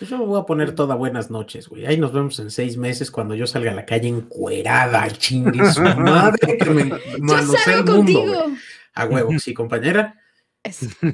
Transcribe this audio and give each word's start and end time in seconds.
Pues 0.00 0.10
yo 0.10 0.16
me 0.18 0.24
voy 0.24 0.40
a 0.40 0.44
poner 0.44 0.74
toda 0.74 0.94
buenas 0.94 1.30
noches, 1.30 1.68
güey. 1.68 1.84
Ahí 1.84 1.98
nos 1.98 2.10
vemos 2.14 2.38
en 2.40 2.50
seis 2.50 2.78
meses 2.78 3.10
cuando 3.10 3.34
yo 3.34 3.46
salga 3.46 3.70
a 3.70 3.74
la 3.74 3.84
calle 3.84 4.08
encuerada, 4.08 5.06
chingue 5.10 5.70
su 5.70 5.82
madre, 5.98 6.56
que 6.56 6.70
me 6.70 6.90
manosee 7.18 7.74
el 7.74 7.84
mundo. 7.84 8.22
güey. 8.22 8.56
A 8.94 9.04
huevo, 9.04 9.38
sí, 9.38 9.52
compañera. 9.52 10.16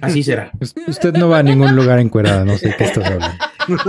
Así 0.01 0.23
será. 0.23 0.53
Usted 0.87 1.13
no 1.15 1.29
va 1.29 1.39
a 1.41 1.43
ningún 1.43 1.75
lugar 1.75 1.99
encuerada, 1.99 2.45
no 2.45 2.57
sé 2.59 2.75
qué 2.79 2.85
estás 2.85 3.05
hablando. 3.07 3.37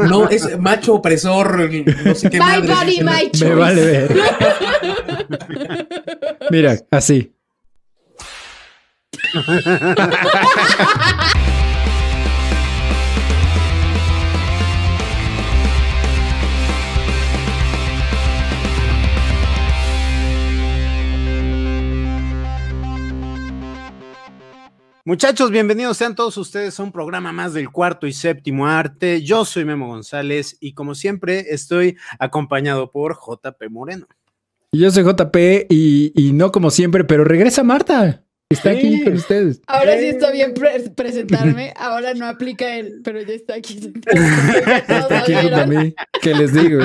No, 0.10 0.28
es 0.30 0.58
macho 0.60 0.96
opresor, 0.96 1.70
no 2.06 2.16
sé 2.16 2.30
qué 2.32 2.40
My 2.40 2.46
madre. 2.46 2.68
body, 2.74 3.02
my 3.04 3.32
choice. 3.32 3.46
Me 3.46 3.56
vale 3.56 3.86
ver. 3.86 4.16
Mira, 6.50 6.76
así. 6.90 7.34
Muchachos, 25.12 25.52
bienvenidos 25.52 25.96
sean 25.96 26.16
todos 26.16 26.36
ustedes 26.36 26.78
a 26.78 26.84
un 26.84 26.92
programa 26.92 27.32
más 27.32 27.54
del 27.54 27.72
cuarto 27.72 28.08
y 28.08 28.12
séptimo 28.12 28.68
arte. 28.68 29.22
Yo 29.22 29.46
soy 29.46 29.64
Memo 29.64 29.88
González 29.88 30.58
y 30.60 30.74
como 30.74 30.96
siempre 30.96 31.46
estoy 31.52 31.96
acompañado 32.20 32.92
por 32.92 33.16
JP 33.18 33.70
Moreno. 33.70 34.06
Y 34.74 34.80
Yo 34.80 34.92
soy 34.92 35.06
JP 35.06 35.68
y, 35.70 36.12
y 36.14 36.34
no 36.34 36.52
como 36.52 36.72
siempre, 36.72 37.06
pero 37.06 37.24
regresa 37.24 37.64
Marta. 37.64 38.26
Está 38.50 38.74
Sí. 38.74 38.80
aquí 38.80 39.04
con 39.06 39.14
ustedes. 39.14 39.62
Ahora 39.68 39.98
sí 39.98 40.08
está 40.08 40.30
bien 40.30 40.54
pre- 40.54 40.90
presentarme. 40.90 41.74
Ahora 41.78 42.14
no 42.14 42.26
aplica 42.28 42.76
él, 42.76 43.00
pero 43.02 43.22
ya 43.22 43.34
está 43.34 43.54
aquí. 43.56 43.94
Está 44.12 45.20
aquí 45.20 45.34
junto 45.36 45.56
a 45.56 45.66
mí. 45.68 45.96
¿Qué 46.22 46.34
les 46.36 46.52
digo? 46.52 46.82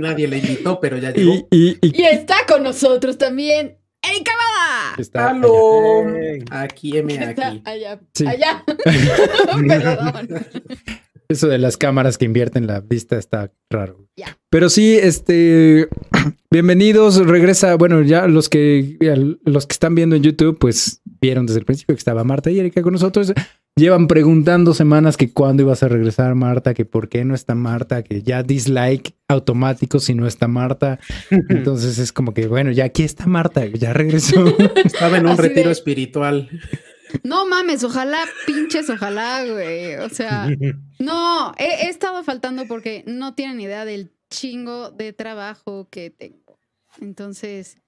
Nadie 0.00 0.26
le 0.26 0.38
invitó, 0.38 0.80
pero 0.80 0.96
ya 0.96 1.10
llegó. 1.12 1.34
Y, 1.34 1.46
y, 1.50 1.78
y 1.82 2.00
Y 2.00 2.04
está 2.06 2.36
con 2.48 2.62
nosotros 2.62 3.18
también 3.18 3.76
Erika 4.02 4.32
Bada. 4.32 4.57
Está 5.02 5.30
¡Halo! 5.30 6.04
Hey. 6.16 6.44
Aquí, 6.50 6.96
M, 6.98 7.18
aquí. 7.18 7.62
allá. 7.64 8.00
Sí. 8.14 8.26
Allá. 8.26 8.64
Perdón. 9.68 10.28
Eso 11.28 11.48
de 11.48 11.58
las 11.58 11.76
cámaras 11.76 12.16
que 12.16 12.24
invierten 12.24 12.66
la 12.66 12.80
vista 12.80 13.18
está 13.18 13.52
raro. 13.68 14.08
Ya. 14.16 14.38
Pero 14.50 14.70
sí, 14.70 14.96
este, 14.96 15.88
bienvenidos, 16.50 17.16
regresa, 17.26 17.74
bueno, 17.76 18.02
ya 18.02 18.26
los 18.26 18.48
que 18.48 18.96
los 19.44 19.66
que 19.66 19.72
están 19.72 19.94
viendo 19.94 20.16
en 20.16 20.22
YouTube, 20.22 20.58
pues 20.58 21.02
vieron 21.20 21.46
desde 21.46 21.60
el 21.60 21.66
principio 21.66 21.94
que 21.94 21.98
estaba 21.98 22.24
Marta 22.24 22.50
y 22.50 22.58
Erika 22.58 22.82
con 22.82 22.92
nosotros. 22.92 23.32
Llevan 23.76 24.08
preguntando 24.08 24.74
semanas 24.74 25.16
que 25.16 25.32
cuándo 25.32 25.62
ibas 25.62 25.84
a 25.84 25.88
regresar 25.88 26.34
Marta, 26.34 26.74
que 26.74 26.84
por 26.84 27.08
qué 27.08 27.24
no 27.24 27.34
está 27.36 27.54
Marta, 27.54 28.02
que 28.02 28.22
ya 28.22 28.42
dislike 28.42 29.14
automático 29.28 30.00
si 30.00 30.14
no 30.14 30.26
está 30.26 30.48
Marta. 30.48 30.98
Entonces 31.30 31.98
es 31.98 32.12
como 32.12 32.34
que, 32.34 32.48
bueno, 32.48 32.72
ya 32.72 32.84
aquí 32.86 33.04
está 33.04 33.26
Marta, 33.26 33.64
ya 33.66 33.92
regresó. 33.92 34.46
Estaba 34.84 35.18
en 35.18 35.26
un 35.26 35.32
Así 35.32 35.42
retiro 35.42 35.66
de- 35.66 35.72
espiritual. 35.72 36.48
No 37.22 37.46
mames, 37.46 37.84
ojalá, 37.84 38.18
pinches, 38.46 38.90
ojalá, 38.90 39.44
güey. 39.48 39.94
O 39.96 40.08
sea, 40.08 40.48
no, 40.98 41.54
he, 41.56 41.86
he 41.86 41.88
estado 41.88 42.24
faltando 42.24 42.66
porque 42.66 43.04
no 43.06 43.34
tienen 43.34 43.60
idea 43.60 43.84
del 43.84 44.10
chingo 44.30 44.90
de 44.90 45.12
trabajo 45.12 45.88
que 45.90 46.10
tengo. 46.10 46.58
Entonces, 47.00 47.78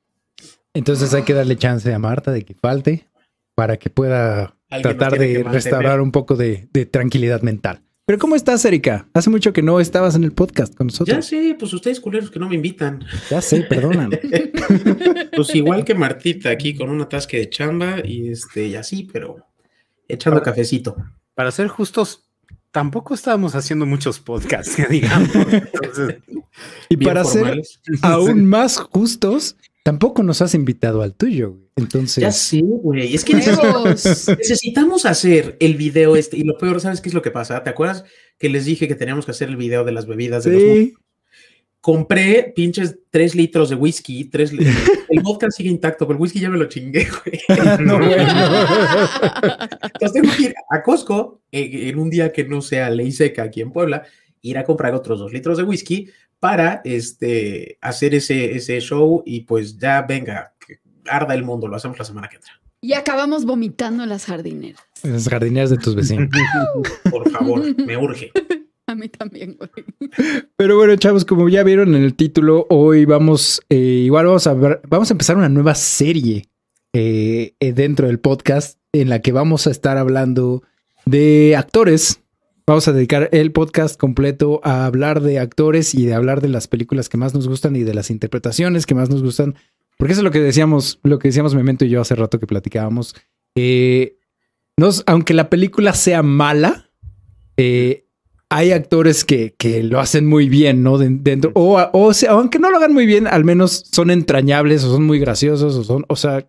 Entonces 0.74 1.12
hay 1.14 1.22
que 1.22 1.34
darle 1.34 1.56
chance 1.56 1.92
a 1.92 1.98
Marta 1.98 2.32
de 2.32 2.44
que 2.44 2.54
falte 2.54 3.06
para 3.54 3.76
que 3.78 3.90
pueda 3.90 4.56
tratar 4.82 5.18
de 5.18 5.42
restaurar 5.42 6.00
un 6.00 6.12
poco 6.12 6.36
de, 6.36 6.68
de 6.72 6.86
tranquilidad 6.86 7.42
mental. 7.42 7.82
Pero 8.06 8.18
¿cómo 8.18 8.34
estás, 8.34 8.64
Erika? 8.64 9.06
Hace 9.14 9.30
mucho 9.30 9.52
que 9.52 9.62
no 9.62 9.78
estabas 9.78 10.16
en 10.16 10.24
el 10.24 10.32
podcast 10.32 10.74
con 10.74 10.88
Ya 10.88 10.92
nosotros. 10.92 11.26
sé, 11.26 11.54
pues 11.58 11.72
ustedes 11.72 12.00
culeros 12.00 12.30
que 12.30 12.40
no 12.40 12.48
me 12.48 12.56
invitan. 12.56 13.04
Ya 13.30 13.40
sé, 13.40 13.62
perdóname. 13.62 14.18
Pues 15.36 15.54
igual 15.54 15.84
que 15.84 15.94
Martita 15.94 16.50
aquí 16.50 16.74
con 16.74 16.90
un 16.90 17.00
atasque 17.00 17.38
de 17.38 17.48
chamba 17.48 17.96
y 18.04 18.30
este 18.30 18.66
y 18.66 18.74
así, 18.74 19.08
pero 19.10 19.36
echando 20.08 20.42
cafecito. 20.42 20.96
Para 21.34 21.50
ser 21.50 21.68
justos, 21.68 22.28
tampoco 22.72 23.14
estábamos 23.14 23.54
haciendo 23.54 23.86
muchos 23.86 24.18
podcasts, 24.18 24.76
digamos. 24.90 25.30
Entonces, 25.34 26.16
Y 26.88 26.96
bien 26.96 27.08
para 27.10 27.24
ser 27.24 27.40
formales. 27.40 27.80
aún 28.02 28.44
más 28.46 28.76
justos, 28.76 29.56
tampoco 29.82 30.22
nos 30.22 30.42
has 30.42 30.54
invitado 30.54 31.02
al 31.02 31.14
tuyo. 31.14 31.50
güey. 31.52 31.64
Entonces, 31.76 32.20
Ya 32.22 32.30
sé, 32.32 32.60
güey. 32.62 33.14
Es 33.14 33.24
que 33.24 33.34
necesitamos 33.34 35.06
hacer 35.06 35.56
el 35.60 35.76
video 35.76 36.16
este. 36.16 36.36
Y 36.36 36.42
lo 36.44 36.58
peor, 36.58 36.80
¿sabes 36.80 37.00
qué 37.00 37.08
es 37.08 37.14
lo 37.14 37.22
que 37.22 37.30
pasa? 37.30 37.62
¿Te 37.62 37.70
acuerdas 37.70 38.04
que 38.38 38.48
les 38.50 38.64
dije 38.66 38.86
que 38.88 38.94
teníamos 38.94 39.24
que 39.24 39.30
hacer 39.30 39.48
el 39.48 39.56
video 39.56 39.84
de 39.84 39.92
las 39.92 40.06
bebidas 40.06 40.44
de 40.44 40.50
los 40.52 40.62
sí, 40.62 40.94
compré 41.80 42.52
pinches 42.54 42.98
tres 43.08 43.34
litros 43.34 43.70
de 43.70 43.76
whisky, 43.76 44.24
tres 44.26 44.52
li- 44.52 44.66
el 45.08 45.22
vodka 45.22 45.50
sigue 45.50 45.70
intacto, 45.70 46.06
pero 46.06 46.18
el 46.18 46.20
whisky 46.22 46.38
ya 46.40 46.50
me 46.50 46.58
lo 46.58 46.66
chingué, 46.66 47.08
güey. 47.24 47.40
no, 47.86 47.96
bueno. 47.98 48.28
Entonces 49.82 50.12
tengo 50.12 50.36
que 50.36 50.42
ir 50.44 50.54
a 50.70 50.82
Costco 50.82 51.40
eh, 51.50 51.88
en 51.88 51.98
un 51.98 52.10
día 52.10 52.32
que 52.32 52.44
no 52.44 52.60
sea 52.60 52.90
ley 52.90 53.12
seca 53.12 53.44
aquí 53.44 53.60
en 53.62 53.72
Puebla, 53.72 54.02
ir 54.42 54.58
a 54.58 54.64
comprar 54.64 54.94
otros 54.94 55.18
dos 55.18 55.32
litros 55.32 55.58
de 55.58 55.64
whisky 55.64 56.08
para 56.38 56.80
este, 56.84 57.78
hacer 57.80 58.14
ese, 58.14 58.56
ese 58.56 58.80
show 58.80 59.22
y 59.26 59.40
pues 59.40 59.78
ya 59.78 60.02
venga, 60.02 60.54
que 60.64 60.80
arda 61.06 61.34
el 61.34 61.44
mundo, 61.44 61.68
lo 61.68 61.76
hacemos 61.76 61.98
la 61.98 62.04
semana 62.04 62.28
que 62.28 62.36
entra. 62.36 62.52
Y 62.82 62.94
acabamos 62.94 63.44
vomitando 63.44 64.02
en 64.04 64.08
las 64.08 64.24
jardineras. 64.24 64.80
Las 65.02 65.28
jardineras 65.28 65.68
de 65.68 65.76
tus 65.76 65.94
vecinos. 65.94 66.30
Por 67.10 67.30
favor, 67.30 67.62
me 67.76 67.96
urge. 67.96 68.32
A 68.86 68.94
mí 68.94 69.08
también, 69.08 69.56
güey. 69.56 69.70
Pero 70.56 70.76
bueno, 70.76 70.96
chavos, 70.96 71.24
como 71.24 71.48
ya 71.48 71.62
vieron 71.62 71.94
en 71.94 72.02
el 72.02 72.14
título, 72.14 72.66
hoy 72.70 73.04
vamos, 73.04 73.60
eh, 73.68 73.76
igual 73.76 74.26
vamos 74.26 74.46
a 74.46 74.54
ver, 74.54 74.80
vamos 74.88 75.10
a 75.10 75.14
empezar 75.14 75.36
una 75.36 75.48
nueva 75.48 75.74
serie 75.74 76.46
eh, 76.92 77.54
eh, 77.60 77.72
dentro 77.72 78.08
del 78.08 78.18
podcast 78.18 78.80
en 78.92 79.10
la 79.10 79.20
que 79.20 79.30
vamos 79.30 79.66
a 79.66 79.70
estar 79.70 79.96
hablando 79.96 80.64
de 81.04 81.54
actores. 81.56 82.20
Vamos 82.70 82.86
a 82.86 82.92
dedicar 82.92 83.28
el 83.32 83.50
podcast 83.50 83.98
completo 83.98 84.60
a 84.62 84.86
hablar 84.86 85.22
de 85.22 85.40
actores 85.40 85.92
y 85.92 86.06
de 86.06 86.14
hablar 86.14 86.40
de 86.40 86.46
las 86.46 86.68
películas 86.68 87.08
que 87.08 87.16
más 87.16 87.34
nos 87.34 87.48
gustan 87.48 87.74
y 87.74 87.82
de 87.82 87.94
las 87.94 88.10
interpretaciones 88.12 88.86
que 88.86 88.94
más 88.94 89.10
nos 89.10 89.24
gustan. 89.24 89.56
Porque 89.98 90.12
eso 90.12 90.20
es 90.20 90.24
lo 90.24 90.30
que 90.30 90.38
decíamos, 90.38 91.00
lo 91.02 91.18
que 91.18 91.26
decíamos 91.26 91.56
Memento 91.56 91.84
y 91.84 91.88
yo 91.88 92.00
hace 92.00 92.14
rato 92.14 92.38
que 92.38 92.46
platicábamos. 92.46 93.16
Eh, 93.56 94.18
aunque 95.06 95.34
la 95.34 95.50
película 95.50 95.94
sea 95.94 96.22
mala, 96.22 96.88
eh, 97.56 98.06
hay 98.48 98.70
actores 98.70 99.24
que, 99.24 99.52
que 99.58 99.82
lo 99.82 99.98
hacen 99.98 100.26
muy 100.26 100.48
bien, 100.48 100.84
¿no? 100.84 100.96
Den- 100.96 101.24
dentro, 101.24 101.50
o, 101.56 101.90
o 101.92 102.14
sea, 102.14 102.30
aunque 102.30 102.60
no 102.60 102.70
lo 102.70 102.76
hagan 102.76 102.94
muy 102.94 103.04
bien, 103.04 103.26
al 103.26 103.42
menos 103.44 103.84
son 103.90 104.12
entrañables 104.12 104.84
o 104.84 104.92
son 104.92 105.02
muy 105.02 105.18
graciosos 105.18 105.74
o 105.74 105.82
son, 105.82 106.04
o 106.06 106.14
sea, 106.14 106.48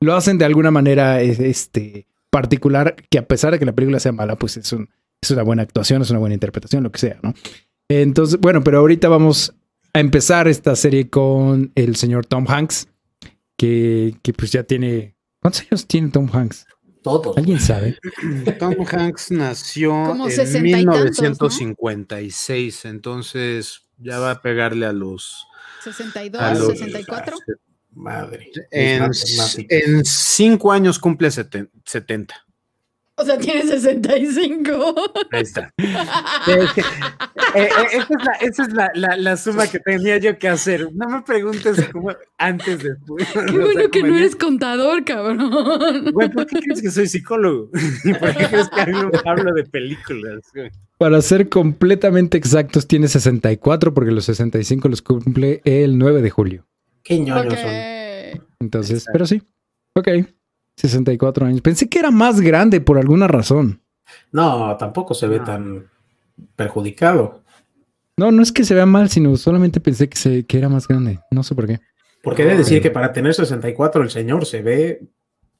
lo 0.00 0.16
hacen 0.16 0.38
de 0.38 0.44
alguna 0.44 0.72
manera 0.72 1.22
eh, 1.22 1.36
este, 1.38 2.08
particular 2.30 2.96
que 3.08 3.18
a 3.18 3.28
pesar 3.28 3.52
de 3.52 3.60
que 3.60 3.64
la 3.64 3.76
película 3.76 4.00
sea 4.00 4.10
mala, 4.10 4.34
pues 4.34 4.56
es, 4.56 4.72
un, 4.72 4.88
es 5.22 5.30
una 5.30 5.42
buena 5.44 5.62
actuación, 5.62 6.02
es 6.02 6.10
una 6.10 6.18
buena 6.18 6.34
interpretación, 6.34 6.82
lo 6.82 6.90
que 6.90 6.98
sea, 6.98 7.18
¿no? 7.22 7.32
Entonces, 7.88 8.40
bueno, 8.40 8.62
pero 8.64 8.78
ahorita 8.80 9.08
vamos 9.08 9.54
a 9.94 10.00
empezar 10.00 10.48
esta 10.48 10.74
serie 10.74 11.08
con 11.08 11.70
el 11.76 11.94
señor 11.96 12.26
Tom 12.26 12.44
Hanks, 12.48 12.88
que, 13.56 14.16
que 14.22 14.32
pues 14.32 14.50
ya 14.50 14.64
tiene... 14.64 15.14
¿Cuántos 15.40 15.62
años 15.62 15.86
tiene 15.86 16.08
Tom 16.10 16.28
Hanks? 16.32 16.66
Todos. 17.02 17.36
¿Alguien 17.36 17.60
sabe? 17.60 17.98
Tom 18.58 18.74
Hanks 18.90 19.30
nació 19.30 19.92
en 20.24 20.30
sesenta 20.30 20.78
y 20.80 20.84
tantos, 20.84 21.20
¿no? 21.20 21.48
1956, 21.48 22.84
entonces 22.86 23.82
ya 23.98 24.18
va 24.18 24.32
a 24.32 24.42
pegarle 24.42 24.86
a 24.86 24.92
los... 24.92 25.46
62, 25.84 26.40
a 26.42 26.54
los- 26.54 26.66
64. 26.78 27.36
Madre. 27.94 28.50
En, 28.70 29.10
en 29.68 30.04
cinco 30.04 30.72
años 30.72 30.98
cumple 30.98 31.28
seten- 31.28 31.68
70. 31.84 32.34
O 33.22 33.24
sea, 33.24 33.38
tiene 33.38 33.62
65. 33.62 34.94
Ahí 35.30 35.42
está. 35.42 35.72
Eh, 35.78 36.66
eh, 37.54 37.68
esa 37.92 38.02
es, 38.02 38.24
la, 38.24 38.32
esa 38.40 38.62
es 38.64 38.72
la, 38.72 38.90
la- 38.94 39.16
la 39.16 39.36
suma 39.36 39.66
que 39.66 39.78
tenía 39.78 40.18
yo 40.18 40.38
que 40.38 40.48
hacer. 40.48 40.88
No 40.94 41.08
me 41.08 41.22
preguntes 41.22 41.88
cómo 41.92 42.10
antes 42.38 42.82
de 42.82 42.90
después. 42.90 43.28
Qué 43.32 43.58
bueno 43.58 43.90
que 43.90 44.02
no 44.02 44.16
eres 44.16 44.34
contador, 44.36 45.04
cabrón. 45.04 46.10
Güey, 46.12 46.30
¿por 46.30 46.46
qué 46.46 46.58
crees 46.60 46.82
que 46.82 46.90
soy 46.90 47.06
psicólogo? 47.06 47.70
¿Y 48.04 48.14
por 48.14 48.34
qué 48.36 48.46
crees 48.46 48.68
que 48.68 48.80
hablo, 48.80 49.10
hablo 49.24 49.54
de 49.54 49.64
películas? 49.64 50.40
Para 50.98 51.20
ser 51.22 51.48
completamente 51.48 52.36
exactos, 52.38 52.86
tiene 52.88 53.08
64 53.08 53.94
porque 53.94 54.10
los 54.10 54.24
65 54.24 54.88
los 54.88 55.02
cumple 55.02 55.60
el 55.64 55.98
9 55.98 56.22
de 56.22 56.30
julio. 56.30 56.66
Qué 57.04 57.18
ñoños 57.18 57.52
Ok. 57.54 57.58
son. 57.60 57.70
Entonces, 58.60 58.98
Exacto. 58.98 59.10
pero 59.12 59.26
sí. 59.26 59.42
Ok. 59.94 60.08
64 60.76 61.46
años. 61.46 61.60
Pensé 61.60 61.88
que 61.88 61.98
era 61.98 62.10
más 62.10 62.40
grande 62.40 62.80
por 62.80 62.98
alguna 62.98 63.28
razón. 63.28 63.80
No, 64.30 64.76
tampoco 64.76 65.14
se 65.14 65.26
ve 65.28 65.38
No. 65.38 65.44
tan 65.44 65.86
perjudicado. 66.56 67.42
No, 68.16 68.30
no 68.30 68.42
es 68.42 68.52
que 68.52 68.64
se 68.64 68.74
vea 68.74 68.86
mal, 68.86 69.08
sino 69.08 69.36
solamente 69.36 69.80
pensé 69.80 70.08
que, 70.08 70.18
se, 70.18 70.44
que 70.44 70.58
era 70.58 70.68
más 70.68 70.86
grande. 70.86 71.20
No 71.30 71.42
sé 71.42 71.54
por 71.54 71.66
qué. 71.66 71.80
Porque 72.22 72.42
he 72.42 72.46
de 72.46 72.56
decir 72.56 72.80
que 72.82 72.90
para 72.90 73.12
tener 73.12 73.34
64 73.34 74.02
el 74.02 74.10
señor 74.10 74.46
se 74.46 74.62
ve 74.62 75.02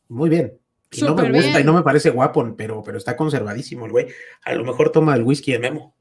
muy 0.09 0.29
bien. 0.29 0.55
Y 0.93 1.01
no 1.01 1.15
me 1.15 1.31
gusta 1.33 1.49
bien. 1.49 1.61
y 1.61 1.65
no 1.65 1.73
me 1.73 1.83
parece 1.83 2.11
guapo, 2.11 2.55
pero, 2.57 2.83
pero 2.83 2.99
está 2.99 3.17
conservadísimo 3.17 3.87
el 3.87 3.93
güey. 3.93 4.07
A 4.45 4.55
lo 4.55 4.65
mejor 4.65 4.91
toma 4.91 5.15
el 5.17 5.23
whisky 5.23 5.53
de 5.53 5.59
Memo. 5.59 5.95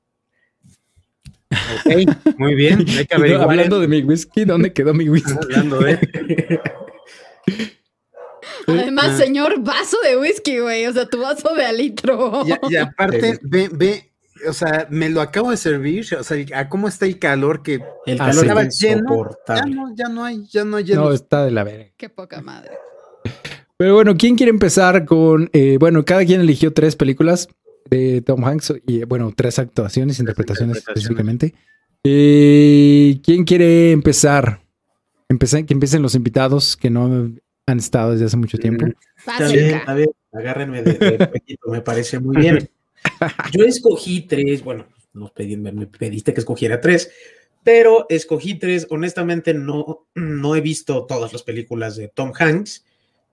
Ok, 1.50 2.38
muy 2.38 2.56
bien. 2.56 2.80
Hay 2.98 3.06
que 3.06 3.18
no, 3.18 3.42
hablando 3.42 3.80
de 3.80 3.88
mi 3.88 4.02
whisky, 4.04 4.46
¿dónde 4.46 4.74
quedó 4.74 4.94
mi 4.94 5.10
whisky? 5.10 5.32
Hablando 5.42 5.80
de. 5.80 6.60
Además, 8.68 9.12
Ah. 9.12 9.18
señor, 9.18 9.62
vaso 9.64 9.98
de 10.04 10.18
whisky, 10.18 10.60
güey. 10.60 10.86
O 10.88 10.94
sea, 10.94 11.06
tu 11.08 11.20
vaso 11.22 11.54
de 11.56 11.66
alitro. 11.66 12.44
Y, 12.46 12.74
y 12.74 12.76
aparte, 12.78 13.40
ve, 13.44 13.70
ve, 13.72 14.12
o 14.48 14.54
sea, 14.54 14.88
me 14.90 15.10
lo 15.10 15.22
acabo 15.22 15.52
de 15.52 15.58
servir, 15.58 16.06
o 16.20 16.24
sea, 16.24 16.38
a 16.56 16.70
cómo 16.70 16.88
está 16.88 17.06
el 17.06 17.20
calor 17.20 17.62
que 17.64 17.82
El 18.06 18.18
calor 18.18 18.36
estaba 18.46 18.64
lleno. 18.64 19.30
ya 19.48 19.66
no, 19.66 19.96
ya 19.96 20.08
no 20.10 20.24
hay, 20.26 20.46
ya 20.48 20.64
no 20.66 20.78
hay 20.78 20.84
hielo. 20.84 21.02
No, 21.06 21.12
está 21.12 21.44
de 21.46 21.52
la 21.52 21.64
verga. 21.64 21.92
Qué 21.98 22.10
poca 22.10 22.42
madre. 22.42 22.72
Pero 23.78 23.96
bueno, 23.96 24.16
¿quién 24.16 24.36
quiere 24.36 24.52
empezar 24.52 25.06
con... 25.06 25.50
eh, 25.54 25.78
bueno, 25.80 26.06
cada 26.06 26.24
quien 26.26 26.42
eligió 26.42 26.72
tres 26.74 26.96
películas 26.96 27.48
de 27.90 28.22
Tom 28.22 28.44
Hanks 28.46 28.74
y, 28.86 29.04
bueno, 29.06 29.34
tres 29.36 29.58
actuaciones, 29.60 30.20
interpretaciones, 30.20 30.78
interpretaciones. 30.78 30.78
específicamente. 30.78 31.56
Eh, 32.04 33.20
¿Quién 33.24 33.44
quiere 33.44 33.92
empezar? 33.92 34.62
Empecé- 35.30 35.66
que 35.66 35.74
empiecen 35.74 36.02
los 36.02 36.14
invitados 36.16 36.76
que 36.78 36.90
no 36.90 37.32
han 37.68 37.80
estado 37.80 38.12
desde 38.12 38.26
hace 38.26 38.38
mucho 38.38 38.58
tiempo. 38.58 38.86
Está 39.18 39.48
bien, 39.48 39.66
está 39.66 39.78
Básica. 39.78 39.94
bien. 39.96 40.10
Agárrenme 40.34 40.82
de, 40.84 40.94
de 40.94 41.28
pechito, 41.28 41.70
me 41.70 41.82
parece 41.82 42.20
muy 42.20 42.38
bien. 42.38 42.70
Yo 43.52 43.66
escogí 43.66 44.22
tres, 44.22 44.64
bueno, 44.64 44.88
nos 45.14 45.34
pedí- 45.34 45.58
me, 45.58 45.72
me 45.72 45.88
pediste 45.88 46.34
que 46.34 46.40
escogiera 46.40 46.80
tres, 46.80 47.12
pero 47.64 48.06
escogí 48.10 48.56
tres. 48.56 48.88
Honestamente, 48.90 49.54
no, 49.54 50.08
no 50.16 50.56
he 50.56 50.62
visto 50.62 51.06
todas 51.06 51.34
las 51.34 51.44
películas 51.44 51.96
de 51.98 52.08
Tom 52.08 52.32
Hanks, 52.38 52.86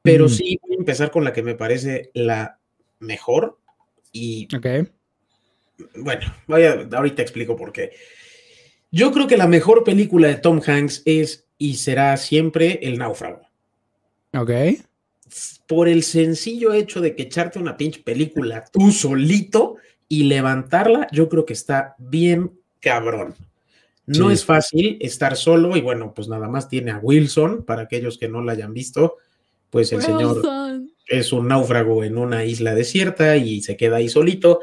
pero 0.02 0.26
Mm. 0.26 0.28
sí 0.28 0.58
voy 0.62 0.72
a 0.76 0.78
empezar 0.80 1.10
con 1.10 1.24
la 1.24 1.32
que 1.32 1.42
me 1.42 1.54
parece 1.54 2.10
la 2.14 2.58
mejor. 3.00 3.58
Y 4.12 4.48
Ok. 4.56 4.66
bueno, 5.96 6.34
vaya, 6.46 6.88
ahorita 6.92 7.22
explico 7.22 7.56
por 7.56 7.72
qué. 7.72 7.92
Yo 8.90 9.12
creo 9.12 9.26
que 9.26 9.36
la 9.36 9.46
mejor 9.46 9.84
película 9.84 10.28
de 10.28 10.36
Tom 10.36 10.60
Hanks 10.66 11.02
es 11.04 11.46
y 11.58 11.74
será 11.74 12.16
siempre 12.16 12.80
El 12.82 12.98
Náufrago. 12.98 13.42
Ok. 14.34 14.50
por 15.66 15.88
el 15.88 16.02
sencillo 16.02 16.72
hecho 16.72 17.00
de 17.02 17.14
que 17.14 17.24
echarte 17.24 17.58
una 17.58 17.76
pinche 17.76 18.00
película 18.02 18.64
tú 18.72 18.90
solito 18.90 19.76
y 20.08 20.24
levantarla, 20.24 21.06
yo 21.12 21.28
creo 21.28 21.44
que 21.44 21.52
está 21.52 21.94
bien 21.98 22.52
cabrón. 22.80 23.34
No 24.06 24.28
Sí. 24.28 24.32
es 24.34 24.44
fácil 24.46 24.96
estar 25.02 25.36
solo 25.36 25.76
y 25.76 25.82
bueno, 25.82 26.14
pues 26.14 26.28
nada 26.28 26.48
más 26.48 26.70
tiene 26.70 26.90
a 26.92 26.98
Wilson, 26.98 27.64
para 27.64 27.82
aquellos 27.82 28.16
que 28.16 28.28
no 28.28 28.40
la 28.42 28.52
hayan 28.52 28.72
visto, 28.72 29.16
pues 29.68 29.92
el 29.92 30.00
señor 30.00 30.36
Wilson. 30.36 30.90
es 31.06 31.30
un 31.34 31.48
náufrago 31.48 32.02
en 32.04 32.16
una 32.16 32.46
isla 32.46 32.74
desierta 32.74 33.36
y 33.36 33.60
se 33.60 33.76
queda 33.76 33.96
ahí 33.96 34.08
solito 34.08 34.60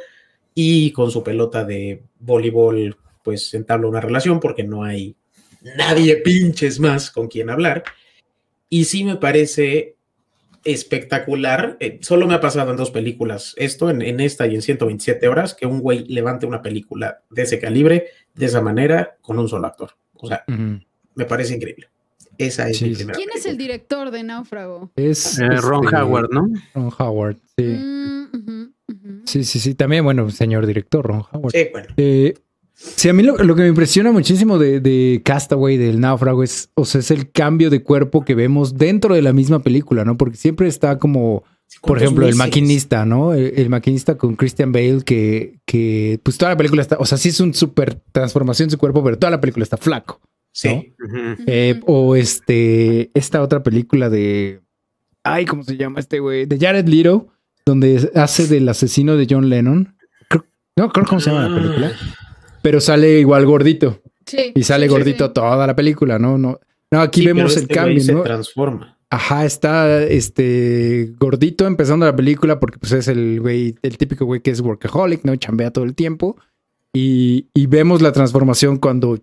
y 0.56 0.90
con 0.92 1.12
su 1.12 1.22
pelota 1.22 1.64
de 1.64 2.02
voleibol 2.20 2.98
pues 3.24 3.54
entabla 3.54 3.88
una 3.88 4.02
relación 4.02 4.40
porque 4.40 4.64
no 4.64 4.84
hay 4.84 5.16
nadie 5.78 6.18
pinches 6.18 6.80
más 6.80 7.12
con 7.12 7.28
quien 7.28 7.52
hablar. 7.52 7.84
Y 8.70 8.86
sí 8.86 9.04
me 9.04 9.16
parece 9.18 9.96
espectacular. 10.64 11.78
eh, 11.80 12.00
solo 12.02 12.28
me 12.28 12.34
ha 12.34 12.42
pasado 12.42 12.72
en 12.72 12.78
dos 12.78 12.92
películas 12.92 13.54
esto, 13.58 13.90
en, 13.90 14.02
en 14.02 14.20
esta 14.20 14.48
y 14.48 14.56
en 14.56 14.62
127 14.62 15.28
horas, 15.28 15.54
que 15.54 15.66
un 15.66 15.80
güey 15.80 16.06
levante 16.08 16.46
una 16.46 16.62
película 16.62 17.22
de 17.30 17.44
ese 17.44 17.60
calibre, 17.60 18.08
de 18.34 18.46
esa 18.48 18.62
manera, 18.62 19.18
con 19.22 19.38
un 19.40 19.48
solo 19.48 19.68
actor. 19.68 19.92
O 20.16 20.28
sea, 20.28 20.44
me 20.48 21.26
parece 21.26 21.56
increíble. 21.56 21.88
Esa 22.38 22.68
es 22.68 22.80
Sí, 22.80 22.90
mi 22.90 22.96
primera 22.96 23.16
¿Quién 23.16 23.30
es 23.34 23.46
el 23.46 23.58
director 23.58 24.12
de 24.12 24.24
Náufrago? 24.24 24.92
Es 24.98 25.40
Eh, 25.40 25.48
Ron 25.62 25.86
este, 25.86 25.96
Howard, 25.98 26.30
¿no? 26.32 26.50
Ron 26.74 26.92
Howard, 26.98 27.38
sí. 27.58 27.64
Mm. 27.64 28.06
Sí, 29.26 29.44
sí, 29.44 29.60
sí. 29.60 29.76
También, 29.76 30.04
bueno, 30.04 30.30
señor 30.30 30.66
director, 30.66 31.06
Ron 31.06 31.24
Howard. 31.32 31.52
Sí, 31.52 31.68
bueno. 31.72 31.88
Eh, 31.98 32.34
sí, 32.76 33.10
a 33.10 33.14
mí 33.14 33.24
lo, 33.24 33.38
lo 33.38 33.56
que 33.56 33.64
me 33.64 33.68
impresiona 33.70 34.12
muchísimo 34.12 34.58
de, 34.60 34.80
de 34.80 35.22
Castaway, 35.24 35.78
del 35.78 36.00
náufrago, 36.00 36.44
es, 36.44 36.70
o 36.76 36.86
sea, 36.86 37.00
es 37.00 37.10
el 37.12 37.32
cambio 37.32 37.70
de 37.70 37.82
cuerpo 37.82 38.24
que 38.26 38.36
vemos 38.36 38.78
dentro 38.78 39.16
de 39.16 39.22
la 39.22 39.34
misma 39.34 39.60
película, 39.60 40.06
¿no? 40.06 40.18
Porque 40.18 40.38
siempre 40.38 40.68
está 40.68 41.00
como, 41.00 41.44
por 41.82 41.98
¿Cuántos 41.98 42.04
ejemplo, 42.04 42.28
el 42.28 42.36
maquinista, 42.36 43.06
¿no? 43.06 43.34
El, 43.34 43.54
el 43.58 43.70
maquinista 43.70 44.18
con 44.18 44.36
Christian 44.36 44.72
Bale, 44.72 45.02
que, 45.04 45.60
que, 45.66 46.20
pues 46.24 46.38
toda 46.38 46.52
la 46.52 46.58
película 46.58 46.82
está, 46.82 46.98
o 47.00 47.06
sea, 47.06 47.18
sí 47.18 47.30
es 47.30 47.40
una 47.40 47.54
super 47.54 47.96
transformación 48.12 48.68
de 48.68 48.72
su 48.74 48.78
cuerpo, 48.78 49.04
pero 49.04 49.18
toda 49.18 49.32
la 49.32 49.42
película 49.42 49.64
está 49.64 49.78
flaco. 49.78 50.22
Sí. 50.52 50.94
Eh, 51.48 51.82
o 51.86 52.16
este, 52.16 53.12
esta 53.14 53.42
otra 53.42 53.62
película 53.62 54.10
de, 54.10 54.62
ay, 55.24 55.46
¿cómo 55.46 55.64
se 55.64 55.76
llama 55.76 56.00
este 56.00 56.20
güey? 56.20 56.46
De 56.46 56.58
Jared 56.58 56.88
Leto, 56.88 57.28
donde 57.66 58.10
hace 58.16 58.48
del 58.48 58.70
asesino 58.70 59.18
de 59.18 59.28
John 59.30 59.50
Lennon. 59.50 59.98
Creo- 60.30 60.46
no, 60.78 60.90
creo 60.94 61.06
cómo 61.06 61.20
se 61.20 61.30
llama 61.30 61.50
la 61.50 61.56
película. 61.56 61.92
Pero 62.66 62.82
sale 62.82 63.20
igual 63.20 63.46
gordito. 63.46 64.02
Sí, 64.26 64.52
Y 64.56 64.64
sale 64.64 64.88
sí, 64.88 64.90
gordito 64.90 65.28
sí. 65.28 65.34
toda 65.36 65.68
la 65.68 65.76
película, 65.76 66.18
¿no? 66.18 66.40
No, 66.40 66.60
no 66.90 67.00
aquí 67.00 67.20
Sí, 67.20 67.28
pero 67.28 67.36
vemos 67.36 67.56
el 67.58 67.62
este 67.62 67.74
güey 67.76 67.86
cambio, 67.86 68.04
se 68.04 68.14
¿no? 68.14 68.24
transforma. 68.24 68.98
Ajá, 69.12 69.46
está 69.46 70.02
este 70.02 71.14
gordito 71.20 71.68
empezando 71.68 72.08
la 72.08 72.16
película 72.16 72.60
porque 72.60 72.80
pues 72.80 72.92
es 72.94 73.08
el 73.08 73.40
güey, 73.40 73.76
el 73.84 74.00
típico 74.00 74.26
güey 74.26 74.42
que 74.42 74.50
es 74.50 74.62
workaholic, 74.62 75.24
¿no? 75.26 75.36
Chambea 75.36 75.70
todo 75.70 75.86
el 75.86 75.94
tiempo. 75.94 76.38
Y, 76.92 77.50
y 77.54 77.68
vemos 77.68 78.02
la 78.02 78.12
transformación 78.12 78.80
cuando 78.80 79.20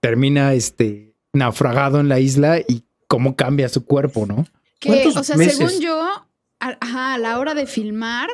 termina 0.00 0.54
este 0.54 1.14
naufragado 1.34 2.00
en 2.00 2.08
la 2.08 2.18
isla 2.18 2.60
y 2.60 2.84
cómo 3.08 3.36
cambia 3.36 3.68
su 3.68 3.84
cuerpo, 3.84 4.24
¿no? 4.24 4.46
Que, 4.78 4.88
¿Cuántos 4.88 5.16
o 5.18 5.22
sea, 5.22 5.36
meses? 5.36 5.58
según 5.58 5.82
yo, 5.82 6.00
a, 6.00 6.26
ajá, 6.80 7.12
a 7.12 7.18
la 7.18 7.38
hora 7.40 7.52
de 7.52 7.66
filmar, 7.66 8.30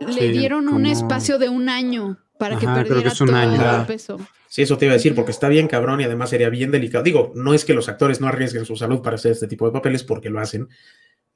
le 0.00 0.30
dieron 0.30 0.70
un 0.70 0.86
espacio 0.86 1.38
de 1.38 1.50
un 1.50 1.68
año 1.68 2.16
para 2.38 2.58
que 2.58 2.66
Ajá, 2.66 2.74
creo 2.74 2.84
que 2.84 2.88
perdiera 2.90 3.10
es 3.12 3.20
un 3.20 3.26
todo 3.28 3.36
año. 3.36 3.80
el 3.80 3.86
peso. 3.86 4.18
Sí, 4.48 4.62
eso 4.62 4.78
te 4.78 4.86
iba 4.86 4.92
a 4.92 4.96
decir, 4.96 5.14
porque 5.14 5.30
está 5.32 5.48
bien 5.48 5.68
cabrón 5.68 6.00
y 6.00 6.04
además 6.04 6.30
sería 6.30 6.48
bien 6.48 6.70
delicado. 6.70 7.04
Digo, 7.04 7.32
no 7.34 7.52
es 7.54 7.64
que 7.64 7.74
los 7.74 7.88
actores 7.88 8.20
no 8.20 8.28
arriesguen 8.28 8.64
su 8.64 8.76
salud 8.76 9.02
para 9.02 9.16
hacer 9.16 9.32
este 9.32 9.46
tipo 9.48 9.66
de 9.66 9.72
papeles 9.72 10.04
porque 10.04 10.30
lo 10.30 10.40
hacen, 10.40 10.68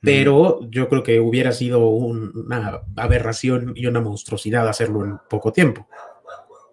pero 0.00 0.60
yo 0.70 0.88
creo 0.88 1.02
que 1.02 1.20
hubiera 1.20 1.52
sido 1.52 1.86
un- 1.88 2.32
una 2.46 2.80
aberración 2.96 3.72
y 3.76 3.86
una 3.86 4.00
monstruosidad 4.00 4.66
hacerlo 4.68 5.04
en 5.04 5.18
poco 5.28 5.52
tiempo. 5.52 5.86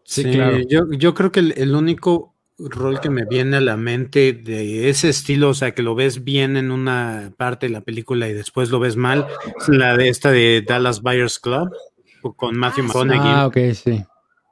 Sí, 0.03 0.23
claro. 0.23 0.57
Yo, 0.67 0.89
yo 0.91 1.13
creo 1.13 1.31
que 1.31 1.39
el, 1.41 1.53
el 1.57 1.75
único 1.75 2.33
rol 2.57 2.99
que 2.99 3.09
me 3.09 3.25
viene 3.25 3.57
a 3.57 3.61
la 3.61 3.77
mente 3.77 4.33
de 4.33 4.89
ese 4.89 5.09
estilo, 5.09 5.49
o 5.49 5.53
sea, 5.53 5.73
que 5.75 5.83
lo 5.83 5.93
ves 5.95 6.23
bien 6.23 6.57
en 6.57 6.71
una 6.71 7.31
parte 7.37 7.67
de 7.67 7.71
la 7.73 7.81
película 7.81 8.27
y 8.27 8.33
después 8.33 8.69
lo 8.69 8.79
ves 8.79 8.95
mal, 8.95 9.27
es 9.61 9.69
la 9.69 9.95
de 9.95 10.09
esta 10.09 10.31
de 10.31 10.63
Dallas 10.67 11.01
Buyers 11.01 11.39
Club 11.39 11.69
con 12.35 12.57
Matthew 12.57 12.83
Ah. 12.85 12.87
McConaughey. 12.87 13.31
Ah, 13.31 13.47
ok, 13.47 13.57
sí. 13.73 14.03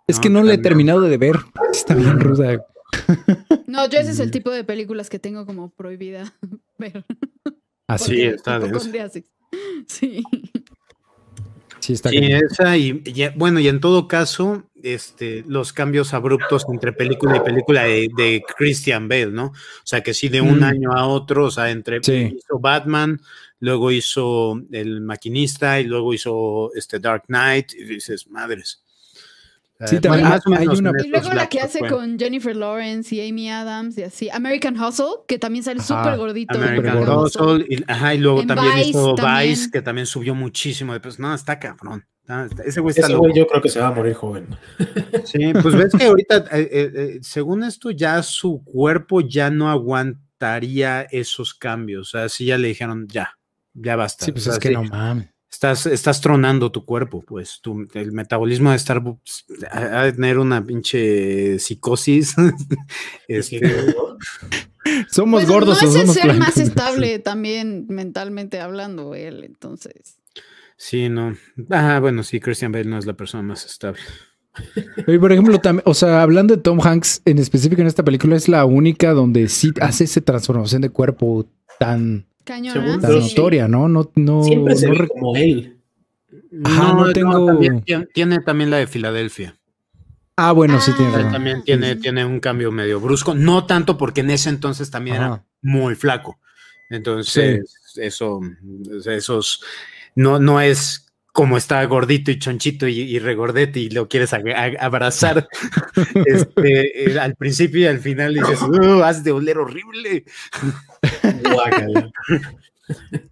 Es 0.07 0.17
No, 0.17 0.21
que 0.21 0.29
no 0.29 0.43
le 0.43 0.53
he 0.53 0.57
terminado 0.57 1.01
de 1.01 1.17
ver. 1.17 1.35
Está 1.71 1.93
bien 1.95 2.19
ruda. 2.19 2.65
No, 3.67 3.89
yo 3.89 3.99
ese 3.99 4.09
Mm. 4.09 4.13
es 4.13 4.19
el 4.21 4.31
tipo 4.31 4.49
de 4.51 4.63
películas 4.63 5.09
que 5.09 5.19
tengo 5.19 5.45
como 5.45 5.69
prohibida 5.71 6.33
ver. 6.77 7.03
Así, 7.87 8.05
Sí, 8.05 8.11
porque 8.21 8.35
está 8.35 8.57
hipocondriasis. 8.57 9.25
Sí. 9.87 10.23
sí 11.79 11.93
está 11.93 12.09
Sí, 12.09 12.17
esa 12.17 12.75
y, 12.77 13.01
y- 13.05 13.29
bueno, 13.35 13.59
y 13.61 13.67
en 13.69 13.79
todo 13.79 14.07
caso, 14.07 14.63
este, 14.83 15.43
los 15.47 15.71
cambios 15.73 16.13
abruptos 16.13 16.65
entre 16.71 16.91
película 16.91 17.37
y 17.37 17.39
película 17.41 17.83
de, 17.83 18.09
de 18.17 18.43
Christian 18.57 19.07
Bale, 19.07 19.27
¿no? 19.31 19.47
O 19.47 19.53
sea, 19.85 20.01
que 20.01 20.13
sí 20.13 20.27
de 20.29 20.41
un 20.41 20.59
Mm. 20.59 20.63
año 20.63 20.91
a 20.93 21.07
otro, 21.07 21.45
o 21.45 21.51
sea, 21.51 21.69
entre 21.71 22.03
Sí. 22.03 22.33
hizo 22.37 22.59
Batman, 22.59 23.21
luego 23.59 23.91
hizo 23.91 24.61
El 24.71 24.99
Maquinista 25.01 25.79
y 25.79 25.85
luego 25.85 26.13
hizo 26.13 26.73
este 26.75 26.99
Dark 26.99 27.23
Knight 27.27 27.73
y 27.73 27.83
dices, 27.85 28.27
madres. 28.29 28.83
Sí, 29.85 29.99
también 29.99 30.23
más 30.27 30.41
o 30.47 30.53
hay 30.55 30.67
una- 30.67 30.91
Y 31.03 31.07
luego 31.09 31.33
la 31.33 31.47
que 31.49 31.59
hace 31.59 31.79
fue. 31.79 31.89
con 31.89 32.17
Jennifer 32.17 32.55
Lawrence 32.55 33.13
y 33.13 33.29
Amy 33.29 33.49
Adams 33.51 33.97
y 33.97 34.03
así. 34.03 34.29
American 34.29 34.79
Hustle, 34.81 35.05
que 35.27 35.37
también 35.37 35.63
sale 35.63 35.81
súper 35.81 36.17
gordito. 36.17 36.57
American. 36.57 37.07
Hustle, 37.07 37.65
y, 37.69 37.83
ajá, 37.87 38.15
y 38.15 38.17
luego 38.17 38.41
En 38.41 38.47
también 38.47 38.75
Vice 38.75 38.89
hizo 38.89 39.13
también. 39.15 39.49
Vice, 39.49 39.69
que 39.71 39.81
también 39.83 40.07
subió 40.07 40.33
muchísimo 40.33 40.93
de 40.93 40.99
peso. 40.99 41.21
No, 41.21 41.33
está 41.33 41.59
cabrón. 41.59 42.05
Ese 42.65 42.81
güey 42.81 42.89
está 42.93 43.05
Ese 43.07 43.15
güey 43.15 43.33
yo 43.33 43.47
creo 43.47 43.61
que 43.61 43.69
se 43.69 43.79
va 43.79 43.87
a 43.87 43.91
morir 43.91 44.13
joven. 44.13 44.47
Sí, 45.23 45.53
pues 45.61 45.75
ves 45.75 45.93
que 45.93 46.05
ahorita, 46.05 46.37
eh, 46.51 46.69
eh, 46.71 46.91
eh, 46.93 47.19
según 47.21 47.63
esto, 47.63 47.89
ya 47.91 48.21
su 48.23 48.63
cuerpo 48.65 49.21
ya 49.21 49.49
no 49.49 49.69
aguantaría 49.69 51.03
esos 51.03 51.53
cambios. 51.53 52.09
O 52.13 52.17
sea, 52.17 52.29
sí 52.29 52.45
ya 52.45 52.57
le 52.57 52.67
dijeron, 52.69 53.07
ya, 53.07 53.37
ya 53.73 53.95
basta. 53.95 54.25
Sí, 54.25 54.31
pues 54.33 54.43
O 54.47 54.49
sea, 54.51 54.53
es 54.53 54.59
que 54.59 54.69
sí, 54.69 54.73
no 54.73 54.83
mames. 54.83 55.29
Estás, 55.49 55.85
estás 55.85 56.21
tronando 56.21 56.71
tu 56.71 56.85
cuerpo, 56.85 57.23
pues 57.25 57.59
tu, 57.61 57.87
el 57.93 58.11
metabolismo 58.11 58.71
de 58.71 58.75
estar 58.75 59.01
pues, 59.01 59.45
a, 59.71 60.01
a 60.01 60.11
tener 60.11 60.39
una 60.39 60.63
pinche 60.63 61.57
psicosis. 61.57 62.35
este, 63.27 63.61
Somos 65.09 65.43
Pues 65.43 65.49
gordos 65.49 65.81
no 65.83 65.89
es 65.89 65.95
el 65.95 66.09
ser 66.09 66.33
más 66.35 66.57
estable 66.57 67.19
también 67.19 67.85
mentalmente 67.89 68.59
hablando 68.59 69.15
él, 69.15 69.43
entonces. 69.43 70.19
sí, 70.75 71.09
no. 71.09 71.35
Ah, 71.69 71.99
bueno, 71.99 72.23
sí, 72.23 72.39
Christian 72.39 72.71
Bale 72.71 72.85
no 72.85 72.97
es 72.97 73.05
la 73.05 73.13
persona 73.13 73.43
más 73.43 73.65
estable. 73.65 73.99
Y 75.07 75.19
por 75.19 75.31
ejemplo, 75.31 75.59
también, 75.59 75.83
o 75.85 75.93
sea, 75.93 76.23
hablando 76.23 76.55
de 76.55 76.61
Tom 76.63 76.79
Hanks 76.81 77.21
en 77.25 77.37
específico 77.37 77.79
en 77.79 77.87
esta 77.87 78.03
película, 78.03 78.35
es 78.35 78.47
la 78.47 78.65
única 78.65 79.11
donde 79.11 79.49
sí 79.49 79.71
hace 79.81 80.05
esa 80.05 80.19
transformación 80.21 80.81
de 80.81 80.89
cuerpo 80.89 81.47
tan, 81.77 82.25
Cañona. 82.47 82.73
Según 83.01 83.21
sí. 83.23 83.35
notoria, 83.35 83.67
¿no? 83.67 83.87
No, 83.89 84.09
no, 84.15 84.43
Siempre 84.43 84.75
se 84.75 84.87
no 84.87 84.93
ve 84.99 85.07
como 85.07 85.35
él. 85.35 85.77
Ajá, 86.63 86.93
no 86.93 87.11
tengo- 87.13 87.45
también 87.45 87.81
tiene, 87.81 88.05
tiene 88.07 88.39
también 88.39 88.69
la 88.69 88.77
de 88.77 88.87
Filadelfia. 88.87 89.55
Ah, 90.37 90.51
bueno, 90.53 90.79
sí 90.79 90.91
Ah. 90.97 91.03
Él 91.03 91.11
razón. 91.13 91.31
también 91.31 91.63
tiene, 91.63 91.95
tiene 91.97 92.23
un 92.25 92.39
cambio 92.39 92.71
medio 92.71 92.99
brusco, 92.99 93.33
no 93.35 93.65
tanto 93.65 93.97
porque 93.97 94.21
en 94.21 94.29
ese 94.29 94.49
entonces 94.49 94.89
también 94.89 95.17
era 95.17 95.43
muy 95.61 95.95
flaco. 95.95 96.39
Entonces, 96.89 97.95
eso, 97.97 98.39
esos, 99.05 99.63
no, 100.15 100.39
no 100.39 100.61
es 100.61 101.06
como 101.37 101.55
está 101.55 101.85
gordito 101.85 102.31
y 102.31 102.39
chonchito 102.39 102.87
y, 102.87 102.99
y 102.99 103.19
regordete 103.19 103.79
y 103.79 103.91
lo 103.91 104.09
quieres 104.09 104.33
abrazar. 104.33 105.47
Este, 106.25 107.11
eh, 107.11 107.19
al 107.19 107.35
principio 107.35 107.81
y 107.81 107.85
al 107.85 107.99
final 107.99 108.33
dices, 108.33 108.59
"Uh, 108.63 109.03
has 109.03 109.23
de 109.23 109.31
oler 109.33 109.59
horrible. 109.59 110.25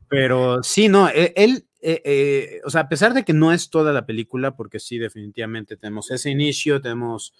Pero 0.08 0.62
sí, 0.62 0.88
no, 0.88 1.10
e- 1.10 1.34
él, 1.36 1.66
eh, 1.82 2.02
eh, 2.06 2.62
o 2.64 2.70
sea, 2.70 2.82
a 2.82 2.90
pesar 2.90 3.16
de 3.16 3.24
que 3.26 3.34
no 3.34 3.52
es 3.52 3.72
toda 3.72 3.92
la 3.92 4.06
película, 4.06 4.56
porque 4.56 4.80
sí, 4.80 5.00
definitivamente 5.00 5.76
tenemos 5.76 6.12
ese 6.12 6.30
inicio, 6.30 6.82
tenemos, 6.82 7.34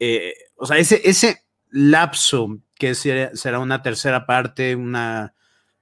eh, 0.00 0.34
o 0.56 0.66
sea, 0.66 0.78
ese, 0.78 1.00
ese 1.04 1.44
lapso 1.70 2.58
que 2.74 2.96
será, 2.96 3.60
una 3.60 3.82
tercera 3.82 4.26
parte, 4.26 4.74
una 4.74 5.34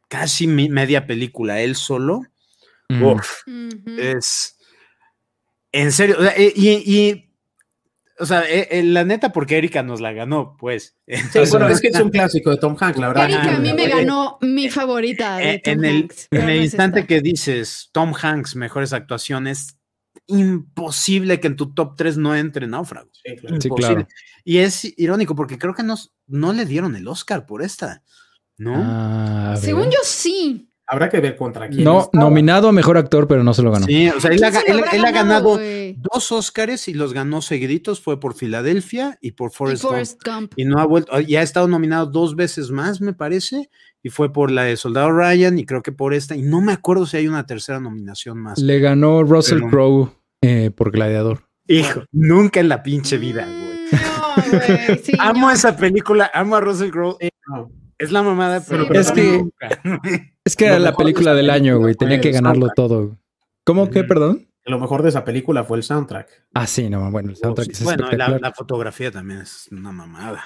casi 0.08 0.46
media 0.46 1.06
película, 1.06 1.62
él 1.62 1.76
solo, 1.76 2.24
Mm. 2.88 3.02
uf, 3.02 3.42
es, 3.98 4.58
en 5.72 5.92
serio, 5.92 6.16
o 6.18 6.22
sea, 6.22 6.34
eh, 6.36 6.52
y, 6.54 6.68
y, 6.70 7.28
o 8.18 8.26
sea, 8.26 8.42
eh, 8.48 8.68
eh, 8.70 8.82
la 8.82 9.04
neta, 9.04 9.32
porque 9.32 9.58
Erika 9.58 9.82
nos 9.82 10.00
la 10.00 10.12
ganó, 10.12 10.56
pues. 10.58 10.96
Sí, 11.06 11.14
Entonces, 11.14 11.50
bueno, 11.50 11.68
es 11.68 11.80
que 11.80 11.88
es 11.88 12.00
un 12.00 12.10
clásico 12.10 12.50
de 12.50 12.56
Tom 12.56 12.76
Hanks, 12.78 12.98
la 12.98 13.08
verdad. 13.08 13.24
Erika 13.24 13.56
a 13.56 13.58
mí 13.58 13.72
me 13.72 13.88
ganó 13.88 14.38
mi 14.40 14.68
favorita 14.70 15.36
de 15.36 15.58
Tom 15.58 15.74
en 15.74 15.84
el, 15.84 16.02
Hanks, 16.02 16.28
en 16.30 16.48
el 16.48 16.62
instante 16.62 17.06
que 17.06 17.20
dices 17.20 17.90
Tom 17.92 18.14
Hanks, 18.20 18.56
mejores 18.56 18.92
actuaciones, 18.92 19.78
imposible 20.26 21.40
que 21.40 21.48
en 21.48 21.56
tu 21.56 21.72
top 21.72 21.94
3 21.96 22.18
no 22.18 22.34
entre 22.34 22.66
náufrago. 22.66 23.10
Sí, 23.12 23.36
claro. 23.36 23.60
Sí, 23.60 23.68
Imposible. 23.68 24.04
claro. 24.04 24.08
Y 24.44 24.58
es 24.58 24.94
irónico 24.98 25.34
porque 25.34 25.58
creo 25.58 25.74
que 25.74 25.82
nos, 25.82 26.14
no 26.26 26.52
le 26.52 26.64
dieron 26.64 26.96
el 26.96 27.06
Oscar 27.08 27.46
por 27.46 27.62
esta, 27.62 28.02
¿no? 28.56 28.74
Ah. 28.76 29.56
Según 29.60 29.90
yo 29.90 29.98
sí. 30.02 30.67
Habrá 30.90 31.08
que 31.10 31.20
ver 31.20 31.36
contra 31.36 31.68
quién. 31.68 31.84
No, 31.84 32.00
estaba. 32.00 32.24
nominado 32.24 32.68
a 32.68 32.72
mejor 32.72 32.96
actor, 32.96 33.28
pero 33.28 33.44
no 33.44 33.52
se 33.52 33.62
lo 33.62 33.70
ganó. 33.70 33.84
Sí, 33.86 34.08
o 34.08 34.18
sea, 34.20 34.30
él, 34.30 34.42
ha, 34.42 34.50
¿Quién 34.50 34.62
se 34.62 34.68
lo 34.72 34.78
él- 34.78 34.84
habrá 34.84 34.96
él 34.96 35.04
ha 35.04 35.10
ganado 35.10 35.60
dos 35.98 36.32
Oscars 36.32 36.88
y 36.88 36.94
los 36.94 37.12
ganó 37.12 37.42
seguiditos, 37.42 38.00
fue 38.00 38.18
por 38.18 38.34
Filadelfia 38.34 39.18
y 39.20 39.32
por 39.32 39.50
Y 39.50 39.54
Forrest 39.54 39.82
Gump. 39.82 39.92
Forrest 39.92 40.20
Gump. 40.26 40.52
Y 40.56 40.64
no 40.64 40.78
ha 40.80 40.86
vuelto, 40.86 41.20
y 41.20 41.36
ha 41.36 41.42
estado 41.42 41.68
nominado 41.68 42.06
dos 42.06 42.36
veces 42.36 42.70
más, 42.70 43.00
me 43.00 43.12
parece, 43.12 43.68
y 44.02 44.08
fue 44.10 44.32
por 44.32 44.50
la 44.50 44.62
de 44.64 44.76
Soldado 44.76 45.10
Ryan 45.12 45.58
y 45.58 45.66
creo 45.66 45.82
que 45.82 45.92
por 45.92 46.14
esta, 46.14 46.36
y 46.36 46.42
no 46.42 46.60
me 46.62 46.72
acuerdo 46.72 47.04
si 47.06 47.16
hay 47.18 47.28
una 47.28 47.44
tercera 47.46 47.80
nominación 47.80 48.38
más. 48.38 48.58
Le 48.58 48.78
ganó 48.80 49.22
Russell 49.24 49.58
Pero- 49.58 49.70
Crowe 49.70 50.10
eh, 50.42 50.70
por 50.74 50.90
Gladiador. 50.90 51.42
Hijo, 51.66 52.04
nunca 52.12 52.60
en 52.60 52.68
la 52.70 52.82
pinche 52.82 53.18
vida, 53.18 53.44
güey. 53.44 53.58
Mm, 53.92 53.96
No, 54.52 54.58
güey. 54.58 54.98
Sí, 55.02 55.12
Amo 55.18 55.48
no. 55.48 55.50
esa 55.50 55.76
película, 55.76 56.30
amo 56.32 56.56
a 56.56 56.60
Russell 56.60 56.90
Crowe. 56.90 57.18
No. 57.48 57.70
Es 57.98 58.12
la 58.12 58.22
mamada, 58.22 58.62
pero, 58.68 58.82
Sí. 58.84 58.88
pero 58.88 59.00
Es 59.00 59.12
que- 59.12 59.22
nunca. 59.38 59.68
Es 60.44 60.56
que 60.56 60.66
era 60.66 60.78
la 60.78 60.94
película 60.94 61.34
del 61.34 61.50
año, 61.50 61.78
güey. 61.78 61.94
Tenía 61.94 62.20
que 62.20 62.30
ganarlo 62.30 62.66
soundtrack. 62.68 62.76
todo. 62.76 63.18
¿Cómo 63.64 63.90
que, 63.90 64.00
Ujú. 64.00 64.08
perdón? 64.08 64.48
Lo 64.64 64.78
mejor 64.78 65.02
de 65.02 65.08
esa 65.10 65.24
película 65.24 65.64
fue 65.64 65.78
el 65.78 65.82
soundtrack. 65.82 66.28
Ah, 66.54 66.66
sí, 66.66 66.88
no, 66.90 67.10
bueno, 67.10 67.30
el 67.30 67.36
soundtrack 67.36 67.70
es 67.70 67.82
Bueno, 67.82 68.08
la, 68.12 68.38
la 68.38 68.52
fotografía 68.52 69.10
también 69.10 69.40
es 69.40 69.68
una 69.72 69.92
mamada. 69.92 70.44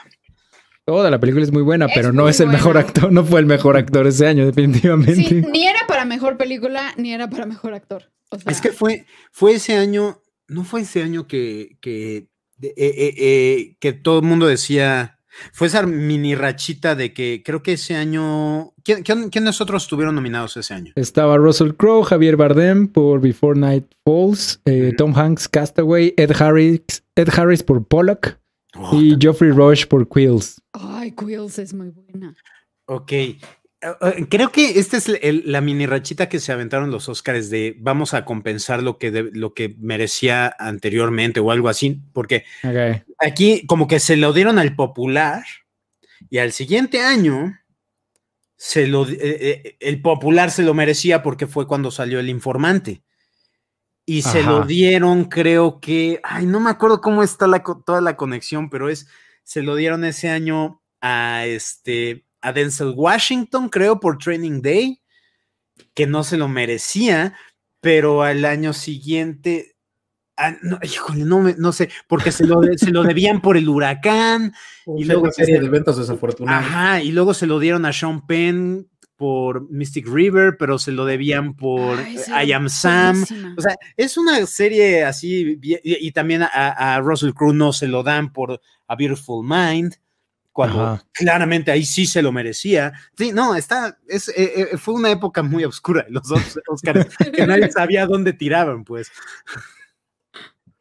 Toda 0.84 1.10
la 1.10 1.20
película 1.20 1.44
es 1.44 1.52
muy 1.52 1.62
buena, 1.62 1.86
Es 1.86 1.92
pero 1.94 2.12
no 2.12 2.28
es 2.28 2.40
el 2.40 2.48
mejor 2.48 2.76
actor, 2.78 3.12
no 3.12 3.24
fue 3.24 3.38
el 3.40 3.46
mejor 3.46 3.76
actor 3.76 4.06
ese 4.06 4.26
año, 4.26 4.44
definitivamente. 4.46 5.14
Sí, 5.14 5.42
ni 5.52 5.66
era 5.66 5.80
para 5.86 6.04
mejor 6.04 6.36
película, 6.36 6.92
ni 6.96 7.12
era 7.12 7.28
para 7.30 7.46
mejor 7.46 7.74
actor. 7.74 8.10
O 8.30 8.38
sea, 8.38 8.50
Es 8.50 8.60
que 8.60 8.70
fue, 8.72 9.06
fue 9.30 9.52
ese 9.54 9.76
año, 9.76 10.20
no 10.48 10.64
fue 10.64 10.80
ese 10.80 11.02
año 11.02 11.26
que, 11.28 11.76
que, 11.80 12.16
eh, 12.62 12.74
eh, 12.76 13.14
eh, 13.16 13.76
que 13.78 13.92
todo 13.92 14.18
el 14.20 14.24
mundo 14.24 14.46
decía, 14.46 15.20
fue 15.52 15.66
esa 15.68 15.82
mini 15.86 16.34
rachita 16.34 16.94
de 16.94 17.12
que 17.12 17.42
creo 17.44 17.62
que 17.62 17.72
ese 17.74 17.96
año, 17.96 18.72
¿quién, 18.84 19.02
quién- 19.02 19.30
quiénes 19.30 19.60
otros 19.60 19.84
estuvieron 19.84 20.14
nominados 20.14 20.56
ese 20.56 20.74
año? 20.74 20.92
Estaba 20.96 21.36
Russell 21.36 21.72
Crowe, 21.72 22.04
Javier 22.04 22.36
Bardem 22.36 22.88
por 22.88 23.20
Before 23.20 23.58
Night 23.58 23.86
Falls, 24.04 24.60
eh. 24.64 24.92
Tom 24.96 25.14
Hanks 25.16 25.48
Castaway, 25.48 26.14
Ed 26.16 26.32
Harris, 26.40 26.80
Ed 27.16 27.28
Harris 27.36 27.62
por 27.62 27.86
Pollock 27.86 28.38
Oh, 28.74 28.98
y 28.98 29.16
Geoffrey 29.20 29.50
Rush 29.50 29.84
por 29.86 30.08
Quills. 30.08 30.60
Ay, 30.72 31.12
Quills 31.12 31.58
es 31.58 31.74
muy 31.74 31.90
buena. 31.90 32.34
Ok. 32.86 33.12
Eh, 33.82 33.86
eh, 34.18 34.26
Creo 34.30 34.50
que 34.52 34.78
esta 34.78 34.96
es 34.96 35.08
el- 35.08 35.42
la 35.46 35.60
mini 35.60 35.86
rachita 35.86 36.28
que 36.28 36.38
se 36.40 36.52
aventaron 36.52 36.90
los 36.90 37.08
Oscars 37.08 37.50
de 37.50 37.76
vamos 37.80 38.14
a 38.14 38.24
compensar 38.24 38.82
lo 38.82 38.96
que, 38.98 39.10
de- 39.10 39.30
lo 39.32 39.54
que 39.54 39.74
merecía 39.78 40.54
anteriormente 40.58 41.40
o 41.40 41.50
algo 41.50 41.68
así, 41.68 42.00
porque 42.12 42.44
aquí 43.18 43.66
como 43.66 43.88
que 43.88 43.98
se 44.00 44.16
lo 44.16 44.32
dieron 44.32 44.58
al 44.58 44.74
popular 44.76 45.42
y 46.30 46.38
al 46.38 46.52
siguiente 46.52 47.00
año 47.02 47.58
se 48.56 48.86
lo, 48.86 49.06
eh, 49.08 49.76
el 49.80 50.00
popular 50.00 50.52
se 50.52 50.62
lo 50.62 50.72
merecía 50.74 51.22
porque 51.22 51.48
fue 51.48 51.66
cuando 51.66 51.90
salió 51.90 52.20
el 52.20 52.28
informante. 52.28 53.02
Y 54.04 54.22
se 54.22 54.42
lo 54.44 54.64
dieron, 54.66 55.24
creo 55.26 55.80
que, 55.80 56.20
ay, 56.24 56.46
no 56.46 56.58
me 56.60 56.70
acuerdo 56.70 57.00
cómo 57.00 57.22
está 57.22 57.46
la, 57.46 57.62
toda 57.84 58.00
la 58.00 58.16
conexión, 58.16 58.68
pero 58.70 58.88
es, 58.88 59.06
se 59.44 59.62
lo 59.62 59.74
dieron 59.76 60.04
ese 60.04 60.28
año 60.28 60.80
a 61.00 61.44
este, 61.46 62.24
a 62.42 62.52
Denzel 62.52 62.92
Washington, 62.96 63.68
creo, 63.68 64.00
por 64.00 64.18
Training 64.18 64.60
Day, 64.62 65.00
que 65.94 66.06
no 66.06 66.24
se 66.24 66.36
lo 66.36 66.48
merecía, 66.48 67.34
pero 67.80 68.22
al 68.22 68.44
año 68.44 68.72
siguiente, 68.72 69.76
ah, 70.36 70.56
no, 70.62 70.78
híjole, 70.82 71.24
no, 71.24 71.40
me- 71.40 71.54
no 71.56 71.72
sé, 71.72 71.88
porque 72.08 72.32
se 72.32 72.46
lo, 72.46 72.60
de- 72.60 72.78
se 72.78 72.90
lo 72.90 73.02
debían 73.02 73.40
por 73.40 73.56
el 73.56 73.68
huracán, 73.68 74.52
Y 74.96 75.02
Y 75.02 75.04
luego 75.04 75.22
una 75.22 75.32
serie 75.32 75.54
se- 75.54 75.60
de 75.60 75.66
eventos 75.66 75.96
desafortunados. 75.98 76.66
Ajá, 76.66 77.02
y 77.02 77.12
luego 77.12 77.34
se 77.34 77.46
lo 77.46 77.58
dieron 77.58 77.84
a 77.86 77.92
Sean 77.92 78.26
Penn 78.26 78.88
por 79.16 79.70
Mystic 79.70 80.08
River, 80.08 80.56
pero 80.58 80.78
se 80.80 80.90
lo 80.90 81.04
debían 81.04 81.54
por 81.54 81.98
Ay, 82.00 82.18
sí, 82.18 82.32
I 82.44 82.52
Am 82.52 82.68
Sam. 82.68 83.12
buenísima. 83.12 83.54
O 83.56 83.60
sea, 83.62 83.76
es 83.96 84.16
una 84.18 84.44
serie 84.46 85.04
así, 85.04 85.58
y 85.62 86.10
también 86.10 86.42
a, 86.42 86.48
a 86.96 87.00
Russell 87.00 87.30
Crowe 87.32 87.54
no 87.54 87.72
se 87.72 87.86
lo 87.86 88.02
dan 88.02 88.32
por 88.32 88.60
A 88.88 88.96
Beautiful 88.96 89.46
Mind, 89.46 89.94
cuando 90.52 90.82
Ajá. 90.82 91.04
claramente 91.12 91.70
ahí 91.70 91.84
sí 91.84 92.06
se 92.06 92.22
lo 92.22 92.30
merecía. 92.32 92.92
Sí, 93.16 93.32
no, 93.32 93.54
está, 93.54 93.98
es, 94.06 94.28
eh, 94.28 94.68
eh, 94.72 94.76
fue 94.78 94.94
una 94.94 95.10
época 95.10 95.42
muy 95.42 95.64
oscura, 95.64 96.06
los 96.10 96.30
Os- 96.30 96.60
Oscars, 96.68 97.06
que 97.32 97.46
nadie 97.46 97.70
sabía 97.70 98.06
dónde 98.06 98.32
tiraban, 98.32 98.84
pues. 98.84 99.10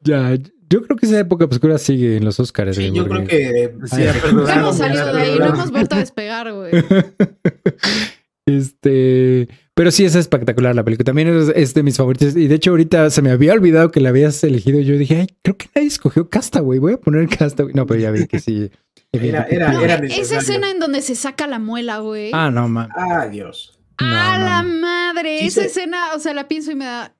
Ya, 0.01 0.35
yo 0.69 0.81
creo 0.83 0.97
que 0.97 1.05
esa 1.05 1.19
época 1.19 1.45
oscura 1.45 1.77
sigue 1.77 2.17
en 2.17 2.25
los 2.25 2.39
Oscars. 2.39 2.75
Sí, 2.75 2.89
güey, 2.89 2.97
yo 2.97 3.07
creo 3.07 3.25
que 3.27 3.73
Sí, 3.85 3.95
sí, 3.95 4.03
No 4.33 4.47
hemos 4.49 4.77
salido 4.77 5.13
de 5.13 5.21
ahí, 5.21 5.39
no 5.39 5.45
hemos 5.47 5.71
vuelto 5.71 5.95
a 5.95 5.99
despegar, 5.99 6.51
güey. 6.53 6.71
Este, 8.47 9.47
pero 9.73 9.91
sí 9.91 10.05
es 10.05 10.15
espectacular 10.15 10.75
la 10.75 10.83
película. 10.83 11.05
También 11.05 11.27
es, 11.29 11.49
es 11.55 11.73
de 11.73 11.83
mis 11.83 11.97
favoritos. 11.97 12.35
Y 12.35 12.47
de 12.47 12.55
hecho, 12.55 12.71
ahorita 12.71 13.09
se 13.09 13.21
me 13.21 13.31
había 13.31 13.53
olvidado 13.53 13.91
que 13.91 13.99
la 14.01 14.09
habías 14.09 14.43
elegido. 14.43 14.79
Yo 14.81 14.97
dije, 14.97 15.15
ay, 15.21 15.27
creo 15.41 15.57
que 15.57 15.67
nadie 15.73 15.87
escogió 15.87 16.29
Castaway. 16.29 16.79
Voy 16.79 16.93
a 16.93 16.97
poner 16.97 17.27
Castaway. 17.29 17.73
No, 17.73 17.85
pero 17.85 17.99
ya 17.99 18.11
vi 18.11 18.27
que 18.27 18.39
sí. 18.39 18.69
Era- 19.13 19.43
era- 19.49 19.71
No, 19.73 19.81
era 19.81 19.95
esa 19.95 20.37
escena 20.39 20.71
en 20.71 20.79
donde 20.79 21.01
se 21.01 21.15
saca 21.15 21.45
la 21.47 21.59
muela, 21.59 21.99
güey. 21.99 22.31
Ah, 22.33 22.49
no, 22.49 22.67
man. 22.69 22.89
Ah, 22.95 23.27
Dios. 23.27 23.77
No, 23.99 24.07
¡A 24.07 24.37
no, 24.39 24.45
la 24.45 24.63
no. 24.63 24.79
madre! 24.81 25.39
Sí 25.39 25.47
esa 25.47 25.61
se- 25.61 25.67
escena, 25.67 26.13
o 26.15 26.19
sea, 26.19 26.33
la 26.33 26.47
pienso 26.47 26.71
y 26.71 26.75
me 26.75 26.85
da. 26.85 27.13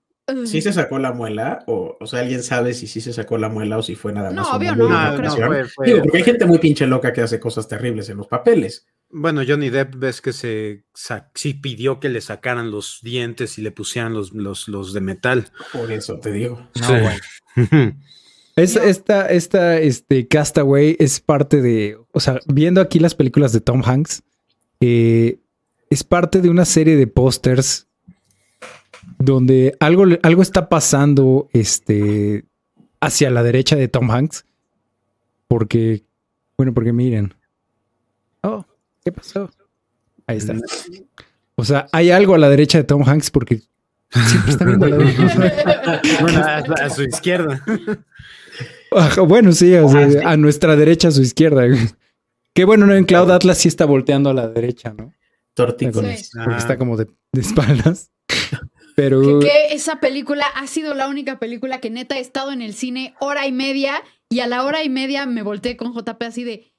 ¿Sí 0.46 0.62
se 0.62 0.72
sacó 0.72 0.98
la 1.00 1.12
muela? 1.12 1.63
O, 1.67 1.98
o 2.00 2.05
sea, 2.08 2.22
¿alguien 2.22 2.41
sabe 2.43 2.74
si 2.74 2.88
sí 2.88 3.01
se 3.01 3.12
sacó 3.12 3.38
la 3.38 3.50
muela 3.50 3.77
o 3.77 3.84
si 3.84 3.96
fue 3.96 4.13
nada 4.13 4.29
No, 4.31 4.43
más? 4.43 4.48
una 4.48 4.58
obvio 4.58 4.75
no, 4.77 4.88
no 4.89 5.53
Digo, 5.86 6.01
porque 6.03 6.17
hay 6.17 6.24
gente 6.24 6.46
muy 6.46 6.60
pinche 6.60 6.88
loca 6.88 7.12
que 7.12 7.20
hace 7.22 7.39
cosas 7.39 7.67
terribles 7.67 8.08
en 8.10 8.17
los 8.17 8.27
papeles. 8.27 8.88
Bueno, 9.13 9.41
Johnny 9.47 9.69
Depp 9.69 9.95
ves 9.95 10.21
que 10.21 10.33
se 10.33 10.83
sí 11.33 11.53
pidió 11.53 11.99
que 11.99 12.09
le 12.09 12.21
sacaran 12.21 12.71
los 12.71 12.99
dientes 13.01 13.57
y 13.57 13.61
le 13.61 13.71
pusieran 13.71 14.13
los, 14.13 14.33
los, 14.33 14.67
los 14.67 14.93
de 14.93 15.01
metal. 15.01 15.51
Por 15.73 15.91
eso 15.91 16.19
te 16.19 16.31
digo. 16.31 16.69
No, 16.79 16.87
Sí. 17.55 17.93
Es, 18.55 18.75
esta, 18.75 19.27
esta, 19.27 19.79
este, 19.79 20.27
Castaway 20.27 20.97
es 20.99 21.21
parte 21.21 21.61
de, 21.61 21.97
o 22.11 22.19
sea, 22.19 22.39
viendo 22.47 22.81
aquí 22.81 22.99
las 22.99 23.15
películas 23.15 23.53
de 23.53 23.61
Tom 23.61 23.81
Hanks, 23.83 24.23
eh, 24.81 25.39
es 25.89 26.03
parte 26.03 26.41
de 26.41 26.49
una 26.49 26.65
serie 26.65 26.97
de 26.97 27.07
pósters 27.07 27.87
donde 29.17 29.77
algo, 29.79 30.05
algo 30.21 30.41
está 30.41 30.67
pasando, 30.67 31.49
este, 31.53 32.43
hacia 32.99 33.29
la 33.29 33.41
derecha 33.41 33.75
de 33.75 33.87
Tom 33.87 34.11
Hanks, 34.11 34.45
porque, 35.47 36.03
bueno, 36.57 36.73
porque 36.73 36.93
miren, 36.93 37.33
¿qué 39.03 39.12
pasó? 39.12 39.50
Ahí 40.27 40.38
está. 40.38 40.53
O 41.55 41.63
sea, 41.65 41.88
hay 41.91 42.12
algo 42.12 42.36
a 42.36 42.38
la 42.38 42.50
derecha 42.50 42.77
de 42.77 42.84
Tom 42.84 43.03
Hanks 43.08 43.29
porque 43.31 43.62
siempre 44.10 44.51
está 44.51 44.65
viendo 44.65 44.86
a 44.86 44.89
la 44.89 44.98
derecha. 44.98 46.01
Bueno, 46.22 46.39
a, 46.39 46.58
a 46.58 46.89
su 46.89 47.03
izquierda. 47.03 47.63
Ajá, 48.91 49.22
bueno, 49.22 49.51
sí, 49.53 49.74
o 49.75 49.88
sea, 49.89 50.08
Ah, 50.25 50.31
a 50.31 50.38
nuestra 50.38 50.75
derecha, 50.75 51.08
a 51.10 51.12
su 51.12 51.22
izquierda. 51.22 51.63
Que 52.53 52.65
bueno, 52.65 52.86
no, 52.86 52.93
en 52.96 53.05
Cloud 53.05 53.31
Atlas 53.31 53.58
sí 53.60 53.67
está 53.67 53.86
volteando 53.86 54.29
a 54.29 54.34
la 54.34 54.48
derecha, 54.50 54.93
¿no? 54.98 55.13
Tortícolis. 55.53 56.27
Sí. 56.27 56.38
Porque 56.38 56.55
Ah. 56.55 56.58
está 56.58 56.77
como 56.77 56.98
de, 56.98 57.08
de 57.31 57.41
espaldas. 57.41 58.12
Pero 58.96 59.39
Que, 59.39 59.48
que 59.48 59.74
esa 59.75 60.01
película 60.01 60.46
ha 60.55 60.67
sido 60.67 60.93
la 60.93 61.08
única 61.08 61.39
película 61.39 61.79
que 61.79 61.89
neta 61.89 62.17
he 62.17 62.20
estado 62.22 62.51
en 62.51 62.62
el 62.62 62.74
cine 62.74 63.15
hora 63.22 63.48
y 63.48 63.53
media 63.53 64.01
Y 64.29 64.41
a 64.41 64.48
la 64.48 64.63
hora 64.65 64.84
y 64.84 64.89
media 64.89 65.25
me 65.25 65.43
volteé 65.43 65.77
con 65.77 65.93
JP 65.93 66.22
así 66.24 66.43
de, 66.43 66.70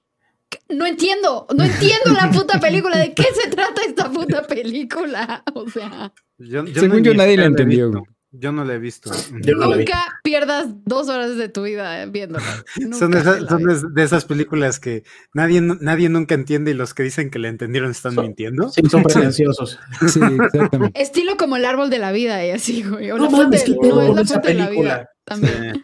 no 0.68 0.87
entiendo, 0.87 1.47
no 1.56 1.64
entiendo 1.64 2.11
la 2.12 2.30
puta 2.30 2.59
película, 2.61 2.99
¿de 2.99 3.12
qué 3.14 3.25
se 3.35 3.49
trata 3.50 3.82
esta 3.87 4.11
puta 4.11 4.42
película? 4.47 5.42
O 5.54 5.68
sea, 5.68 6.12
Yo- 6.38 6.64
yo 6.64 6.80
Según 6.80 6.99
no- 6.99 7.04
yo, 7.04 7.14
nadie 7.14 7.37
la 7.37 7.44
entendió, 7.47 7.90
visto. 7.90 8.04
Yo 8.35 8.50
no 8.50 8.64
la 8.64 8.73
he 8.75 8.78
visto. 8.78 9.11
Yo 9.42 9.54
no 9.56 9.68
la 9.68 9.76
vi. 9.76 9.85
nunca 9.85 10.21
pierdas 10.25 10.66
dos 10.87 11.09
horas 11.11 11.37
de 11.37 11.50
tu 11.50 11.62
vida 11.64 12.06
viéndola. 12.06 12.42
Son, 12.99 13.11
de 13.11 13.18
esas, 13.21 13.40
son 13.47 13.62
de, 13.94 14.26
películas 14.26 14.80
que 14.80 15.04
nadie, 15.35 15.61
nadie 15.61 16.09
nunca 16.09 16.35
entiende 16.35 16.71
y 16.71 16.75
los 16.75 16.94
que 16.94 17.02
dicen 17.02 17.30
que 17.30 17.38
la 17.38 17.49
entendieron 17.49 17.90
están 17.90 18.14
Son- 18.14 18.25
mintiendo. 18.25 18.71
Sí, 18.71 18.80
son 18.90 19.02
pretenciosos. 19.04 19.78
Sí, 20.09 20.21
exactamente. 20.44 21.00
Estilo 21.02 21.37
como 21.37 21.56
el 21.56 21.66
árbol 21.66 21.90
de 21.90 21.99
la 21.99 22.11
vida 22.11 22.44
y 22.47 22.50
así, 22.52 22.82
güey. 22.82 23.11
O 23.11 23.18
No 23.18 23.25
la 23.25 23.30
fuente, 23.30 23.44
mames, 23.59 23.64
qué 23.64 23.73
no, 23.73 23.80
pedo 23.80 24.02
es 24.02 24.09
la 24.09 24.25
fuente 24.25 24.49
de 24.49 24.54
la 24.54 24.64
película. 24.66 24.94
vida. 24.97 25.11
También. 25.25 25.64
Eh, 25.76 25.80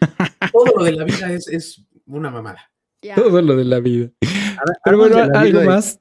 Todo 0.51 0.65
lo 0.77 0.83
de 0.83 0.91
la 0.93 1.03
vida 1.05 1.31
es, 1.31 1.47
es 1.49 1.83
una 2.07 2.31
mamada. 2.31 2.68
Todo 3.15 3.41
lo 3.41 3.55
de 3.55 3.65
la 3.65 3.79
vida. 3.79 4.09
Pero 4.83 4.97
bueno, 4.97 5.17
algo 5.33 5.61
más. 5.63 5.99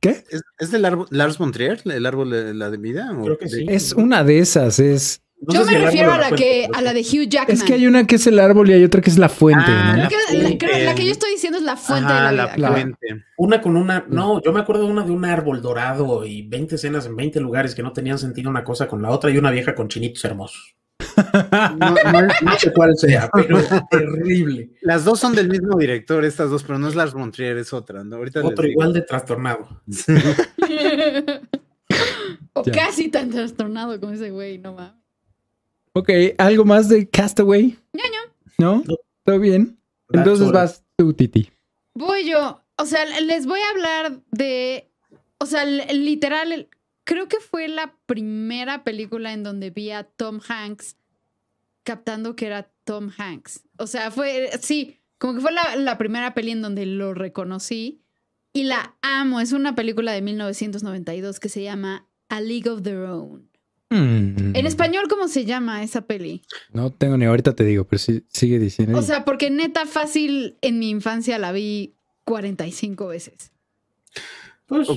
¿Qué? 0.00 0.24
¿Es, 0.30 0.42
es 0.58 0.70
del 0.70 0.84
árbol, 0.84 1.06
Lars 1.10 1.38
von 1.38 1.50
Trier, 1.52 1.80
el 1.84 2.06
árbol 2.06 2.30
de 2.30 2.54
la 2.54 2.70
de 2.70 2.76
vida? 2.76 3.10
¿O 3.18 3.24
Creo 3.24 3.36
que 3.38 3.48
sí. 3.48 3.66
Es 3.68 3.92
una 3.92 4.22
de 4.24 4.38
esas, 4.38 4.78
es. 4.78 5.22
No 5.40 5.54
Yo 5.54 5.64
si 5.64 5.72
me 5.74 5.78
refiero 5.78 6.10
a 6.12 6.18
la, 6.18 6.30
que, 6.32 6.68
a 6.72 6.82
la 6.82 6.92
de 6.92 7.00
Hugh 7.00 7.28
Jackman. 7.28 7.56
Es 7.56 7.62
que 7.62 7.74
hay 7.74 7.86
una 7.86 8.04
que 8.08 8.16
es 8.16 8.26
el 8.26 8.40
árbol 8.40 8.68
y 8.70 8.72
hay 8.72 8.82
otra 8.82 9.00
que 9.00 9.10
es 9.10 9.18
la 9.18 9.28
fuente, 9.28 9.62
Ah, 9.68 9.96
¿no? 9.96 10.08
Creo 10.08 10.18
que 10.28 10.34
la, 10.36 10.40
fuente. 10.48 10.66
creo- 10.66 10.84
la 10.84 10.94
que 10.96 11.04
yo 11.06 11.12
estoy 11.12 11.30
diciendo 11.30 11.58
es 11.58 11.64
la 11.64 11.76
fuente 11.76 12.12
Ajá, 12.12 12.16
de 12.16 12.22
la 12.22 12.32
la 12.32 12.44
vida. 12.46 12.54
claro. 12.56 12.74
fuente. 12.74 13.24
Una 13.36 13.60
con 13.60 13.76
una, 13.76 14.04
no, 14.08 14.42
yo 14.42 14.52
me 14.52 14.60
acuerdo 14.60 14.84
de 14.86 14.90
una 14.90 15.04
de 15.04 15.12
un 15.12 15.24
árbol 15.24 15.62
dorado 15.62 16.24
y 16.24 16.42
20 16.42 16.74
escenas 16.74 17.06
en 17.06 17.14
20 17.14 17.38
lugares 17.40 17.74
que 17.76 17.84
no 17.84 17.92
tenían 17.92 18.18
sentido 18.18 18.50
una 18.50 18.64
cosa 18.64 18.88
con 18.88 19.00
la 19.00 19.10
otra 19.10 19.30
y 19.30 19.38
una 19.38 19.52
vieja 19.52 19.76
con 19.76 19.86
chinitos 19.88 20.24
hermosos. 20.24 20.74
No, 21.78 21.90
no 22.12 22.20
es- 22.26 22.42
No 22.42 22.58
sé 22.58 22.72
cuál 22.72 22.96
sea, 22.96 23.28
pero 23.34 23.58
terrible. 23.90 24.70
las 24.82 25.04
dos 25.04 25.18
son 25.20 25.34
del 25.34 25.48
mismo 25.48 25.76
director, 25.78 26.24
estas 26.24 26.50
dos, 26.50 26.62
pero 26.62 26.78
no 26.78 26.88
es 26.88 26.94
Lars 26.94 27.12
von 27.14 27.30
Trier, 27.32 27.56
es 27.58 27.72
otra. 27.72 28.04
¿no? 28.04 28.16
Ahorita 28.16 28.44
Otro 28.44 28.66
igual 28.66 28.92
de 28.92 29.02
trastornado. 29.02 29.68
o 32.52 32.62
Ya. 32.64 32.72
casi 32.72 33.08
tan 33.08 33.30
trastornado 33.30 33.98
como 34.00 34.12
ese 34.12 34.30
güey, 34.30 34.58
no 34.58 34.74
mames. 34.74 34.94
Ok, 35.94 36.10
¿algo 36.38 36.64
más 36.64 36.88
de 36.88 37.08
Castaway? 37.08 37.76
¿No? 37.92 38.02
No. 38.58 38.84
¿Todo 39.24 39.38
bien? 39.40 39.78
That's 40.08 40.18
Entonces 40.26 40.52
vas 40.52 40.84
tú, 40.96 41.12
Titi. 41.12 41.50
Voy 41.94 42.28
yo. 42.28 42.62
O 42.76 42.84
sea, 42.86 43.04
les 43.20 43.46
voy 43.46 43.58
a 43.60 43.70
hablar 43.70 44.20
de. 44.30 44.88
O 45.38 45.46
sea, 45.46 45.64
literal, 45.64 46.68
creo 47.04 47.26
que 47.28 47.38
fue 47.40 47.66
la 47.68 47.94
primera 48.06 48.84
película 48.84 49.32
en 49.32 49.42
donde 49.42 49.70
vi 49.70 49.90
a 49.90 50.04
Tom 50.04 50.40
Hanks 50.48 50.96
captando 51.88 52.36
que 52.36 52.44
era 52.44 52.70
Tom 52.84 53.10
Hanks. 53.16 53.62
O 53.78 53.86
sea, 53.86 54.10
fue. 54.10 54.50
Sí, 54.60 54.98
como 55.16 55.34
que 55.34 55.40
fue 55.40 55.52
la, 55.52 55.74
la 55.76 55.96
primera 55.96 56.34
peli 56.34 56.50
en 56.50 56.60
donde 56.60 56.84
lo 56.84 57.14
reconocí. 57.14 58.02
Y 58.52 58.64
la 58.64 58.94
amo. 59.00 59.40
Es 59.40 59.52
una 59.52 59.74
película 59.74 60.12
de 60.12 60.20
1992 60.20 61.40
que 61.40 61.48
se 61.48 61.62
llama 61.62 62.06
A 62.28 62.42
League 62.42 62.68
of 62.68 62.82
Their 62.82 63.04
Own. 63.04 63.48
Mm. 63.88 64.54
En 64.54 64.66
español, 64.66 65.06
¿cómo 65.08 65.28
se 65.28 65.46
llama 65.46 65.82
esa 65.82 66.02
peli? 66.02 66.42
No 66.72 66.92
tengo 66.92 67.16
ni 67.16 67.24
ahorita 67.24 67.54
te 67.54 67.64
digo, 67.64 67.84
pero 67.84 67.98
sí, 67.98 68.22
sigue 68.28 68.58
diciendo. 68.58 68.98
O 68.98 69.02
sea, 69.02 69.24
porque 69.24 69.48
neta 69.48 69.86
fácil 69.86 70.58
en 70.60 70.78
mi 70.78 70.90
infancia 70.90 71.38
la 71.38 71.52
vi 71.52 71.94
45 72.24 73.06
veces. 73.06 73.50
Pues, 74.68 74.88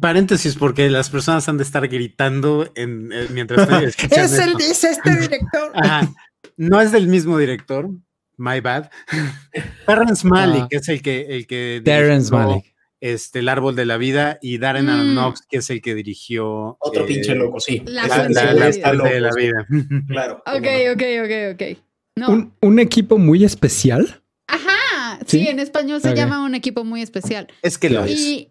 Paréntesis, 0.00 0.56
porque 0.56 0.90
las 0.90 1.10
personas 1.10 1.48
han 1.48 1.56
de 1.56 1.62
estar 1.62 1.86
gritando 1.88 2.70
en, 2.74 3.10
eh, 3.12 3.26
mientras 3.30 3.62
estoy 3.62 3.84
escuchando 4.08 4.24
es, 4.24 4.38
el, 4.38 4.70
es 4.70 4.84
este 4.84 5.16
director. 5.16 5.70
Ajá. 5.74 6.12
No 6.56 6.80
es 6.80 6.90
del 6.92 7.06
mismo 7.06 7.38
director. 7.38 7.88
My 8.36 8.60
bad. 8.60 8.90
Terrence 9.86 10.26
Malick 10.26 10.62
Ah. 10.64 10.68
es 10.70 10.88
el 10.88 11.02
que, 11.02 11.26
el 11.36 11.46
que 11.46 11.80
Terrence 11.84 12.32
Malick. 12.32 12.74
Este, 13.02 13.38
El 13.38 13.48
árbol 13.48 13.76
de 13.76 13.86
la 13.86 13.96
vida 13.96 14.38
y 14.42 14.58
Darren 14.58 14.84
Mm. 14.86 14.90
Aronofsky 14.90 15.46
que 15.48 15.56
es 15.58 15.70
el 15.70 15.80
que 15.80 15.94
dirigió 15.94 16.76
otro 16.80 17.04
eh, 17.04 17.06
pinche 17.06 17.34
loco, 17.34 17.58
sí. 17.58 17.82
La 17.86 18.06
La, 18.06 18.28
de 18.28 19.20
la 19.20 19.30
de 19.30 19.40
vida. 19.42 19.66
Claro. 20.06 20.42
Ok, 20.46 20.66
ok, 20.92 21.02
ok, 21.24 21.54
ok. 21.54 21.78
No. 22.16 22.28
¿Un, 22.28 22.52
un 22.60 22.78
equipo 22.78 23.16
muy 23.16 23.42
especial. 23.44 24.22
Ajá. 24.46 25.18
Sí, 25.26 25.40
¿Sí? 25.40 25.48
en 25.48 25.60
español 25.60 26.02
se 26.02 26.14
llama 26.14 26.44
un 26.44 26.54
equipo 26.54 26.84
muy 26.84 27.00
especial. 27.00 27.48
Es 27.62 27.78
que 27.78 27.88
lo 27.88 28.04
es. 28.04 28.48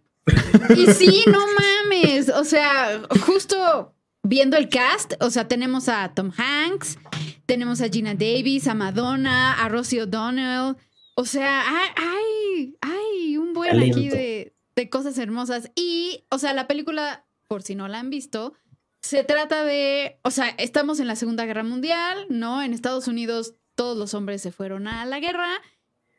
Y, 0.75 0.87
sí, 0.93 1.23
no 1.27 1.39
mames. 1.39 2.29
O 2.29 2.43
sea, 2.43 3.01
justo 3.25 3.95
viendo 4.23 4.57
el 4.57 4.69
cast, 4.69 5.13
o 5.21 5.29
sea, 5.29 5.47
tenemos 5.47 5.89
a 5.89 6.13
Tom 6.13 6.31
Hanks, 6.35 6.97
tenemos 7.45 7.81
a 7.81 7.89
Gina 7.89 8.13
Davis, 8.13 8.67
a 8.67 8.75
Madonna, 8.75 9.53
a 9.53 9.69
Rosie 9.69 10.03
O'Donnell. 10.03 10.75
O 11.15 11.25
sea, 11.25 11.63
hay, 11.95 12.77
hay, 12.81 13.37
un 13.37 13.53
buen 13.53 13.81
aquí 13.81 14.09
de, 14.09 14.55
de 14.75 14.89
cosas 14.89 15.17
hermosas. 15.17 15.71
Y, 15.75 16.25
o 16.29 16.37
sea, 16.37 16.53
la 16.53 16.67
película, 16.67 17.25
por 17.47 17.63
si 17.63 17.75
no 17.75 17.87
la 17.87 17.99
han 17.99 18.09
visto, 18.09 18.53
se 19.01 19.23
trata 19.23 19.63
de, 19.63 20.19
o 20.23 20.31
sea, 20.31 20.49
estamos 20.57 20.99
en 20.99 21.07
la 21.07 21.15
Segunda 21.15 21.45
Guerra 21.45 21.63
Mundial, 21.63 22.25
¿no? 22.29 22.61
En 22.61 22.73
Estados 22.73 23.07
Unidos 23.07 23.55
todos 23.75 23.97
los 23.97 24.13
hombres 24.13 24.41
se 24.41 24.51
fueron 24.51 24.87
a 24.87 25.05
la 25.05 25.19
guerra 25.19 25.47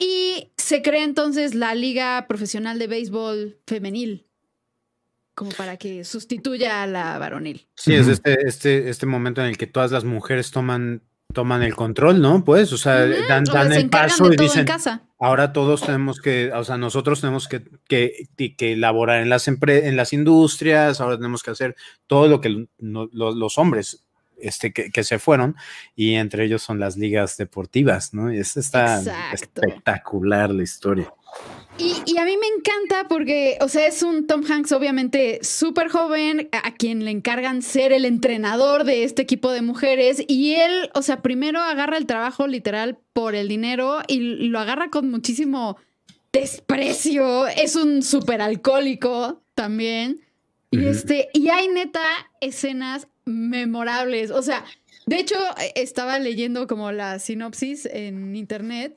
y 0.00 0.50
se 0.56 0.82
crea 0.82 1.04
entonces 1.04 1.54
la 1.54 1.74
Liga 1.76 2.26
Profesional 2.26 2.78
de 2.80 2.86
Béisbol 2.88 3.58
Femenil, 3.66 4.26
como 5.34 5.50
para 5.52 5.76
que 5.76 6.04
sustituya 6.04 6.82
a 6.82 6.86
la 6.88 7.18
varonil. 7.18 7.68
Sí, 7.76 7.94
es 7.94 8.08
este, 8.08 8.48
este, 8.48 8.88
este 8.90 9.06
momento 9.06 9.40
en 9.42 9.48
el 9.48 9.56
que 9.58 9.66
todas 9.68 9.92
las 9.92 10.04
mujeres 10.04 10.50
toman, 10.50 11.02
toman 11.32 11.62
el 11.62 11.76
control, 11.76 12.20
¿no? 12.20 12.44
Pues, 12.44 12.72
o 12.72 12.78
sea, 12.78 13.06
dan, 13.06 13.48
o 13.48 13.52
dan 13.52 13.72
se 13.72 13.80
el 13.80 13.90
paso 13.90 14.32
y 14.32 14.36
dicen, 14.36 14.64
casa. 14.66 15.02
ahora 15.18 15.52
todos 15.52 15.82
tenemos 15.82 16.20
que, 16.20 16.50
o 16.52 16.64
sea, 16.64 16.76
nosotros 16.78 17.20
tenemos 17.20 17.46
que, 17.46 17.62
que, 17.88 18.26
que- 18.36 18.56
que 18.56 18.72
elaborar 18.72 19.22
en 19.22 19.28
las, 19.28 19.46
empre- 19.48 19.84
en 19.84 19.96
las 19.96 20.12
industrias, 20.12 21.00
ahora 21.00 21.16
tenemos 21.18 21.42
que 21.42 21.50
hacer 21.52 21.76
todo 22.06 22.26
lo 22.26 22.40
que 22.40 22.66
no- 22.78 23.08
lo- 23.12 23.34
los 23.34 23.58
hombres 23.58 24.04
este, 24.42 24.72
que, 24.72 24.90
que 24.90 25.04
se 25.04 25.18
fueron, 25.18 25.56
y 25.96 26.14
entre 26.14 26.44
ellos 26.44 26.62
son 26.62 26.78
las 26.78 26.96
ligas 26.96 27.36
deportivas, 27.36 28.14
¿no? 28.14 28.32
Y 28.32 28.38
es, 28.38 28.56
está 28.56 28.98
Exacto. 28.98 29.62
espectacular 29.62 30.50
la 30.50 30.62
historia. 30.62 31.12
Y, 31.78 31.94
y 32.04 32.18
a 32.18 32.24
mí 32.24 32.36
me 32.36 32.46
encanta 32.48 33.08
porque, 33.08 33.56
o 33.60 33.68
sea, 33.68 33.86
es 33.86 34.02
un 34.02 34.26
Tom 34.26 34.42
Hanks 34.46 34.72
obviamente 34.72 35.38
súper 35.42 35.88
joven, 35.88 36.48
a 36.52 36.66
a 36.66 36.74
quien 36.74 37.04
le 37.04 37.10
encargan 37.10 37.62
ser 37.62 37.92
el 37.92 38.04
entrenador 38.04 38.84
de 38.84 39.04
este 39.04 39.22
equipo 39.22 39.50
de 39.50 39.62
mujeres 39.62 40.22
y 40.28 40.54
él, 40.54 40.90
o 40.94 41.02
sea, 41.02 41.22
primero 41.22 41.60
agarra 41.60 41.96
el 41.96 42.06
trabajo 42.06 42.46
literal 42.46 42.98
por 43.12 43.34
el 43.34 43.48
dinero 43.48 44.00
y 44.08 44.48
lo 44.48 44.58
agarra 44.58 44.90
con 44.90 45.10
muchísimo 45.10 45.78
desprecio, 46.32 47.46
es 47.48 47.76
un 47.76 48.02
súper 48.02 48.40
alcohólico 48.40 49.42
también. 49.54 50.20
Y 50.70 50.86
este, 50.86 51.28
y 51.32 51.48
hay 51.48 51.68
neta 51.68 52.02
escenas 52.40 53.08
memorables, 53.24 54.30
o 54.30 54.42
sea, 54.42 54.64
de 55.06 55.16
hecho 55.18 55.34
eh, 55.60 55.72
estaba 55.76 56.18
leyendo 56.18 56.66
como 56.66 56.92
la 56.92 57.18
sinopsis 57.18 57.86
en 57.86 58.36
internet 58.36 58.94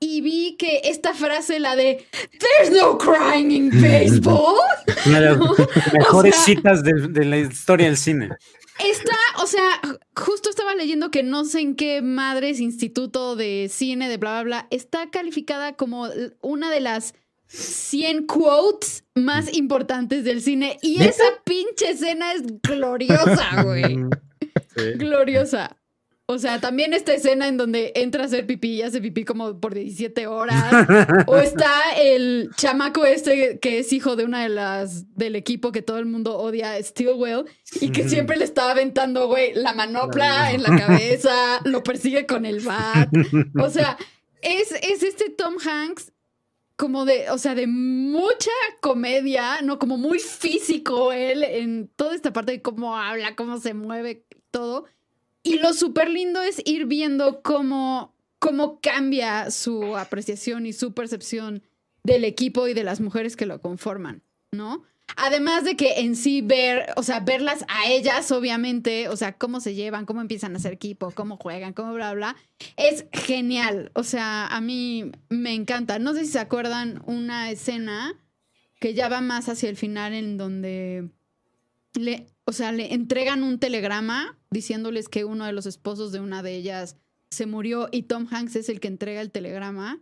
y 0.00 0.20
vi 0.20 0.56
que 0.56 0.82
esta 0.84 1.14
frase, 1.14 1.58
la 1.58 1.74
de 1.74 2.06
There's 2.38 2.70
no 2.70 2.96
crying 2.98 3.50
in 3.50 3.70
baseball, 3.82 4.54
Una 5.06 5.20
de 5.20 5.26
las 5.36 5.38
mejores 5.92 6.36
sea- 6.36 6.44
citas 6.44 6.84
de, 6.84 6.92
de 7.08 7.24
la 7.24 7.38
historia 7.38 7.86
del 7.86 7.96
cine. 7.96 8.28
está, 8.78 9.16
o 9.42 9.46
sea, 9.48 9.80
justo 10.14 10.50
estaba 10.50 10.76
leyendo 10.76 11.10
que 11.10 11.24
no 11.24 11.44
sé 11.44 11.58
en 11.60 11.74
qué 11.74 12.00
madres 12.00 12.60
instituto 12.60 13.34
de 13.34 13.68
cine, 13.72 14.08
de 14.08 14.18
bla, 14.18 14.34
bla, 14.34 14.42
bla, 14.44 14.66
está 14.70 15.10
calificada 15.10 15.72
como 15.74 16.08
una 16.42 16.70
de 16.70 16.78
las 16.80 17.14
100 17.48 18.26
quotes 18.26 19.04
más 19.14 19.52
importantes 19.54 20.24
del 20.24 20.42
cine. 20.42 20.78
Y 20.82 21.02
esa 21.02 21.24
pinche 21.44 21.90
escena 21.90 22.32
es 22.32 22.42
gloriosa, 22.62 23.62
güey. 23.64 23.98
Sí. 24.76 24.92
Gloriosa. 24.96 25.76
O 26.30 26.38
sea, 26.38 26.60
también 26.60 26.92
esta 26.92 27.14
escena 27.14 27.48
en 27.48 27.56
donde 27.56 27.92
entra 27.96 28.22
a 28.22 28.26
hacer 28.26 28.46
pipí 28.46 28.72
y 28.72 28.82
hace 28.82 29.00
pipí 29.00 29.24
como 29.24 29.58
por 29.58 29.72
17 29.72 30.26
horas. 30.26 30.86
O 31.26 31.38
está 31.38 31.72
el 31.98 32.50
chamaco 32.54 33.06
este 33.06 33.58
que 33.60 33.78
es 33.78 33.90
hijo 33.94 34.14
de 34.14 34.26
una 34.26 34.42
de 34.42 34.50
las 34.50 35.16
del 35.16 35.36
equipo 35.36 35.72
que 35.72 35.80
todo 35.80 35.98
el 35.98 36.04
mundo 36.04 36.36
odia, 36.36 36.76
Stillwell, 36.82 37.46
y 37.80 37.92
que 37.92 38.06
siempre 38.06 38.36
le 38.36 38.44
está 38.44 38.70
aventando, 38.70 39.26
güey, 39.26 39.54
la 39.54 39.72
manopla 39.72 40.52
en 40.52 40.64
la 40.64 40.76
cabeza, 40.76 41.62
lo 41.64 41.82
persigue 41.82 42.26
con 42.26 42.44
el 42.44 42.60
bat. 42.60 43.08
O 43.58 43.70
sea, 43.70 43.96
es, 44.42 44.72
es 44.82 45.02
este 45.02 45.30
Tom 45.30 45.56
Hanks 45.64 46.12
como 46.78 47.04
de, 47.04 47.28
o 47.30 47.38
sea, 47.38 47.54
de 47.54 47.66
mucha 47.66 48.52
comedia, 48.80 49.60
¿no? 49.62 49.78
Como 49.78 49.98
muy 49.98 50.20
físico 50.20 51.12
él 51.12 51.42
en 51.42 51.88
toda 51.88 52.14
esta 52.14 52.32
parte 52.32 52.52
de 52.52 52.62
cómo 52.62 52.96
habla, 52.96 53.34
cómo 53.34 53.58
se 53.58 53.74
mueve, 53.74 54.24
todo. 54.52 54.86
Y 55.42 55.58
lo 55.58 55.74
súper 55.74 56.08
lindo 56.08 56.40
es 56.40 56.62
ir 56.64 56.86
viendo 56.86 57.42
cómo, 57.42 58.14
cómo 58.38 58.80
cambia 58.80 59.50
su 59.50 59.96
apreciación 59.96 60.66
y 60.66 60.72
su 60.72 60.94
percepción 60.94 61.64
del 62.04 62.24
equipo 62.24 62.68
y 62.68 62.74
de 62.74 62.84
las 62.84 63.00
mujeres 63.00 63.34
que 63.34 63.46
lo 63.46 63.60
conforman. 63.60 64.22
¿no? 64.52 64.84
Además 65.16 65.64
de 65.64 65.76
que 65.76 66.00
en 66.00 66.14
sí 66.16 66.42
ver, 66.42 66.86
o 66.96 67.02
sea, 67.02 67.20
verlas 67.20 67.64
a 67.68 67.90
ellas, 67.90 68.30
obviamente, 68.30 69.08
o 69.08 69.16
sea, 69.16 69.32
cómo 69.36 69.60
se 69.60 69.74
llevan, 69.74 70.06
cómo 70.06 70.20
empiezan 70.20 70.54
a 70.54 70.58
hacer 70.58 70.72
equipo, 70.72 71.10
cómo 71.12 71.36
juegan, 71.36 71.72
cómo 71.72 71.94
bla, 71.94 72.12
bla, 72.14 72.36
es 72.76 73.06
genial. 73.12 73.90
O 73.94 74.04
sea, 74.04 74.46
a 74.46 74.60
mí 74.60 75.10
me 75.28 75.54
encanta. 75.54 75.98
No 75.98 76.14
sé 76.14 76.24
si 76.24 76.32
se 76.32 76.38
acuerdan 76.38 77.02
una 77.06 77.50
escena 77.50 78.14
que 78.80 78.94
ya 78.94 79.08
va 79.08 79.20
más 79.20 79.48
hacia 79.48 79.68
el 79.68 79.76
final 79.76 80.12
en 80.12 80.36
donde 80.36 81.10
le, 81.94 82.26
o 82.44 82.52
sea, 82.52 82.72
le 82.72 82.94
entregan 82.94 83.42
un 83.42 83.58
telegrama 83.58 84.38
diciéndoles 84.50 85.08
que 85.08 85.24
uno 85.24 85.46
de 85.46 85.52
los 85.52 85.66
esposos 85.66 86.12
de 86.12 86.20
una 86.20 86.42
de 86.42 86.54
ellas 86.54 86.96
se 87.30 87.46
murió 87.46 87.88
y 87.90 88.04
Tom 88.04 88.26
Hanks 88.30 88.56
es 88.56 88.68
el 88.68 88.80
que 88.80 88.88
entrega 88.88 89.20
el 89.20 89.30
telegrama. 89.30 90.00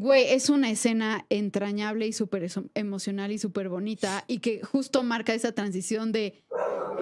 Güey, 0.00 0.28
es 0.30 0.48
una 0.48 0.70
escena 0.70 1.26
entrañable 1.28 2.06
y 2.06 2.12
súper 2.12 2.48
emocional 2.74 3.32
y 3.32 3.38
súper 3.38 3.68
bonita 3.68 4.22
y 4.28 4.38
que 4.38 4.62
justo 4.62 5.02
marca 5.02 5.34
esa 5.34 5.50
transición 5.50 6.12
de 6.12 6.44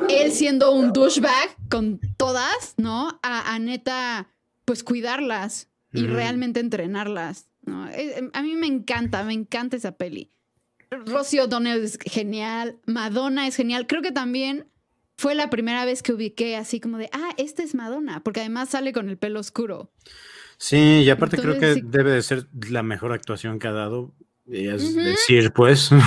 él 0.09 0.33
siendo 0.33 0.73
un 0.73 0.95
douchebag 0.95 1.57
con 1.69 2.01
todas, 2.17 2.73
¿no? 2.79 3.21
A, 3.23 3.55
a 3.55 3.59
neta, 3.59 4.31
pues 4.65 4.83
cuidarlas 4.83 5.69
y 5.93 6.07
realmente 6.07 6.61
entrenarlas, 6.61 7.51
¿no? 7.67 7.87
Eh, 7.91 8.31
A 8.33 8.41
mí 8.41 8.57
me 8.57 8.67
encanta, 8.67 9.25
me 9.25 9.35
encanta 9.35 9.77
esa 9.77 9.93
peli. 9.99 10.33
Rosie 10.91 11.43
O'Donnell 11.43 11.85
es 11.85 11.99
genial, 12.03 12.81
Madonna 12.87 13.47
es 13.47 13.57
genial. 13.57 13.87
Creo 13.87 14.01
que 14.01 14.13
también 14.13 14.71
fue 15.19 15.35
la 15.35 15.51
primera 15.51 15.85
vez 15.85 16.03
que 16.03 16.15
ubiqué 16.15 16.57
así 16.57 16.81
como 16.81 16.97
de, 16.97 17.11
ah, 17.13 17.35
esta 17.37 17.63
es 17.63 17.75
Madonna, 17.75 18.23
porque 18.25 18.41
además 18.41 18.71
sale 18.71 18.95
con 18.95 19.11
el 19.11 19.19
pelo 19.19 19.39
oscuro. 19.41 19.91
Sí, 20.59 21.03
y 21.05 21.11
aparte 21.11 21.37
creo 21.37 21.59
que 21.59 21.75
sí. 21.75 21.83
debe 21.85 22.11
de 22.13 22.23
ser 22.23 22.47
la 22.71 22.83
mejor 22.83 23.13
actuación 23.13 23.59
que 23.59 23.69
ha 23.69 23.73
dado. 23.73 24.15
Y 24.49 24.69
es 24.69 24.95
decir, 24.95 25.53
pues. 25.53 25.91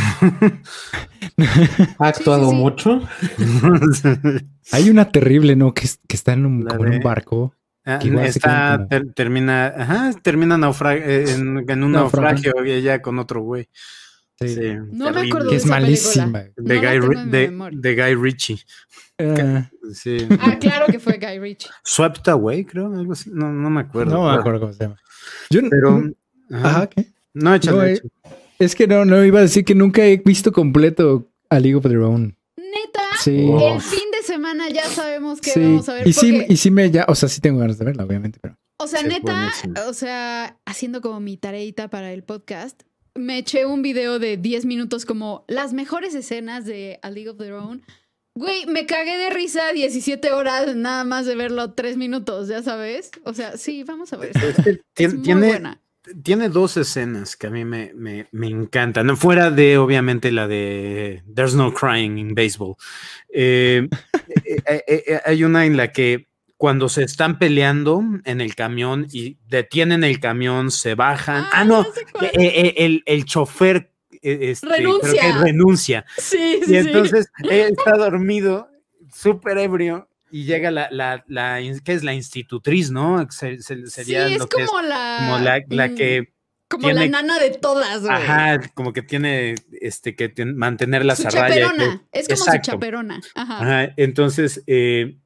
Ha 2.00 2.08
actuado 2.08 2.50
sí. 2.50 2.56
mucho. 2.56 3.02
Hay 4.72 4.90
una 4.90 5.12
terrible, 5.12 5.56
¿no? 5.56 5.74
Que, 5.74 5.86
es- 5.86 6.00
que 6.08 6.16
está 6.16 6.34
en 6.34 6.46
un, 6.46 6.64
como 6.66 6.86
en 6.86 6.94
un 6.96 7.00
barco. 7.02 7.56
Ah, 7.86 8.00
está, 8.24 8.76
como- 8.78 8.88
ter- 8.88 9.14
termina, 9.14 9.68
ajá, 9.68 10.12
termina 10.22 10.58
naufra- 10.58 10.96
eh, 11.02 11.32
en, 11.32 11.66
en 11.70 11.84
un 11.84 11.92
Naufragio. 11.94 12.52
naufragio 12.52 12.66
y 12.66 12.72
ella 12.78 13.02
con 13.02 13.20
otro 13.20 13.42
güey. 13.42 13.68
Sí. 14.40 14.48
Sí, 14.56 14.62
No 14.92 15.12
me 15.12 15.28
acuerdo 15.28 15.50
Que 15.50 15.56
es 15.58 15.64
esa 15.66 15.74
malísima. 15.74 16.40
De, 16.40 16.52
No 16.58 16.76
Guy, 17.30 17.72
de 17.74 17.96
Guy 17.96 18.16
Ritchie. 18.16 18.60
Ah, 19.20 19.70
Sí. 19.94 20.28
Ah, 20.40 20.58
claro 20.60 20.86
que 20.88 21.00
fue 21.00 21.18
Guy 21.18 21.40
Ritchie. 21.40 21.70
Swept 21.84 22.28
Away, 22.28 22.64
creo, 22.66 22.94
algo 22.94 23.14
así. 23.14 23.30
No, 23.34 23.52
no 23.52 23.70
me 23.70 23.82
acuerdo. 23.82 24.14
no 24.14 24.32
me 24.32 24.38
acuerdo 24.38 24.60
cómo 24.62 24.74
se 24.74 24.84
llama. 24.84 24.98
Yo, 25.50 25.62
Pero. 25.70 26.04
Ajá. 26.52 26.68
Ajá, 26.70 26.88
¿qué? 26.88 27.06
No, 27.34 27.54
échale, 27.56 27.78
No, 27.78 27.84
eh, 27.84 27.94
échale. 27.94 28.10
Es 28.60 28.76
que 28.76 28.88
no, 28.88 29.06
no 29.06 29.24
iba 29.26 29.40
a 29.40 29.44
decir 29.44 29.64
que 29.66 29.74
nunca 29.76 30.06
he 30.06 30.18
visto 30.18 30.52
completo 30.52 31.30
a 31.50 31.60
League 31.60 31.76
of 31.76 31.84
Their 31.84 32.00
Own. 32.00 32.36
Neta, 32.58 33.02
Sí. 33.20 33.48
Oh. 33.50 33.76
el 33.76 33.82
fin 33.82 34.12
de 34.12 34.22
semana 34.24 34.70
ya 34.70 34.84
sabemos 34.86 35.42
que 35.42 35.52
Sí. 35.52 35.60
vamos 35.62 35.90
a 35.90 35.94
ver. 35.94 36.08
Y 36.08 36.14
sí, 36.14 36.32
porque- 36.34 36.54
y 36.54 36.58
sí 36.58 36.72
me 36.72 36.90
ya, 36.92 37.06
o 37.08 37.16
sea, 37.16 37.30
sí 37.30 37.42
tengo 37.42 37.60
ganas 37.60 37.78
de 37.80 37.86
verla, 37.86 38.04
obviamente, 38.06 38.40
pero. 38.42 38.58
O 38.78 38.88
sea, 38.88 39.00
Sí, 39.02 39.08
neta, 39.08 39.34
buenísimo. 39.34 39.74
o 39.90 39.94
sea, 39.94 40.58
haciendo 40.66 41.02
como 41.02 41.20
mi 41.20 41.36
tareita 41.38 41.90
para 41.90 42.14
el 42.14 42.24
podcast, 42.24 42.82
me 43.16 43.38
eché 43.40 43.66
un 43.66 43.82
video 43.82 44.20
de 44.20 44.38
10 44.38 44.66
minutos 44.66 45.06
como 45.06 45.44
las 45.48 45.74
mejores 45.74 46.14
escenas 46.16 46.66
de 46.66 47.00
A 47.02 47.10
League 47.10 47.30
of 47.30 47.38
Their 47.38 47.54
Own. 47.54 47.82
Güey, 48.39 48.65
me 48.67 48.86
cagué 48.86 49.17
de 49.17 49.30
risa 49.32 49.73
17 49.73 50.32
horas 50.32 50.73
nada 50.73 51.04
más 51.04 51.25
de 51.25 51.36
verlo 51.36 51.73
3 51.73 51.97
minutos, 51.97 52.47
ya 52.47 52.63
sabes. 52.63 53.12
O 53.25 53.34
sea, 53.34 53.58
sí, 53.58 53.84
vamos 53.84 54.13
a 54.13 54.17
ver. 54.17 54.32
Es 54.95 55.13
muy 55.13 55.23
tiene, 55.23 55.47
buena. 55.47 55.82
tiene 56.23 56.47
dos 56.47 56.78
escenas 56.78 57.36
que 57.36 57.47
a 57.47 57.49
mí 57.49 57.65
me, 57.65 57.91
me, 57.95 58.28
me 58.32 58.47
encantan. 58.47 59.08
No, 59.08 59.17
Fuera 59.17 59.52
de, 59.52 59.78
obviamente, 59.78 60.32
la 60.32 60.47
de 60.47 61.21
There's 61.36 61.54
No 61.54 61.73
Crying 61.73 62.17
in 62.17 62.34
Baseball. 62.34 62.75
Eh, 63.28 63.89
eh, 64.45 64.84
eh, 64.88 65.19
hay 65.25 65.43
una 65.43 65.65
en 65.65 65.75
la 65.75 65.91
que 65.91 66.30
cuando 66.56 66.88
se 66.88 67.04
están 67.04 67.39
peleando 67.39 68.02
en 68.23 68.39
el 68.39 68.56
camión 68.56 69.08
y 69.12 69.38
detienen 69.49 70.06
el 70.06 70.21
camión, 70.21 70.71
se 70.71 70.95
bajan. 70.95 71.45
Ah, 71.52 71.65
no, 71.65 71.82
eh, 72.21 72.32
eh, 72.34 72.73
el, 72.78 73.04
el 73.06 73.25
chofer 73.25 73.91
eh, 74.22 74.38
este, 74.52 74.68
creo 74.68 75.00
que 75.00 75.08
Renuncia. 75.08 75.38
renuncia. 75.44 76.06
Sí, 76.18 76.38
sí, 76.38 76.62
Y 76.64 76.66
sí. 76.66 76.76
entonces 76.78 77.28
él 77.50 77.76
está 77.78 77.98
dormido, 77.98 78.70
súper 79.14 79.58
ebrio, 79.58 80.08
y 80.32 80.44
llega 80.46 80.70
la, 80.72 80.88
la, 80.92 81.24
la, 81.28 81.60
¿qué 81.84 81.94
es? 81.94 82.04
La 82.04 82.14
institutriz, 82.14 82.92
¿no? 82.92 83.26
Se- 83.32 83.62
se- 83.62 83.76
Sí, 83.78 83.88
sería 83.88 84.28
es 84.28 84.38
lo 84.40 84.48
que 84.48 84.62
es 84.64 84.70
como 84.70 84.82
la. 84.84 85.18
como 85.20 85.38
la, 85.40 85.62
la 85.70 85.96
que, 85.96 86.34
Como 86.68 86.92
la 86.92 87.08
nana 87.08 87.40
de 87.40 87.50
todas, 87.50 88.02
güey. 88.02 88.14
ajá, 88.14 88.60
como 88.76 88.94
que 88.94 89.02
tiene, 89.02 89.56
este, 89.82 90.16
que 90.16 90.30
ten- 90.30 90.56
mantenerlas 90.56 91.18
Su 91.20 91.28
a 91.28 91.32
raya. 91.32 91.48
y 91.50 91.54
que- 91.54 91.62
chaperona. 91.66 92.02
Es 92.12 92.28
como 92.28 92.36
Exacto. 92.42 92.52
su 92.66 92.72
chaperona. 92.72 93.22
Ajá. 93.34 93.58
Ajá, 93.60 93.94
entonces, 93.98 94.62
eh, 94.68 95.18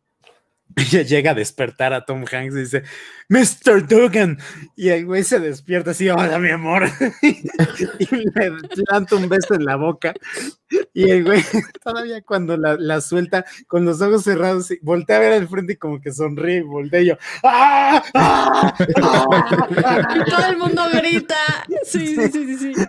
ella 0.78 1.02
llega 1.02 1.32
a 1.32 1.36
despertar 1.36 1.94
a 1.94 2.06
Tom 2.06 2.24
Hanks 2.32 2.56
y 2.56 2.60
dice, 2.60 2.84
Mr. 3.30 3.88
Dugan. 3.88 4.38
Y 4.76 4.90
el 4.90 5.06
güey 5.06 5.24
se 5.24 5.40
despierta 5.40 5.92
así, 5.92 6.10
hola, 6.10 6.40
mi 6.40 6.50
amor. 6.50 6.84
y 7.22 8.16
le 8.16 8.52
planta 8.86 9.16
un 9.16 9.30
beso 9.30 9.54
en 9.56 9.66
la 9.66 9.76
boca. 9.76 10.14
Y 10.94 11.10
el 11.10 11.24
güey, 11.24 11.44
todavía 11.84 12.22
cuando 12.22 12.58
la, 12.58 12.76
la 12.78 13.00
suelta, 13.02 13.46
con 13.68 13.86
los 13.86 14.02
ojos 14.02 14.24
cerrados, 14.24 14.70
voltea 14.82 15.18
a 15.18 15.20
ver 15.20 15.34
al 15.34 15.48
frente 15.48 15.74
y 15.74 15.78
como 15.78 16.02
que 16.02 16.12
sonríe 16.12 16.58
y 16.58 16.62
voltea 16.62 17.02
y 17.02 17.06
yo, 17.08 17.18
¡ah! 17.44 18.04
¡ah! 18.14 18.74
¡ah! 19.84 20.16
Y 20.16 20.30
todo 20.30 20.46
el 20.50 20.58
mundo 20.58 20.84
grita. 20.92 21.36
Sí, 21.84 22.16
sí, 22.16 22.30
sí, 22.32 22.58
sí. 22.58 22.74
sí. 22.74 22.84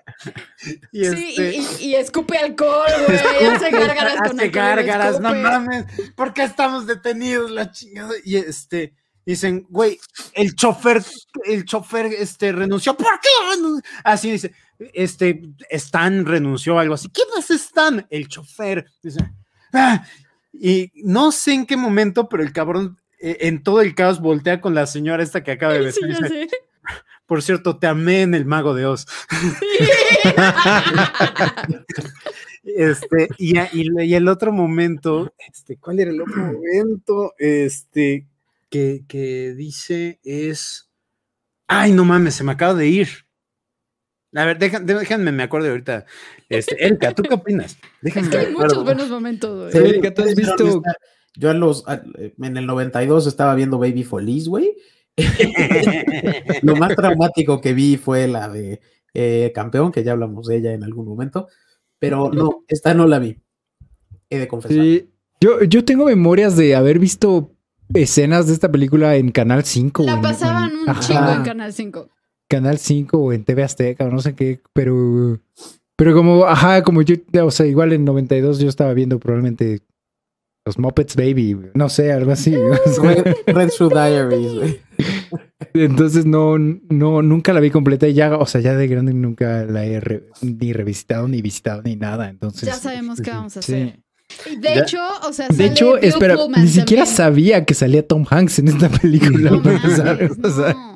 Y 0.92 1.04
Sí, 1.04 1.34
este- 1.36 1.56
y, 1.56 1.60
y- 1.60 1.84
y 1.90 1.94
escupe 1.96 2.38
alcohol, 2.38 2.86
güey. 3.06 3.46
Hace 3.52 3.70
gárgaras 3.70 4.16
con 4.16 4.24
Hace 4.40 4.44
alcohol 4.44 4.46
y 4.46 4.50
gárgaras, 4.50 5.20
no 5.20 5.34
mames. 5.34 5.84
¿Por 6.16 6.32
qué 6.32 6.44
estamos 6.44 6.86
detenidos 6.86 7.50
la 7.50 7.70
chingada? 7.70 8.12
Y 8.24 8.36
este 8.36 8.94
dicen, 9.26 9.66
güey, 9.68 9.98
el 10.34 10.54
chofer, 10.54 11.02
el 11.44 11.64
chofer 11.64 12.06
este 12.06 12.52
renunció. 12.52 12.96
¿Por 12.96 13.18
qué? 13.20 13.28
renun-?" 13.56 13.82
Así 14.04 14.30
dice, 14.30 14.52
este 14.92 15.42
Stan 15.70 16.24
renunció 16.26 16.78
algo 16.78 16.94
así. 16.94 17.08
¿Quién 17.10 17.28
es 17.38 17.50
Stan? 17.50 18.06
El 18.10 18.28
chofer. 18.28 18.86
Dice, 19.02 19.20
"Ah". 19.72 20.04
Y 20.52 20.92
no 21.04 21.32
sé 21.32 21.54
en 21.54 21.66
qué 21.66 21.76
momento, 21.76 22.28
pero 22.28 22.42
el 22.42 22.52
cabrón 22.52 22.98
eh, 23.20 23.38
en 23.48 23.62
todo 23.62 23.80
el 23.80 23.94
caos 23.94 24.20
voltea 24.20 24.60
con 24.60 24.74
la 24.74 24.86
señora 24.86 25.22
esta 25.22 25.42
que 25.42 25.52
acaba 25.52 25.72
de 25.72 25.80
besar. 25.80 26.08
dice, 26.08 26.28
sé. 26.28 26.48
Por 27.26 27.42
cierto, 27.42 27.78
te 27.78 27.86
amé 27.86 28.20
en 28.22 28.34
el 28.34 28.44
mago 28.44 28.74
de 28.74 28.84
Oz. 28.86 29.06
Este, 32.64 33.28
y, 33.38 33.58
a- 33.58 33.68
y, 33.72 33.88
y 34.04 34.14
el 34.14 34.26
otro 34.26 34.50
momento, 34.52 35.32
este, 35.52 35.76
¿cuál 35.76 36.00
era 36.00 36.10
el 36.10 36.20
otro 36.22 36.34
momento? 36.36 37.34
Este, 37.38 38.26
que, 38.74 39.04
que 39.06 39.54
dice 39.54 40.18
es. 40.24 40.90
Ay, 41.68 41.92
no 41.92 42.04
mames, 42.04 42.34
se 42.34 42.42
me 42.42 42.50
acaba 42.50 42.74
de 42.74 42.88
ir. 42.88 43.08
A 44.34 44.44
ver, 44.46 44.58
deja- 44.58 44.80
déjenme, 44.80 45.30
me 45.30 45.44
acuerdo 45.44 45.70
ahorita. 45.70 46.06
Este, 46.48 46.84
Erika, 46.84 47.14
¿tú 47.14 47.22
qué 47.22 47.34
opinas? 47.34 47.78
Es 48.02 48.12
que 48.12 48.36
hay 48.36 48.52
muchos 48.52 48.82
buenos 48.82 49.08
momentos. 49.08 49.70
Sí. 49.70 49.78
Erika, 49.78 50.12
¿tú 50.12 50.22
has 50.22 50.34
visto- 50.34 50.82
Yo 51.36 51.52
en 51.52 51.60
los 51.60 51.84
en 51.86 52.56
el 52.56 52.66
92 52.66 53.28
estaba 53.28 53.54
viendo 53.54 53.78
Baby 53.78 54.02
Feliz, 54.02 54.48
güey. 54.48 54.74
Lo 56.62 56.74
más 56.74 56.96
traumático 56.96 57.60
que 57.60 57.74
vi 57.74 57.96
fue 57.96 58.26
la 58.26 58.48
de 58.48 58.80
eh, 59.14 59.52
Campeón, 59.54 59.92
que 59.92 60.02
ya 60.02 60.12
hablamos 60.12 60.48
de 60.48 60.56
ella 60.56 60.72
en 60.72 60.82
algún 60.82 61.06
momento. 61.06 61.46
Pero 62.00 62.28
no, 62.32 62.64
esta 62.66 62.92
no 62.92 63.06
la 63.06 63.20
vi. 63.20 63.38
He 64.28 64.38
de 64.38 64.48
confesar. 64.48 64.82
Sí. 64.82 65.10
Yo, 65.40 65.62
yo 65.62 65.84
tengo 65.84 66.06
memorias 66.06 66.56
de 66.56 66.74
haber 66.74 66.98
visto 66.98 67.53
escenas 67.92 68.46
de 68.46 68.54
esta 68.54 68.70
película 68.70 69.16
en 69.16 69.30
Canal 69.30 69.64
5. 69.64 70.02
o 70.02 70.06
La 70.06 70.14
en- 70.14 70.22
pasaban 70.22 70.70
en- 70.70 70.76
un 70.78 70.88
ajá, 70.88 71.00
chingo 71.00 71.30
en 71.32 71.42
Canal 71.42 71.72
5. 71.72 72.08
Canal 72.48 72.78
5 72.78 73.18
o 73.18 73.32
en 73.32 73.44
TV 73.44 73.62
Azteca 73.62 74.04
o 74.04 74.10
no 74.10 74.20
sé 74.20 74.34
qué, 74.34 74.60
pero 74.72 75.40
pero 75.96 76.12
como, 76.14 76.44
ajá, 76.44 76.82
como 76.82 77.02
yo, 77.02 77.14
o 77.44 77.50
sea, 77.50 77.66
igual 77.66 77.92
en 77.92 78.04
92 78.04 78.58
yo 78.58 78.68
estaba 78.68 78.92
viendo 78.94 79.18
probablemente 79.20 79.80
los 80.66 80.78
Muppets 80.78 81.14
Baby, 81.14 81.56
no 81.74 81.88
sé, 81.88 82.10
algo 82.10 82.32
así. 82.32 82.54
o 82.56 82.74
sea, 82.90 83.22
Red, 83.46 83.70
Shoe 83.70 83.88
Diaries, 83.90 84.54
güey. 84.54 84.80
entonces 85.74 86.26
no, 86.26 86.58
no, 86.58 87.22
nunca 87.22 87.52
la 87.52 87.60
vi 87.60 87.70
completa 87.70 88.08
y 88.08 88.14
ya, 88.14 88.36
o 88.36 88.46
sea, 88.46 88.60
ya 88.60 88.74
de 88.74 88.88
grande 88.88 89.12
nunca 89.14 89.64
la 89.64 89.84
he 89.84 90.00
re- 90.00 90.26
ni 90.42 90.72
revisitado, 90.72 91.28
ni 91.28 91.42
visitado, 91.42 91.82
ni 91.82 91.96
nada, 91.96 92.28
entonces. 92.28 92.66
Ya 92.68 92.74
sabemos 92.74 93.20
qué 93.20 93.30
vamos 93.30 93.56
a 93.56 93.62
sí. 93.62 93.72
hacer. 93.74 94.00
De 94.58 94.74
Ya- 94.74 94.82
hecho, 94.82 95.00
o 95.22 95.32
sea, 95.32 95.48
De 95.48 95.66
hecho, 95.66 95.94
Bill 95.94 96.04
espera, 96.04 96.36
Pullman 96.36 96.62
ni 96.62 96.68
siquiera 96.68 97.02
también. 97.04 97.16
sabía 97.16 97.64
que 97.64 97.74
salía 97.74 98.06
Tom 98.06 98.24
Hanks 98.28 98.58
en 98.60 98.68
esta 98.68 98.88
película. 98.88 99.50
No 99.50 99.62
para 99.62 99.76
empezar, 99.76 100.16
mames, 100.20 100.32
o 100.42 100.50
sea. 100.56 100.74
Ah. 100.76 100.90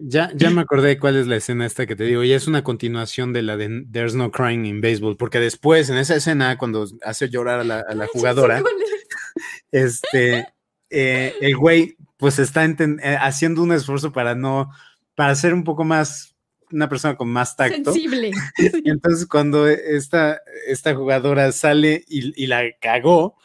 Ya, 0.00 0.30
ya 0.34 0.48
me 0.50 0.60
acordé 0.62 0.98
cuál 0.98 1.16
es 1.16 1.26
la 1.26 1.36
escena 1.36 1.66
esta 1.66 1.84
que 1.86 1.94
te 1.96 2.04
digo, 2.04 2.22
y 2.24 2.32
es 2.32 2.46
una 2.46 2.64
continuación 2.64 3.32
de 3.34 3.42
la 3.42 3.56
de 3.58 3.84
There's 3.92 4.14
No 4.14 4.30
Crying 4.30 4.64
in 4.64 4.80
Baseball, 4.80 5.16
porque 5.16 5.38
después, 5.40 5.90
en 5.90 5.98
esa 5.98 6.14
escena, 6.14 6.56
cuando 6.56 6.86
hace 7.04 7.28
llorar 7.28 7.60
a 7.60 7.64
la, 7.64 7.80
a 7.80 7.94
la 7.94 8.04
Sí, 8.06 8.10
jugadora, 8.14 8.62
este, 9.72 10.46
eh, 10.90 11.34
el 11.40 11.56
güey, 11.56 11.96
pues 12.16 12.38
está 12.38 12.64
eh, 12.64 12.76
haciendo 13.20 13.62
un 13.62 13.72
esfuerzo 13.72 14.12
para 14.12 14.34
no, 14.34 14.70
para 15.14 15.34
ser 15.34 15.52
un 15.52 15.64
poco 15.64 15.84
más 15.84 16.36
una 16.72 16.88
persona 16.88 17.16
con 17.16 17.28
más 17.28 17.56
tacto. 17.56 17.92
Sensible. 17.92 18.30
Y 18.84 18.90
entonces 18.90 19.26
cuando 19.26 19.66
esta, 19.68 20.40
esta 20.66 20.94
jugadora 20.94 21.50
sale 21.52 22.04
y, 22.08 22.42
y 22.42 22.46
la 22.46 22.62
cagó, 22.80 23.36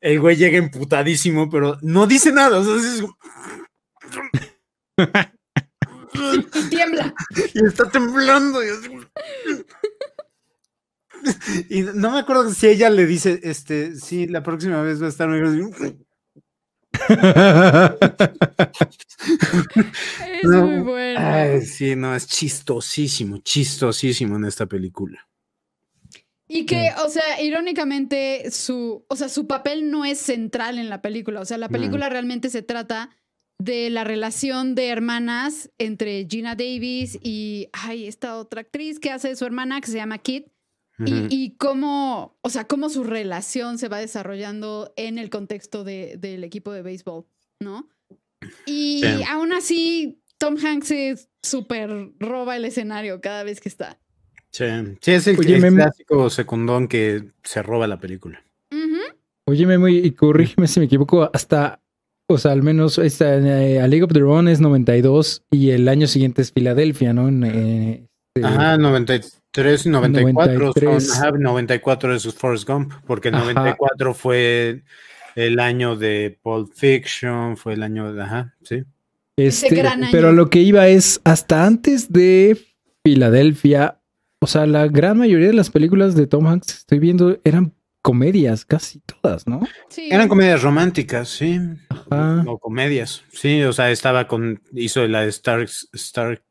el 0.00 0.20
güey 0.20 0.36
llega 0.36 0.58
emputadísimo, 0.58 1.50
pero 1.50 1.78
no 1.82 2.06
dice 2.06 2.32
nada. 2.32 2.58
O 2.58 2.64
sea, 2.64 2.74
es 2.76 3.00
como- 3.02 3.18
Y 6.54 6.68
tiembla. 6.70 7.14
y 7.54 7.66
está 7.66 7.88
temblando. 7.90 8.60
Y 11.68 11.82
no 11.82 12.12
me 12.12 12.20
acuerdo 12.20 12.48
si 12.50 12.66
ella 12.66 12.88
le 12.88 13.04
dice, 13.04 13.40
este, 13.42 13.94
sí, 13.96 14.26
la 14.26 14.42
próxima 14.42 14.80
vez 14.80 15.02
va 15.02 15.06
a 15.06 15.10
estar 15.10 15.28
mejor. 15.28 15.54
Es 20.42 20.44
No. 20.44 20.66
muy 20.66 20.80
bueno. 20.80 21.20
Ay, 21.20 21.62
sí, 21.62 21.96
no, 21.96 22.14
es 22.14 22.26
chistosísimo, 22.26 23.38
chistosísimo 23.38 24.36
en 24.36 24.44
esta 24.46 24.66
película. 24.66 25.26
Y 26.52 26.66
que, 26.66 26.90
o 27.04 27.08
sea, 27.08 27.40
irónicamente, 27.40 28.50
su, 28.50 29.04
o 29.08 29.14
sea, 29.14 29.28
su 29.28 29.46
papel 29.46 29.88
no 29.88 30.04
es 30.04 30.18
central 30.18 30.78
en 30.78 30.90
la 30.90 31.00
película. 31.00 31.40
O 31.40 31.44
sea, 31.44 31.58
la 31.58 31.68
película 31.68 32.08
realmente 32.08 32.50
se 32.50 32.62
trata 32.62 33.10
de 33.60 33.88
la 33.88 34.02
relación 34.02 34.74
de 34.74 34.88
hermanas 34.88 35.70
entre 35.78 36.26
Gina 36.28 36.56
Davis 36.56 37.18
y, 37.22 37.68
ay, 37.72 38.08
esta 38.08 38.36
otra 38.36 38.62
actriz 38.62 38.98
que 38.98 39.12
hace 39.12 39.28
de 39.28 39.36
su 39.36 39.44
hermana 39.44 39.80
que 39.80 39.92
se 39.92 39.98
llama 39.98 40.18
Kit. 40.18 40.48
Y, 41.06 41.56
cómo, 41.58 42.36
o 42.42 42.48
sea, 42.50 42.64
cómo 42.66 42.88
su 42.90 43.04
relación 43.04 43.78
se 43.78 43.88
va 43.88 43.98
desarrollando 43.98 44.92
en 44.96 45.18
el 45.18 45.30
contexto 45.30 45.84
de- 45.84 46.16
del 46.18 46.44
equipo 46.44 46.72
de 46.72 46.82
béisbol, 46.82 47.24
¿no? 47.60 47.88
Y 48.66 49.00
Sí. 49.04 49.22
aún 49.28 49.52
así, 49.52 50.20
Tom 50.38 50.56
Hanks 50.62 50.90
es 50.90 51.28
súper 51.42 52.10
roba 52.18 52.56
el 52.56 52.64
escenario 52.64 53.20
cada 53.20 53.42
vez 53.44 53.60
que 53.60 53.68
está. 53.68 53.98
Sí, 54.52 54.64
sí, 55.00 55.12
es 55.12 55.26
el, 55.26 55.38
Oye, 55.38 55.54
el 55.56 55.60
Memo. 55.62 55.76
clásico 55.76 56.28
secundón 56.30 56.88
que 56.88 57.30
se 57.44 57.62
roba 57.62 57.86
la 57.86 58.00
película. 58.00 58.42
Oye, 59.46 59.66
Memo, 59.66 59.88
y 59.88 60.10
corrígeme 60.12 60.68
si 60.68 60.78
me 60.80 60.86
equivoco, 60.86 61.28
hasta, 61.32 61.80
o 62.28 62.38
sea, 62.38 62.52
al 62.52 62.62
menos 62.62 62.98
esta, 62.98 63.36
eh, 63.36 63.80
A 63.80 63.88
League 63.88 64.04
of 64.04 64.12
Their 64.12 64.24
Own 64.24 64.46
es 64.48 64.60
92 64.60 65.42
y 65.50 65.70
el 65.70 65.88
año 65.88 66.06
siguiente 66.06 66.42
es 66.42 66.52
Filadelfia, 66.52 67.12
¿no? 67.12 67.26
En, 67.28 67.42
eh, 67.44 68.06
este, 68.34 68.46
Ajá, 68.46 68.76
93 68.78 69.39
y 69.56 69.88
94 69.88 70.58
93. 70.58 71.06
son, 71.06 71.16
ajá, 71.16 71.30
94 71.32 72.14
es 72.14 72.34
Forrest 72.34 72.68
Gump, 72.68 72.92
porque 73.06 73.28
el 73.28 73.34
Ajá. 73.34 73.44
94 73.44 74.14
fue 74.14 74.82
el 75.34 75.60
año 75.60 75.96
de 75.96 76.38
Pulp 76.42 76.72
Fiction, 76.74 77.56
fue 77.56 77.74
el 77.74 77.82
año 77.82 78.12
de, 78.12 78.22
ajá, 78.22 78.54
sí. 78.62 78.84
Este, 79.36 79.74
gran 79.74 80.04
año. 80.04 80.12
pero 80.12 80.32
lo 80.32 80.50
que 80.50 80.60
iba 80.60 80.86
es 80.88 81.20
hasta 81.24 81.66
antes 81.66 82.12
de 82.12 82.58
Filadelfia, 83.02 84.00
o 84.40 84.46
sea, 84.46 84.66
la 84.66 84.86
gran 84.86 85.18
mayoría 85.18 85.46
de 85.46 85.54
las 85.54 85.70
películas 85.70 86.14
de 86.14 86.26
Tom 86.26 86.46
Hanks 86.46 86.78
estoy 86.78 86.98
viendo 86.98 87.38
eran 87.44 87.74
comedias, 88.02 88.64
casi 88.64 89.00
todas, 89.00 89.46
¿no? 89.46 89.60
Sí. 89.88 90.08
Eran 90.10 90.28
comedias 90.28 90.62
románticas, 90.62 91.28
sí. 91.28 91.58
Ajá. 91.88 92.44
O 92.46 92.58
comedias, 92.58 93.24
sí, 93.32 93.62
o 93.62 93.72
sea, 93.72 93.90
estaba 93.90 94.26
con, 94.26 94.62
hizo 94.72 95.06
la 95.06 95.22
de 95.22 95.28
Star, 95.28 95.66
Star, 95.92 96.42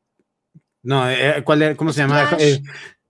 no, 0.89 1.09
eh, 1.09 1.41
¿cuál 1.45 1.61
era? 1.61 1.75
¿Cómo 1.75 1.93
se 1.93 2.01
llama? 2.01 2.27
Eh, 2.39 2.61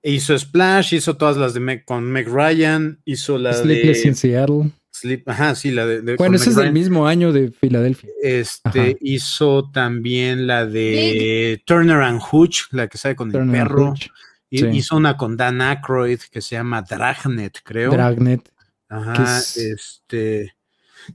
hizo 0.04 0.38
Splash, 0.38 0.94
hizo 0.96 1.16
todas 1.18 1.38
las 1.38 1.54
de 1.54 1.62
Meg, 1.62 1.86
con 1.86 2.04
Meg 2.12 2.28
Ryan, 2.28 3.00
hizo 3.06 3.38
la 3.38 3.54
Sleepless 3.54 4.04
in 4.06 4.12
de 4.12 4.18
Seattle. 4.18 4.72
Sleep, 4.92 5.30
ajá, 5.30 5.56
sí, 5.56 5.72
la 5.72 5.86
de, 5.86 6.02
de- 6.02 6.16
Bueno, 6.18 6.36
ese 6.36 6.50
es 6.50 6.58
del 6.58 6.74
mismo 6.74 7.08
año 7.08 7.32
de 7.32 7.52
Filadelfia. 7.52 8.10
Este 8.22 8.60
Ajá. 8.82 8.98
hizo 9.00 9.70
también 9.72 10.46
la 10.46 10.66
de 10.66 11.62
Turner 11.66 12.02
and 12.02 12.20
Hooch, 12.22 12.64
la 12.72 12.88
que 12.90 12.98
sale 12.98 13.16
con 13.16 13.32
Turner 13.32 13.56
el 13.56 13.62
and 13.62 13.70
perro. 13.70 13.90
Hooch, 13.92 14.08
Y- 14.50 14.58
sí. 14.60 14.66
Hizo 14.74 14.98
una 14.98 15.16
con 15.16 15.38
Dan 15.38 15.62
Aykroyd 15.62 16.20
que 16.32 16.42
se 16.42 16.56
llama 16.56 16.82
Dragnet, 16.82 17.60
creo. 17.64 17.92
Dragnet. 17.92 18.42
Ajá, 18.90 19.38
es- 19.40 19.56
este. 19.58 20.54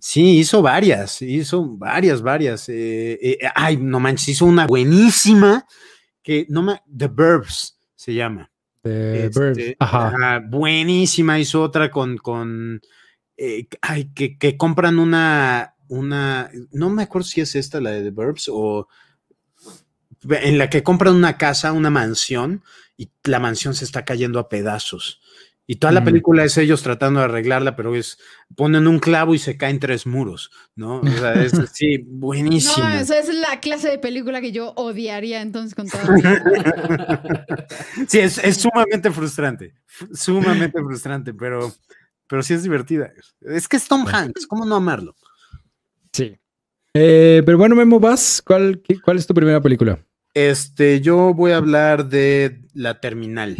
Sí, 0.00 0.38
hizo 0.38 0.62
varias, 0.62 1.20
hizo 1.20 1.66
varias, 1.76 2.22
varias. 2.22 2.68
eh, 2.70 3.18
eh, 3.20 3.38
ay, 3.54 3.76
no 3.76 4.00
manches, 4.00 4.28
hizo 4.28 4.46
una 4.46 4.66
buenísima 4.66 5.66
que 6.24 6.46
no 6.48 6.62
me. 6.62 6.82
The 6.96 7.06
Burbs 7.06 7.78
se 7.94 8.14
llama. 8.14 8.50
de 8.82 9.26
Este. 9.26 9.76
Ajá. 9.78 10.08
ajá, 10.08 10.42
buenísima. 10.44 11.38
Hizo 11.38 11.62
otra 11.62 11.90
con. 11.90 12.16
con 12.18 12.80
eh, 13.36 13.68
ay, 13.82 14.10
que, 14.12 14.36
que 14.36 14.56
compran 14.56 14.98
una. 14.98 15.76
Una. 15.86 16.50
No 16.72 16.90
me 16.90 17.04
acuerdo 17.04 17.28
si 17.28 17.42
es 17.42 17.54
esta, 17.54 17.80
la 17.80 17.90
de 17.90 18.02
The 18.02 18.10
Burbs, 18.10 18.48
o. 18.50 18.88
En 20.28 20.56
la 20.56 20.70
que 20.70 20.82
compran 20.82 21.14
una 21.14 21.36
casa, 21.36 21.72
una 21.72 21.90
mansión, 21.90 22.64
y 22.96 23.10
la 23.24 23.38
mansión 23.38 23.74
se 23.74 23.84
está 23.84 24.06
cayendo 24.06 24.38
a 24.38 24.48
pedazos. 24.48 25.20
Y 25.66 25.76
toda 25.76 25.94
la 25.94 26.04
película 26.04 26.44
es 26.44 26.58
ellos 26.58 26.82
tratando 26.82 27.20
de 27.20 27.24
arreglarla, 27.24 27.74
pero 27.74 27.94
es 27.94 28.18
ponen 28.54 28.86
un 28.86 28.98
clavo 28.98 29.34
y 29.34 29.38
se 29.38 29.56
caen 29.56 29.80
tres 29.80 30.06
muros, 30.06 30.50
¿no? 30.76 31.00
O 31.00 31.06
sea, 31.08 31.42
es 31.42 31.52
sí, 31.72 31.96
buenísimo. 32.06 32.86
No, 32.86 32.94
esa 32.98 33.18
es 33.18 33.32
la 33.34 33.60
clase 33.60 33.88
de 33.88 33.98
película 33.98 34.42
que 34.42 34.52
yo 34.52 34.74
odiaría 34.76 35.40
entonces 35.40 35.74
con 35.74 35.86
vida. 35.86 36.44
sí, 38.08 38.18
es, 38.18 38.36
es 38.38 38.56
sumamente 38.58 39.10
frustrante, 39.10 39.72
sumamente 40.12 40.78
frustrante, 40.82 41.32
pero, 41.32 41.72
pero 42.26 42.42
sí 42.42 42.52
es 42.54 42.62
divertida. 42.62 43.10
Es 43.40 43.66
que 43.66 43.76
es 43.78 43.88
Tom 43.88 44.06
Hanks, 44.06 44.46
¿cómo 44.46 44.66
no 44.66 44.76
amarlo? 44.76 45.16
Sí. 46.12 46.36
Eh, 46.92 47.42
pero 47.44 47.58
bueno, 47.58 47.74
Memo, 47.74 47.98
vas. 47.98 48.42
¿Cuál, 48.44 48.82
qué- 48.82 49.00
¿Cuál 49.00 49.16
es 49.16 49.26
tu 49.26 49.34
primera 49.34 49.60
película? 49.60 49.98
Este, 50.34 51.00
yo 51.00 51.32
voy 51.32 51.52
a 51.52 51.56
hablar 51.56 52.08
de 52.08 52.60
La 52.74 53.00
Terminal, 53.00 53.56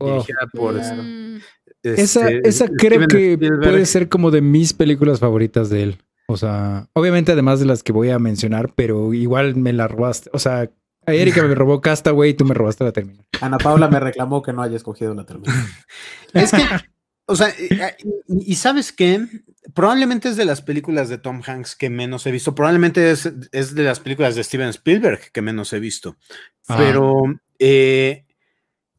Oh, 0.00 0.12
dirigida 0.14 0.46
por 0.52 0.74
Mm, 0.74 1.40
esa, 1.82 2.28
este, 2.30 2.48
esa 2.48 2.66
creo 2.68 3.02
Steven 3.02 3.08
que 3.08 3.32
Spielberg. 3.34 3.60
puede 3.62 3.86
ser 3.86 4.08
como 4.08 4.30
de 4.30 4.40
mis 4.40 4.72
películas 4.72 5.20
favoritas 5.20 5.70
de 5.70 5.82
él. 5.84 5.98
O 6.28 6.36
sea, 6.36 6.88
obviamente 6.92 7.32
además 7.32 7.58
de 7.60 7.66
las 7.66 7.82
que 7.82 7.92
voy 7.92 8.10
a 8.10 8.18
mencionar, 8.18 8.72
pero 8.76 9.12
igual 9.14 9.56
me 9.56 9.72
la 9.72 9.88
robaste. 9.88 10.30
O 10.32 10.38
sea, 10.38 10.70
a 11.06 11.14
Erika 11.14 11.42
me 11.42 11.54
robó 11.54 11.80
Castaway 11.80 12.30
y 12.30 12.34
tú 12.34 12.44
me 12.44 12.54
robaste 12.54 12.84
la 12.84 12.92
terminal. 12.92 13.26
Ana 13.40 13.58
Paula 13.58 13.88
me 13.88 13.98
reclamó 14.00 14.42
que 14.42 14.52
no 14.52 14.62
haya 14.62 14.76
escogido 14.76 15.14
la 15.14 15.24
terminal. 15.26 15.54
Es 16.34 16.52
que, 16.52 16.62
o 17.26 17.34
sea, 17.34 17.48
eh, 17.58 17.96
y, 18.28 18.52
y 18.52 18.54
sabes 18.56 18.92
qué, 18.92 19.26
probablemente 19.74 20.28
es 20.28 20.36
de 20.36 20.44
las 20.44 20.62
películas 20.62 21.08
de 21.08 21.18
Tom 21.18 21.42
Hanks 21.44 21.74
que 21.74 21.90
menos 21.90 22.24
he 22.26 22.30
visto, 22.30 22.54
probablemente 22.54 23.10
es, 23.10 23.32
es 23.50 23.74
de 23.74 23.82
las 23.82 23.98
películas 23.98 24.36
de 24.36 24.44
Steven 24.44 24.68
Spielberg 24.68 25.32
que 25.32 25.42
menos 25.42 25.72
he 25.72 25.80
visto, 25.80 26.16
Ah. 26.68 26.76
pero 26.78 27.22
eh, 27.58 28.24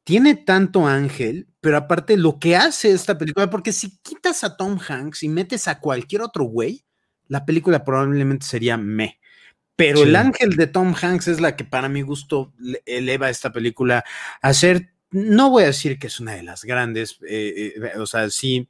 tiene 0.03 0.35
tanto 0.35 0.87
ángel, 0.87 1.47
pero 1.61 1.77
aparte 1.77 2.17
lo 2.17 2.39
que 2.39 2.55
hace 2.55 2.91
esta 2.91 3.17
película, 3.17 3.49
porque 3.49 3.71
si 3.73 3.97
quitas 3.99 4.43
a 4.43 4.57
Tom 4.57 4.79
Hanks 4.85 5.23
y 5.23 5.29
metes 5.29 5.67
a 5.67 5.79
cualquier 5.79 6.21
otro 6.23 6.43
güey, 6.45 6.83
la 7.27 7.45
película 7.45 7.83
probablemente 7.85 8.45
sería 8.45 8.77
me. 8.77 9.19
Pero 9.75 9.99
Sí. 9.99 10.03
el 10.09 10.15
ángel 10.15 10.55
de 10.57 10.67
Tom 10.67 10.93
Hanks 10.99 11.27
es 11.27 11.39
la 11.39 11.55
que 11.55 11.63
para 11.63 11.87
mi 11.89 12.01
gusto 12.01 12.53
le- 12.59 12.81
eleva 12.85 13.29
esta 13.29 13.51
película 13.51 14.03
a 14.41 14.53
ser, 14.53 14.93
no 15.11 15.49
voy 15.49 15.63
a 15.63 15.67
decir 15.67 15.97
que 15.99 16.07
es 16.07 16.19
una 16.19 16.33
de 16.33 16.43
las 16.43 16.63
grandes, 16.63 17.17
eh, 17.27 17.73
eh, 17.75 17.97
o 17.97 18.05
sea, 18.05 18.29
sí, 18.29 18.67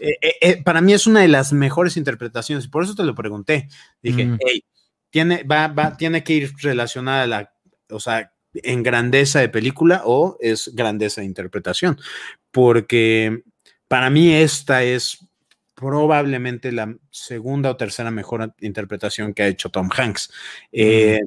eh, 0.00 0.62
para 0.64 0.80
mí 0.80 0.92
es 0.92 1.06
una 1.06 1.20
de 1.20 1.28
las 1.28 1.52
mejores 1.52 1.96
interpretaciones, 1.96 2.64
y 2.64 2.68
por 2.68 2.84
eso 2.84 2.94
te 2.94 3.04
lo 3.04 3.14
pregunté. 3.14 3.68
Dije, 4.02 4.26
Mm. 4.26 4.38
hey, 4.46 4.64
tiene, 5.10 5.42
va, 5.44 5.68
va, 5.68 5.96
tiene 5.96 6.22
que 6.24 6.32
ir 6.34 6.52
relacionada 6.60 7.22
a 7.22 7.26
la, 7.26 7.54
o 7.90 8.00
sea, 8.00 8.31
en 8.54 8.82
grandeza 8.82 9.40
de 9.40 9.48
película 9.48 10.02
o 10.04 10.36
es 10.40 10.70
grandeza 10.74 11.20
de 11.20 11.26
interpretación, 11.26 11.98
porque 12.50 13.42
para 13.88 14.10
mí 14.10 14.32
esta 14.32 14.82
es 14.82 15.26
probablemente 15.74 16.70
la 16.70 16.94
segunda 17.10 17.70
o 17.70 17.76
tercera 17.76 18.10
mejor 18.10 18.54
interpretación 18.60 19.34
que 19.34 19.42
ha 19.42 19.48
hecho 19.48 19.70
Tom 19.70 19.90
Hanks. 19.94 20.32
Eh, 20.70 21.22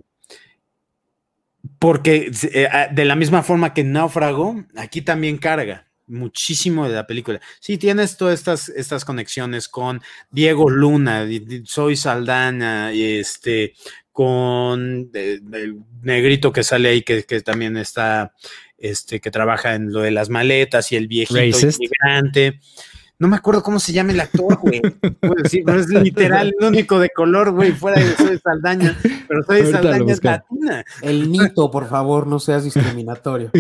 porque 1.80 2.32
eh, 2.54 2.70
de 2.92 3.06
la 3.06 3.16
misma 3.16 3.44
forma 3.44 3.74
que 3.74 3.84
Náufrago, 3.84 4.64
aquí 4.76 5.02
también 5.02 5.38
carga 5.38 5.88
muchísimo 6.08 6.88
de 6.88 6.96
la 6.96 7.08
película. 7.08 7.42
Sí, 7.60 7.78
tienes 7.78 8.18
todas 8.18 8.36
estas, 8.36 8.70
estas 8.70 9.06
conexiones 9.06 9.68
con 9.68 10.02
Diego 10.30 10.70
Luna, 10.70 11.28
Soy 11.66 11.96
Saldaña, 11.96 12.94
y 12.94 13.20
este, 13.20 13.74
con 14.16 15.12
el 15.14 15.82
negrito 16.02 16.54
que 16.54 16.64
sale 16.64 16.88
ahí, 16.88 17.02
que, 17.02 17.26
que 17.26 17.42
también 17.42 17.76
está, 17.76 18.32
este, 18.78 19.20
que 19.20 19.30
trabaja 19.30 19.76
en 19.76 19.92
lo 19.92 20.00
de 20.00 20.12
las 20.12 20.30
maletas 20.30 20.90
y 20.94 20.96
el 20.96 21.10
viejito 21.10 21.38
Racist. 21.38 21.82
inmigrante. 21.82 22.62
No 23.20 23.28
me 23.28 23.36
acuerdo 23.36 23.62
cómo 23.62 23.78
se 23.78 23.92
llama 23.92 24.14
el 24.14 24.22
actor, 24.22 24.58
güey. 24.62 24.82
Pero 25.20 25.80
es 25.82 25.90
literal 25.90 26.54
el 26.58 26.66
único 26.66 26.98
de 26.98 27.10
color, 27.10 27.52
güey, 27.52 27.74
fuera 27.74 28.00
de 28.02 28.16
Soy 28.16 28.40
Saldaña. 28.40 28.98
Pero 29.28 29.44
Soy 29.44 29.60
Ahorita 29.60 29.82
Saldaña 29.82 30.14
es 30.14 30.24
latina. 30.24 30.86
El 31.02 31.30
Nito, 31.30 31.70
por 31.70 31.90
favor, 31.90 32.26
no 32.26 32.40
seas 32.40 32.64
discriminatorio. 32.64 33.52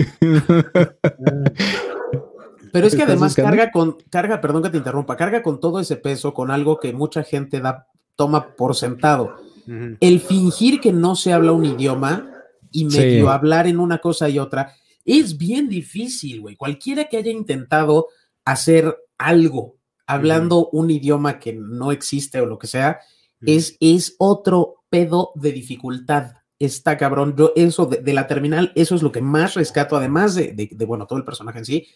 Pero 2.71 2.87
es 2.87 2.95
que 2.95 3.01
¿Estás 3.01 3.09
además 3.09 3.31
buscando? 3.31 3.49
carga 3.49 3.71
con, 3.71 3.97
carga, 4.09 4.39
perdón 4.39 4.63
que 4.63 4.69
te 4.69 4.77
interrumpa, 4.77 5.17
carga 5.17 5.43
con 5.43 5.59
todo 5.59 5.81
ese 5.81 5.97
peso, 5.97 6.33
con 6.33 6.49
algo 6.49 6.79
que 6.79 6.93
mucha 6.93 7.23
gente 7.23 7.59
da, 7.59 7.87
toma 8.15 8.55
por 8.55 8.73
sentado. 8.73 9.35
El 9.67 10.19
fingir 10.19 10.79
que 10.79 10.93
no 10.93 11.15
se 11.15 11.33
habla 11.33 11.51
un 11.51 11.65
idioma 11.65 12.31
y 12.71 12.85
medio 12.85 13.29
hablar 13.29 13.67
en 13.67 13.79
una 13.79 13.99
cosa 13.99 14.29
y 14.29 14.37
otra, 14.37 14.73
es 15.05 15.37
bien 15.37 15.69
difícil, 15.69 16.41
güey. 16.41 16.55
Cualquiera 16.55 17.05
que 17.05 17.17
haya 17.17 17.31
intentado 17.31 18.07
hacer 18.43 18.95
algo 19.17 19.77
hablando 20.07 20.69
un 20.71 20.91
idioma 20.91 21.39
que 21.39 21.53
no 21.53 21.91
existe 21.91 22.39
o 22.39 22.45
lo 22.45 22.59
que 22.59 22.67
sea, 22.67 22.99
es, 23.41 23.77
es 23.79 24.15
otro 24.17 24.83
pedo 24.89 25.31
de 25.35 25.51
dificultad. 25.51 26.33
Está 26.59 26.97
cabrón. 26.97 27.35
Yo, 27.37 27.53
eso 27.55 27.85
de, 27.85 28.13
la 28.13 28.27
terminal, 28.27 28.71
eso 28.75 28.95
es 28.95 29.01
lo 29.01 29.11
que 29.11 29.21
más 29.21 29.55
rescato, 29.55 29.97
además 29.97 30.35
de, 30.35 30.53
de, 30.53 30.85
bueno, 30.85 31.05
todo 31.05 31.19
el 31.19 31.25
personaje 31.25 31.59
en 31.59 31.65
sí. 31.65 31.87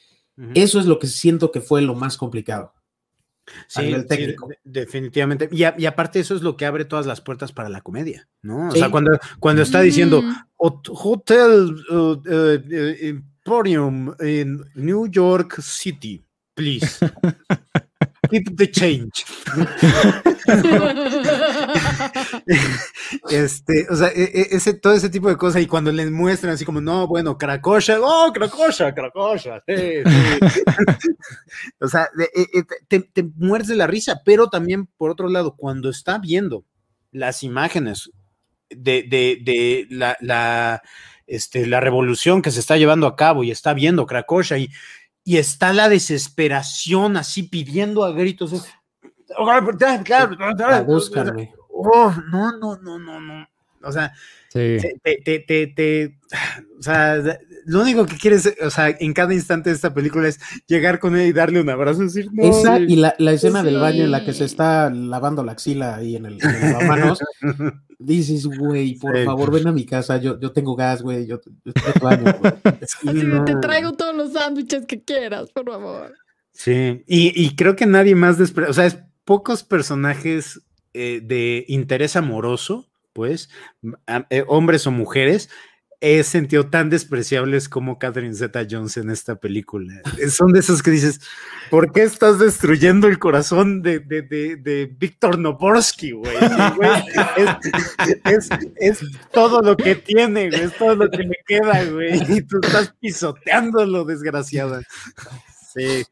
Eso 0.54 0.80
es 0.80 0.86
lo 0.86 1.00
que 1.00 1.08
siento 1.08 1.52
que 1.52 1.60
fue 1.60 1.82
lo 1.82 1.96
más 1.96 2.16
complicado. 2.16 2.74
Sí, 3.68 3.96
definitivamente. 4.64 5.50
Y, 5.52 5.64
y, 5.78 5.86
aparte 5.86 6.20
eso 6.20 6.36
es 6.36 6.42
lo 6.42 6.58
que 6.58 6.66
abre 6.66 6.86
todas 6.86 7.06
las 7.06 7.22
puertas 7.22 7.52
para 7.52 7.70
la 7.70 7.82
comedia, 7.82 8.28
¿no? 8.42 8.70
O 8.70 8.72
sea, 8.72 8.90
cuando, 8.90 9.18
cuando 9.40 9.62
está 9.62 9.82
diciendo 9.82 10.22
mm. 10.22 10.36
Hotel 10.58 11.76
uh, 11.90 11.96
uh, 11.96 12.16
uh, 12.26 12.96
Emporium 13.02 14.14
en 14.20 14.64
New 14.76 15.08
York 15.10 15.62
City, 15.62 16.26
please. 16.54 16.98
Keep 18.30 18.56
the 18.56 18.72
change. 18.72 19.26
este, 23.30 23.88
o 23.90 23.96
sea, 23.96 24.10
e, 24.10 24.24
e, 24.24 24.48
ese, 24.52 24.74
todo 24.74 24.94
ese 24.94 25.10
tipo 25.10 25.30
de 25.30 25.38
cosas, 25.38 25.62
y 25.62 25.68
cuando 25.68 25.92
les 25.92 26.12
muestran 26.12 26.54
así 26.54 26.66
como, 26.66 26.82
no, 26.82 27.08
bueno, 27.08 27.38
Cracosha, 27.38 28.00
oh, 28.02 28.32
Cracosha, 28.34 28.94
Cracosha, 28.94 29.64
o 31.80 31.88
sea, 31.88 32.10
e, 32.18 32.64
te, 32.88 33.00
te 33.00 33.24
muerdes 33.36 33.76
la 33.76 33.88
risa, 33.88 34.22
pero 34.24 34.50
también, 34.50 34.88
por 34.98 35.12
otro 35.12 35.30
lado, 35.30 35.56
cuando 35.58 35.90
está 35.90 36.18
viendo 36.18 36.66
las 37.12 37.44
imágenes 37.44 38.12
de, 38.70 39.04
de, 39.04 39.40
de 39.42 39.88
la, 39.90 40.18
la, 40.22 40.82
este, 41.28 41.66
la 41.66 41.80
revolución 41.80 42.42
que 42.42 42.52
se 42.52 42.60
está 42.60 42.78
llevando 42.78 43.08
a 43.08 43.16
cabo 43.16 43.44
y 43.44 43.52
está 43.52 43.74
viendo 43.74 44.06
Cracosha 44.06 44.58
y 44.58 44.70
y 45.30 45.38
está 45.38 45.74
la 45.74 45.90
desesperación 45.90 47.16
así 47.16 47.44
pidiendo 47.44 48.04
a 48.04 48.10
gritos. 48.10 48.66
Oh, 51.70 52.12
no, 52.32 52.58
no, 52.58 52.76
no, 52.78 52.98
no, 52.98 53.20
no. 53.20 53.48
O 53.84 53.92
sea, 53.92 54.14
te, 54.52 55.00
te, 55.04 55.40
te, 55.40 55.68
te, 55.68 56.20
o 56.78 56.82
sea, 56.82 57.18
lo 57.66 57.82
único 57.82 58.06
que 58.06 58.18
quieres, 58.18 58.54
o 58.62 58.70
sea, 58.70 58.90
en 58.90 59.14
cada 59.14 59.34
instante 59.34 59.70
de 59.70 59.76
esta 59.76 59.94
película 59.94 60.28
es 60.28 60.40
llegar 60.68 61.00
con 61.00 61.16
él 61.16 61.28
y 61.28 61.34
darle 61.34 61.62
un 61.62 61.70
abrazo. 61.70 62.02
Decir, 62.02 62.30
Esa 62.38 62.80
y 62.80 62.96
la, 62.96 63.16
la 63.20 63.34
escena 63.34 63.64
del 63.64 63.80
baño 63.80 64.04
en 64.04 64.12
la 64.12 64.26
que 64.26 64.34
se 64.34 64.46
está 64.46 64.90
lavando 64.90 65.44
la 65.44 65.52
axila 65.52 65.96
ahí 65.96 66.16
en 66.16 66.26
el, 66.26 66.38
en 66.42 66.88
manos. 66.88 67.20
dices, 68.00 68.46
güey, 68.46 68.96
por 68.96 69.24
favor, 69.24 69.52
ven 69.52 69.68
a 69.68 69.72
mi 69.72 69.86
casa, 69.86 70.18
yo, 70.18 70.40
yo 70.40 70.52
tengo 70.52 70.76
gas, 70.76 71.02
güey, 71.02 71.28
yo, 71.28 71.40
yo 71.66 71.74
te 71.74 72.00
baño, 72.00 72.34
Te 73.46 73.56
traigo 73.56 73.94
todos 73.94 74.16
los 74.16 74.34
sándwiches 74.34 74.86
que 74.86 75.04
quieras, 75.04 75.52
por 75.52 75.66
favor. 75.66 76.14
Sí, 76.52 77.04
y, 77.08 77.44
y 77.44 77.56
creo 77.56 77.76
que 77.76 77.86
nadie 77.86 78.16
más, 78.16 78.40
o 78.40 78.74
sea, 78.74 78.86
es 78.86 79.00
pocos 79.26 79.64
personajes 79.64 80.62
eh, 80.94 81.22
de 81.24 81.66
interés 81.68 82.16
amoroso, 82.16 82.89
pues, 83.14 83.50
eh, 84.30 84.44
hombres 84.48 84.88
o 84.88 84.92
mujeres, 84.92 85.50
he 86.02 86.24
sentido 86.24 86.68
tan 86.70 86.90
despreciables 86.90 87.68
como 87.68 88.00
Catherine 88.00 88.34
Zeta 88.34 88.66
Jones 88.70 88.96
en 88.98 89.10
esta 89.10 89.36
película. 89.36 90.02
Son 90.30 90.54
de 90.54 90.60
esos 90.62 90.82
que 90.82 90.92
dices, 90.92 91.20
¿por 91.70 91.92
qué 91.92 92.04
estás 92.04 92.40
destruyendo 92.40 93.08
el 93.08 93.20
corazón 93.20 93.82
de, 93.82 94.00
de, 94.00 94.22
de, 94.22 94.96
Víctor 94.98 95.38
Noborsky, 95.38 96.12
güey? 96.12 96.34
Es, 98.26 98.50
es, 98.78 99.00
todo 99.32 99.62
lo 99.62 99.76
que 99.76 99.96
tiene, 99.96 100.50
güey, 100.50 100.62
es 100.62 100.78
todo 100.78 100.96
lo 100.96 101.10
que 101.10 101.24
le 101.24 101.36
queda, 101.46 101.84
güey, 101.86 102.38
y 102.38 102.42
tú 102.44 102.60
estás 102.62 102.94
pisoteándolo, 103.00 104.06
desgraciada. 104.06 104.82
Sí. 105.74 106.06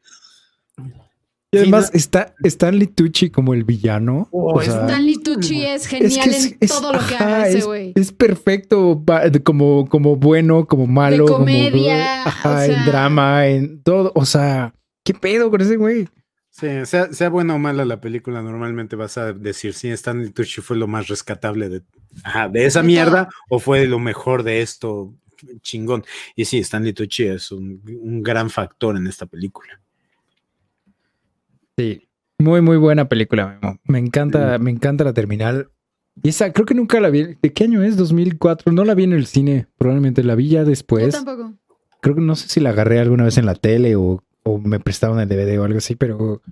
Y 1.50 1.56
además 1.56 1.90
está 1.94 2.34
Stanley 2.44 2.88
Tucci 2.88 3.30
como 3.30 3.54
el 3.54 3.64
villano. 3.64 4.28
Oh, 4.32 4.60
Stanley 4.60 5.16
Tucci 5.16 5.64
es 5.64 5.86
genial 5.86 6.28
en 6.60 6.68
todo 6.68 6.92
lo 6.92 6.98
que 6.98 7.14
hace 7.14 7.58
ese 7.58 7.66
güey. 7.66 7.92
Es, 7.94 8.12
perfecto 8.12 9.02
como, 9.44 9.88
como 9.88 10.16
bueno, 10.16 10.66
como 10.66 10.86
malo. 10.86 11.24
De 11.24 11.32
comedia. 11.32 12.24
ajá, 12.24 12.66
en 12.66 12.84
drama, 12.84 13.46
en 13.46 13.82
todo. 13.82 14.12
O 14.14 14.26
sea, 14.26 14.74
¿qué 15.04 15.14
pedo 15.14 15.50
con 15.50 15.62
ese 15.62 15.76
güey? 15.76 16.06
Sí, 16.50 16.66
sea, 16.84 17.12
sea 17.14 17.30
buena 17.30 17.54
o 17.54 17.58
mala 17.58 17.86
la 17.86 18.00
película, 18.00 18.42
normalmente 18.42 18.96
vas 18.96 19.16
a 19.16 19.32
decir 19.32 19.72
si 19.72 19.88
Stanley 19.88 20.30
Tucci 20.30 20.60
fue 20.60 20.76
lo 20.76 20.86
más 20.86 21.08
rescatable 21.08 21.70
de, 21.70 21.82
de 22.50 22.66
esa 22.66 22.82
mierda 22.82 23.28
o 23.48 23.58
fue 23.58 23.86
lo 23.86 23.98
mejor 23.98 24.42
de 24.42 24.60
esto 24.60 25.14
chingón. 25.62 26.04
Y 26.36 26.44
sí, 26.44 26.58
Stanley 26.58 26.92
Tucci 26.92 27.24
es 27.24 27.52
un 27.52 28.22
gran 28.22 28.50
factor 28.50 28.98
en 28.98 29.06
esta 29.06 29.24
película. 29.24 29.80
Sí, 31.78 32.08
muy, 32.40 32.60
muy 32.60 32.76
buena 32.76 33.08
película, 33.08 33.60
Me 33.84 34.00
encanta, 34.00 34.58
me 34.58 34.72
encanta 34.72 35.04
la 35.04 35.12
terminal. 35.12 35.70
Y 36.20 36.30
esa, 36.30 36.52
creo 36.52 36.66
que 36.66 36.74
nunca 36.74 36.98
la 36.98 37.08
vi. 37.08 37.36
¿De 37.40 37.52
qué 37.52 37.64
año 37.64 37.84
es? 37.84 37.96
2004. 37.96 38.72
No 38.72 38.84
la 38.84 38.94
vi 38.94 39.04
en 39.04 39.12
el 39.12 39.26
cine. 39.26 39.68
Probablemente 39.78 40.24
la 40.24 40.34
vi 40.34 40.48
ya 40.48 40.64
después. 40.64 41.14
Yo 41.14 41.24
tampoco. 41.24 41.54
Creo 42.00 42.16
que 42.16 42.20
no 42.20 42.34
sé 42.34 42.48
si 42.48 42.58
la 42.58 42.70
agarré 42.70 42.98
alguna 42.98 43.22
vez 43.22 43.38
en 43.38 43.46
la 43.46 43.54
tele 43.54 43.94
o, 43.94 44.24
me 44.64 44.80
prestaron 44.80 45.20
el 45.20 45.28
DVD 45.28 45.60
o 45.60 45.64
algo 45.64 45.78
así, 45.78 45.94
pero, 45.94 46.42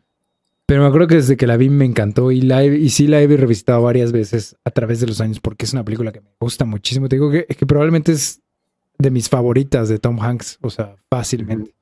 pero 0.67 0.83
me 0.83 0.87
acuerdo 0.87 1.09
que 1.09 1.15
desde 1.17 1.37
que 1.37 1.49
la 1.49 1.57
vi 1.57 1.71
me 1.71 1.87
encantó 1.87 2.31
y, 2.31 2.43
la 2.43 2.63
y 2.65 2.91
sí 2.91 3.09
la 3.09 3.21
he 3.21 3.27
revisitado 3.27 3.81
varias 3.83 4.13
veces 4.13 4.55
a 4.65 4.71
través 4.71 5.01
de 5.01 5.07
los 5.07 5.21
años 5.21 5.41
porque 5.41 5.65
es 5.65 5.73
una 5.73 5.85
película 5.85 6.13
que 6.13 6.21
me 6.21 6.31
gusta 6.39 6.65
muchísimo. 6.65 7.09
Te 7.09 7.17
digo 7.17 7.33
que, 7.33 7.47
que 7.47 7.67
probablemente 7.67 8.13
es 8.13 8.43
de 8.99 9.11
mis 9.11 9.29
favoritas 9.29 9.89
de 9.89 9.99
Tom 9.99 10.21
Hanks, 10.21 10.59
o 10.61 10.71
sea, 10.71 10.95
fácilmente. 11.09 11.75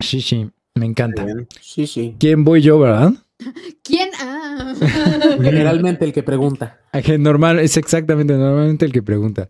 Sí, 0.00 0.22
sí. 0.22 0.50
Me 0.74 0.86
encanta. 0.86 1.24
Sí, 1.60 1.86
sí. 1.86 2.16
¿Quién 2.18 2.44
voy 2.44 2.60
yo, 2.60 2.78
verdad? 2.78 3.12
¿Quién? 3.82 4.10
Ah. 4.20 4.74
Generalmente 5.40 6.04
el 6.04 6.12
que 6.12 6.22
pregunta. 6.22 6.80
Normal, 7.18 7.60
es 7.60 7.76
exactamente 7.76 8.34
normalmente 8.34 8.84
el 8.84 8.92
que 8.92 9.02
pregunta. 9.02 9.48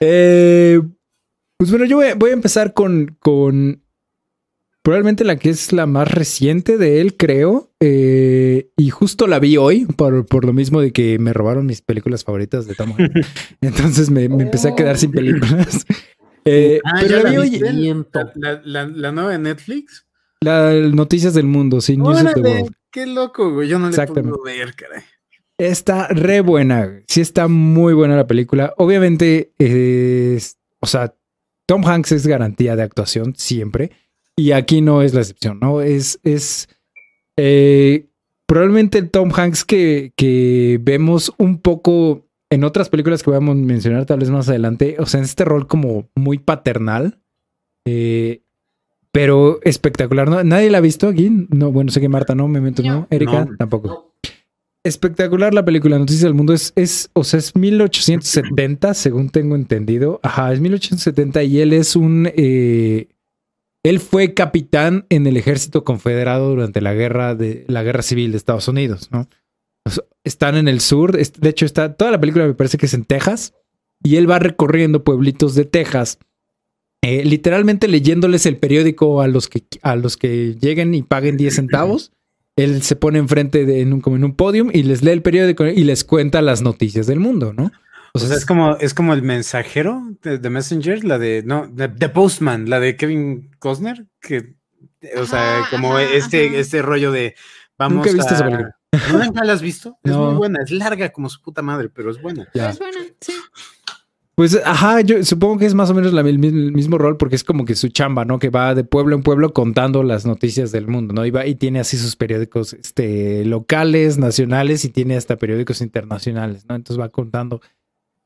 Eh, 0.00 0.80
pues 1.58 1.70
bueno, 1.70 1.86
yo 1.86 1.96
voy, 2.16 2.30
a 2.30 2.32
empezar 2.34 2.74
con, 2.74 3.16
con 3.20 3.82
probablemente 4.82 5.24
la 5.24 5.36
que 5.36 5.50
es 5.50 5.72
la 5.72 5.86
más 5.86 6.12
reciente 6.12 6.76
de 6.76 7.00
él, 7.00 7.16
creo. 7.16 7.72
Eh, 7.80 8.70
y 8.76 8.90
justo 8.90 9.26
la 9.26 9.38
vi 9.38 9.56
hoy, 9.56 9.86
por, 9.86 10.26
por, 10.26 10.44
lo 10.44 10.52
mismo 10.52 10.80
de 10.80 10.92
que 10.92 11.18
me 11.18 11.32
robaron 11.32 11.66
mis 11.66 11.82
películas 11.82 12.24
favoritas 12.24 12.66
de 12.66 12.74
Tom 12.74 12.94
Entonces 13.60 14.10
me, 14.10 14.24
empecé 14.24 14.68
a 14.68 14.74
quedar 14.74 14.98
sin 14.98 15.12
películas. 15.12 15.86
Eh, 16.44 16.80
ah, 16.84 17.00
pero 17.00 17.22
la 17.22 17.30
vi 17.30 17.36
hoy. 17.38 17.60
La, 18.64 18.86
la, 18.86 19.12
nueva 19.12 19.32
de 19.32 19.38
Netflix. 19.38 20.05
Las 20.40 20.92
noticias 20.92 21.34
del 21.34 21.46
mundo, 21.46 21.80
sí, 21.80 21.96
News 21.96 22.22
of 22.22 22.34
the 22.34 22.40
World. 22.40 22.74
Qué 22.90 23.06
loco, 23.06 23.52
güey. 23.52 23.68
Yo 23.68 23.78
no 23.78 23.90
le 23.90 24.06
puedo 24.06 24.42
ver, 24.42 24.74
caray. 24.74 25.02
Está 25.58 26.08
re 26.08 26.40
buena. 26.40 27.02
Sí 27.08 27.20
está 27.20 27.48
muy 27.48 27.94
buena 27.94 28.16
la 28.16 28.26
película. 28.26 28.74
Obviamente, 28.76 29.52
es, 29.58 30.58
o 30.80 30.86
sea, 30.86 31.14
Tom 31.66 31.84
Hanks 31.84 32.12
es 32.12 32.26
garantía 32.26 32.76
de 32.76 32.82
actuación 32.82 33.34
siempre. 33.36 33.90
Y 34.36 34.52
aquí 34.52 34.82
no 34.82 35.00
es 35.00 35.14
la 35.14 35.20
excepción, 35.20 35.58
¿no? 35.60 35.80
Es, 35.80 36.20
es 36.22 36.68
eh, 37.38 38.10
probablemente 38.46 38.98
el 38.98 39.10
Tom 39.10 39.30
Hanks 39.34 39.64
que, 39.64 40.12
que 40.14 40.78
vemos 40.82 41.32
un 41.38 41.58
poco 41.58 42.26
en 42.50 42.64
otras 42.64 42.90
películas 42.90 43.22
que 43.22 43.30
vamos 43.30 43.56
a 43.56 43.58
mencionar 43.58 44.04
tal 44.04 44.20
vez 44.20 44.30
más 44.30 44.48
adelante. 44.48 44.96
O 44.98 45.06
sea, 45.06 45.18
en 45.18 45.24
este 45.24 45.46
rol 45.46 45.66
como 45.66 46.10
muy 46.14 46.38
paternal. 46.38 47.20
Eh, 47.86 48.42
pero 49.16 49.60
espectacular. 49.62 50.28
¿no? 50.28 50.44
¿Nadie 50.44 50.68
la 50.68 50.76
ha 50.76 50.82
visto 50.82 51.08
aquí? 51.08 51.30
No, 51.48 51.72
bueno, 51.72 51.90
sé 51.90 52.02
que 52.02 52.08
Marta 52.10 52.34
no, 52.34 52.48
me 52.48 52.60
meto 52.60 52.82
no. 52.82 53.06
Erika 53.08 53.48
tampoco. 53.58 54.12
Espectacular 54.84 55.54
la 55.54 55.64
película 55.64 55.98
Noticias 55.98 56.24
del 56.24 56.34
Mundo. 56.34 56.52
Es, 56.52 56.74
es, 56.76 57.08
o 57.14 57.24
sea, 57.24 57.38
es 57.38 57.56
1870, 57.56 58.92
según 58.94 59.30
tengo 59.30 59.56
entendido. 59.56 60.20
Ajá, 60.22 60.52
es 60.52 60.60
1870 60.60 61.44
y 61.44 61.60
él 61.60 61.72
es 61.72 61.96
un... 61.96 62.30
Eh, 62.36 63.08
él 63.82 64.00
fue 64.00 64.34
capitán 64.34 65.06
en 65.08 65.26
el 65.26 65.38
ejército 65.38 65.82
confederado 65.82 66.50
durante 66.50 66.82
la 66.82 66.92
guerra, 66.92 67.34
de, 67.34 67.64
la 67.68 67.82
guerra 67.84 68.02
civil 68.02 68.32
de 68.32 68.36
Estados 68.36 68.68
Unidos, 68.68 69.08
¿no? 69.12 69.28
están 70.24 70.56
en 70.56 70.68
el 70.68 70.80
sur. 70.80 71.16
De 71.16 71.48
hecho, 71.48 71.64
está, 71.64 71.94
toda 71.94 72.10
la 72.10 72.20
película 72.20 72.46
me 72.46 72.54
parece 72.54 72.76
que 72.76 72.86
es 72.86 72.94
en 72.94 73.04
Texas. 73.04 73.54
Y 74.02 74.16
él 74.16 74.30
va 74.30 74.40
recorriendo 74.40 75.04
pueblitos 75.04 75.54
de 75.54 75.64
Texas 75.64 76.18
eh, 77.02 77.24
literalmente 77.24 77.88
leyéndoles 77.88 78.46
el 78.46 78.56
periódico 78.56 79.22
a 79.22 79.28
los 79.28 79.48
que 79.48 79.62
a 79.82 79.96
los 79.96 80.16
que 80.16 80.56
lleguen 80.60 80.94
y 80.94 81.02
paguen 81.02 81.36
10 81.36 81.54
centavos. 81.54 82.12
Él 82.56 82.82
se 82.82 82.96
pone 82.96 83.18
enfrente 83.18 83.66
de 83.66 83.82
en 83.82 83.92
un, 83.92 84.00
como 84.00 84.16
en 84.16 84.24
un 84.24 84.34
podium 84.34 84.70
y 84.72 84.82
les 84.82 85.02
lee 85.02 85.10
el 85.10 85.22
periódico 85.22 85.66
y 85.66 85.84
les 85.84 86.04
cuenta 86.04 86.40
las 86.40 86.62
noticias 86.62 87.06
del 87.06 87.20
mundo, 87.20 87.52
¿no? 87.52 87.70
O 88.14 88.18
sea, 88.18 88.34
es 88.34 88.46
como, 88.46 88.76
es 88.78 88.94
como 88.94 89.12
el 89.12 89.20
mensajero 89.20 90.02
de, 90.22 90.48
Messenger, 90.48 91.04
la 91.04 91.18
de, 91.18 91.42
no, 91.44 91.70
The 91.76 92.08
Postman, 92.08 92.70
la 92.70 92.80
de 92.80 92.96
Kevin 92.96 93.50
Costner, 93.58 94.06
que, 94.22 94.54
o 95.18 95.26
sea, 95.26 95.66
como 95.70 95.98
este, 95.98 96.58
este 96.58 96.80
rollo 96.80 97.12
de, 97.12 97.34
vamos 97.76 97.96
Nunca 97.96 98.10
he 98.10 98.14
visto 98.14 98.34
esa 98.34 98.44
película. 98.44 98.76
¿No 99.12 99.44
la 99.44 99.52
has 99.52 99.60
visto? 99.60 99.98
Es 100.02 100.16
muy 100.16 100.34
buena, 100.36 100.60
es 100.62 100.70
larga 100.70 101.10
como 101.10 101.28
su 101.28 101.42
puta 101.42 101.60
madre, 101.60 101.90
pero 101.90 102.10
es 102.10 102.20
buena. 102.22 102.48
Es 102.54 102.78
buena, 102.78 103.00
sí. 103.20 103.34
Pues, 104.36 104.60
ajá, 104.64 105.00
yo 105.00 105.24
supongo 105.24 105.56
que 105.58 105.64
es 105.64 105.72
más 105.72 105.88
o 105.88 105.94
menos 105.94 106.12
la- 106.12 106.20
el, 106.20 106.38
mismo, 106.38 106.58
el 106.58 106.72
mismo 106.72 106.98
rol 106.98 107.16
porque 107.16 107.36
es 107.36 107.42
como 107.44 107.64
que 107.64 107.74
su 107.74 107.88
chamba, 107.88 108.26
¿no? 108.26 108.38
Que 108.38 108.50
va 108.50 108.74
de 108.74 108.84
pueblo 108.84 109.16
en 109.16 109.22
pueblo 109.22 109.54
contando 109.54 110.02
las 110.02 110.26
noticias 110.26 110.72
del 110.72 110.88
mundo, 110.88 111.14
¿no? 111.14 111.24
Y, 111.24 111.30
va, 111.30 111.46
y 111.46 111.54
tiene 111.54 111.80
así 111.80 111.96
sus 111.96 112.16
periódicos 112.16 112.74
este, 112.74 113.46
locales, 113.46 114.18
nacionales 114.18 114.84
y 114.84 114.90
tiene 114.90 115.16
hasta 115.16 115.36
periódicos 115.36 115.80
internacionales, 115.80 116.66
¿no? 116.68 116.74
Entonces 116.74 117.00
va 117.00 117.08
contando 117.08 117.62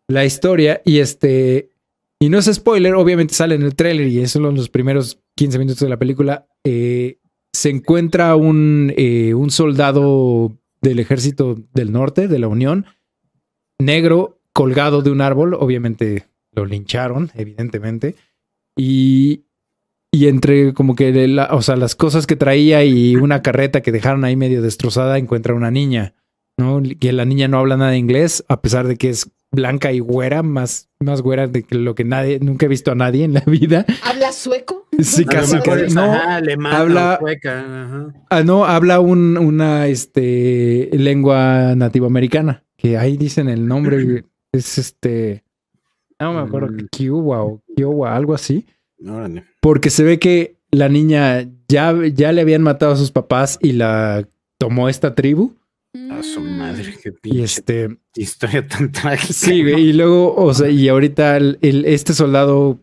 la 0.08 0.24
historia 0.24 0.82
y 0.84 0.98
este... 0.98 1.70
Y 2.22 2.28
no 2.28 2.38
es 2.38 2.46
spoiler, 2.52 2.94
obviamente 2.96 3.32
sale 3.32 3.54
en 3.54 3.62
el 3.62 3.76
tráiler 3.76 4.08
y 4.08 4.18
eso 4.18 4.40
en 4.46 4.54
los 4.56 4.68
primeros 4.68 5.20
15 5.36 5.58
minutos 5.61 5.80
de 5.80 5.88
la 5.88 5.96
película. 5.98 6.46
eh, 6.64 7.18
se 7.52 7.70
encuentra 7.70 8.34
un, 8.36 8.92
eh, 8.96 9.32
un 9.34 9.50
soldado 9.50 10.56
del 10.82 10.98
ejército 10.98 11.56
del 11.72 11.92
norte, 11.92 12.28
de 12.28 12.38
la 12.38 12.46
Unión, 12.48 12.86
negro, 13.78 14.39
colgado 14.53 15.03
de 15.03 15.11
un 15.11 15.20
árbol. 15.20 15.55
Obviamente 15.55 16.24
lo 16.53 16.64
lincharon, 16.66 17.30
evidentemente. 17.34 18.16
Y, 18.76 19.44
y 20.12 20.28
entre 20.28 20.72
como 20.74 20.94
que, 20.94 21.12
de 21.12 21.28
la- 21.28 21.48
o 21.53 21.62
sea, 21.62 21.76
las 21.76 21.94
cosas 21.94 22.26
que 22.26 22.36
traía 22.36 22.84
y 22.84 23.16
una 23.16 23.42
carreta 23.42 23.80
que 23.82 23.92
dejaron 23.92 24.24
ahí 24.24 24.36
medio 24.36 24.62
destrozada, 24.62 25.18
encuentra 25.18 25.55
una 25.55 25.70
niña, 25.70 26.14
¿no? 26.57 26.82
Que 26.98 27.12
la 27.12 27.24
niña 27.24 27.48
no 27.48 27.59
habla 27.59 27.76
nada 27.76 27.90
de 27.92 27.98
inglés, 27.98 28.44
a 28.48 28.61
pesar 28.62 28.86
de 28.86 28.96
que 28.96 29.11
es 29.11 29.30
blanca 29.53 29.92
y 29.92 29.98
güera, 29.98 30.42
más, 30.44 30.88
más 31.01 31.22
güera 31.22 31.48
de 31.48 31.64
que 31.64 31.74
lo 31.74 31.94
que 31.96 32.05
nadie, 32.05 32.38
nunca 32.40 32.66
he 32.66 32.68
visto 32.68 32.92
a 32.92 32.94
nadie 32.94 33.24
en 33.24 33.34
la 33.34 33.40
vida. 33.40 33.84
¿Habla 34.05 34.32
sueco? 34.32 34.86
Sí, 35.01 35.24
casi, 35.24 35.57
es, 35.57 35.94
No, 35.94 36.03
ajá, 36.03 36.36
alemana 36.36 36.78
habla- 36.78 37.16
sueca, 37.20 37.61
ajá. 37.84 38.14
Ah, 38.30 38.42
no, 38.44 38.64
habla 38.64 39.01
un- 39.01 39.36
una 39.38 39.88
este, 39.88 40.88
lengua 40.92 41.74
nativoamericana, 41.74 42.64
que 42.76 42.96
ahí 42.98 43.16
dicen 43.16 43.48
el 43.48 43.66
nombre, 43.66 44.24
es 44.53 44.78
este, 44.78 45.42
no 46.18 46.32
me 46.34 46.40
acuerdo, 46.40 46.68
Mm. 46.72 46.88
Kiowa 46.90 47.44
o 47.44 47.62
Kiowa, 47.76 48.14
algo 48.16 48.34
así, 48.34 48.66
Órale. 49.07 49.44
porque 49.61 49.90
se 49.90 50.03
ve 50.05 50.18
que 50.18 50.57
la 50.70 50.88
niña 50.88 51.48
ya, 51.68 51.94
ya 52.12 52.32
le 52.32 52.40
habían 52.42 52.62
matado 52.62 52.92
a 52.92 52.96
sus 52.96 53.11
papás 53.11 53.59
y 53.62 53.72
la 53.72 54.28
tomó 54.59 54.88
esta 54.88 55.14
tribu, 55.14 55.57
A 56.12 56.22
su 56.22 56.40
Mm. 56.40 56.59
madre, 56.59 56.94
qué 57.03 57.09
y 57.09 57.12
pinche 57.12 57.42
este, 57.42 57.98
historia 58.14 58.64
tan 58.66 58.92
trágica. 58.92 59.32
sí, 59.32 59.62
güey, 59.62 59.88
y 59.88 59.92
luego, 59.92 60.34
o 60.36 60.55
sea, 60.55 60.68
y 60.68 60.88
ahorita 60.88 61.36
el- 61.36 61.59
el- 61.62 61.84
este 61.84 62.12
soldado 62.14 62.78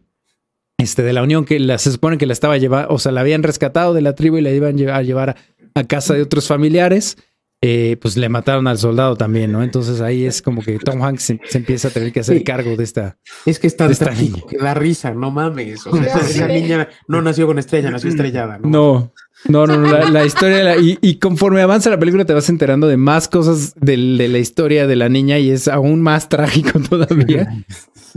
este, 0.79 1.01
de 1.03 1.13
la 1.13 1.23
Unión 1.23 1.45
que 1.45 1.57
la, 1.59 1.77
se 1.79 1.91
supone 1.91 2.17
que 2.17 2.25
la 2.27 2.33
estaba 2.33 2.57
llevando, 2.57 2.93
o 2.93 2.99
sea, 2.99 3.11
la 3.11 3.21
habían 3.21 3.43
rescatado 3.43 3.93
de 3.93 4.01
la 4.01 4.13
tribu 4.13 4.37
y 4.37 4.41
la 4.41 4.51
iban 4.51 4.77
lle- 4.77 4.91
a 4.91 5.01
llevar 5.01 5.29
a, 5.31 5.35
a 5.73 5.83
casa 5.85 6.13
de 6.13 6.21
otros 6.21 6.47
familiares, 6.47 7.17
eh, 7.61 7.97
pues 8.01 8.17
le 8.17 8.29
mataron 8.29 8.67
al 8.67 8.77
soldado 8.77 9.15
también, 9.15 9.51
¿no? 9.51 9.63
Entonces 9.63 9.99
ahí 10.01 10.25
es 10.25 10.41
como 10.41 10.61
que 10.61 10.77
Tom 10.79 11.01
Hanks 11.03 11.23
se, 11.23 11.39
se 11.45 11.57
empieza 11.57 11.87
a 11.87 11.91
tener 11.91 12.11
que 12.13 12.19
hacer 12.19 12.37
Sí. 12.37 12.43
cargo 12.43 12.75
de 12.75 12.83
esta. 12.83 13.17
Es 13.45 13.57
que 13.59 13.67
es 13.67 13.75
tan 13.75 13.87
De 13.87 13.93
esta 13.93 14.05
trágico 14.05 14.37
niña. 14.37 14.47
que 14.49 14.57
da 14.57 14.73
risa, 14.73 15.11
no 15.13 15.31
mames. 15.31 15.85
O 15.87 15.95
sea, 15.97 16.05
esa, 16.05 16.19
sí. 16.27 16.41
niña 16.43 16.87
no 17.07 17.21
nació 17.21 17.47
con 17.47 17.57
estrella, 17.59 17.89
nació 17.91 18.09
estrellada. 18.09 18.59
No. 18.59 19.11
No, 19.47 19.67
no, 19.67 19.77
no, 19.77 19.87
no, 19.87 19.91
la, 19.91 20.09
la 20.09 20.25
historia, 20.25 20.57
de 20.57 20.63
la- 20.63 20.77
y, 20.77 20.97
y 20.99 21.19
conforme 21.19 21.61
avanza 21.61 21.91
la 21.91 21.99
película 21.99 22.25
te 22.25 22.33
vas 22.33 22.49
enterando 22.49 22.87
de 22.87 22.97
más 22.97 23.27
cosas 23.27 23.75
del- 23.75 24.17
de, 24.17 24.29
la 24.29 24.39
historia 24.39 24.87
de 24.87 24.95
la 24.95 25.09
niña 25.09 25.37
y 25.37 25.51
es 25.51 25.67
aún 25.67 26.01
más 26.01 26.27
trágico 26.27 26.79
todavía. 26.89 27.43
No 27.45 27.63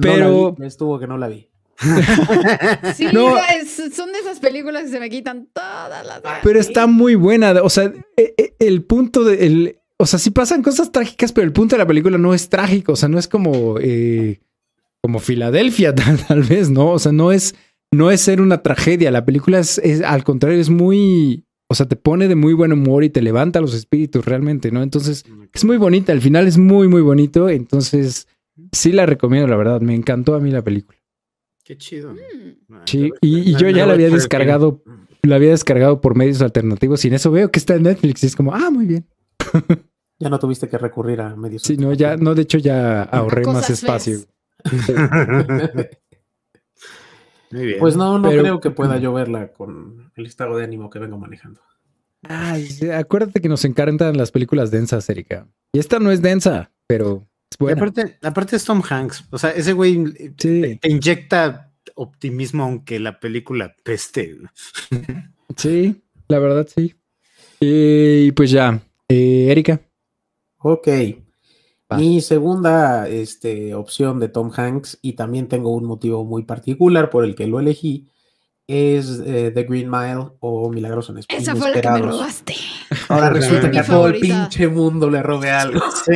Pero- 0.01 0.55
la 0.59 0.63
vi, 0.63 0.67
estuvo 0.67 0.99
que 0.99 1.07
no 1.07 1.19
la 1.19 1.29
vi. 1.29 1.50
Sí, 2.95 3.07
No. 3.13 3.37
es- 3.37 3.95
son 3.95 4.13
de 4.13 4.19
esas 4.19 4.39
películas 4.41 4.85
que 4.85 4.89
se 4.91 5.01
me 5.01 5.11
quitan 5.11 5.49
todas 5.53 6.07
las. 6.07 6.21
Pero 6.43 6.61
está 6.61 6.87
muy 6.87 7.15
buena. 7.15 7.53
O 7.63 7.71
sea, 7.71 7.93
e- 8.17 8.35
e- 8.37 8.55
el 8.59 8.83
punto 8.85 9.25
de. 9.25 9.47
el- 9.47 9.77
o 9.99 10.07
sea, 10.07 10.19
sí 10.19 10.31
pasan 10.31 10.63
cosas 10.63 10.93
trágicas, 10.93 11.33
pero 11.33 11.47
el 11.47 11.53
punto 11.53 11.75
de 11.77 11.79
la 11.79 11.87
película 11.87 12.17
no 12.19 12.33
es 12.35 12.49
trágico. 12.49 12.93
O 12.93 12.97
sea, 12.97 13.09
no 13.09 13.19
es 13.19 13.29
como. 13.29 13.77
eh, 13.81 14.41
como 15.03 15.19
Filadelfia, 15.19 15.95
tal, 16.19 16.25
tal 16.27 16.43
vez, 16.43 16.71
¿no? 16.71 16.91
O 16.93 16.99
sea, 16.99 17.13
no 17.13 17.33
es. 17.33 17.55
No 17.93 18.11
es 18.13 18.21
ser 18.21 18.41
una 18.41 18.63
tragedia. 18.63 19.11
La 19.11 19.25
película 19.25 19.59
es, 19.59 19.79
es, 19.79 20.03
al 20.03 20.23
contrario, 20.25 20.61
es 20.61 20.71
muy. 20.71 21.45
O 21.69 21.75
sea, 21.75 21.87
te 21.87 21.97
pone 21.97 22.29
de 22.29 22.35
muy 22.35 22.53
buen 22.53 22.73
humor 22.73 23.05
y 23.05 23.11
te 23.11 23.23
levanta 23.23 23.61
los 23.61 23.75
espíritus 23.75 24.25
realmente, 24.25 24.71
¿no? 24.73 24.83
Entonces, 24.83 25.25
es 25.53 25.65
muy 25.65 25.77
bonita. 25.77 26.13
El 26.13 26.21
final 26.21 26.47
es 26.49 26.59
muy, 26.59 26.89
muy 26.89 27.01
bonito. 27.01 27.49
Entonces, 27.49 28.27
sí 28.73 28.93
la 28.93 29.07
recomiendo, 29.07 29.49
la 29.49 29.57
verdad. 29.57 29.81
Me 29.81 29.95
encantó 29.95 30.35
a 30.35 30.41
mí 30.41 30.51
la 30.51 30.63
película. 30.63 30.99
Qué 31.71 31.79
chido. 31.79 32.13
Mm. 32.15 32.75
Sí, 32.85 33.13
y, 33.21 33.51
y 33.51 33.55
yo 33.55 33.71
ya 33.71 33.87
la 33.87 33.93
había 33.93 34.11
descargado, 34.11 34.83
la 35.23 35.37
había 35.37 35.51
descargado 35.51 36.01
por 36.01 36.17
medios 36.17 36.43
alternativos 36.43 37.05
y 37.05 37.09
en 37.09 37.15
eso 37.15 37.31
veo 37.31 37.49
que 37.53 37.61
está 37.61 37.77
en 37.77 37.85
Netflix 37.85 38.25
y 38.25 38.27
es 38.27 38.35
como, 38.35 38.53
ah, 38.53 38.71
muy 38.73 38.87
bien. 38.87 39.07
Ya 40.19 40.29
no 40.29 40.41
tuviste 40.41 40.69
que 40.69 40.77
recurrir 40.79 41.21
a 41.21 41.37
medios. 41.37 41.63
Sí, 41.63 41.77
no, 41.77 41.93
ya, 41.93 42.17
no, 42.17 42.35
de 42.35 42.43
hecho 42.43 42.59
ya 42.59 43.05
ahorré 43.05 43.45
más 43.45 43.71
espacio. 43.71 44.19
Muy 47.53 47.67
bien. 47.67 47.79
Pues 47.79 47.95
no, 47.97 48.19
no 48.19 48.29
Pero- 48.31 48.43
creo 48.43 48.59
que 48.61 48.73
pueda 48.73 48.99
yo 49.01 49.13
verla 49.13 49.53
con 49.53 50.11
el 50.17 50.27
estado 50.27 50.57
de 50.57 50.65
ánimo 50.65 50.91
que 50.91 50.99
vengo 50.99 51.19
manejando. 51.19 51.61
Ay, 52.25 52.67
acuérdate 52.93 53.41
que 53.41 53.49
nos 53.49 53.65
encantan 53.65 54.17
las 54.17 54.33
películas 54.33 54.73
densas, 54.73 55.09
Erika. 55.09 55.47
Y 55.73 55.79
esta 55.79 56.01
no 56.01 56.11
es 56.11 56.21
densa, 56.21 56.73
pero. 56.89 57.29
Aparte, 57.59 58.19
aparte 58.23 58.57
es 58.57 58.65
Tom 58.65 58.83
Hanks. 58.89 59.25
O 59.31 59.39
sea, 59.39 59.51
ese 59.51 59.73
güey 59.73 60.05
eh, 60.19 60.33
Sí, 60.39 60.79
te 60.81 60.91
inyecta 60.91 61.73
optimismo 61.95 62.65
aunque 62.65 62.99
la 63.01 63.19
película 63.21 63.75
peste. 63.83 64.37
sí, 65.57 66.03
la 66.29 66.39
verdad 66.39 66.67
sí. 66.75 66.95
Y 67.61 68.33
pues 68.33 68.51
ya, 68.51 68.81
eh, 69.09 69.49
Erika. 69.51 69.81
Ok. 70.59 70.89
Va. 71.93 71.97
Mi 71.99 72.21
segunda 72.21 73.09
este, 73.09 73.75
opción 73.75 74.21
de 74.21 74.29
Tom 74.29 74.51
Hanks, 74.57 74.99
y 75.03 75.15
también 75.15 75.49
tengo 75.49 75.75
un 75.75 75.85
motivo 75.85 76.25
muy 76.25 76.45
particular 76.45 77.11
por 77.11 77.25
el 77.25 77.35
que 77.35 77.47
lo 77.49 77.59
elegí, 77.59 78.09
es 78.67 79.21
eh, 79.27 79.51
The 79.53 79.65
Green 79.65 79.91
Mile 79.91 80.29
o 80.39 80.71
Milagros 80.71 81.11
en 81.11 81.19
Esa 81.19 81.57
fue 81.57 81.73
la 81.73 81.81
que 81.81 81.89
me 81.91 81.99
Inesperados. 81.99 82.21
robaste. 82.21 82.55
Ahora 83.11 83.27
Es 83.29 83.33
resulta 83.35 83.71
que 83.71 83.79
a 83.81 83.85
todo 83.85 84.07
el 84.07 84.21
pinche 84.21 84.69
mundo 84.69 85.11
le 85.11 85.21
robe 85.23 85.51
algo. 85.51 85.81
Sí, 86.05 86.13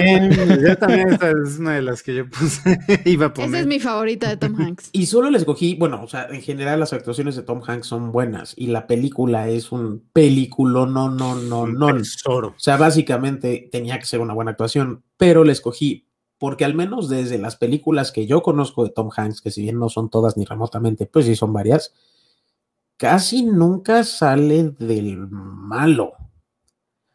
yo 0.62 0.78
también 0.78 1.10
esta 1.12 1.30
es 1.30 1.58
una 1.58 1.74
de 1.74 1.82
las 1.82 2.02
que 2.02 2.14
yo 2.14 2.30
puse. 2.30 2.78
Iba 3.04 3.26
a 3.26 3.28
Esa 3.30 3.34
poner. 3.34 3.60
es 3.62 3.66
mi 3.66 3.80
favorita 3.80 4.28
de 4.28 4.36
Tom 4.36 4.54
Hanks. 4.60 4.90
Y 4.92 5.06
solo 5.06 5.28
le 5.30 5.38
escogí, 5.38 5.74
bueno, 5.74 6.02
o 6.02 6.06
sea, 6.08 6.28
en 6.30 6.40
general 6.40 6.78
las 6.80 6.92
actuaciones 6.92 7.34
de 7.34 7.42
Tom 7.42 7.62
Hanks 7.66 7.86
son 7.88 8.12
buenas 8.12 8.54
y 8.56 8.68
la 8.68 8.86
película 8.86 9.48
es 9.48 9.72
un 9.72 10.08
película, 10.12 10.86
no, 10.86 11.10
no, 11.10 11.34
no, 11.34 11.62
un 11.62 11.74
no. 11.74 11.94
tesoro. 11.96 12.48
O 12.50 12.60
sea, 12.60 12.76
básicamente 12.76 13.68
tenía 13.72 13.98
que 13.98 14.06
ser 14.06 14.20
una 14.20 14.34
buena 14.34 14.52
actuación, 14.52 15.02
pero 15.16 15.42
le 15.42 15.52
escogí 15.52 16.06
porque 16.38 16.64
al 16.64 16.74
menos 16.74 17.08
desde 17.08 17.38
las 17.38 17.56
películas 17.56 18.12
que 18.12 18.26
yo 18.26 18.42
conozco 18.42 18.84
de 18.84 18.90
Tom 18.90 19.10
Hanks, 19.16 19.40
que 19.40 19.50
si 19.50 19.62
bien 19.62 19.78
no 19.78 19.88
son 19.88 20.10
todas 20.10 20.36
ni 20.36 20.44
remotamente, 20.44 21.06
pues 21.06 21.26
sí 21.26 21.34
son 21.36 21.52
varias, 21.52 21.92
casi 22.96 23.42
nunca 23.44 24.04
sale 24.04 24.74
del 24.78 25.16
malo. 25.28 26.12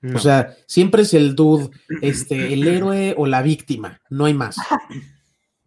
No. 0.02 0.16
O 0.18 0.20
sea, 0.20 0.56
siempre 0.66 1.02
es 1.02 1.14
el 1.14 1.36
dude, 1.36 1.70
este, 2.02 2.54
el 2.54 2.68
héroe 2.68 3.16
o 3.18 3.26
la 3.26 3.42
víctima, 3.42 4.02
no 4.10 4.26
hay 4.26 4.34
más. 4.34 4.56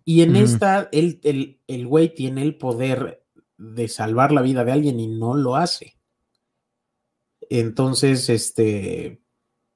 Y 0.04 0.22
en 0.22 0.36
esta, 0.36 0.88
el, 0.90 1.20
el, 1.22 1.60
el 1.66 1.86
güey 1.86 2.14
tiene 2.14 2.42
el 2.42 2.56
poder 2.56 3.22
de 3.58 3.88
salvar 3.88 4.32
la 4.32 4.42
vida 4.42 4.64
de 4.64 4.72
alguien 4.72 4.98
y 5.00 5.06
no 5.06 5.34
lo 5.34 5.56
hace. 5.56 5.96
Entonces, 7.50 8.28
este, 8.30 9.20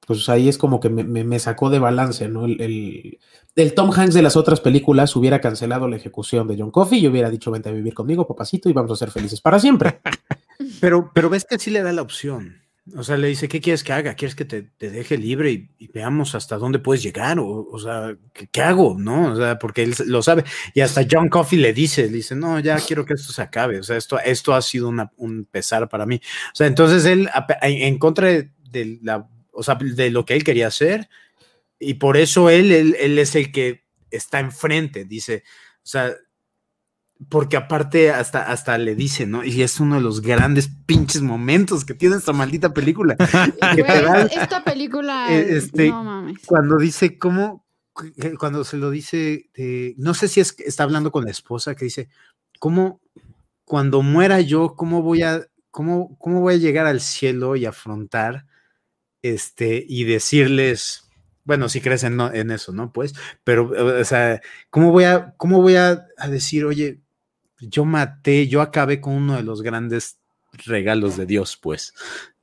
pues 0.05 0.27
ahí 0.29 0.49
es 0.49 0.57
como 0.57 0.79
que 0.79 0.89
me, 0.89 1.03
me- 1.03 1.23
me 1.23 1.39
sacó 1.39 1.69
de 1.69 1.79
balance, 1.79 2.27
¿no? 2.27 2.45
El, 2.45 2.59
el, 2.61 3.19
el 3.55 3.73
Tom 3.73 3.91
Hanks 3.91 4.13
de 4.15 4.21
las 4.21 4.35
otras 4.35 4.59
películas 4.61 5.15
hubiera 5.15 5.39
cancelado 5.41 5.87
la 5.87 5.97
ejecución 5.97 6.47
de 6.47 6.55
John 6.57 6.71
Coffey 6.71 6.99
y 6.99 7.07
hubiera 7.07 7.29
dicho, 7.29 7.51
vente 7.51 7.69
a 7.69 7.73
vivir 7.73 7.93
conmigo, 7.93 8.27
papacito, 8.27 8.69
y 8.69 8.73
vamos 8.73 8.91
a 8.91 8.95
ser 8.95 9.11
felices 9.11 9.41
para 9.41 9.59
siempre. 9.59 9.99
Pero, 10.81 11.11
pero 11.13 11.29
ves 11.29 11.45
que 11.45 11.59
sí 11.59 11.69
le 11.69 11.81
da 11.83 11.91
la 11.93 12.01
opción. 12.01 12.61
O 12.95 13.03
sea, 13.03 13.17
le 13.17 13.27
dice, 13.27 13.47
¿qué 13.47 13.59
quieres 13.59 13.83
que 13.83 13.91
haga? 13.91 14.13
¿Quieres 14.13 14.35
que 14.35 14.45
te, 14.45 14.63
te 14.63 14.89
deje 14.89 15.17
libre 15.17 15.51
y, 15.77 15.87
veamos 15.91 16.35
hasta 16.35 16.57
dónde 16.57 16.79
puedes 16.79 17.03
llegar? 17.03 17.39
O, 17.39 17.67
o 17.69 17.79
sea, 17.79 18.15
¿qué, 18.51 18.61
hago? 18.61 18.95
¿No? 18.97 19.33
O 19.33 19.35
sea, 19.35 19.59
porque 19.59 19.83
él 19.83 19.93
lo 20.05 20.21
sabe. 20.21 20.45
Y 20.73 20.81
hasta 20.81 21.05
John 21.09 21.27
Coffey 21.27 21.59
le 21.59 21.73
dice, 21.73 22.07
dice, 22.07 22.35
no, 22.35 22.59
ya 22.59 22.77
quiero 22.77 23.05
que 23.05 23.13
esto 23.13 23.33
se 23.33 23.41
acabe. 23.41 23.79
O 23.79 23.83
sea, 23.83 23.97
esto, 23.97 24.19
esto 24.19 24.53
ha 24.53 24.61
sido 24.61 24.87
una- 24.89 25.11
un 25.17 25.45
pesar 25.45 25.89
para 25.89 26.05
mí. 26.05 26.15
O 26.53 26.55
sea, 26.55 26.67
entonces 26.67 27.05
él, 27.05 27.29
en 27.61 27.97
contra 27.99 28.27
de, 28.27 28.51
de 28.69 28.99
la, 29.01 29.27
o 29.51 29.63
sea, 29.63 29.75
de 29.75 30.09
lo 30.09 30.25
que 30.25 30.35
él 30.35 30.43
quería 30.43 30.67
hacer, 30.67 31.09
y 31.79 31.95
por 31.95 32.15
eso 32.17 32.49
él, 32.49 32.71
él, 32.71 32.95
él 32.99 33.19
es 33.19 33.35
el 33.35 33.51
que 33.51 33.85
está 34.11 34.39
enfrente, 34.39 35.05
dice, 35.05 35.43
o 35.77 35.87
sea, 35.87 36.13
porque 37.29 37.57
aparte 37.57 38.11
hasta, 38.11 38.43
hasta 38.51 38.77
le 38.77 38.95
dice, 38.95 39.25
¿no? 39.25 39.43
Y 39.43 39.61
es 39.63 39.79
uno 39.79 39.95
de 39.95 40.01
los 40.01 40.21
grandes 40.21 40.69
pinches 40.85 41.21
momentos 41.21 41.83
que 41.85 41.93
tiene 41.93 42.15
esta 42.15 42.33
maldita 42.33 42.73
película. 42.73 43.15
que 43.75 43.83
te 43.83 43.83
Güey, 43.83 44.01
da- 44.03 44.23
esta 44.23 44.63
película. 44.63 45.27
Eh, 45.31 45.57
este, 45.57 45.89
no 45.89 46.03
mames. 46.03 46.39
cuando 46.45 46.77
dice 46.77 47.17
cómo, 47.17 47.65
que- 48.15 48.35
cuando 48.37 48.63
se 48.63 48.77
lo 48.77 48.89
dice, 48.91 49.49
de- 49.55 49.95
no 49.97 50.13
sé 50.13 50.27
si 50.27 50.39
es 50.39 50.53
que 50.53 50.63
está 50.63 50.83
hablando 50.83 51.11
con 51.11 51.25
la 51.25 51.31
esposa, 51.31 51.75
que 51.75 51.85
dice, 51.85 52.09
¿cómo, 52.59 53.01
cuando 53.65 54.01
muera 54.01 54.39
yo, 54.41 54.75
cómo 54.75 55.01
voy 55.01 55.23
a, 55.23 55.45
cómo, 55.71 56.17
cómo 56.19 56.41
voy 56.41 56.53
a 56.53 56.57
llegar 56.57 56.85
al 56.87 57.01
cielo 57.01 57.55
y 57.55 57.65
afrontar, 57.65 58.45
este, 59.23 59.83
y 59.87 60.03
decirles, 60.05 61.09
bueno, 61.43 61.67
si 61.69 61.81
crees 61.81 62.03
en, 62.03 62.19
en, 62.21 62.51
eso, 62.51 62.71
¿no? 62.71 62.91
Pues, 62.93 63.13
pero, 63.43 63.71
o 63.99 64.03
sea, 64.05 64.41
¿cómo 64.69 64.91
voy 64.91 65.05
a, 65.05 65.33
cómo 65.37 65.61
voy 65.61 65.75
a, 65.75 66.05
a, 66.17 66.27
decir, 66.27 66.65
oye, 66.65 67.01
yo 67.59 67.85
maté, 67.85 68.47
yo 68.47 68.61
acabé 68.61 69.01
con 69.01 69.13
uno 69.13 69.35
de 69.35 69.43
los 69.43 69.61
grandes 69.61 70.17
regalos 70.65 71.17
de 71.17 71.25
Dios, 71.25 71.57
pues, 71.57 71.93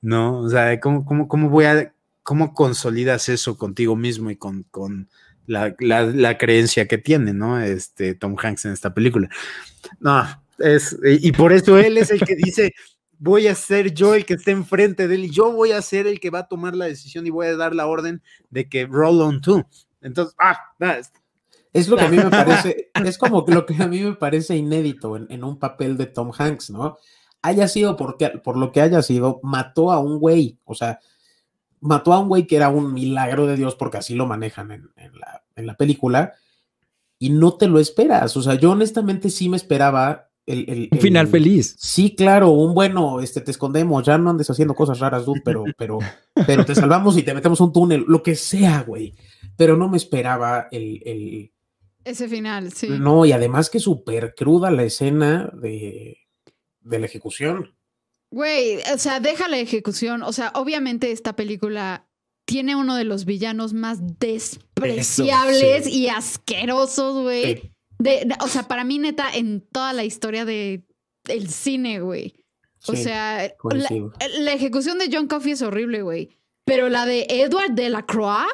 ¿no? 0.00 0.40
O 0.40 0.48
sea, 0.48 0.78
¿cómo, 0.80 1.04
cómo, 1.04 1.28
cómo 1.28 1.48
voy 1.48 1.64
a, 1.64 1.94
cómo 2.22 2.54
consolidas 2.54 3.28
eso 3.28 3.56
contigo 3.56 3.96
mismo 3.96 4.30
y 4.30 4.36
con, 4.36 4.64
con 4.64 5.08
la, 5.46 5.74
la, 5.78 6.38
creencia 6.38 6.88
que 6.88 6.98
tiene, 6.98 7.32
¿no? 7.32 7.60
Este 7.60 8.14
Tom 8.14 8.36
Hanks 8.40 8.64
en 8.64 8.72
esta 8.72 8.94
película. 8.94 9.28
No, 10.00 10.26
es, 10.58 10.96
y 11.02 11.32
por 11.32 11.52
eso 11.52 11.78
él 11.78 11.98
es 11.98 12.10
el 12.10 12.20
que 12.20 12.34
dice, 12.34 12.74
voy 13.18 13.46
a 13.46 13.54
ser 13.54 13.92
yo 13.92 14.14
el 14.14 14.24
que 14.24 14.34
esté 14.34 14.52
enfrente 14.52 15.06
de 15.06 15.14
él 15.14 15.24
y 15.24 15.30
yo 15.30 15.52
voy 15.52 15.72
a 15.72 15.82
ser 15.82 16.06
el 16.06 16.20
que 16.20 16.30
va 16.30 16.40
a 16.40 16.48
tomar 16.48 16.74
la 16.74 16.86
decisión 16.86 17.26
y 17.26 17.30
voy 17.30 17.46
a 17.46 17.56
dar 17.56 17.74
la 17.74 17.86
orden 17.86 18.22
de 18.50 18.68
que 18.68 18.86
roll 18.86 19.20
on 19.20 19.40
two. 19.40 19.66
Entonces, 20.00 20.34
ah, 20.38 20.58
es 21.75 21.89
lo 21.89 21.97
que 21.97 22.05
a 22.05 22.09
mí 22.09 22.16
me 22.16 22.31
parece, 22.31 22.91
es 22.95 23.18
como 23.18 23.45
lo 23.47 23.66
que 23.66 23.75
a 23.83 23.87
mí 23.87 24.01
me 24.01 24.14
parece 24.14 24.57
inédito 24.57 25.16
en, 25.16 25.27
en 25.29 25.45
un 25.45 25.59
papel 25.59 25.99
de 25.99 26.07
Tom 26.07 26.31
Hanks, 26.37 26.70
¿no? 26.70 26.97
Haya 27.43 27.68
sido 27.68 27.97
porque, 27.97 28.31
por 28.31 28.57
lo 28.57 28.72
que 28.72 28.81
haya 28.81 29.03
sido, 29.03 29.41
mató 29.43 29.93
a 29.93 29.99
un 29.99 30.18
güey, 30.18 30.59
o 30.64 30.75
sea, 30.75 31.01
mató 31.81 32.14
a 32.14 32.20
un 32.20 32.29
güey 32.29 32.47
que 32.47 32.57
era 32.57 32.70
un 32.70 32.95
milagro 32.95 33.47
de 33.47 33.57
Dios 33.57 33.75
porque 33.75 33.99
así 33.99 34.14
lo 34.14 34.27
manejan 34.27 34.70
en, 34.70 34.91
en, 34.97 35.18
la, 35.18 35.45
en 35.57 35.66
la 35.66 35.77
película 35.77 36.33
y 37.18 37.29
no 37.31 37.55
te 37.55 37.66
lo 37.66 37.79
esperas, 37.79 38.37
o 38.37 38.43
sea, 38.43 38.55
yo 38.55 38.70
honestamente 38.70 39.29
sí 39.29 39.49
me 39.49 39.57
esperaba 39.57 40.31
el, 40.47 40.64
el, 40.68 40.89
un 40.93 40.99
final 40.99 41.27
el, 41.27 41.33
feliz. 41.33 41.75
Sí, 41.79 42.14
claro, 42.14 42.51
un 42.51 42.75
bueno, 42.75 43.20
este, 43.20 43.41
te 43.41 43.51
escondemos, 43.51 44.05
ya 44.05 44.18
no 44.18 44.31
andes 44.31 44.51
haciendo 44.51 44.75
cosas 44.75 45.01
raras, 45.01 45.25
dude, 45.25 45.41
pero, 45.45 45.64
pero, 45.77 45.99
pero 46.47 46.64
te 46.64 46.75
salvamos 46.75 47.16
y 47.16 47.22
te 47.22 47.35
metemos 47.35 47.61
un 47.61 47.72
túnel, 47.72 48.05
lo 48.07 48.22
que 48.22 48.37
sea, 48.37 48.83
güey. 48.83 49.14
Pero 49.57 49.77
no 49.77 49.89
me 49.89 49.97
esperaba 49.97 50.68
el, 50.70 51.01
el... 51.05 51.53
Ese 52.05 52.28
final, 52.28 52.72
sí. 52.72 52.88
No, 52.88 53.24
y 53.24 53.32
además 53.32 53.70
que 53.70 53.80
súper 53.80 54.34
cruda 54.34 54.70
la 54.70 54.84
escena 54.84 55.50
de, 55.55 56.18
de 56.80 56.98
la 56.98 57.07
ejecución. 57.07 57.74
Güey, 58.30 58.78
o 58.92 58.98
sea, 58.98 59.20
deja 59.20 59.48
la 59.48 59.59
ejecución. 59.59 60.22
O 60.22 60.32
sea, 60.32 60.52
obviamente 60.55 61.12
esta 61.12 61.34
película 61.36 62.07
tiene 62.46 62.76
uno 62.76 62.94
de 62.96 63.05
los 63.05 63.24
villanos 63.24 63.72
más 63.72 64.00
despreciables 64.18 65.62
Eso, 65.86 65.90
sí. 65.90 65.98
y 66.02 66.09
asquerosos, 66.09 67.22
güey. 67.22 67.57
Sí. 67.57 67.70
De, 67.98 68.11
de, 68.26 68.34
o 68.40 68.48
sea, 68.48 68.64
para 68.64 68.84
mí, 68.84 68.98
neta, 68.98 69.30
en 69.34 69.61
toda 69.61 69.92
la 69.92 70.05
historia 70.05 70.44
de 70.44 70.84
el 71.28 71.48
cine, 71.48 72.00
güey. 72.00 72.34
O 72.86 72.94
Sí, 72.94 73.05
sea, 73.05 73.50
la 74.38 74.52
ejecución 74.52 74.98
de 74.98 75.09
John 75.11 75.26
Coffey 75.26 75.52
es 75.52 75.62
horrible, 75.62 76.02
güey. 76.02 76.36
Pero 76.66 76.88
la 76.90 77.07
de 77.07 77.26
Edward 77.30 77.70
de 77.72 77.88
la 77.88 78.05
Croix, 78.05 78.46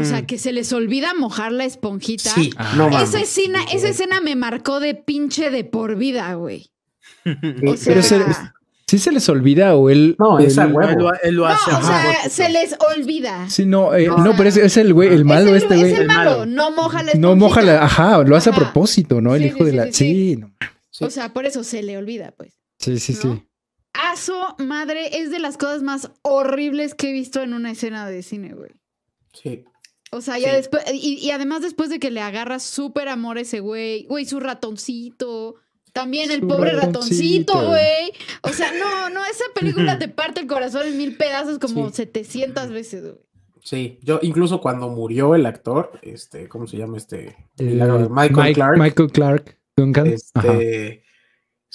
o 0.00 0.04
sea, 0.04 0.24
que 0.26 0.38
se 0.38 0.52
les 0.52 0.72
olvida 0.72 1.14
mojar 1.14 1.52
la 1.52 1.64
esponjita. 1.64 2.30
Sí, 2.30 2.50
Ah. 2.56 2.74
no 2.76 2.88
mames. 2.88 3.08
esa 3.08 3.20
escena, 3.20 3.60
esa 3.72 3.88
escena 3.88 4.20
me 4.20 4.36
marcó 4.36 4.80
de 4.80 4.94
pinche 4.94 5.50
de 5.50 5.64
por 5.64 5.96
vida, 5.96 6.32
güey. 6.34 6.70
Sí, 7.24 7.32
O 7.66 7.76
sea, 7.76 7.92
Pero 7.94 8.02
se- 8.02 8.24
¿Sí 8.86 8.98
se 8.98 9.12
les 9.12 9.28
olvida 9.28 9.74
o 9.76 9.90
él? 9.90 10.16
No, 10.18 10.38
él- 10.38 10.46
esa 10.46 10.64
Él 10.64 10.72
lo, 10.72 11.12
él 11.22 11.34
lo 11.34 11.42
no, 11.42 11.48
hace. 11.48 11.70
o 11.72 11.82
sea, 11.82 12.30
se 12.30 12.48
les 12.48 12.74
olvida. 12.96 13.50
Sí, 13.50 13.66
no, 13.66 13.94
eh, 13.94 14.06
No, 14.06 14.34
pero 14.34 14.48
es, 14.48 14.56
es 14.56 14.78
el 14.78 14.94
güey, 14.94 15.12
el 15.12 15.26
malo 15.26 15.54
es 15.54 15.62
el, 15.64 15.72
este 15.72 15.74
es 15.74 15.80
güey. 15.80 15.92
el 15.92 16.00
El 16.02 16.06
malo, 16.06 16.46
no 16.46 16.70
moja 16.70 17.02
la 17.02 17.12
No 17.14 17.36
moja 17.36 17.60
la, 17.60 17.84
ajá, 17.84 18.22
lo 18.24 18.34
hace 18.34 18.48
a 18.48 18.54
propósito, 18.54 19.20
¿no? 19.20 19.34
El 19.34 19.42
Sí, 19.42 19.48
hijo 19.48 19.58
sí, 19.58 19.64
de 19.64 19.72
la. 19.72 19.84
sí, 19.86 19.92
Sí, 19.92 20.36
no. 20.36 20.50
Sí. 20.90 21.04
O 21.04 21.10
sea, 21.10 21.34
por 21.34 21.44
eso 21.44 21.64
se 21.64 21.82
le 21.82 21.98
olvida, 21.98 22.32
pues. 22.34 22.54
sí, 22.78 22.98
sí, 22.98 23.12
sí. 23.12 23.26
¿No? 23.28 23.44
A 23.92 24.16
su 24.16 24.32
madre 24.64 25.18
es 25.20 25.30
de 25.30 25.38
las 25.38 25.58
cosas 25.58 25.82
más 25.82 26.10
horribles 26.22 26.94
que 26.94 27.10
he 27.10 27.12
visto 27.12 27.42
en 27.42 27.52
una 27.52 27.72
escena 27.72 28.08
de 28.08 28.22
cine, 28.22 28.54
güey. 28.54 28.70
Sí. 29.32 29.64
O 30.10 30.20
sea, 30.22 30.38
ya 30.38 30.50
Sí. 30.50 30.56
después, 30.56 30.84
y, 30.92 31.14
y 31.24 31.30
además 31.32 31.62
después 31.62 31.90
de 31.90 31.98
que 31.98 32.10
le 32.10 32.20
agarra 32.20 32.58
súper 32.60 33.08
amor 33.08 33.36
a 33.38 33.42
ese 33.42 33.60
güey, 33.60 34.04
güey, 34.06 34.24
su 34.24 34.40
ratoncito, 34.40 35.56
también 35.92 36.30
el 36.30 36.40
Su 36.40 36.48
pobre 36.48 36.72
ratoncito. 36.72 37.66
güey. 37.68 38.12
O 38.42 38.48
sea, 38.50 38.72
no, 38.72 39.10
no, 39.10 39.24
esa 39.26 39.44
película 39.54 39.98
te 39.98 40.08
parte 40.08 40.40
el 40.40 40.46
corazón 40.46 40.86
en 40.86 40.96
mil 40.96 41.16
pedazos 41.16 41.58
como 41.58 41.88
Sí. 41.90 41.96
700 41.96 42.70
veces, 42.70 43.02
güey. 43.02 43.14
Sí, 43.62 43.98
yo 44.02 44.18
incluso 44.22 44.60
cuando 44.62 44.88
murió 44.88 45.34
el 45.34 45.44
actor, 45.44 45.98
este, 46.02 46.48
¿cómo 46.48 46.66
se 46.66 46.78
llama 46.78 46.96
este? 46.96 47.36
Eh, 47.58 47.74
Michael 48.08 48.08
Mike- 48.10 48.54
Clark. 48.54 48.78
Michael 48.78 49.10
Clark 49.12 49.58
Duncan. 49.76 50.14
Ajá. 50.34 50.52
este, 50.52 51.02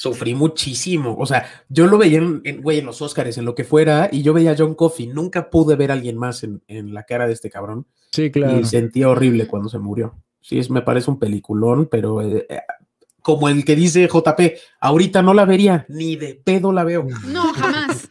sufrí 0.04 0.36
muchísimo. 0.36 1.16
O 1.18 1.26
sea, 1.26 1.46
yo 1.70 1.88
lo 1.88 1.98
veía 1.98 2.18
en, 2.18 2.42
en, 2.44 2.62
güey, 2.62 2.80
en 2.80 2.86
los 2.86 3.02
Oscars, 3.02 3.38
en 3.38 3.46
lo 3.46 3.56
que 3.56 3.64
fuera, 3.64 4.10
y 4.12 4.22
yo 4.22 4.34
veía 4.34 4.52
a 4.52 4.56
John 4.58 4.76
Coffey. 4.76 5.08
Nunca 5.08 5.50
pude 5.50 5.78
ver 5.78 5.92
a 5.92 5.94
alguien 5.94 6.18
más 6.18 6.44
en, 6.44 6.62
en 6.68 6.94
la 6.94 7.04
cara 7.04 7.26
de 7.26 7.34
este 7.34 7.50
cabrón. 7.50 7.88
Sí, 8.12 8.30
claro. 8.30 8.60
Y 8.60 8.66
sentía 8.66 9.08
horrible 9.08 9.48
cuando 9.48 9.70
se 9.70 9.80
murió. 9.80 10.22
Sí, 10.42 10.60
es, 10.60 10.70
me 10.70 10.82
parece 10.82 11.10
un 11.10 11.20
peliculón, 11.20 11.88
pero 11.90 12.22
eh, 12.22 12.46
eh, 12.50 12.60
como 13.22 13.48
el 13.48 13.64
que 13.64 13.78
dice 13.78 14.10
JP, 14.12 14.42
ahorita 14.82 15.22
no 15.22 15.34
la 15.34 15.46
vería, 15.46 15.86
ni 15.88 16.18
de 16.18 16.36
pedo 16.36 16.74
la 16.74 16.84
veo. 16.84 17.08
No, 17.28 17.54
jamás. 17.54 18.10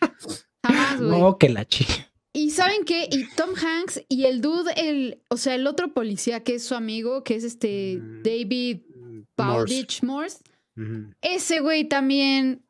Jamás, 0.65 0.99
güey. 0.99 1.21
No, 1.21 1.37
que 1.37 1.51
la 1.51 1.67
chica. 1.67 2.11
Y 2.33 2.53
¿saben 2.53 2.87
qué? 2.87 3.07
Y 3.11 3.29
Tom 3.37 3.51
Hanks 3.51 4.03
y 4.09 4.25
el 4.25 4.41
dude, 4.41 4.73
el, 4.77 5.21
o 5.29 5.37
sea, 5.37 5.55
el 5.55 5.67
otro 5.67 5.93
policía 5.93 6.43
que 6.43 6.55
es 6.55 6.65
su 6.65 6.75
amigo, 6.75 7.23
que 7.23 7.37
es 7.37 7.45
este 7.45 7.99
Mm, 8.01 8.23
David 8.23 8.81
Morse. 9.37 9.75
Bowditch 9.75 10.03
Ese 11.21 11.61
güey 11.61 11.89
también, 11.89 12.65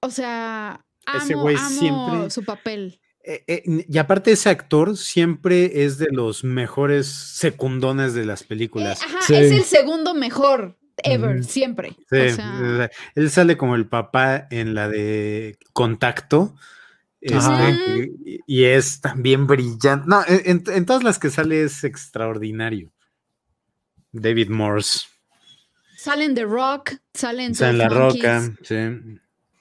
o 0.00 0.10
sea, 0.10 0.84
amo, 1.06 1.22
Ese 1.24 1.34
güey 1.34 1.56
amo 1.56 1.68
siempre- 1.68 2.30
su 2.30 2.44
papel. 2.44 3.00
Eh, 3.24 3.44
eh, 3.46 3.84
y 3.88 3.98
aparte 3.98 4.32
ese 4.32 4.48
actor 4.48 4.96
siempre 4.96 5.84
es 5.84 5.98
de 5.98 6.08
los 6.10 6.44
mejores 6.44 7.06
secundones 7.08 8.14
de 8.14 8.24
las 8.24 8.42
Eh, 8.42 8.46
películas. 8.48 9.02
ajá, 9.02 9.18
Sí. 9.26 9.34
es 9.34 9.52
el 9.52 9.64
segundo 9.64 10.14
mejor 10.14 10.78
ever, 11.04 11.44
siempre. 11.44 11.90
Sí, 12.10 12.16
o 12.16 12.30
sea, 12.30 12.90
él 13.14 13.30
sale 13.30 13.56
como 13.58 13.74
el 13.76 13.86
papá 13.86 14.46
en 14.50 14.74
la 14.74 14.88
de 14.88 15.58
Contacto. 15.74 16.54
Este, 17.20 18.12
y, 18.24 18.40
y 18.46 18.64
es 18.64 19.00
también 19.00 19.46
brillante. 19.46 20.06
No, 20.08 20.22
en, 20.26 20.62
en 20.66 20.86
todas 20.86 21.02
las 21.02 21.18
que 21.18 21.30
sale 21.30 21.62
es 21.64 21.84
extraordinario. 21.84 22.92
David 24.12 24.48
Morse. 24.50 25.06
Salen 25.98 26.34
The 26.36 26.44
Rock, 26.44 26.92
salen 27.12 27.50
O 27.52 27.54
sea, 27.54 27.70
en 27.70 27.78
12 27.78 27.88
La 27.90 27.98
Monkeys. 27.98 28.22
Roca. 28.22 28.54
Sí. 28.62 28.76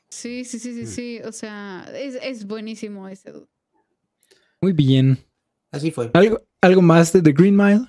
Sí, 0.10 0.46
sí, 0.46 0.60
sí, 0.60 0.74
sí, 0.76 0.84
Mm. 0.84 0.88
sí. 0.88 1.20
O 1.26 1.32
sea, 1.32 1.86
es, 1.96 2.18
es 2.22 2.46
buenísimo 2.46 3.08
ese. 3.10 3.34
Muy 4.62 4.72
bien. 4.74 5.18
Así 5.72 5.90
fue. 5.92 6.12
¿Algo, 6.14 6.40
¿Algo 6.62 6.82
más 6.82 7.12
de 7.12 7.22
The 7.22 7.32
Green 7.34 7.56
Mile? 7.56 7.88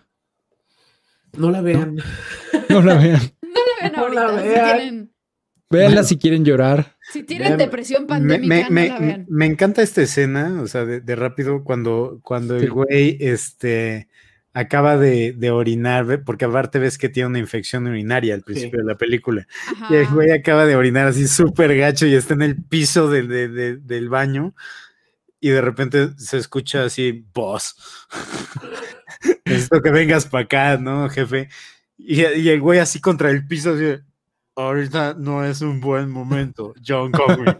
No 1.37 1.51
la 1.51 1.61
vean. 1.61 1.97
No 2.71 2.83
la 2.83 2.95
vean. 2.95 3.21
No 3.43 3.51
la 3.85 3.91
vean 3.91 3.93
No 3.97 4.09
la 4.09 4.23
ahorita. 4.23 4.43
Si 4.43 4.49
vean. 4.49 4.77
tienen, 4.79 5.13
Véanla 5.71 6.03
si 6.03 6.17
quieren 6.19 6.45
llorar. 6.47 6.97
si 7.13 7.23
tienen 7.25 7.49
Vean. 7.49 7.59
depresión 7.59 8.07
pandémica, 8.07 8.71
me- 8.71 8.89
no 8.89 8.95
la 8.95 9.01
me- 9.01 9.07
vean. 9.07 9.27
me 9.29 9.47
encanta 9.47 9.83
esta 9.83 10.01
escena, 10.03 10.61
o 10.63 10.67
sea, 10.67 10.85
de, 10.87 11.01
de 11.03 11.15
rápido, 11.17 11.63
cuando, 11.63 12.21
cuando 12.23 12.59
Sí. 12.59 12.65
el 12.65 12.71
güey 12.73 13.17
este, 13.21 14.08
acaba 14.59 14.97
de, 14.97 15.33
de 15.33 15.51
orinar, 15.51 16.23
porque 16.25 16.45
aparte 16.45 16.79
ves 16.79 16.99
que 16.99 17.09
tiene 17.09 17.29
una 17.29 17.39
infección 17.39 17.87
urinaria 17.87 18.35
al 18.35 18.43
principio 18.43 18.81
de 18.81 18.85
la 18.87 18.97
película. 18.99 19.47
Y 19.91 19.95
el 19.95 20.07
güey 20.09 20.31
acaba 20.33 20.67
de 20.67 20.75
orinar 20.77 21.07
así 21.07 21.29
súper 21.29 21.77
gacho 21.77 22.07
y 22.07 22.15
está 22.15 22.35
en 22.35 22.43
el 22.43 22.57
piso 22.57 23.09
del- 23.09 23.29
de- 23.29 23.49
de- 23.49 23.77
del 23.77 24.09
baño. 24.09 24.55
Y 25.41 25.51
de 25.51 25.61
repente 25.61 26.09
se 26.17 26.37
escucha 26.39 26.85
así, 26.85 27.25
boss. 27.33 27.77
Necesito 29.45 29.81
que 29.81 29.91
vengas 29.91 30.27
para 30.27 30.45
acá, 30.45 30.77
¿no, 30.79 31.09
jefe? 31.09 31.49
Y, 31.97 32.23
y 32.25 32.49
el 32.49 32.61
güey 32.61 32.79
así 32.81 33.01
contra 33.01 33.31
el 33.31 33.47
piso, 33.47 33.75
así, 33.75 33.83
de, 33.83 34.01
ahorita 34.59 35.15
no 35.15 35.45
es 35.45 35.61
un 35.61 35.81
buen 35.81 36.11
momento, 36.11 36.75
John. 36.85 37.13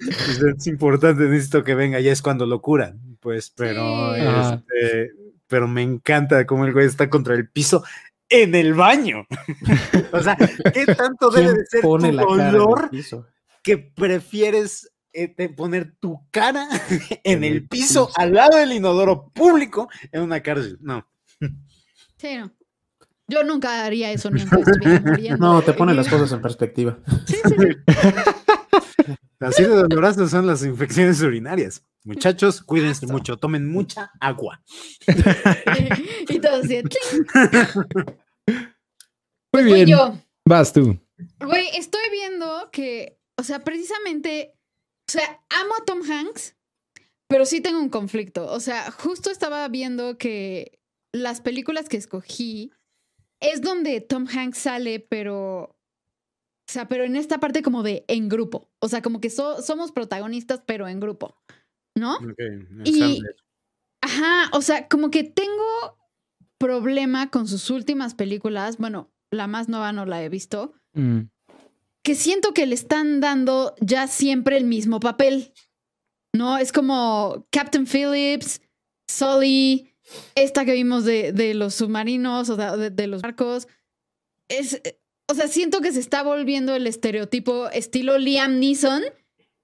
Dice, 0.00 0.50
es 0.56 0.66
importante, 0.66 1.24
necesito 1.24 1.64
que 1.64 1.74
venga. 1.74 2.00
Y 2.00 2.08
es 2.08 2.20
cuando 2.22 2.46
lo 2.46 2.60
curan. 2.60 3.16
Pues, 3.20 3.50
pero, 3.50 4.14
Sí. 4.14 4.20
Este, 4.22 5.10
pero 5.46 5.66
me 5.66 5.82
encanta 5.82 6.46
cómo 6.46 6.64
el 6.64 6.72
güey 6.72 6.86
está 6.86 7.10
contra 7.10 7.34
el 7.34 7.48
piso 7.48 7.82
en 8.28 8.54
el 8.54 8.74
baño. 8.74 9.26
o 10.12 10.20
sea, 10.20 10.36
¿qué 10.72 10.86
tanto 10.94 11.30
debe 11.30 11.46
¿Quién 11.46 11.56
de 11.56 11.66
ser 11.66 11.80
tu 11.80 11.98
dolor 11.98 12.90
que 13.62 13.78
prefieres 13.78 14.92
eh, 15.12 15.48
poner 15.56 15.96
tu 15.98 16.20
cara 16.30 16.68
en 17.24 17.38
En 17.38 17.44
el 17.44 17.52
el 17.54 17.68
piso 17.68 18.06
piso. 18.06 18.20
al 18.20 18.32
lado 18.34 18.58
del 18.58 18.72
inodoro 18.72 19.30
público 19.30 19.88
en 20.12 20.22
una 20.22 20.42
cárcel? 20.42 20.78
No. 20.80 21.06
Sí, 22.16 22.36
no. 22.36 22.52
Yo 23.30 23.44
nunca 23.44 23.84
haría 23.84 24.10
eso 24.10 24.28
aunque 24.28 24.42
estuviera 24.42 25.00
muriendo. 25.00 25.38
No, 25.38 25.62
te 25.62 25.72
pone 25.72 25.94
las 25.94 26.08
cosas 26.08 26.32
en 26.32 26.42
perspectiva. 26.42 26.98
Sí, 27.26 27.36
sí, 27.44 27.54
sí. 27.58 27.76
Así 29.40 29.62
de 29.62 29.68
dolorosas 29.68 30.30
son 30.30 30.46
las 30.46 30.62
infecciones 30.64 31.22
urinarias. 31.22 31.82
Muchachos, 32.04 32.60
cuídense 32.62 33.06
mucho, 33.06 33.38
tomen 33.38 33.70
mucha 33.70 34.10
agua. 34.20 34.62
y 36.28 36.38
todo 36.40 36.56
así. 36.56 36.82
Muy 39.52 39.64
Voy 39.64 39.72
bien. 39.74 39.86
yo. 39.88 40.18
Vas 40.46 40.72
tú. 40.72 40.98
Güey, 41.40 41.68
estoy 41.74 42.02
viendo 42.10 42.68
que, 42.70 43.18
o 43.38 43.42
sea, 43.42 43.60
precisamente, 43.60 44.54
o 45.08 45.12
sea, 45.12 45.42
amo 45.50 45.74
a 45.80 45.84
Tom 45.84 46.00
Hanks, 46.02 46.56
pero 47.28 47.46
sí 47.46 47.60
tengo 47.60 47.78
un 47.78 47.90
conflicto. 47.90 48.46
O 48.50 48.60
sea, 48.60 48.90
justo 48.90 49.30
estaba 49.30 49.66
viendo 49.68 50.18
que 50.18 50.80
las 51.12 51.40
películas 51.40 51.88
que 51.88 51.96
escogí 51.96 52.72
es 53.40 53.62
donde 53.62 54.00
Tom 54.00 54.26
Hanks 54.26 54.58
sale, 54.58 55.00
pero. 55.00 55.76
O 56.68 56.72
sea, 56.72 56.86
pero 56.88 57.04
en 57.04 57.16
esta 57.16 57.38
parte 57.40 57.62
como 57.62 57.82
de 57.82 58.04
en 58.06 58.28
grupo. 58.28 58.70
O 58.78 58.88
sea, 58.88 59.02
como 59.02 59.20
que 59.20 59.28
so- 59.30 59.60
somos 59.62 59.90
protagonistas, 59.92 60.62
pero 60.66 60.86
en 60.86 61.00
grupo. 61.00 61.36
¿No? 61.96 62.16
Ok, 62.16 62.38
el 62.38 62.82
Y-. 62.84 63.22
Ajá, 64.02 64.50
o 64.52 64.62
sea, 64.62 64.88
como 64.88 65.10
que 65.10 65.24
tengo 65.24 65.98
problema 66.58 67.30
con 67.30 67.48
sus 67.48 67.70
últimas 67.70 68.14
películas. 68.14 68.78
Bueno, 68.78 69.10
la 69.32 69.46
más 69.46 69.68
nueva 69.68 69.92
no 69.92 70.06
la 70.06 70.22
he 70.22 70.28
visto. 70.28 70.74
Mm. 70.92 71.22
Que 72.02 72.14
siento 72.14 72.54
que 72.54 72.66
le 72.66 72.74
están 72.74 73.20
dando 73.20 73.74
ya 73.80 74.06
siempre 74.06 74.56
el 74.56 74.64
mismo 74.64 75.00
papel. 75.00 75.52
¿No? 76.32 76.56
Es 76.58 76.70
como 76.70 77.46
Captain 77.50 77.86
Phillips, 77.86 78.60
Sully, 79.10 79.92
esta 80.34 80.64
que 80.64 80.72
vimos 80.72 81.04
de, 81.04 81.32
de 81.32 81.54
los 81.54 81.74
submarinos 81.74 82.48
o 82.48 82.56
sea, 82.56 82.76
de, 82.76 82.90
de 82.90 83.06
los 83.06 83.22
barcos. 83.22 83.68
Es, 84.48 84.80
o 85.28 85.34
sea, 85.34 85.48
siento 85.48 85.80
que 85.80 85.92
se 85.92 86.00
está 86.00 86.22
volviendo 86.22 86.74
el 86.74 86.86
estereotipo 86.86 87.68
estilo 87.70 88.18
Liam 88.18 88.58
Neeson, 88.58 89.02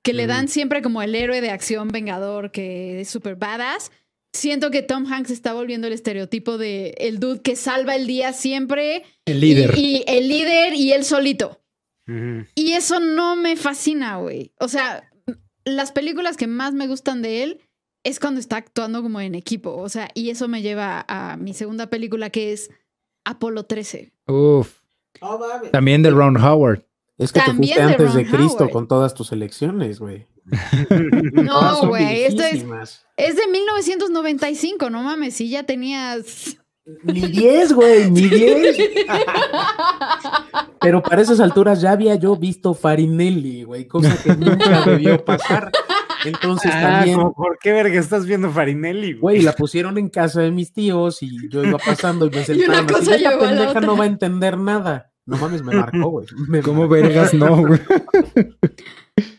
que 0.04 0.12
le 0.12 0.28
dan 0.28 0.48
siempre 0.48 0.82
como 0.82 1.02
el 1.02 1.14
héroe 1.14 1.40
de 1.40 1.50
acción 1.50 1.88
vengador 1.88 2.52
que 2.52 3.00
es 3.00 3.08
super 3.08 3.34
badass. 3.34 3.90
Siento 4.32 4.70
que 4.70 4.82
Tom 4.82 5.06
Hanks 5.06 5.30
está 5.30 5.54
volviendo 5.54 5.86
el 5.86 5.92
estereotipo 5.92 6.58
de 6.58 6.94
el 6.98 7.18
dude 7.18 7.40
que 7.40 7.56
salva 7.56 7.96
el 7.96 8.06
día 8.06 8.32
siempre. 8.32 9.02
El 9.24 9.40
líder. 9.40 9.72
Y, 9.76 9.80
y 9.80 10.04
el 10.06 10.28
líder 10.28 10.74
y 10.74 10.92
él 10.92 11.04
solito. 11.04 11.60
Y 12.54 12.72
eso 12.74 13.00
no 13.00 13.34
me 13.34 13.56
fascina, 13.56 14.18
güey. 14.18 14.52
O 14.60 14.68
sea, 14.68 15.10
las 15.64 15.90
películas 15.90 16.36
que 16.36 16.46
más 16.46 16.72
me 16.72 16.86
gustan 16.86 17.20
de 17.20 17.42
él 17.42 17.60
es 18.06 18.20
cuando 18.20 18.38
está 18.38 18.58
actuando 18.58 19.02
como 19.02 19.20
en 19.20 19.34
equipo. 19.34 19.74
O 19.74 19.88
sea, 19.88 20.08
y 20.14 20.30
eso 20.30 20.46
me 20.46 20.62
lleva 20.62 21.04
a 21.08 21.36
mi 21.36 21.54
segunda 21.54 21.88
película 21.88 22.30
que 22.30 22.52
es 22.52 22.70
Apolo 23.24 23.64
13. 23.64 24.12
Uf. 24.28 24.78
También 25.72 26.04
de 26.04 26.10
Ron 26.10 26.36
Howard. 26.36 26.84
Es 27.18 27.32
que 27.32 27.40
te 27.40 27.46
También 27.46 27.74
fuiste 27.74 27.86
de 27.86 27.92
antes 27.92 28.14
de 28.14 28.26
Cristo 28.26 28.58
Howard. 28.58 28.70
con 28.70 28.86
todas 28.86 29.12
tus 29.12 29.32
elecciones, 29.32 29.98
güey. 29.98 30.28
No, 31.32 31.88
güey. 31.88 32.22
Esto 32.22 32.44
es, 32.44 32.64
es 33.16 33.36
de 33.36 33.48
1995, 33.48 34.88
no 34.88 35.02
mames. 35.02 35.34
Si 35.34 35.50
ya 35.50 35.64
tenías. 35.64 36.58
Ni 37.02 37.22
10, 37.22 37.72
güey, 37.72 38.08
ni 38.08 38.28
10. 38.28 38.76
Pero 40.80 41.02
para 41.02 41.22
esas 41.22 41.40
alturas 41.40 41.80
ya 41.80 41.90
había 41.90 42.14
yo 42.14 42.36
visto 42.36 42.72
Farinelli, 42.72 43.64
güey, 43.64 43.88
cosa 43.88 44.16
que 44.22 44.36
nunca 44.36 44.84
debió 44.84 45.24
pasar. 45.24 45.72
Entonces 46.26 46.70
Ah, 46.74 46.80
también, 46.82 47.16
como, 47.18 47.32
¿por 47.34 47.58
qué 47.58 47.72
verga 47.72 47.98
estás 48.00 48.26
viendo 48.26 48.50
Farinelli? 48.50 49.14
güey, 49.14 49.40
la 49.42 49.52
pusieron 49.54 49.96
en 49.98 50.08
casa 50.08 50.40
de 50.42 50.50
mis 50.50 50.72
tíos 50.72 51.22
y 51.22 51.48
yo 51.48 51.64
iba 51.64 51.78
pasando 51.78 52.26
y 52.26 52.30
me 52.30 52.44
sentaron 52.44 52.86
cosa 52.86 52.98
así, 53.00 53.10
esta 53.24 53.30
llevó 53.30 53.42
a 53.42 53.44
la 53.44 53.48
pendeja 53.50 53.70
otra". 53.70 53.80
no 53.82 53.96
va 53.96 54.04
a 54.04 54.06
entender 54.08 54.58
nada. 54.58 55.12
No 55.26 55.36
mames, 55.38 55.62
me 55.62 55.74
marcó, 55.74 56.08
güey. 56.10 56.26
me 56.48 56.62
¿Cómo 56.62 56.82
marcó. 56.86 56.94
vergas 56.94 57.34
no, 57.34 57.56
güey? 57.66 57.80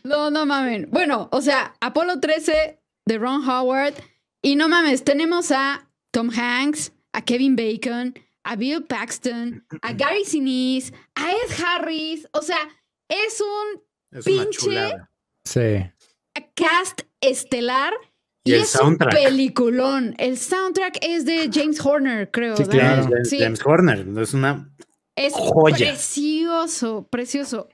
No, 0.04 0.30
no 0.30 0.44
mamen. 0.46 0.88
Bueno, 0.90 1.28
o 1.32 1.40
sea, 1.40 1.74
Apolo 1.80 2.20
13 2.20 2.80
de 3.06 3.18
Ron 3.18 3.48
Howard. 3.48 3.94
Y 4.42 4.56
no 4.56 4.68
mames, 4.68 5.02
tenemos 5.04 5.50
a 5.50 5.88
Tom 6.12 6.30
Hanks, 6.30 6.92
a 7.12 7.22
Kevin 7.22 7.56
Bacon, 7.56 8.14
a 8.44 8.56
Bill 8.56 8.84
Paxton, 8.84 9.64
a 9.82 9.92
Gary 9.92 10.24
Sinise, 10.24 10.92
a 11.14 11.30
Ed 11.30 11.64
Harris. 11.64 12.28
O 12.32 12.42
sea, 12.42 12.58
es 13.08 13.40
un 13.40 13.80
Es 14.18 14.24
pinche-. 14.24 14.94
Sí. 15.44 15.90
Cast 16.54 17.02
estelar. 17.20 17.92
Y 18.44 18.52
Y, 18.52 18.54
el 18.54 18.60
es 18.62 18.70
soundtrack. 18.70 19.12
un 19.14 19.20
peliculón. 19.24 20.14
El 20.18 20.38
soundtrack 20.38 20.98
es 21.02 21.24
de 21.24 21.50
James 21.52 21.84
Horner, 21.84 22.30
creo. 22.30 22.56
Sí, 22.56 22.64
claro. 22.64 23.02
James, 23.04 23.28
Sí. 23.28 23.38
James 23.38 23.60
Horner, 23.64 24.06
es 24.18 24.32
una 24.34 24.70
Es 25.16 25.34
Joya. 25.34 25.76
precioso, 25.76 27.08
precioso. 27.10 27.68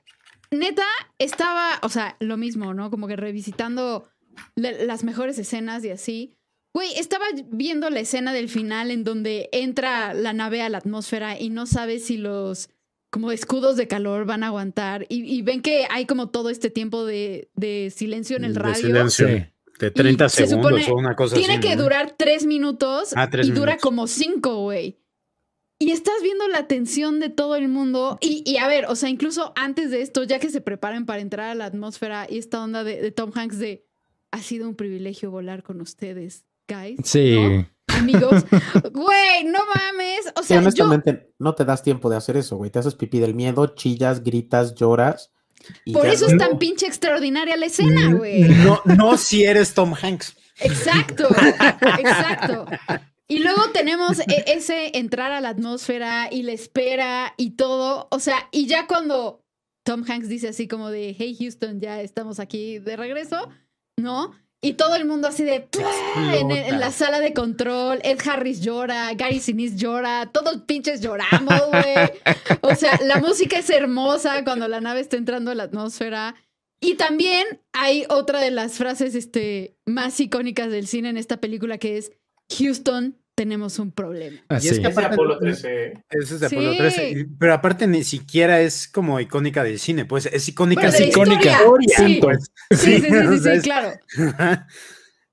Neta, 0.51 0.85
estaba, 1.19 1.71
o 1.81 1.89
sea, 1.89 2.17
lo 2.19 2.37
mismo, 2.37 2.73
¿no? 2.73 2.89
Como 2.91 3.07
que 3.07 3.15
revisitando 3.15 4.07
las 4.55 5.03
mejores 5.03 5.37
escenas 5.39 5.83
y 5.85 5.89
así. 5.91 6.35
Güey, 6.73 6.97
estaba 6.99 7.25
viendo 7.47 7.89
la 7.89 8.01
escena 8.01 8.33
del 8.33 8.49
final 8.49 8.91
en 8.91 9.03
donde 9.05 9.49
entra 9.53 10.13
la 10.13 10.33
nave 10.33 10.61
a 10.61 10.69
la 10.69 10.79
atmósfera 10.79 11.39
y 11.39 11.49
no 11.49 11.65
sabes 11.67 12.05
si 12.05 12.17
los 12.17 12.69
como 13.15 13.31
escudos 13.31 13.77
de 13.77 13.87
calor 13.87 14.25
van 14.25 14.43
a 14.43 14.47
aguantar 14.47 15.05
y, 15.07 15.23
y 15.23 15.41
ven 15.41 15.61
que 15.61 15.87
hay 15.89 16.05
como 16.05 16.27
todo 16.31 16.49
este 16.49 16.69
tiempo 16.69 17.05
de, 17.05 17.49
de 17.55 17.89
silencio 17.95 18.35
en 18.35 18.43
el 18.43 18.53
de 18.55 18.59
radio. 18.59 18.75
silencio 18.75 19.25
Sí. 19.29 19.45
de 19.79 19.91
30 19.91 20.25
Y 20.25 20.29
se 20.31 20.47
segundos 20.47 20.81
supone- 20.81 20.91
o 20.91 20.95
una 20.99 21.15
cosa 21.15 21.37
Tiene 21.37 21.53
así. 21.53 21.61
que 21.69 21.75
¿no? 21.77 21.83
durar 21.83 22.13
tres 22.17 22.45
minutos 22.45 23.13
Ah, 23.15 23.29
tres 23.29 23.47
y 23.47 23.51
dura 23.51 23.77
como 23.77 24.07
cinco, 24.07 24.57
güey. 24.63 24.99
Y 25.79 25.91
estás 25.91 26.15
viendo 26.23 26.45
la 26.49 26.67
tensión 26.67 27.21
de 27.21 27.29
todo 27.29 27.55
el 27.55 27.69
mundo. 27.69 28.17
Y, 28.19 28.43
y 28.45 28.57
a 28.57 28.67
ver, 28.67 28.85
o 28.87 28.95
sea, 28.97 29.07
incluso 29.07 29.53
antes 29.55 29.91
de 29.91 30.01
esto, 30.01 30.23
ya 30.25 30.39
que 30.39 30.49
se 30.49 30.59
preparan 30.59 31.05
para 31.05 31.21
entrar 31.21 31.49
a 31.49 31.55
la 31.55 31.65
atmósfera 31.67 32.27
y 32.29 32.37
esta 32.37 32.61
onda 32.61 32.83
de, 32.83 33.01
de 33.01 33.11
Tom 33.11 33.31
Hanks 33.33 33.59
de 33.59 33.85
ha 34.31 34.41
sido 34.41 34.67
un 34.67 34.75
privilegio 34.75 35.31
volar 35.31 35.63
con 35.63 35.79
ustedes, 35.79 36.43
guys. 36.67 36.97
Sí. 37.05 37.35
¿no? 37.39 37.69
Amigos. 37.87 38.43
Güey, 38.91 39.43
no 39.45 39.59
mames. 39.73 40.31
O 40.35 40.43
sea, 40.43 40.57
yo, 40.57 40.61
honestamente, 40.61 41.33
no 41.39 41.55
te 41.55 41.65
das 41.65 41.81
tiempo 41.83 42.09
de 42.09 42.17
hacer 42.17 42.37
eso, 42.37 42.57
güey. 42.57 42.71
Te 42.71 42.79
haces 42.79 42.95
pipí 42.95 43.19
del 43.19 43.33
miedo, 43.33 43.67
chillas, 43.75 44.23
gritas, 44.23 44.75
lloras. 44.75 45.31
y 45.85 45.93
por 45.93 46.05
eso 46.07 46.25
es 46.27 46.33
no- 46.33 46.37
tan 46.39 46.57
pinche 46.59 46.85
extraordinaria 46.87 47.55
la 47.57 47.65
escena, 47.67 48.13
güey. 48.13 48.43
No, 48.43 48.81
no 48.85 49.17
si 49.17 49.43
eres 49.43 49.73
Tom 49.73 49.93
Hanks. 49.99 50.35
Exacto, 50.59 51.27
exacto. 51.99 52.65
Y 53.27 53.39
luego 53.39 53.61
tenemos 53.73 54.19
e- 54.19 54.43
ese 54.47 54.97
entrar 54.97 55.31
a 55.31 55.41
la 55.41 55.49
atmósfera 55.49 56.29
y 56.31 56.43
la 56.43 56.51
espera 56.51 57.33
y 57.37 57.51
todo. 57.51 58.07
O 58.11 58.19
sea, 58.19 58.47
y 58.51 58.67
ya 58.67 58.85
cuando 58.87 59.43
Tom 59.83 60.03
Hanks 60.07 60.29
dice 60.29 60.49
así 60.49 60.67
como 60.67 60.89
de, 60.89 61.15
hey 61.17 61.35
Houston, 61.39 61.79
ya 61.79 62.01
estamos 62.01 62.39
aquí 62.39 62.79
de 62.79 62.95
regreso, 62.95 63.49
¿no? 63.97 64.33
Y 64.65 64.73
todo 64.73 64.95
el 64.95 65.05
mundo 65.05 65.27
así 65.27 65.43
de, 65.43 65.67
en 66.39 66.79
la 66.79 66.91
sala 66.91 67.19
de 67.19 67.33
control, 67.35 67.99
Ed 68.03 68.17
Harris 68.27 68.61
llora, 68.61 69.13
Gary 69.13 69.39
Sinise 69.39 69.77
llora, 69.77 70.31
todos 70.31 70.63
pinches 70.63 71.01
lloramos, 71.01 71.61
güey. 71.69 72.11
O 72.61 72.73
sea, 72.73 72.99
la 73.03 73.19
música 73.19 73.59
es 73.59 73.69
hermosa 73.69 74.43
cuando 74.43 74.67
la 74.67 74.81
nave 74.81 75.01
está 75.01 75.17
entrando 75.17 75.51
a 75.51 75.55
la 75.55 75.63
atmósfera. 75.63 76.33
Y 76.79 76.95
también 76.95 77.61
hay 77.73 78.05
otra 78.09 78.41
de 78.41 78.49
las 78.49 78.79
frases 78.79 79.13
este, 79.13 79.77
más 79.85 80.19
icónicas 80.19 80.71
del 80.71 80.87
cine 80.87 81.09
en 81.09 81.17
esta 81.17 81.37
película 81.37 81.77
que 81.77 81.99
es 81.99 82.11
Houston, 82.57 83.19
tenemos 83.35 83.79
un 83.79 83.91
problema. 83.91 84.39
Así. 84.47 84.67
Y 84.67 84.71
es 84.71 84.79
que 84.79 84.87
Es 84.87 84.95
de 84.95 85.01
aparte- 85.01 85.13
Apolo 85.15 85.37
13. 85.37 85.93
Ese 86.09 86.33
es 86.35 86.39
de 86.39 86.49
Sí. 86.49 86.55
Apolo 86.55 86.77
13. 86.77 87.09
y- 87.11 87.25
Pero 87.37 87.53
aparte 87.53 87.85
ni 87.87 88.03
siquiera 88.03 88.61
es 88.61 88.87
como 88.87 89.19
icónica 89.19 89.63
del 89.63 89.77
cine, 89.79 90.05
pues 90.05 90.25
es 90.25 90.47
icónica 90.47 90.83
Bueno, 90.83 90.95
sí, 90.97 91.03
la 91.03 91.09
icónica. 91.09 91.51
historia, 91.51 91.97
Sí, 91.97 92.19
pues. 92.21 92.51
sí, 92.71 92.77
sí, 92.77 93.01
sí, 93.01 93.07
sí, 93.09 93.15
o 93.17 93.31
sí, 93.33 93.39
sea, 93.39 93.53
es- 93.53 93.63
claro. 93.63 93.93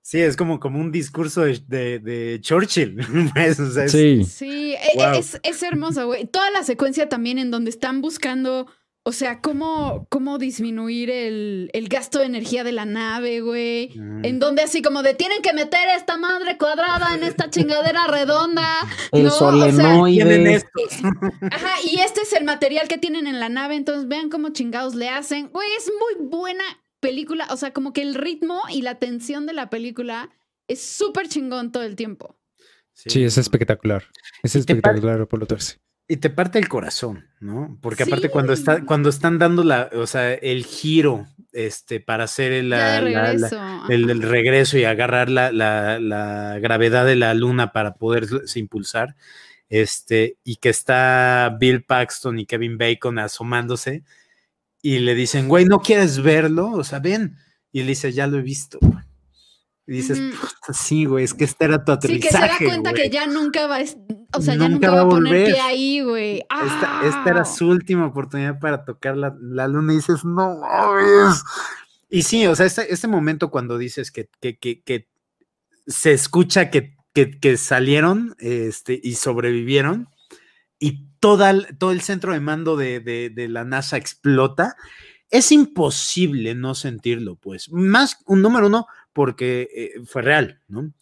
Sí, 0.04 0.20
es 0.20 0.36
como, 0.36 0.60
como 0.60 0.78
un 0.80 0.92
discurso 0.92 1.42
de, 1.42 1.58
de- 1.68 1.98
de 2.00 2.38
Churchill. 2.42 2.96
pues, 3.34 3.58
o 3.60 3.70
sea, 3.70 3.84
es- 3.84 3.92
Sí. 3.92 4.24
Sí, 4.24 4.74
e- 4.74 4.96
Wow. 4.96 5.14
es, 5.18 5.40
es 5.42 5.62
hermosa, 5.62 6.04
güey. 6.04 6.26
Toda 6.26 6.50
la 6.50 6.64
secuencia 6.64 7.08
también 7.08 7.38
en 7.38 7.50
donde 7.50 7.70
están 7.70 8.02
buscando, 8.02 8.66
o 9.04 9.10
sea, 9.10 9.40
cómo, 9.40 10.06
cómo 10.10 10.38
disminuir 10.38 11.10
el, 11.10 11.70
el 11.72 11.88
gasto 11.88 12.20
de 12.20 12.26
energía 12.26 12.62
de 12.62 12.70
la 12.70 12.84
nave, 12.84 13.40
güey. 13.40 13.90
Mm. 13.96 14.24
En 14.24 14.38
donde 14.38 14.62
así 14.62 14.80
como 14.80 15.02
de 15.02 15.14
tienen 15.14 15.42
que 15.42 15.52
meter 15.52 15.88
esta 15.96 16.16
madre 16.16 16.56
cuadrada 16.56 17.14
en 17.14 17.24
esta 17.24 17.50
chingadera 17.50 18.06
redonda. 18.06 18.64
El 19.12 19.24
¿no? 19.24 19.28
O 19.28 19.32
sea, 19.32 19.50
solenoide. 19.50 20.62
Ajá, 21.50 21.70
y 21.84 21.98
este 21.98 22.20
es 22.22 22.32
el 22.32 22.44
material 22.44 22.88
que 22.88 22.98
tienen 22.98 23.26
en 23.26 23.40
la 23.40 23.48
nave, 23.48 23.74
entonces 23.74 24.08
vean 24.08 24.30
cómo 24.30 24.50
chingados 24.50 24.94
le 24.94 25.08
hacen. 25.08 25.48
Güey, 25.48 25.68
es 25.76 25.90
muy 25.98 26.28
buena 26.28 26.64
película, 27.00 27.48
o 27.50 27.56
sea, 27.56 27.72
como 27.72 27.92
que 27.92 28.02
el 28.02 28.14
ritmo 28.14 28.62
y 28.70 28.82
la 28.82 29.00
tensión 29.00 29.46
de 29.46 29.52
la 29.52 29.68
película 29.68 30.30
es 30.68 30.80
súper 30.80 31.28
chingón 31.28 31.72
todo 31.72 31.82
el 31.82 31.96
tiempo. 31.96 32.38
Sí, 32.94 33.24
es 33.24 33.36
espectacular. 33.36 34.04
Es 34.42 34.54
espectacular 34.54 35.20
Apolo 35.20 35.46
13. 35.46 35.78
Y 36.08 36.16
te 36.18 36.30
parte 36.30 36.58
el 36.58 36.68
corazón, 36.68 37.26
¿no? 37.40 37.78
Porque 37.80 38.02
aparte 38.02 38.28
cuando 38.28 38.52
está, 38.52 38.84
cuando 38.84 39.08
están 39.08 39.38
dando 39.38 39.64
la, 39.64 39.88
o 39.94 40.06
sea, 40.06 40.34
el 40.34 40.64
giro, 40.66 41.26
este, 41.52 42.00
para 42.00 42.24
hacer 42.24 42.52
el, 42.52 42.70
la- 42.70 43.00
la- 43.00 43.30
el, 43.88 44.22
regreso 44.22 44.76
y 44.78 44.84
agarrar 44.84 45.30
la, 45.30 46.58
gravedad 46.60 47.06
de 47.06 47.16
la 47.16 47.34
luna 47.34 47.72
para 47.72 47.94
poderse 47.94 48.58
impulsar, 48.58 49.16
este, 49.70 50.36
y 50.44 50.56
que 50.56 50.68
está 50.68 51.56
Bill 51.58 51.84
Paxton 51.84 52.38
y 52.40 52.46
Kevin 52.46 52.76
Bacon 52.76 53.18
asomándose 53.18 54.02
y 54.82 54.98
le 54.98 55.14
dicen, 55.14 55.48
güey, 55.48 55.64
¿no 55.64 55.80
quieres 55.80 56.20
verlo? 56.22 56.72
O 56.72 56.84
sea, 56.84 56.98
ven. 56.98 57.36
Y 57.70 57.80
él 57.80 57.86
dice, 57.86 58.12
ya 58.12 58.26
lo 58.26 58.38
he 58.38 58.42
visto. 58.42 58.78
Y 59.86 59.92
dices. 59.94 60.18
"Puta, 60.40 60.72
sí, 60.72 61.04
güey, 61.06 61.24
es 61.24 61.34
que 61.34 61.44
este 61.44 61.64
era 61.64 61.84
tu 61.84 61.92
Sí, 62.02 62.20
que 62.20 62.28
se 62.28 62.38
da 62.38 62.44
aterrizaje. 62.44 62.64
cuenta 62.66 62.90
güey". 62.90 63.02
que 63.02 63.10
ya 63.10 63.26
nunca 63.26 63.66
va 63.66 63.78
o 64.34 64.40
sea, 64.40 64.54
ya 64.54 64.68
Nunca 64.68 64.68
nunca 64.68 64.90
va 64.90 64.94
va 64.96 65.02
a 65.02 65.08
poner 65.08 65.32
volver. 65.32 65.52
pie 65.52 65.60
ahí, 65.60 66.00
güey. 66.02 66.36
Esta, 66.38 67.00
¡Ah! 67.00 67.02
esta 67.04 67.24
era 67.30 67.44
su 67.44 67.68
última 67.68 68.06
oportunidad 68.06 68.58
para 68.60 68.84
tocar 68.84 69.16
la, 69.16 69.36
la 69.40 69.68
luna 69.68 69.92
y 69.92 69.96
dices, 69.96 70.24
no 70.24 70.58
mames. 70.60 71.42
Y 72.08 72.22
sí, 72.22 72.46
o 72.46 72.54
sea, 72.56 72.66
este, 72.66 72.92
este 72.92 73.08
momento 73.08 73.50
cuando 73.50 73.76
dices 73.78 74.10
que, 74.10 74.28
que, 74.40 74.56
que, 74.58 74.82
que 74.82 75.08
se 75.86 76.12
escucha 76.12 76.70
que, 76.70 76.94
que, 77.12 77.38
que 77.40 77.56
salieron 77.58 78.34
este, 78.38 78.98
y 79.02 79.14
sobrevivieron 79.16 80.08
y 80.78 81.08
toda 81.20 81.50
el- 81.50 81.76
todo 81.78 81.92
el 81.92 82.00
centro 82.00 82.32
de 82.32 82.40
mando 82.40 82.76
de, 82.76 83.00
de- 83.00 83.30
de 83.30 83.48
la 83.48 83.64
NASA 83.64 83.96
explota, 83.96 84.76
es 85.30 85.52
imposible 85.52 86.54
no 86.54 86.74
sentirlo, 86.74 87.36
pues. 87.36 87.70
Más, 87.70 88.16
un 88.26 88.42
número 88.42 88.66
uno, 88.68 88.86
porque 89.12 89.68
eh, 89.74 89.90
fue 90.06 90.22
real, 90.22 90.60
¿no? 90.68 90.92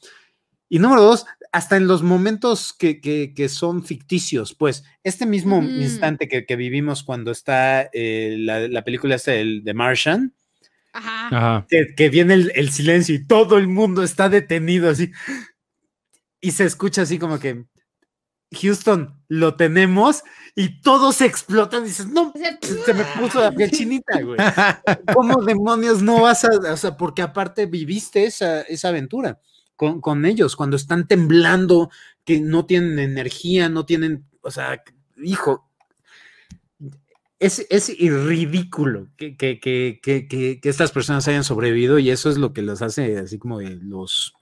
Y 0.69 0.79
número 0.79 1.03
dos, 1.03 1.27
hasta 1.51 1.77
en 1.77 1.89
los 1.89 2.03
momentos 2.05 2.73
que, 2.73 3.01
que- 3.01 3.33
que 3.35 3.49
son 3.49 3.83
ficticios, 3.83 4.55
pues, 4.55 4.85
este 5.03 5.27
mismo 5.27 5.61
instante 5.63 6.29
que, 6.29 6.47
que 6.47 6.55
vivimos 6.57 7.03
cuando 7.03 7.33
está 7.33 7.91
eh, 7.93 8.37
la, 8.39 8.69
la 8.69 8.85
película 8.85 9.17
esta 9.17 9.33
del- 9.33 9.65
de 9.65 9.75
Martian, 9.75 10.33
Ajá. 10.93 11.27
Ajá. 11.37 11.67
que, 11.69 11.95
que 11.97 12.09
viene 12.09 12.35
el, 12.35 12.53
el 12.55 12.71
silencio 12.71 13.15
y 13.17 13.27
todo 13.27 13.59
el 13.59 13.67
mundo 13.67 14.03
está 14.05 14.29
detenido 14.29 14.89
así. 14.91 15.11
Y 16.41 16.53
se 16.53 16.65
escucha 16.65 17.03
así 17.03 17.19
como 17.19 17.39
que, 17.41 17.65
Houston, 18.53 19.20
lo 19.33 19.55
tenemos 19.55 20.25
y 20.57 20.81
todos 20.81 21.21
explotan 21.21 21.85
y 21.85 21.87
dices, 21.87 22.09
no, 22.09 22.33
se 22.85 22.93
me 22.95 23.05
puso 23.21 23.41
la 23.41 23.53
piel 23.53 23.71
chinita, 23.71 24.21
güey. 24.23 24.37
¿Cómo 25.15 25.41
demonios 25.45 26.03
no 26.03 26.23
vas 26.23 26.45
a, 26.45 26.49
o 26.73 26.77
sea, 26.77 26.97
porque 26.97 27.23
aparte 27.23 27.67
viviste 27.67 28.25
esa, 28.25 28.63
esa 28.63 28.89
aventura 28.89 29.39
con, 29.77 30.01
con 30.01 30.27
ellos, 30.27 30.57
cuando 30.57 30.77
están 30.77 31.07
temblando, 31.07 31.91
que 32.25 32.41
no 32.41 32.67
tienen 32.67 32.99
energía, 32.99 33.69
no 33.69 33.87
tienen, 33.87 34.25
o 34.43 34.51
sea, 34.51 34.83
hijo, 35.23 35.71
es, 37.39 37.65
es 37.71 37.89
ridículo 38.27 39.09
que, 39.17 39.37
que, 39.37 39.61
que, 39.61 40.01
que, 40.03 40.27
que- 40.27 40.61
que 40.61 40.69
estas 40.69 40.91
personas 40.91 41.27
hayan 41.29 41.45
sobrevivido 41.45 42.01
y 42.01 42.11
eso 42.11 42.31
es 42.31 42.37
lo 42.37 42.53
que 42.53 42.63
los 42.63 42.83
hace 42.83 43.17
así 43.19 43.39
como 43.39 43.59
de 43.61 43.77
los, 43.77 44.35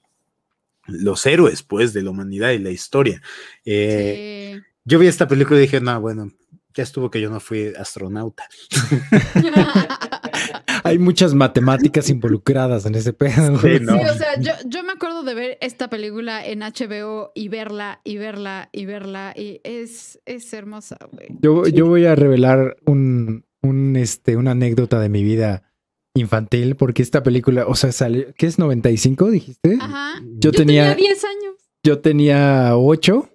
los 0.86 1.26
héroes, 1.26 1.62
pues, 1.62 1.92
de 1.92 2.02
la 2.02 2.10
humanidad 2.10 2.50
y 2.52 2.58
la 2.58 2.70
historia. 2.70 3.20
Eh, 3.66 4.54
Sí. 4.56 4.64
Yo 4.88 4.98
vi 4.98 5.06
esta 5.06 5.28
película 5.28 5.58
y 5.58 5.62
dije, 5.62 5.82
no, 5.82 6.00
bueno, 6.00 6.32
ya 6.72 6.82
estuvo 6.82 7.10
que 7.10 7.20
yo 7.20 7.28
no 7.28 7.40
fui 7.40 7.74
astronauta. 7.78 8.48
Hay 10.82 10.98
muchas 10.98 11.34
matemáticas 11.34 12.08
involucradas 12.08 12.86
en 12.86 12.94
ese 12.94 13.12
pedo. 13.12 13.58
Sí, 13.60 13.80
no. 13.82 13.98
Sí, 13.98 14.04
o 14.08 14.14
sea, 14.14 14.40
yo, 14.40 14.52
yo 14.64 14.82
me 14.84 14.92
acuerdo 14.92 15.24
de 15.24 15.34
ver 15.34 15.58
esta 15.60 15.90
película 15.90 16.46
en 16.46 16.60
HBO 16.60 17.32
y 17.34 17.48
verla 17.48 18.00
y 18.02 18.16
verla 18.16 18.70
y 18.72 18.86
verla 18.86 19.34
y 19.36 19.60
es, 19.62 20.20
es 20.24 20.50
hermosa, 20.54 20.96
güey. 21.12 21.28
Yo, 21.38 21.66
yo 21.66 21.84
voy 21.84 22.06
a 22.06 22.14
revelar 22.14 22.78
un, 22.86 23.44
un, 23.60 23.94
este, 23.96 24.36
una 24.36 24.52
anécdota 24.52 25.00
de 25.00 25.10
mi 25.10 25.22
vida 25.22 25.70
infantil, 26.14 26.76
porque 26.76 27.02
esta 27.02 27.22
película, 27.22 27.66
o 27.66 27.74
sea, 27.74 27.92
salió, 27.92 28.24
¿qué 28.38 28.46
es 28.46 28.58
95, 28.58 29.30
dijiste? 29.30 29.76
Ajá. 29.78 30.14
Yo, 30.22 30.50
Yo 30.50 30.52
tenía 30.52 30.94
tenía, 30.94 31.08
10 31.10 31.24
años. 31.24 31.54
yo 31.82 31.98
tenía 31.98 32.78
8 32.78 33.28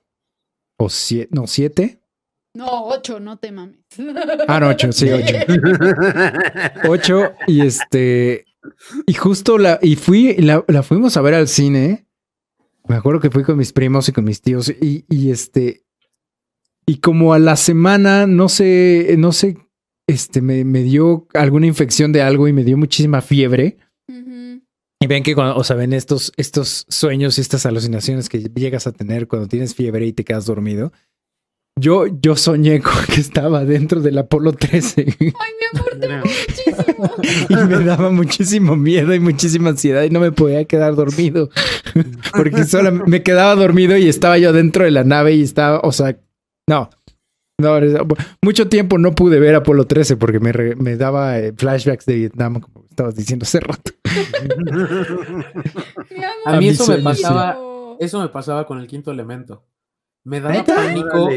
o 0.83 0.89
7, 0.89 1.29
no, 1.31 1.47
7. 1.47 1.99
No, 2.55 2.87
8, 2.87 3.19
no 3.19 3.37
te 3.37 3.51
mames. 3.51 3.79
Ah, 4.47 4.59
no, 4.59 4.69
8, 4.69 4.91
sí, 4.91 5.09
8. 5.09 5.33
8 6.87 7.33
y 7.47 7.61
este, 7.61 8.45
y 9.05 9.13
justo 9.13 9.57
la, 9.57 9.79
y 9.81 9.95
fui, 9.95 10.35
la, 10.35 10.63
la 10.67 10.83
fuimos 10.83 11.17
a 11.17 11.21
ver 11.21 11.33
al 11.33 11.47
cine. 11.47 12.07
Me 12.87 12.95
acuerdo 12.95 13.19
que 13.19 13.31
fui 13.31 13.43
con 13.43 13.57
mis 13.57 13.73
primos 13.73 14.09
y 14.09 14.11
con 14.11 14.25
mis 14.25 14.41
tíos 14.41 14.69
y, 14.69 15.05
y 15.09 15.31
este, 15.31 15.85
y 16.85 16.97
como 16.97 17.33
a 17.33 17.39
la 17.39 17.55
semana, 17.55 18.27
no 18.27 18.49
sé, 18.49 19.15
no 19.17 19.31
sé, 19.31 19.57
este, 20.07 20.41
me, 20.41 20.65
me 20.65 20.83
dio 20.83 21.27
alguna 21.33 21.65
infección 21.65 22.11
de 22.11 22.21
algo 22.21 22.47
y 22.47 22.53
me 22.53 22.63
dio 22.63 22.77
muchísima 22.77 23.21
fiebre. 23.21 23.77
Y 25.03 25.07
ven 25.07 25.21
que 25.21 25.35
cuando, 25.35 25.57
o 25.57 25.65
sea, 25.65 25.75
ven 25.75 25.91
estos, 25.91 26.31
estos 26.37 26.85
sueños 26.87 27.37
y 27.37 27.41
estas 27.41 27.65
alucinaciones 27.65 28.29
que 28.29 28.39
llegas 28.39 28.87
a 28.87 28.93
tener 28.93 29.27
cuando 29.27 29.49
tienes 29.49 29.75
fiebre 29.75 30.05
y 30.05 30.13
te 30.13 30.23
quedas 30.23 30.45
dormido. 30.45 30.93
Yo, 31.77 32.05
yo 32.07 32.37
soñé 32.37 32.79
con 32.79 32.93
que 33.13 33.19
estaba 33.19 33.65
dentro 33.65 33.99
del 33.99 34.17
Apolo 34.17 34.53
13 34.53 35.05
Ay, 35.19 35.27
mi 35.27 35.77
amor, 35.77 35.99
te 35.99 36.13
amo 36.13 36.23
muchísimo. 36.23 37.09
y 37.49 37.55
me 37.67 37.83
daba 37.83 38.11
muchísimo 38.11 38.75
miedo 38.77 39.13
y 39.13 39.19
muchísima 39.19 39.71
ansiedad 39.71 40.03
y 40.03 40.09
no 40.09 40.21
me 40.21 40.31
podía 40.31 40.63
quedar 40.63 40.95
dormido 40.95 41.49
porque 42.33 42.63
solo 42.63 42.93
me 42.93 43.23
quedaba 43.23 43.55
dormido 43.55 43.97
y 43.97 44.07
estaba 44.07 44.37
yo 44.37 44.53
dentro 44.53 44.85
de 44.85 44.91
la 44.91 45.03
nave 45.03 45.33
y 45.33 45.41
estaba, 45.41 45.81
o 45.81 45.91
sea, 45.91 46.17
no, 46.65 46.89
no, 47.59 47.79
mucho 48.41 48.67
tiempo 48.67 48.97
no 48.97 49.13
pude 49.13 49.39
ver 49.39 49.55
Apolo 49.55 49.85
13 49.85 50.17
porque 50.17 50.39
me, 50.39 50.51
re- 50.51 50.75
me 50.75 50.97
daba 50.97 51.39
eh, 51.39 51.53
flashbacks 51.55 52.05
de 52.05 52.15
Vietnam, 52.15 52.59
como 52.59 52.85
estabas 52.89 53.15
diciendo 53.15 53.43
hace 53.43 53.59
rato. 53.59 53.91
A 56.45 56.57
mí 56.57 56.69
eso 56.69 56.87
me 56.87 56.97
pasaba, 56.99 57.57
eso 57.99 58.21
me 58.21 58.29
pasaba 58.29 58.65
con 58.65 58.79
el 58.79 58.87
quinto 58.87 59.11
elemento. 59.11 59.65
Me 60.23 60.39
daba 60.41 60.55
¿Neta? 60.55 60.75
pánico, 60.75 61.29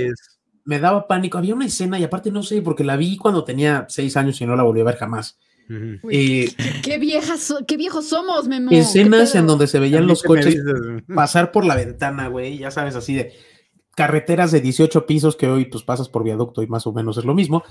me 0.64 0.78
daba 0.80 1.06
pánico. 1.06 1.38
Había 1.38 1.54
una 1.54 1.66
escena 1.66 1.98
y 1.98 2.04
aparte 2.04 2.30
no 2.30 2.42
sé, 2.42 2.62
porque 2.62 2.84
la 2.84 2.96
vi 2.96 3.16
cuando 3.16 3.44
tenía 3.44 3.86
seis 3.88 4.16
años 4.16 4.40
y 4.40 4.46
no 4.46 4.56
la 4.56 4.62
volví 4.62 4.80
a 4.80 4.84
ver 4.84 4.96
jamás. 4.96 5.38
Eh, 5.68 6.48
qué, 6.56 6.80
qué 6.82 6.98
viejas, 6.98 7.40
so- 7.40 7.66
qué 7.66 7.76
viejos 7.76 8.06
somos, 8.08 8.46
Memo. 8.46 8.70
escenas 8.70 9.32
¿Qué 9.32 9.38
en 9.38 9.48
donde 9.48 9.66
se 9.66 9.80
veían 9.80 10.06
los 10.06 10.22
coches 10.22 10.62
pasar 11.12 11.50
por 11.50 11.64
la 11.64 11.74
ventana, 11.74 12.28
güey, 12.28 12.58
ya 12.58 12.70
sabes, 12.70 12.94
así 12.94 13.16
de 13.16 13.32
carreteras 13.96 14.52
de 14.52 14.60
18 14.60 15.06
pisos 15.06 15.34
que 15.36 15.48
hoy 15.48 15.64
pues 15.64 15.82
pasas 15.82 16.08
por 16.08 16.22
viaducto 16.22 16.62
y 16.62 16.66
más 16.68 16.86
o 16.86 16.92
menos 16.92 17.16
es 17.16 17.24
lo 17.24 17.34
mismo, 17.34 17.64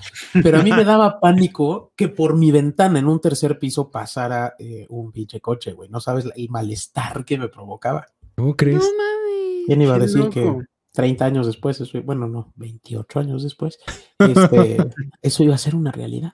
pero 0.43 0.59
a 0.59 0.63
mí 0.63 0.71
me 0.71 0.83
daba 0.83 1.19
pánico 1.21 1.93
que 1.95 2.09
por 2.09 2.35
mi 2.35 2.51
ventana 2.51 2.99
en 2.99 3.07
un 3.07 3.21
tercer 3.21 3.59
piso 3.59 3.91
pasara 3.91 4.55
eh, 4.59 4.87
un 4.89 5.11
pinche 5.11 5.39
coche, 5.39 5.71
güey, 5.73 5.87
no 5.89 6.01
sabes 6.01 6.25
el 6.35 6.49
malestar 6.49 7.23
que 7.23 7.37
me 7.37 7.47
provocaba. 7.47 8.07
¿Cómo 8.35 8.55
crees? 8.57 8.77
No 8.77 8.81
mames. 8.81 9.63
¿Quién 9.67 9.81
iba 9.81 9.95
a 9.95 9.99
decir 9.99 10.29
que 10.29 10.51
30 10.93 11.25
años 11.25 11.45
después, 11.45 11.79
eso- 11.79 12.01
bueno, 12.03 12.27
no, 12.27 12.51
28 12.55 13.19
años 13.19 13.43
después, 13.43 13.77
este, 14.19 14.77
eso 15.21 15.43
iba 15.43 15.53
a 15.55 15.59
ser 15.59 15.75
una 15.75 15.91
realidad? 15.91 16.33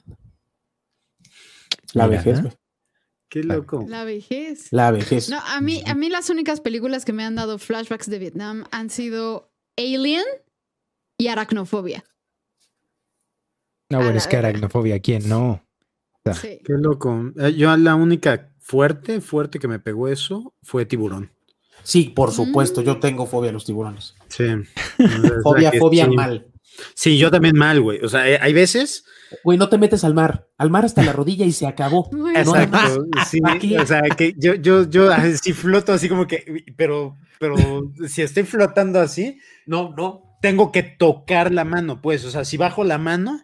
La 1.93 2.07
Mira, 2.07 2.23
vejez, 2.23 2.41
güey, 2.41 2.53
Qué 3.29 3.43
loco. 3.43 3.85
La 3.87 4.03
vejez. 4.03 4.67
la 4.71 4.91
vejez. 4.91 5.29
No, 5.29 5.39
a 5.39 5.61
mí, 5.61 5.83
a 5.85 5.95
mí 5.95 6.09
las 6.09 6.29
únicas 6.29 6.59
películas 6.61 7.05
que 7.05 7.13
me 7.13 7.23
han 7.23 7.35
dado 7.35 7.57
flashbacks 7.57 8.09
de 8.09 8.19
Vietnam 8.19 8.65
han 8.71 8.89
sido 8.89 9.50
Alien 9.77 10.23
y 11.17 11.27
Aracnofobia. 11.27 12.03
No, 13.89 13.97
bueno, 13.99 14.17
es 14.17 14.27
que 14.27 14.37
aracnofobia, 14.37 14.99
¿quién 14.99 15.27
no? 15.27 15.65
Sí. 16.33 16.59
Qué 16.63 16.73
loco. 16.73 17.31
Eh, 17.37 17.53
Yo 17.55 17.75
la 17.75 17.95
única 17.95 18.53
fuerte, 18.59 19.19
fuerte 19.21 19.59
que 19.59 19.67
me 19.67 19.79
pegó 19.79 20.07
eso 20.07 20.53
fue 20.63 20.85
tiburón. 20.85 21.31
Sí, 21.83 22.05
por 22.15 22.31
supuesto, 22.31 22.81
Mm. 22.81 22.83
yo 22.85 22.99
tengo 22.99 23.25
fobia 23.25 23.49
a 23.49 23.53
los 23.53 23.65
tiburones. 23.65 24.15
Sí. 24.29 24.45
Fobia, 25.43 25.71
fobia 25.79 26.05
sí. 26.05 26.11
mal. 26.11 26.50
Sí, 26.93 27.17
yo 27.17 27.29
también 27.31 27.55
mal, 27.57 27.81
güey. 27.81 27.99
O 28.03 28.09
sea, 28.09 28.29
eh, 28.29 28.39
hay 28.41 28.53
veces. 28.53 29.05
Güey, 29.43 29.57
no 29.57 29.69
te 29.69 29.77
metes 29.77 30.03
al 30.03 30.13
mar. 30.13 30.47
Al 30.57 30.69
mar 30.69 30.83
hasta 30.85 31.03
la 31.03 31.13
rodilla 31.13 31.45
y 31.45 31.51
se 31.51 31.67
acabó. 31.67 32.09
Güey, 32.11 32.33
No. 32.43 32.55
Exacto. 32.55 33.05
Sí, 33.61 33.75
o 33.77 33.85
sea, 33.85 34.01
que 34.01 34.33
yo, 34.37 34.55
yo, 34.55 34.89
yo 34.89 35.11
así 35.11 35.53
floto 35.53 35.93
así 35.93 36.09
como 36.09 36.27
que, 36.27 36.65
pero, 36.75 37.17
pero 37.39 37.55
si 38.07 38.21
estoy 38.21 38.43
flotando 38.43 38.99
así, 38.99 39.39
No, 39.65 39.93
no. 39.95 40.37
tengo 40.41 40.71
que 40.71 40.83
tocar 40.83 41.51
la 41.51 41.63
mano, 41.65 42.01
pues. 42.01 42.25
O 42.25 42.31
sea, 42.31 42.45
si 42.45 42.57
bajo 42.57 42.83
la 42.83 42.97
mano, 42.97 43.41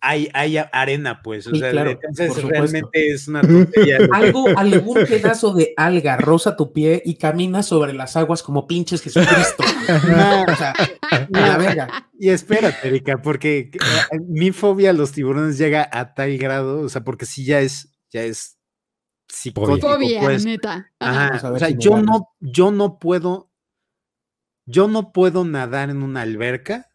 hay, 0.00 0.28
hay 0.32 0.58
arena, 0.72 1.22
pues. 1.22 1.46
O 1.46 1.50
Sí, 1.50 1.58
sea, 1.58 1.70
claro, 1.70 1.90
entonces 1.90 2.42
realmente 2.42 3.12
es 3.12 3.28
una 3.28 3.40
tontería. 3.42 3.98
Algo, 4.12 4.46
algún 4.56 4.94
pedazo 5.06 5.52
de 5.54 5.74
alga 5.76 6.16
roza 6.16 6.56
tu 6.56 6.72
pie 6.72 7.02
y 7.04 7.16
camina 7.16 7.62
sobre 7.62 7.92
las 7.92 8.16
aguas 8.16 8.42
como 8.42 8.66
pinches 8.66 9.02
Jesucristo. 9.02 9.64
No, 10.08 10.42
O 10.42 10.56
sea, 10.56 10.74
a 11.10 11.26
la 11.30 11.56
verga. 11.58 12.10
Y 12.18 12.28
espérate, 12.30 12.88
Erika, 12.88 13.20
porque 13.22 13.70
eh, 13.72 14.18
mi 14.26 14.52
fobia 14.52 14.90
a 14.90 14.92
los 14.92 15.12
tiburones 15.12 15.58
llega 15.58 15.88
a 15.90 16.14
tal 16.14 16.36
grado, 16.38 16.80
o 16.80 16.88
sea, 16.88 17.04
porque 17.04 17.26
sí 17.26 17.44
ya 17.44 17.60
es, 17.60 17.90
ya 18.10 18.22
es 18.22 18.58
psicótico, 19.28 19.94
Fobia, 19.94 20.20
pues. 20.20 20.44
neta. 20.44 20.90
Ajá, 20.98 21.50
o 21.52 21.58
sea, 21.58 21.68
si 21.68 21.76
yo 21.78 22.00
no, 22.00 22.28
yo 22.40 22.70
no 22.70 22.98
puedo, 22.98 23.50
yo 24.66 24.88
no 24.88 25.12
puedo 25.12 25.44
nadar 25.44 25.90
en 25.90 26.02
una 26.02 26.22
alberca 26.22 26.86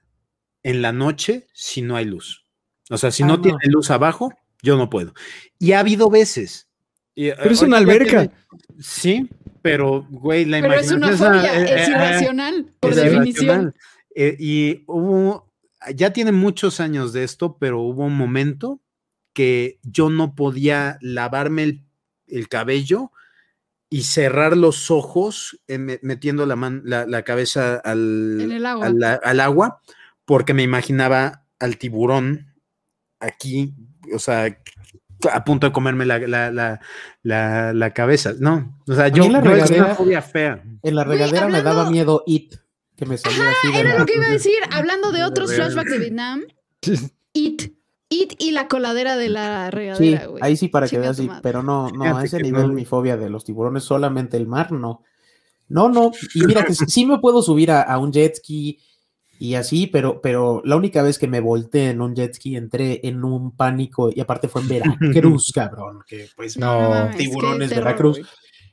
en 0.63 0.81
la 0.81 0.91
noche 0.91 1.47
si 1.53 1.81
no 1.81 1.95
hay 1.95 2.05
luz. 2.05 2.42
O 2.89 2.97
sea, 2.97 3.11
si 3.11 3.23
Ah, 3.23 3.27
no, 3.27 3.35
no. 3.37 3.41
tiene 3.41 3.59
luz 3.67 3.89
abajo, 3.91 4.31
yo 4.61 4.77
no 4.77 4.89
puedo. 4.89 5.13
Y 5.59 5.71
ha 5.73 5.79
habido 5.79 6.09
veces. 6.09 6.67
y, 7.15 7.27
eh, 7.27 7.35
Pero 7.37 7.51
es 7.51 7.61
una 7.61 7.77
alberca. 7.77 8.27
tiene- 8.27 8.31
sí, 8.79 9.29
pero, 9.61 10.07
güey, 10.09 10.45
la 10.45 10.61
Pero 10.61 10.73
es 10.73 10.91
una 10.91 11.07
imaginación 11.07 11.33
fobia, 11.41 11.59
eh, 11.61 11.81
es 11.81 11.87
eh, 11.87 11.91
irracional, 11.91 12.73
por 12.79 12.89
es 12.91 12.95
definición. 12.97 13.45
irracional. 13.45 13.75
Eh, 14.15 14.35
y 14.39 14.83
hubo, 14.87 15.51
ya 15.95 16.11
tiene 16.11 16.31
muchos 16.31 16.79
años 16.79 17.13
de 17.13 17.23
esto, 17.23 17.57
pero 17.59 17.79
hubo 17.81 18.05
un 18.05 18.15
momento 18.17 18.79
que 19.33 19.79
yo 19.83 20.09
no 20.09 20.35
podía 20.35 20.97
lavarme 21.01 21.63
el, 21.63 21.83
el 22.27 22.47
cabello 22.49 23.11
y 23.89 24.03
cerrar 24.03 24.57
los 24.57 24.89
ojos 24.91 25.59
eh, 25.67 25.77
me- 25.77 25.99
metiendo 26.01 26.45
la, 26.47 26.55
man- 26.55 26.81
la, 26.83 27.05
la 27.05 27.21
cabeza 27.23 27.75
al, 27.75 28.39
En 28.41 28.51
el 28.51 28.65
agua. 28.65 28.87
al 28.87 28.99
la- 28.99 29.19
al 29.23 29.39
agua, 29.39 29.81
porque 30.25 30.53
me 30.55 30.63
imaginaba 30.63 31.43
al 31.59 31.77
tiburón 31.77 32.52
aquí, 33.23 33.73
o 34.13 34.19
sea, 34.19 34.57
a 35.31 35.43
punto 35.43 35.67
de 35.67 35.73
comerme 35.73 36.05
la, 36.05 36.19
la, 36.19 36.51
la, 36.51 36.79
la, 37.21 37.73
la 37.73 37.93
cabeza. 37.93 38.33
No, 38.39 38.77
o 38.87 38.93
sea, 38.93 39.07
yo 39.07 39.23
en 39.25 39.33
la 39.33 39.41
no 39.41 39.51
es 39.51 39.61
regadera- 39.69 39.85
una 39.85 39.95
fobia 39.95 40.21
fea. 40.21 40.63
En 40.81 40.95
la 40.95 41.03
regadera 41.03 41.47
me 41.47 41.57
hablando- 41.57 41.69
daba 41.75 41.89
miedo 41.89 42.23
It, 42.27 42.55
que 42.95 43.05
me 43.05 43.17
salía 43.17 43.49
así 43.51 43.71
de 43.71 43.79
Era 43.79 43.93
la- 43.93 43.99
lo 43.99 44.05
que 44.05 44.15
iba 44.15 44.25
a 44.25 44.31
decir, 44.31 44.53
hablando 44.71 45.11
de 45.11 45.23
otros 45.23 45.53
flashbacks 45.53 45.91
de 45.91 45.99
Vietnam. 45.99 46.41
It. 47.33 47.73
It 48.09 48.33
y 48.37 48.51
la 48.51 48.67
coladera 48.67 49.15
de 49.15 49.29
la 49.29 49.65
Sí, 49.71 49.75
regadera, 49.75 50.25
güey. 50.27 50.43
ahí 50.43 50.55
sí 50.55 50.67
para 50.67 50.87
que 50.87 50.99
veas, 50.99 51.17
sí, 51.17 51.27
pero 51.41 51.63
no, 51.63 51.89
no, 51.89 52.03
Fíjate 52.03 52.19
a 52.19 52.23
ese 52.25 52.39
nivel 52.41 52.67
no. 52.67 52.73
mi 52.73 52.85
fobia 52.85 53.17
de 53.17 53.27
los 53.29 53.43
tiburones, 53.43 53.83
solamente 53.83 54.37
el 54.37 54.45
mar, 54.45 54.71
no. 54.71 55.03
No, 55.69 55.89
no, 55.89 56.11
y 56.35 56.45
mira 56.45 56.63
que 56.63 56.75
sí- 56.75 56.85
sí 56.87 57.05
me 57.07 57.17
puedo 57.17 57.41
subir 57.41 57.71
a, 57.71 57.81
a 57.81 57.97
un 57.97 58.11
jet 58.11 58.35
ski 58.35 58.77
y 59.39 59.55
así, 59.55 59.87
pero, 59.87 60.21
pero 60.21 60.61
la 60.63 60.75
única 60.75 61.01
vez 61.03 61.17
que 61.19 61.27
me 61.27 61.39
volteé 61.41 61.89
en 61.89 62.01
un 62.01 62.15
jet 62.15 62.33
ski 62.35 62.55
entré 62.55 63.01
en 63.03 63.23
un 63.23 63.55
pánico 63.55 64.09
y 64.13 64.19
aparte 64.21 64.47
fue 64.47 64.61
en 64.61 64.67
Veracruz, 64.69 65.51
cabrón, 65.55 65.99
que 66.07 66.27
pues 66.35 66.57
No, 66.57 67.09
tiburones, 67.17 67.69
Veracruz, 67.71 68.21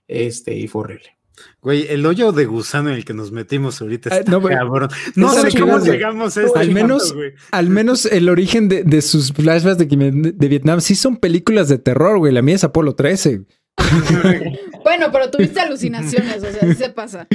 este, 0.06 0.54
y 0.56 0.68
fue 0.68 0.82
horrible. 0.82 1.16
Güey, 1.62 1.86
el 1.88 2.04
hoyo 2.04 2.32
de 2.32 2.44
gusano 2.44 2.90
en 2.90 2.96
el 2.96 3.04
que 3.06 3.14
nos 3.14 3.32
metimos 3.32 3.80
ahorita 3.80 4.10
Ah, 4.12 4.18
está 4.18 4.30
no, 4.30 4.42
güey. 4.42 4.54
cabrón. 4.54 4.90
No 5.16 5.30
sé 5.32 5.58
cómo 5.58 5.78
llegamos 5.78 6.36
a 6.36 6.42
este 6.42 6.58
Al 6.58 6.66
punto, 6.66 6.80
menos- 6.82 7.14
güey. 7.14 7.32
Al 7.50 7.70
menos 7.70 8.04
el 8.04 8.28
origen 8.28 8.68
de, 8.68 8.84
de 8.84 9.00
sus 9.00 9.32
flashbacks 9.32 9.78
de, 9.78 9.86
de 10.34 10.48
Vietnam 10.48 10.82
sí 10.82 10.94
son 10.94 11.16
películas 11.16 11.68
de 11.70 11.78
terror, 11.78 12.18
güey. 12.18 12.32
La 12.34 12.42
mía 12.42 12.56
es 12.56 12.64
Apolo 12.64 12.94
13. 12.94 13.46
Bueno, 14.82 15.06
pero 15.12 15.30
tuviste 15.30 15.60
alucinaciones, 15.60 16.42
o 16.42 16.50
sea, 16.50 16.60
sí 16.68 16.74
se 16.74 16.90
pasa. 16.90 17.26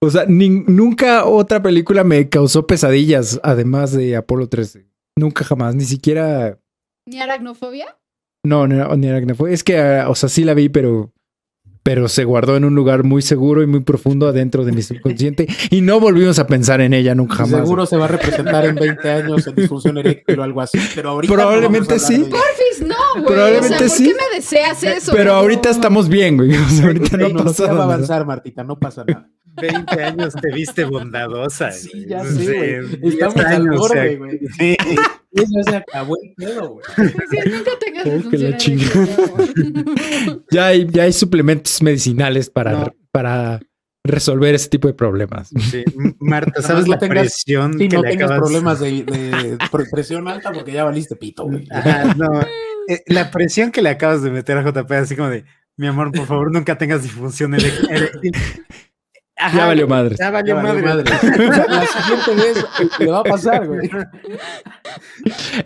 O 0.00 0.10
sea, 0.10 0.26
nin- 0.26 0.64
nunca 0.66 1.24
otra 1.24 1.60
película 1.62 2.04
me 2.04 2.28
causó 2.28 2.66
pesadillas, 2.66 3.40
además 3.42 3.92
de 3.92 4.14
Apolo 4.16 4.48
13. 4.48 4.86
Nunca 5.18 5.44
jamás, 5.44 5.74
ni 5.74 5.84
siquiera. 5.84 6.58
¿Ni 7.06 7.20
aracnofobia? 7.20 7.96
No, 8.46 8.66
no, 8.68 8.94
ni 8.96 9.08
aracnofobia. 9.08 9.54
Es 9.54 9.64
que, 9.64 9.78
ah, 9.78 10.08
o 10.08 10.14
sea, 10.14 10.28
sí 10.28 10.44
la 10.44 10.54
vi, 10.54 10.68
pero. 10.68 11.12
Pero 11.84 12.08
se 12.08 12.24
guardó 12.24 12.56
en 12.56 12.64
un 12.64 12.74
lugar 12.74 13.04
muy 13.04 13.22
seguro 13.22 13.62
y 13.62 13.66
muy 13.66 13.80
profundo 13.80 14.26
adentro 14.26 14.64
de 14.64 14.72
mi 14.72 14.80
subconsciente. 14.82 15.46
Y 15.70 15.82
no 15.82 16.00
volvimos 16.00 16.38
a 16.38 16.46
pensar 16.46 16.80
en 16.80 16.94
ella 16.94 17.14
nunca 17.14 17.36
jamás. 17.36 17.60
Seguro 17.60 17.84
se 17.86 17.96
va 17.98 18.06
a 18.06 18.08
representar 18.08 18.64
en 18.64 18.74
20 18.74 19.10
años 19.10 19.46
en 19.46 19.54
disfunción 19.54 19.98
eréctil 19.98 20.40
o 20.40 20.42
algo 20.42 20.62
así, 20.62 20.78
pero 20.94 21.10
ahorita 21.10 21.32
no 21.32 21.36
Probablemente 21.38 21.94
hablar 21.94 22.06
sí. 22.08 22.18
Porfis, 22.24 22.86
no, 22.88 22.94
güey. 23.14 23.26
Probablemente 23.26 23.74
o 23.74 23.78
sea, 23.78 23.86
¿por 23.88 23.96
sí. 23.96 24.04
qué 24.04 24.14
me 24.14 24.36
deseas 24.36 24.82
eso? 24.82 25.12
Pero 25.14 25.34
ahorita 25.34 25.68
estamos 25.68 26.08
bien, 26.08 26.38
güey. 26.38 26.56
O 26.56 26.68
sea, 26.70 26.86
ahorita 26.86 27.16
no 27.18 27.26
tecnología 27.26 27.44
pasa 27.44 27.62
va 27.64 27.68
a 27.68 27.72
nada. 27.74 27.84
avanzar, 27.84 28.26
Martita, 28.26 28.64
no 28.64 28.78
pasa 28.78 29.04
nada. 29.06 29.30
20 29.60 30.02
años 30.04 30.34
te 30.40 30.52
viste 30.52 30.84
bondadosa. 30.84 31.70
Sí, 31.72 31.90
güey. 31.92 32.06
ya 32.08 32.24
Sí, 32.24 32.44
sé, 32.46 32.80
güey. 32.82 32.96
10 33.00 33.14
Estamos 33.14 33.36
al 33.36 33.46
años, 33.46 33.76
borde, 33.76 34.00
o 34.00 34.02
sea, 34.02 34.16
güey. 34.18 34.38
sí. 34.58 34.76
Eso 35.32 35.62
se 35.68 35.76
acabó 35.76 36.16
el 36.22 36.34
pedo, 36.36 36.68
güey. 36.74 36.84
Pues 37.12 37.12
sí, 37.30 37.38
nunca 37.50 37.70
tengas 37.80 38.06
Oh, 38.06 38.30
que 38.30 38.38
la 38.38 38.48
eréctil, 38.48 38.80
Ya 40.50 40.66
hay, 40.66 40.86
ya 40.90 41.02
hay 41.04 41.12
suplementos 41.12 41.82
medicinales 41.82 42.50
para, 42.50 42.72
No. 42.72 42.94
para 43.10 43.60
resolver 44.04 44.54
ese 44.54 44.68
tipo 44.68 44.86
de 44.86 44.94
problemas. 44.94 45.48
Sí. 45.70 45.82
Marta, 46.20 46.62
¿sabes 46.62 46.82
más 46.82 46.88
la 46.88 46.96
no 46.96 47.00
tengas- 47.00 47.20
presión 47.22 47.72
Sí, 47.78 47.88
que 47.88 47.96
no 47.96 48.02
le 48.02 48.10
tengas 48.10 48.30
acabas 48.30 48.40
problemas 48.50 48.80
de, 48.80 48.90
de 49.02 49.58
pre- 49.72 49.86
presión 49.90 50.28
alta 50.28 50.52
porque 50.52 50.72
ya 50.72 50.84
valiste 50.84 51.16
pito, 51.16 51.44
güey. 51.44 51.66
Ajá, 51.72 52.14
no. 52.14 52.40
Eh, 52.88 53.02
La 53.06 53.30
presión 53.30 53.72
que 53.72 53.82
le 53.82 53.88
acabas 53.88 54.22
de 54.22 54.30
meter 54.30 54.58
a 54.58 54.62
JP, 54.62 54.92
así 54.92 55.16
como 55.16 55.30
de, 55.30 55.44
mi 55.76 55.86
amor, 55.88 56.12
por 56.12 56.26
favor, 56.26 56.52
nunca 56.52 56.76
tengas 56.78 57.02
disfunción 57.02 57.54
eréctil. 57.54 58.32
Ajá, 59.36 59.58
Ya 59.58 59.66
valió 59.66 59.88
madre. 59.88 60.16
Ya 60.18 60.24
Ya 60.26 60.30
valió 60.30 60.56
madre. 60.56 60.82
madre. 60.82 61.04
La, 61.68 61.86
siguiente 61.86 62.34
vez 62.36 62.64
le 63.00 63.06
va 63.06 63.18
a 63.20 63.24
pasar, 63.24 63.66
güey. 63.66 63.90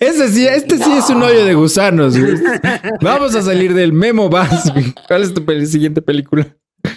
Ese 0.00 0.28
sí, 0.28 0.46
este 0.46 0.78
sí 0.78 0.90
es 0.92 1.10
un 1.10 1.22
hoyo 1.22 1.44
de 1.44 1.54
gusanos. 1.54 2.18
güey. 2.18 2.34
Vamos 3.00 3.34
a 3.34 3.42
salir 3.42 3.74
del 3.74 3.92
memo 3.92 4.28
vas. 4.28 4.72
güey. 4.72 4.94
¿Cuál 5.06 5.22
es 5.22 5.34
tu 5.34 5.42
pel- 5.44 5.66
siguiente 5.66 6.02
película? 6.02 6.46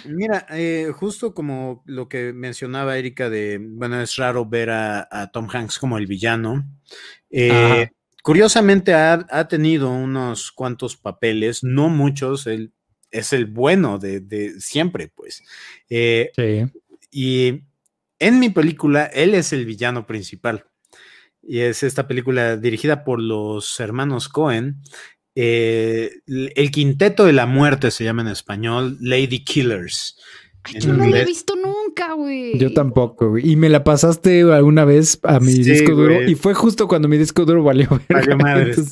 Mira, 0.06 0.46
eh, 0.50 0.90
justo 0.94 1.34
como 1.34 1.82
lo 1.86 2.08
que 2.08 2.32
mencionaba 2.32 2.96
Erika 2.96 3.28
de, 3.28 3.58
bueno, 3.60 4.00
es 4.00 4.16
raro 4.16 4.46
ver 4.46 4.70
a, 4.70 5.08
a 5.10 5.30
Tom 5.32 5.48
Hanks 5.52 5.78
como 5.78 5.98
el 5.98 6.06
villano. 6.06 6.64
Eh, 7.30 7.88
curiosamente 8.22 8.94
ha, 8.94 9.26
ha 9.30 9.48
tenido 9.48 9.90
unos 9.90 10.52
cuantos 10.52 10.96
papeles, 10.96 11.64
no 11.64 11.88
muchos, 11.88 12.46
él 12.46 12.72
es 13.12 13.32
el 13.32 13.46
bueno 13.46 13.98
de, 13.98 14.20
de 14.20 14.58
siempre, 14.60 15.08
pues. 15.14 15.42
Eh, 15.88 16.30
Sí. 16.36 16.64
y 17.10 17.60
en 18.18 18.38
mi 18.40 18.48
película, 18.50 19.04
él 19.06 19.34
es 19.34 19.52
el 19.52 19.64
villano 19.66 20.06
principal. 20.06 20.64
Y 21.42 21.58
es 21.60 21.82
esta 21.82 22.06
película 22.06 22.56
dirigida 22.56 23.04
por 23.04 23.20
los 23.20 23.78
hermanos 23.80 24.28
Cohen. 24.28 24.76
eh, 25.34 26.10
el 26.26 26.70
Quinteto 26.70 27.24
de 27.24 27.32
la 27.32 27.46
Muerte 27.46 27.90
se 27.90 28.04
llama 28.04 28.22
en 28.22 28.28
español, 28.28 28.96
Lady 29.00 29.42
Killers. 29.44 30.18
Ay, 30.64 30.74
yo 30.80 30.92
no 30.92 31.04
la 31.06 31.20
he 31.20 31.24
visto 31.24 31.54
nunca, 31.56 32.12
güey. 32.12 32.56
Yo 32.58 32.72
tampoco, 32.72 33.30
güey. 33.30 33.50
Y 33.50 33.56
me 33.56 33.68
la 33.68 33.82
pasaste 33.82 34.42
alguna 34.42 34.84
vez 34.84 35.18
a 35.24 35.40
mi 35.40 35.50
Sí, 35.52 35.64
disco 35.64 35.92
duro. 35.92 36.22
Y 36.22 36.34
fue 36.36 36.54
justo 36.54 36.86
cuando 36.86 37.08
mi 37.08 37.18
disco 37.18 37.44
duro 37.44 37.64
valió. 37.64 37.88
Valió 38.08 38.38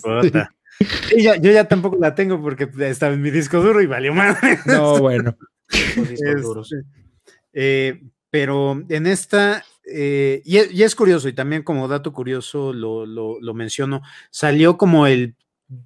puta. 0.02 0.52
Y 1.16 1.22
ya- 1.24 1.37
yo 1.37 1.51
ya 1.53 1.64
tampoco 1.68 1.97
la 2.01 2.14
tengo 2.14 2.41
porque 2.41 2.68
estaba 2.89 3.12
en 3.14 3.22
mi 3.22 3.31
disco 3.31 3.61
duro 3.61 3.81
y 3.83 3.87
valió 3.87 4.14
madre. 4.14 4.59
No, 4.66 4.99
bueno. 4.99 5.37
Este, 6.12 6.24
eh, 7.53 8.03
pero 8.31 8.83
en 8.89 9.07
esta, 9.07 9.64
eh, 9.93 10.41
y, 10.45 10.57
es, 10.59 10.72
y 10.72 10.83
es 10.83 10.95
curioso, 10.95 11.28
y 11.28 11.33
también 11.33 11.62
como 11.62 11.89
dato 11.89 12.12
curioso 12.12 12.72
lo, 12.72 13.07
lo- 13.07 13.41
lo 13.41 13.55
menciono, 13.55 14.03
salió 14.31 14.76
como 14.78 15.07
el, 15.07 15.37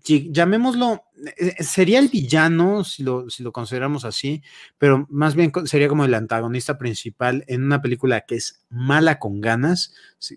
ll- 0.04 0.30
llamémoslo, 0.30 1.02
eh, 1.38 1.62
sería 1.62 1.98
el 1.98 2.08
villano, 2.08 2.84
si 2.84 3.02
lo, 3.02 3.28
si 3.30 3.42
lo 3.42 3.52
consideramos 3.52 4.04
así, 4.04 4.42
pero 4.78 5.06
más 5.10 5.34
bien 5.34 5.52
sería 5.64 5.88
como 5.88 6.04
el 6.04 6.14
antagonista 6.14 6.76
principal 6.78 7.44
en 7.48 7.64
una 7.64 7.80
película 7.82 8.22
que 8.22 8.36
es 8.36 8.62
mala 8.70 9.18
con 9.18 9.40
ganas, 9.40 9.94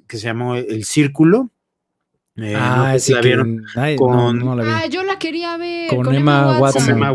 que 0.08 0.18
se 0.18 0.24
llamó 0.28 0.56
El 0.56 0.84
Círculo. 0.86 1.52
Eh, 2.38 2.54
no 2.54 2.60
Ah, 2.62 2.94
sé 2.94 3.00
si 3.00 3.06
sí, 3.08 3.14
la 3.14 3.22
que- 3.22 3.28
vieron 3.28 3.66
ay, 3.76 3.96
no, 3.96 4.06
con- 4.06 4.40
no 4.40 4.56
la 4.56 4.64
vi. 4.64 4.70
Ah, 4.72 4.86
yo 4.88 5.04
la 5.04 5.18
quería 5.20 5.58
ver. 5.58 5.90
Con 5.90 6.14
Emma 6.14 6.60
Watson. 6.60 6.84
con 6.86 6.92
Emma. 6.94 7.12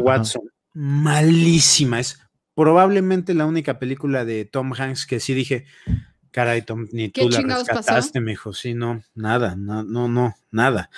Malísima. 0.74 2.00
Es 2.00 2.20
probablemente 2.54 3.34
la 3.34 3.46
única 3.46 3.78
película 3.78 4.24
de 4.24 4.44
Tom 4.44 4.72
Hanks 4.76 5.06
que 5.06 5.20
sí 5.20 5.32
dije, 5.34 5.64
caray, 6.30 6.62
Tom, 6.62 6.86
ni 6.92 7.10
¿Qué 7.10 7.22
tú 7.22 7.28
la 7.30 7.40
rescataste, 7.40 8.20
me 8.20 8.32
dijo. 8.32 8.52
Sí, 8.52 8.74
no, 8.74 9.02
nada, 9.14 9.54
no, 9.56 9.82
no, 9.82 10.08
no, 10.08 10.34
nada. 10.50 10.90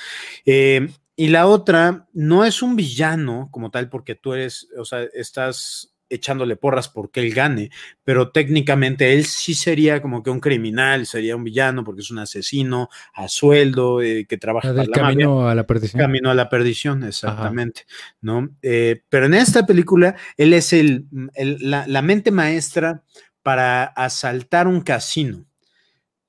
Eh, 0.46 0.88
y 1.16 1.28
la 1.28 1.46
otra, 1.46 2.06
no 2.12 2.44
es 2.44 2.62
un 2.62 2.76
villano 2.76 3.48
como 3.50 3.70
tal, 3.70 3.88
porque 3.88 4.14
tú 4.14 4.32
eres, 4.34 4.68
o 4.78 4.84
sea, 4.84 5.02
estás 5.14 5.93
echándole 6.14 6.56
porras 6.56 6.88
porque 6.88 7.20
él 7.20 7.34
gane, 7.34 7.70
pero 8.04 8.30
técnicamente 8.30 9.12
él 9.14 9.24
sí 9.26 9.54
sería 9.54 10.00
como 10.02 10.22
que 10.22 10.30
un 10.30 10.40
criminal, 10.40 11.06
sería 11.06 11.36
un 11.36 11.44
villano 11.44 11.84
porque 11.84 12.00
es 12.02 12.10
un 12.10 12.18
asesino 12.20 12.88
a 13.14 13.28
sueldo 13.28 14.00
eh, 14.02 14.26
que 14.28 14.38
trabaja 14.38 14.68
La 14.68 14.74
para 14.74 14.82
del 14.82 14.90
la 14.90 14.96
mafia. 15.02 15.08
camino 15.26 15.48
a 15.48 15.54
la 15.54 15.66
perdición. 15.66 16.00
Camino 16.00 16.30
a 16.30 16.34
la 16.34 16.48
perdición, 16.48 17.04
exactamente, 17.04 17.82
¿no? 18.20 18.48
Eh, 18.62 19.02
pero 19.08 19.26
en 19.26 19.34
esta 19.34 19.66
película, 19.66 20.16
él 20.36 20.52
es 20.54 20.72
el, 20.72 21.06
el- 21.34 21.58
la, 21.60 21.86
la 21.86 22.02
mente 22.02 22.30
maestra 22.30 23.02
para 23.42 23.84
asaltar 23.84 24.66
un 24.66 24.80
casino. 24.80 25.44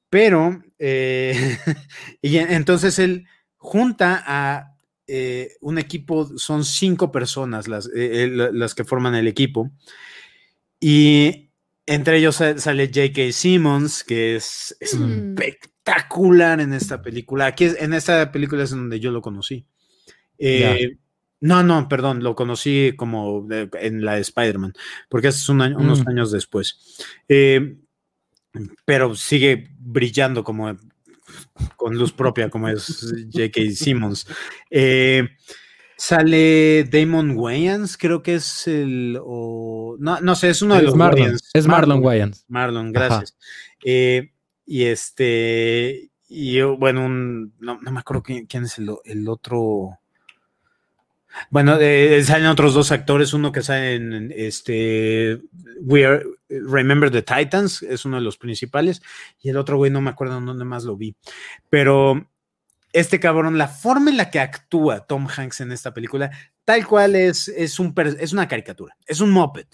Pero, 0.10 0.62
eh, 0.80 1.58
y 2.22 2.38
en- 2.38 2.52
entonces 2.52 3.00
él 3.00 3.26
junta 3.58 4.24
a 4.26 4.75
eh, 5.08 5.56
un 5.62 5.78
equipo, 5.78 6.38
son 6.38 6.64
cinco 6.66 7.12
personas 7.12 7.68
las, 7.68 7.88
eh, 7.88 8.24
eh, 8.24 8.28
la- 8.28 8.52
las 8.52 8.74
que 8.76 8.84
forman 8.84 9.16
el 9.16 9.28
equipo, 9.28 9.72
y 10.80 11.50
entre 11.86 12.18
ellos 12.18 12.36
sa- 12.38 12.58
sale 12.58 12.88
J.K. 12.88 13.32
Simmons, 13.32 14.04
que 14.04 14.36
es, 14.36 14.76
es 14.80 14.96
Mm. 14.98 15.36
espectacular 15.40 16.60
en 16.60 16.74
esta 16.74 17.02
película. 17.02 17.46
Aquí 17.48 17.66
es- 17.66 17.80
en 17.80 17.94
esta 17.94 18.32
película 18.32 18.64
es 18.64 18.72
donde 18.72 19.00
yo 19.00 19.12
lo 19.12 19.22
conocí. 19.22 19.66
Eh, 20.38 20.98
no, 21.42 21.62
no, 21.64 21.88
perdón, 21.88 22.24
lo 22.24 22.36
conocí 22.36 22.94
como 22.98 23.44
de- 23.48 23.70
en 23.80 24.04
la 24.04 24.16
de 24.16 24.22
Spider-Man, 24.22 24.74
porque 25.10 25.28
es 25.30 25.48
un 25.50 25.62
año- 25.62 25.78
unos 25.78 26.04
Mm. 26.04 26.10
años 26.10 26.32
después. 26.32 26.98
Eh, 27.30 27.78
pero 28.86 29.16
sigue 29.16 29.68
brillando 29.80 30.44
como 30.44 30.76
con 31.76 31.98
luz 31.98 32.12
propia, 32.12 32.50
como 32.50 32.68
es 32.70 33.06
J.K. 33.34 33.62
Simmons. 33.76 34.28
Eh, 34.70 35.28
sale 35.98 36.84
Damon 36.86 37.32
Wayans, 37.38 37.98
creo 37.98 38.22
que 38.22 38.36
es 38.36 38.68
el. 38.68 39.18
o- 39.24 39.96
no, 40.00 40.20
no 40.22 40.36
sé, 40.36 40.50
es 40.50 40.62
uno 40.62 40.74
de 40.76 40.82
Es 40.82 40.86
los 40.88 40.96
Marlon. 40.96 41.22
Wayans. 41.22 41.50
Es 41.54 41.68
Marlon 41.68 42.04
Wayans. 42.04 42.46
Marlon, 42.48 42.92
gracias. 42.92 43.38
Eh, 43.84 44.32
y 44.66 44.84
este, 44.84 46.12
y 46.28 46.54
yo, 46.54 46.78
bueno, 46.78 47.06
un- 47.06 47.54
no, 47.60 47.80
no 47.82 47.92
me 47.92 48.00
acuerdo 48.00 48.24
quién, 48.24 48.46
quién 48.46 48.64
es 48.64 48.78
el 48.78 49.28
otro. 49.30 50.00
Bueno, 51.50 51.78
eh, 51.80 52.24
salen 52.24 52.48
otros 52.48 52.74
dos 52.74 52.92
actores, 52.92 53.34
uno 53.34 53.52
que 53.52 53.62
sale 53.62 53.96
en, 53.96 54.34
este 54.36 55.42
We 55.82 56.06
Are, 56.06 56.24
Remember 56.50 57.12
the 57.12 57.22
Titans, 57.22 57.84
es 57.84 58.06
uno 58.06 58.18
de 58.18 58.24
los 58.24 58.38
principales, 58.38 59.02
y 59.42 59.50
el 59.50 59.58
otro 59.58 59.78
güey 59.78 59.92
no 59.92 60.02
me 60.02 60.10
acuerdo 60.10 60.40
dónde 60.40 60.66
más 60.66 60.84
lo 60.84 60.96
vi. 60.96 61.16
Pero 61.70 62.30
este 62.94 63.20
cabrón, 63.20 63.58
la 63.58 63.68
forma 63.68 64.10
en 64.10 64.18
la 64.18 64.30
que 64.30 64.40
actúa 64.40 65.06
Tom 65.06 65.28
Hanks 65.28 65.62
en 65.62 65.72
esta 65.72 65.94
película, 65.94 66.32
tal 66.64 66.88
cual 66.88 67.16
es, 67.16 67.50
es, 67.50 67.80
un, 67.80 67.94
es 68.20 68.32
una 68.32 68.48
caricatura, 68.48 68.96
es 69.06 69.20
un 69.20 69.32
moped. 69.32 69.68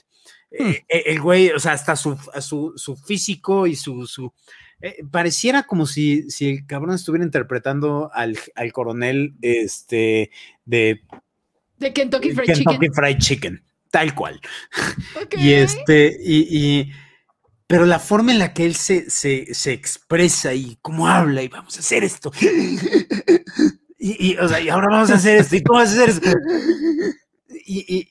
Eh, 0.51 0.83
eh, 0.89 1.03
el 1.05 1.21
güey, 1.21 1.49
o 1.51 1.59
sea, 1.59 1.73
hasta 1.73 1.95
su, 1.95 2.17
su, 2.41 2.73
su 2.75 2.97
físico 2.97 3.67
y 3.67 3.75
su, 3.75 4.05
su 4.05 4.33
eh, 4.81 4.97
pareciera 5.09 5.63
como 5.63 5.85
si, 5.85 6.29
si 6.31 6.49
el 6.49 6.65
cabrón 6.65 6.95
estuviera 6.95 7.23
interpretando 7.23 8.09
al, 8.11 8.37
al 8.55 8.73
coronel 8.73 9.35
este, 9.41 10.31
de, 10.65 11.01
De 11.81 11.91
Kentucky 11.93 12.31
Fried 12.31 12.45
Kentucky 12.45 12.77
Chicken. 12.77 12.93
Fried 12.93 13.17
Chicken, 13.17 13.63
tal 13.89 14.13
cual. 14.15 14.39
Ok. 15.21 15.35
Y 15.37 15.53
este, 15.53 16.15
y, 16.23 16.47
y- 16.79 16.91
pero 17.67 17.85
la 17.85 17.99
forma 17.99 18.31
en 18.33 18.39
la 18.39 18.53
que 18.53 18.65
él 18.65 18.75
se, 18.75 19.09
se, 19.09 19.53
se 19.53 19.71
expresa 19.71 20.53
y 20.53 20.77
cómo 20.81 21.07
habla 21.07 21.41
y 21.41 21.47
vamos 21.47 21.77
a 21.77 21.79
hacer 21.79 22.03
esto. 22.03 22.31
Y, 23.97 24.31
y, 24.31 24.37
o 24.37 24.47
sea, 24.49 24.59
y 24.59 24.67
ahora 24.69 24.87
vamos 24.89 25.09
a 25.11 25.15
hacer 25.15 25.37
esto 25.37 25.55
y 25.55 25.63
cómo 25.63 25.79
vas 25.79 25.89
a 25.89 25.93
hacer 25.93 26.09
esto. 26.09 26.29
Y, 27.65 27.85
y- 27.97 28.09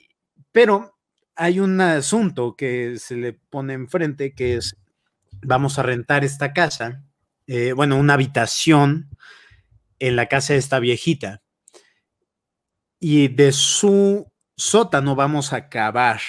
pero 0.53 0.97
hay 1.37 1.61
un 1.61 1.81
asunto 1.81 2.55
que 2.57 2.97
se 2.99 3.17
le 3.17 3.33
pone 3.35 3.75
enfrente 3.75 4.35
que 4.35 4.57
es, 4.57 4.77
vamos 5.43 5.79
a 5.79 5.83
rentar 5.83 6.25
esta 6.25 6.53
casa, 6.53 7.03
eh, 7.47 7.73
bueno, 7.73 7.97
una 7.97 8.15
habitación 8.15 9.09
en 9.99 10.17
la 10.17 10.27
casa 10.27 10.53
de 10.55 10.59
esta 10.59 10.79
viejita. 10.81 11.43
Y 13.01 13.29
de 13.29 13.53
su 13.53 14.31
sótano 14.57 15.15
vamos 15.17 15.53
a 15.55 15.69
cavar 15.69 16.21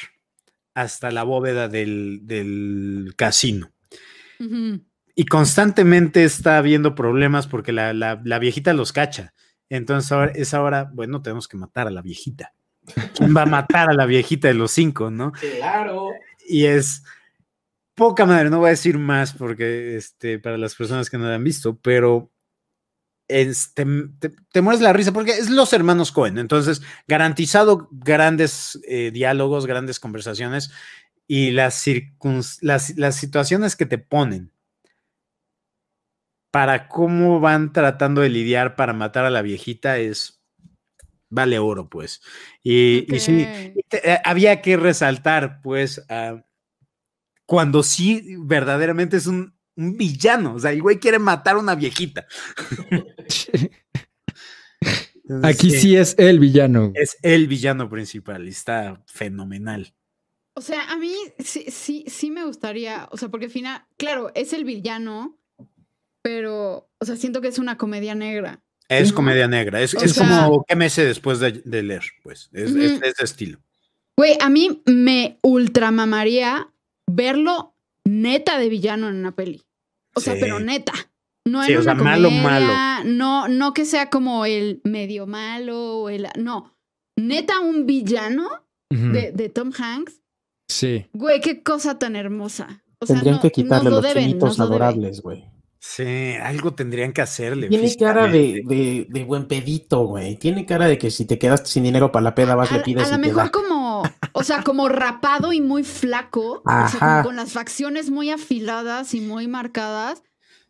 hasta 0.74 1.12
la 1.12 1.24
bóveda 1.24 1.68
del, 1.68 2.22
del 2.24 3.14
casino. 3.18 3.72
Y 5.14 5.26
constantemente 5.26 6.24
está 6.24 6.58
habiendo 6.58 6.96
problemas 6.96 7.46
porque 7.46 7.72
la, 7.74 7.94
la- 7.94 8.22
la 8.24 8.40
viejita 8.40 8.74
los 8.74 8.92
cacha. 8.94 9.34
Entonces 9.70 10.12
ahora, 10.12 10.32
es 10.34 10.54
ahora, 10.54 10.90
bueno, 10.94 11.22
tenemos 11.22 11.48
que 11.48 11.58
matar 11.58 11.88
a 11.88 11.92
la 11.92 12.02
viejita. 12.02 12.54
¿Quién 13.16 13.36
va 13.36 13.44
a 13.44 13.46
matar 13.46 13.90
a 13.90 13.94
la 13.94 14.06
viejita 14.06 14.48
de 14.48 14.54
los 14.56 14.72
cinco, 14.72 15.12
no? 15.12 15.32
Claro. 15.34 16.10
Y 16.48 16.66
es 16.66 17.04
poca 17.94 18.26
madre, 18.26 18.50
no 18.50 18.58
voy 18.60 18.68
a 18.68 18.72
decir 18.72 18.98
más 18.98 19.34
porque 19.34 19.96
este, 19.96 20.40
para 20.40 20.58
las 20.58 20.74
personas 20.76 21.10
que 21.10 21.18
no 21.18 21.26
la 21.26 21.36
han 21.36 21.44
visto, 21.44 21.78
pero 21.80 22.32
te, 23.74 23.86
te- 24.52 24.62
mueres 24.62 24.82
la 24.82 24.94
risa 24.94 25.12
porque 25.12 25.32
es 25.32 25.50
los 25.50 25.74
hermanos 25.74 26.12
Cohen. 26.12 26.38
Entonces, 26.38 26.82
garantizado 27.08 27.88
grandes 27.92 28.80
eh, 28.88 29.12
diálogos, 29.12 29.66
grandes 29.66 30.00
conversaciones 30.00 30.72
y 31.28 31.52
las, 31.52 31.86
las, 32.62 32.98
las 32.98 33.16
situaciones 33.16 33.76
que 33.76 33.86
te 33.86 33.98
ponen 33.98 34.52
para 36.52 36.88
cómo 36.90 37.40
van 37.40 37.72
tratando 37.72 38.22
de 38.22 38.30
lidiar 38.30 38.76
para 38.76 38.94
matar 38.94 39.24
a 39.26 39.30
la 39.30 39.42
viejita 39.42 39.98
es 39.98 40.42
vale 41.30 41.60
oro, 41.60 41.90
pues. 41.90 42.22
Y, 42.62 43.06
y 43.16 43.20
sí, 43.22 43.50
te- 43.88 44.12
eh, 44.14 44.20
había 44.26 44.62
que 44.62 44.76
resaltar, 44.76 45.62
pues, 45.62 46.02
cuando 47.46 47.84
sí 47.84 48.36
verdaderamente 48.40 49.18
es 49.18 49.28
un, 49.28 49.56
un 49.82 49.98
villano. 49.98 50.56
O 50.56 50.60
sea, 50.60 50.72
el 50.72 50.82
güey 50.82 51.00
quiere 51.00 51.20
matar 51.20 51.56
a 51.56 51.60
una 51.60 51.76
viejita. 51.76 52.26
Entonces, 55.24 55.56
Aquí 55.56 55.72
sí 55.72 55.96
es 55.96 56.16
el 56.18 56.40
villano. 56.40 56.92
Es 56.96 57.18
el 57.22 57.48
villano 57.48 57.90
principal 57.90 58.46
y 58.48 58.50
está 58.50 59.02
fenomenal. 59.06 59.94
O 60.56 60.62
sea, 60.62 60.92
a 60.92 60.98
mí 60.98 61.14
sí, 61.40 61.66
sí, 61.70 62.04
sí 62.08 62.32
me 62.32 62.44
gustaría, 62.44 63.08
o 63.12 63.18
sea, 63.18 63.30
porque 63.30 63.46
al 63.46 63.52
final, 63.52 63.86
claro, 63.98 64.32
es 64.36 64.52
el 64.52 64.66
villano, 64.66 65.40
pero, 66.22 66.90
o 67.00 67.06
sea, 67.06 67.16
siento 67.16 67.40
que 67.40 67.48
es 67.48 67.60
una 67.60 67.78
comedia 67.78 68.16
negra. 68.16 68.62
Es 68.90 69.14
comedia 69.14 69.48
negra. 69.48 69.82
Es, 69.82 69.96
O 69.96 70.00
es 70.04 70.12
sea- 70.14 70.46
como 70.46 70.66
que 70.66 70.76
me 70.76 70.90
sé 70.90 71.06
después 71.06 71.40
de, 71.40 71.62
de 71.64 71.82
leer, 71.82 72.04
pues. 72.24 72.50
Es, 72.52 72.72
es 72.76 73.00
de 73.00 73.14
estilo. 73.24 73.62
Güey, 74.18 74.36
a 74.42 74.50
mí 74.50 74.84
me 74.86 75.40
ultramamaría 75.42 76.70
verlo 77.08 77.74
neta 78.04 78.60
de 78.60 78.68
villano 78.68 79.08
en 79.08 79.16
una 79.16 79.34
peli. 79.34 79.64
O 80.16 80.20
sea, 80.20 80.36
pero 80.40 80.60
neta. 80.60 80.94
No 81.48 81.62
en 81.62 81.68
Sí, 81.68 81.74
o 81.76 81.82
una 81.82 81.84
sea, 81.84 81.94
malo, 81.96 82.30
comedia, 82.30 82.44
malo. 82.50 82.74
No, 83.06 83.48
no 83.48 83.74
que 83.74 83.86
sea 83.86 84.10
como 84.10 84.46
el 84.46 84.82
medio 84.84 85.26
malo 85.28 86.02
o 86.02 86.10
el. 86.10 86.28
No. 86.38 86.76
Neta, 87.18 87.60
un 87.60 87.86
villano 87.86 88.48
de, 88.90 89.32
de 89.32 89.50
Tom 89.50 89.72
Hanks. 89.78 90.22
Sí. 90.70 91.06
Güey, 91.14 91.42
qué 91.42 91.64
cosa 91.64 91.98
tan 92.00 92.16
hermosa. 92.16 92.84
O 93.00 93.06
sea, 93.06 93.16
Tendrían 93.16 93.36
no- 93.38 93.42
que 93.42 93.52
quitarle 93.52 93.90
lo 93.90 93.96
los 93.98 94.04
deben, 94.04 94.24
chinitos 94.26 94.58
laborables, 94.58 95.22
güey. 95.22 95.46
Sí, 95.80 96.34
algo 96.40 96.76
tendrían 96.76 97.12
que 97.12 97.22
hacerle. 97.22 97.68
Tiene 97.68 97.96
cara 97.96 98.28
de, 98.28 98.62
de, 98.68 99.08
de 99.10 99.24
buen 99.24 99.48
pedito, 99.48 100.06
güey. 100.06 100.36
Tiene 100.36 100.64
cara 100.68 100.86
de 100.88 101.00
que 101.00 101.10
si 101.10 101.26
te 101.26 101.40
quedaste 101.40 101.70
sin 101.72 101.84
dinero 101.84 102.12
para 102.12 102.22
la 102.24 102.36
peda, 102.36 102.54
vas, 102.54 102.72
A, 102.72 102.78
le 102.78 102.84
pides 102.84 103.08
a 103.12 103.18
lo 103.18 103.18
mejor 103.18 103.46
da. 103.46 103.50
como, 103.50 103.81
o 104.34 104.44
sea, 104.44 104.64
como 104.64 104.90
rapado 104.90 105.54
y 105.54 105.62
muy 105.62 105.84
flaco, 105.84 106.62
o 106.66 106.88
sea, 106.88 107.22
con 107.24 107.36
las 107.36 107.52
facciones 107.54 108.10
muy 108.10 108.30
afiladas 108.32 109.14
y 109.14 109.22
muy 109.22 109.48
marcadas. 109.48 110.24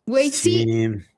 Güey, 0.04 0.30
sí, 0.30 0.66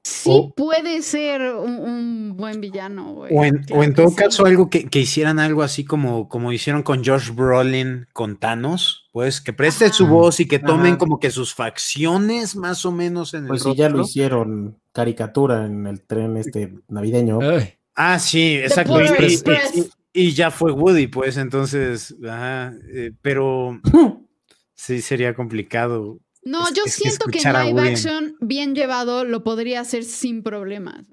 sí, 0.03 0.29
O- 0.31 0.53
puede 0.55 1.01
ser 1.01 1.41
un, 1.55 1.79
un 1.81 2.37
buen 2.37 2.61
villano, 2.61 3.15
güey. 3.15 3.35
O 3.35 3.43
en, 3.43 3.65
o 3.73 3.95
todo 3.95 4.09
sí. 4.11 4.17
caso, 4.17 4.45
algo 4.45 4.69
que, 4.69 4.91
que 4.91 4.99
hicieran 5.01 5.39
algo 5.39 5.63
así 5.63 5.87
como, 5.87 6.29
como 6.29 6.53
hicieron 6.53 6.83
con 6.83 7.03
Josh 7.03 7.31
Brolin 7.31 8.07
con 8.13 8.37
Thanos, 8.37 9.09
pues 9.11 9.41
que 9.41 9.55
preste 9.55 9.91
su 9.91 10.05
Ajá. 10.05 10.13
voz 10.13 10.41
y 10.41 10.47
que 10.47 10.59
tomen 10.59 10.89
Ajá. 10.93 10.99
como 10.99 11.19
que 11.19 11.31
sus 11.31 11.55
facciones 11.55 12.57
más 12.57 12.85
o 12.85 12.93
menos 12.93 13.33
en 13.33 13.47
Pues 13.47 13.65
el 13.65 13.73
sí, 13.73 13.79
ya 13.79 13.89
lo 13.89 14.03
hicieron 14.03 14.79
caricatura 14.93 15.65
en 15.65 15.87
el 15.87 16.03
tren 16.03 16.37
este 16.37 16.75
navideño. 16.89 17.39
Ay, 17.41 17.75
Ah, 17.97 18.19
sí, 18.19 18.57
exacto. 18.57 19.01
Y, 19.01 19.05
y-. 19.07 19.91
y- 20.15 20.33
ya 20.33 20.51
fue 20.51 20.73
Woody, 20.73 21.07
pues 21.09 21.37
entonces, 21.37 22.15
ajá, 22.27 22.73
eh, 22.95 23.13
pero 23.21 23.81
sí 24.75 25.01
sería 25.03 25.35
complicado. 25.35 26.19
No, 26.43 26.67
es- 26.69 26.75
yo 26.75 26.85
es 26.87 26.95
siento 26.95 27.27
que 27.27 27.39
en 27.39 27.53
live 27.53 27.91
action, 27.91 28.37
bien 28.41 28.75
llevado, 28.75 29.25
lo 29.25 29.45
podría 29.45 29.81
hacer 29.81 30.05
sin 30.05 30.43
problemas. 30.43 31.07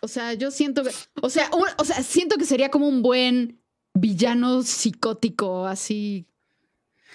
O 0.00 0.08
sea, 0.08 0.34
yo 0.34 0.50
siento 0.50 0.84
que. 0.84 0.90
O 1.22 1.28
sea, 1.30 1.50
un- 1.52 1.64
o 1.76 1.84
sea, 1.84 2.02
siento 2.02 2.36
que 2.36 2.44
sería 2.44 2.68
como 2.70 2.86
un 2.88 3.02
buen 3.02 3.60
villano 3.94 4.62
psicótico, 4.62 5.66
así. 5.66 6.26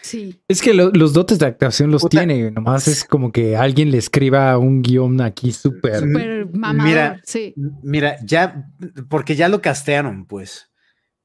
Sí. 0.02 0.41
Es 0.50 0.62
que 0.62 0.74
lo- 0.74 0.91
los 0.91 1.14
dotes 1.14 1.39
de 1.39 1.46
actuación 1.46 1.89
los 1.91 2.02
Puta. 2.02 2.18
tiene. 2.18 2.52
Nomás 2.52 2.89
es 2.89 3.06
como 3.06 3.32
que 3.32 3.56
alguien 3.56 3.89
le 3.89 4.00
escriba 4.00 4.58
un 4.58 4.82
guion 4.82 5.22
aquí 5.22 5.54
súper. 5.54 6.00
Súper 6.02 6.48
mamador, 6.54 6.89
mira, 6.89 7.22
sí. 7.24 7.54
Mira, 7.84 8.18
ya, 8.26 8.68
porque 9.10 9.38
ya 9.38 9.48
lo 9.48 9.62
castearon, 9.62 10.26
pues. 10.26 10.70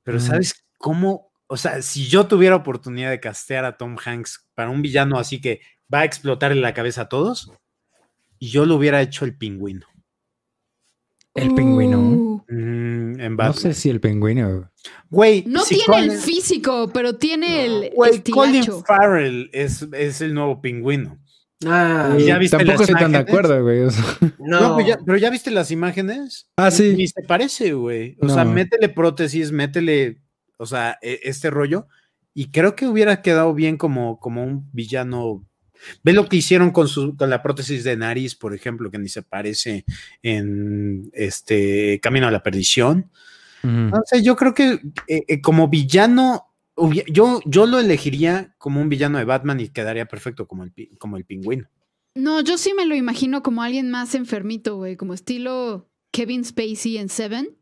Pero 0.08 0.18
Mm. 0.18 0.22
¿sabes 0.22 0.64
cómo? 0.78 1.30
O 1.48 1.56
sea, 1.58 1.82
si 1.82 2.06
yo 2.06 2.26
tuviera 2.26 2.56
oportunidad 2.56 3.10
de 3.10 3.20
castear 3.20 3.66
a 3.66 3.76
Tom 3.76 3.96
Hanks 4.02 4.48
para 4.54 4.70
un 4.70 4.80
villano 4.80 5.18
así 5.18 5.38
que 5.40 5.60
va 5.92 6.00
a 6.00 6.04
explotarle 6.06 6.60
la 6.62 6.72
cabeza 6.72 7.02
a 7.02 7.08
todos, 7.10 7.52
yo 8.40 8.64
lo 8.64 8.76
hubiera 8.76 9.02
hecho 9.02 9.26
el 9.26 9.36
pingüino. 9.36 9.86
El 11.34 11.54
pingüino. 11.54 12.00
Uh, 12.00 12.28
Mm, 12.50 13.20
en 13.20 13.36
No 13.36 13.52
sé 13.52 13.74
si 13.74 13.90
el 13.90 14.00
pingüino. 14.00 14.70
Güey, 15.10 15.44
no 15.46 15.60
si 15.64 15.74
tiene 15.76 15.98
el 16.04 16.10
Colin- 16.12 16.18
físico, 16.22 16.90
pero 16.94 17.16
tiene 17.16 17.66
el 17.66 17.90
Güey, 17.94 18.22
Colin 18.30 18.54
estilacho. 18.60 18.82
Farrell 18.86 19.50
es, 19.52 19.82
es 19.92 20.22
el 20.22 20.32
nuevo 20.32 20.62
pingüino. 20.62 21.18
Ah, 21.66 22.16
¿Y 22.18 22.24
ya 22.24 22.38
viste 22.38 22.56
Tampoco 22.56 22.82
estoy 22.82 23.00
tan 23.00 23.12
de 23.12 23.18
acuerdo, 23.18 23.62
güey. 23.62 23.80
o 23.82 23.90
sea. 23.90 24.04
no. 24.38 24.60
No, 24.60 24.76
pero, 24.76 24.88
ya, 24.88 24.98
pero 25.04 25.18
ya 25.18 25.30
viste 25.30 25.50
las 25.50 25.70
imágenes. 25.70 26.48
Ah, 26.56 26.70
sí. 26.70 26.94
Ni 26.96 27.08
se 27.08 27.22
parece, 27.22 27.72
güey. 27.72 28.16
O 28.20 28.28
sea, 28.28 28.44
métele 28.44 28.88
prótesis, 28.88 29.50
métele, 29.50 30.20
o 30.56 30.66
sea, 30.66 30.98
e- 31.02 31.20
este 31.24 31.50
rollo. 31.50 31.88
Y 32.32 32.50
creo 32.52 32.76
que 32.76 32.86
hubiera 32.86 33.22
quedado 33.22 33.54
bien 33.54 33.76
como, 33.76 34.20
como 34.20 34.44
un 34.44 34.70
villano. 34.72 35.44
Ve 36.04 36.12
lo 36.12 36.28
que 36.28 36.36
hicieron 36.36 36.70
con, 36.70 36.86
su, 36.86 37.16
con 37.16 37.30
la 37.30 37.42
prótesis 37.42 37.82
de 37.82 37.96
nariz, 37.96 38.36
por 38.36 38.54
ejemplo, 38.54 38.90
que 38.90 38.98
ni 38.98 39.08
se 39.08 39.22
parece 39.22 39.84
en 40.22 41.10
este 41.12 41.98
Camino 42.00 42.28
a 42.28 42.30
la 42.30 42.42
Perdición. 42.42 43.10
Sé, 44.06 44.22
yo 44.22 44.36
creo 44.36 44.54
que 44.54 44.80
eh, 45.08 45.24
eh, 45.26 45.40
como 45.40 45.66
villano, 45.68 46.47
yo, 47.08 47.40
yo 47.44 47.66
lo 47.66 47.78
elegiría 47.78 48.54
como 48.58 48.80
un 48.80 48.88
villano 48.88 49.18
de 49.18 49.24
Batman 49.24 49.60
y 49.60 49.68
quedaría 49.68 50.06
perfecto 50.06 50.46
como 50.46 50.64
el, 50.64 50.72
pi- 50.72 50.96
como 50.98 51.16
el 51.16 51.24
pingüino. 51.24 51.68
No, 52.14 52.40
yo 52.40 52.58
sí 52.58 52.72
me 52.74 52.86
lo 52.86 52.94
imagino 52.94 53.42
como 53.42 53.62
alguien 53.62 53.90
más 53.90 54.14
enfermito, 54.14 54.76
güey, 54.76 54.96
como 54.96 55.14
estilo 55.14 55.90
Kevin 56.10 56.44
Spacey 56.44 56.98
en 56.98 57.08
Seven. 57.08 57.56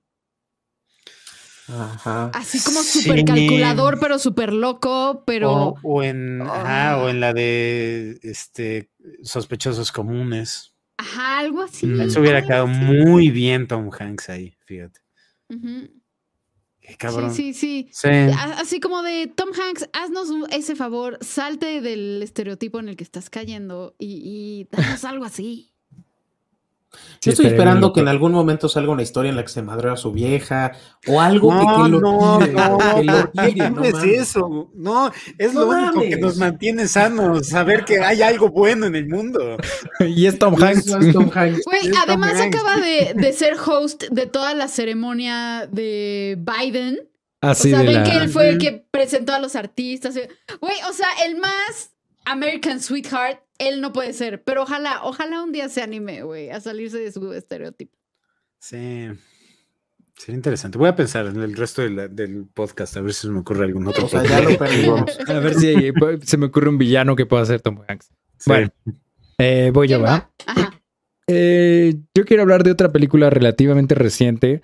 Ajá. 1.68 2.30
Así 2.32 2.60
como 2.62 2.80
Sí. 2.82 3.02
súper 3.02 3.24
calculador, 3.24 3.98
pero 4.00 4.18
súper 4.20 4.52
loco, 4.52 5.24
pero... 5.26 5.50
O, 5.52 5.78
o 5.82 6.02
en, 6.02 6.40
ajá, 6.42 6.92
Ah. 6.92 6.98
o 7.02 7.08
en 7.08 7.18
la 7.20 7.32
de 7.34 8.18
este, 8.22 8.90
sospechosos 9.22 9.90
comunes. 9.90 10.74
Ajá, 10.96 11.38
algo 11.40 11.62
así. 11.62 11.86
Mm. 11.86 12.02
Eso 12.02 12.20
hubiera 12.20 12.42
quedado 12.42 12.68
muy 12.68 13.30
bien 13.30 13.66
Tom 13.66 13.90
Hanks 13.98 14.30
ahí, 14.30 14.56
fíjate. 14.64 15.00
Qué 15.48 15.56
cabrón. 16.98 17.34
Sí, 17.34 17.52
sí, 17.52 17.88
sí. 17.90 18.08
Así 18.08 18.80
como 18.80 19.02
de 19.02 19.26
Tom 19.26 19.50
Hanks, 19.50 19.88
haznos 19.92 20.28
ese 20.50 20.76
favor, 20.76 21.18
salte 21.20 21.80
del 21.80 22.22
estereotipo 22.22 22.78
en 22.78 22.88
el 22.88 22.96
que 22.96 23.04
estás 23.04 23.30
cayendo 23.30 23.94
y, 23.98 24.20
y 24.24 24.68
danos 24.70 25.04
algo 25.04 25.24
así. 25.24 25.75
Yo 27.20 27.32
estoy 27.32 27.46
esperando 27.46 27.92
que 27.92 28.00
en 28.00 28.08
algún 28.08 28.32
momento 28.32 28.68
salga 28.68 28.92
una 28.92 29.02
historia 29.02 29.30
en 29.30 29.36
la 29.36 29.42
que 29.42 29.48
se 29.48 29.62
madre 29.62 29.90
a 29.90 29.96
su 29.96 30.12
vieja 30.12 30.72
o 31.06 31.20
algo 31.20 31.50
que, 31.50 31.58
que, 31.58 31.88
lo 31.88 32.00
no, 32.00 32.38
tire, 32.38 32.52
no, 32.52 32.78
que 32.78 33.04
lo 33.04 33.12
¿por 33.12 33.32
qué 33.32 33.48
tire, 33.48 33.70
no 33.70 33.84
es 33.84 34.02
eso? 34.04 34.70
No, 34.74 35.10
es 35.38 35.54
No 35.54 35.60
lo 35.60 35.68
único 35.68 36.00
que 36.00 36.16
nos 36.16 36.36
mantiene 36.36 36.86
sanos, 36.86 37.48
saber 37.48 37.84
que 37.84 38.00
hay 38.00 38.22
algo 38.22 38.50
bueno 38.50 38.86
en 38.86 38.94
el 38.96 39.08
mundo. 39.08 39.56
Y 40.06 40.26
es 40.26 40.38
Tom 40.38 40.54
Hanks. 40.62 40.86
Es 40.86 41.12
Tom 41.12 41.30
Hanks. 41.34 41.62
Güey, 41.64 41.86
Es 41.86 41.90
Tom 41.90 42.00
además 42.02 42.34
Hanks. 42.40 42.56
acaba 42.56 42.76
de, 42.76 43.14
de 43.14 43.32
ser 43.32 43.54
host 43.64 44.04
de 44.10 44.26
toda 44.26 44.54
la 44.54 44.68
ceremonia 44.68 45.68
de 45.70 46.38
Biden. 46.38 47.08
Así 47.40 47.68
o 47.68 47.76
sea, 47.76 47.80
de 47.80 47.86
ven 47.86 48.02
la... 48.02 48.04
que 48.04 48.16
él 48.16 48.28
fue 48.28 48.48
el 48.50 48.58
que 48.58 48.86
presentó 48.90 49.32
a 49.34 49.38
los 49.38 49.56
artistas. 49.56 50.14
Güey, 50.14 50.76
o 50.88 50.92
sea, 50.92 51.08
el 51.26 51.36
más 51.36 51.95
American 52.26 52.80
Sweetheart, 52.80 53.40
él 53.58 53.80
no 53.80 53.92
puede 53.92 54.12
ser. 54.12 54.42
Pero 54.44 54.62
ojalá, 54.64 55.00
ojalá 55.04 55.42
un 55.42 55.52
día 55.52 55.68
se 55.68 55.82
anime, 55.82 56.22
güey, 56.22 56.50
a 56.50 56.60
salirse 56.60 56.98
de 56.98 57.10
su 57.12 57.32
estereotipo. 57.32 57.96
Sí. 58.58 59.08
Sería 60.16 60.36
interesante. 60.36 60.78
Voy 60.78 60.88
a 60.88 60.96
pensar 60.96 61.26
en 61.26 61.36
el 61.42 61.54
resto 61.56 61.82
de 61.82 61.90
la- 61.90 62.08
del 62.08 62.46
podcast, 62.46 62.96
a 62.96 63.00
ver 63.02 63.12
si 63.12 63.22
se 63.22 63.28
me 63.28 63.40
ocurre 63.40 63.64
algún 63.64 63.86
otro. 63.86 64.06
O 64.06 64.08
sea, 64.08 64.22
ya 64.24 64.40
lo 64.40 64.56
perdimos. 64.56 65.02
A 65.28 65.38
ver 65.40 65.54
si 65.54 65.74
se 66.26 66.36
me 66.38 66.46
ocurre 66.46 66.68
un 66.70 66.78
villano 66.78 67.16
que 67.16 67.26
pueda 67.26 67.44
ser 67.44 67.60
Tom 67.60 67.80
Hanks. 67.86 68.08
Sí. 68.38 68.50
Bueno, 68.50 68.70
eh, 69.38 69.70
voy 69.74 69.88
yo, 69.88 69.98
¿Quién 69.98 70.06
¿va? 70.06 70.10
va? 70.10 70.30
Ajá. 70.46 70.80
Eh, 71.26 71.96
yo 72.14 72.24
quiero 72.24 72.42
hablar 72.44 72.62
de 72.64 72.70
otra 72.70 72.92
película 72.92 73.28
relativamente 73.30 73.94
reciente 73.94 74.62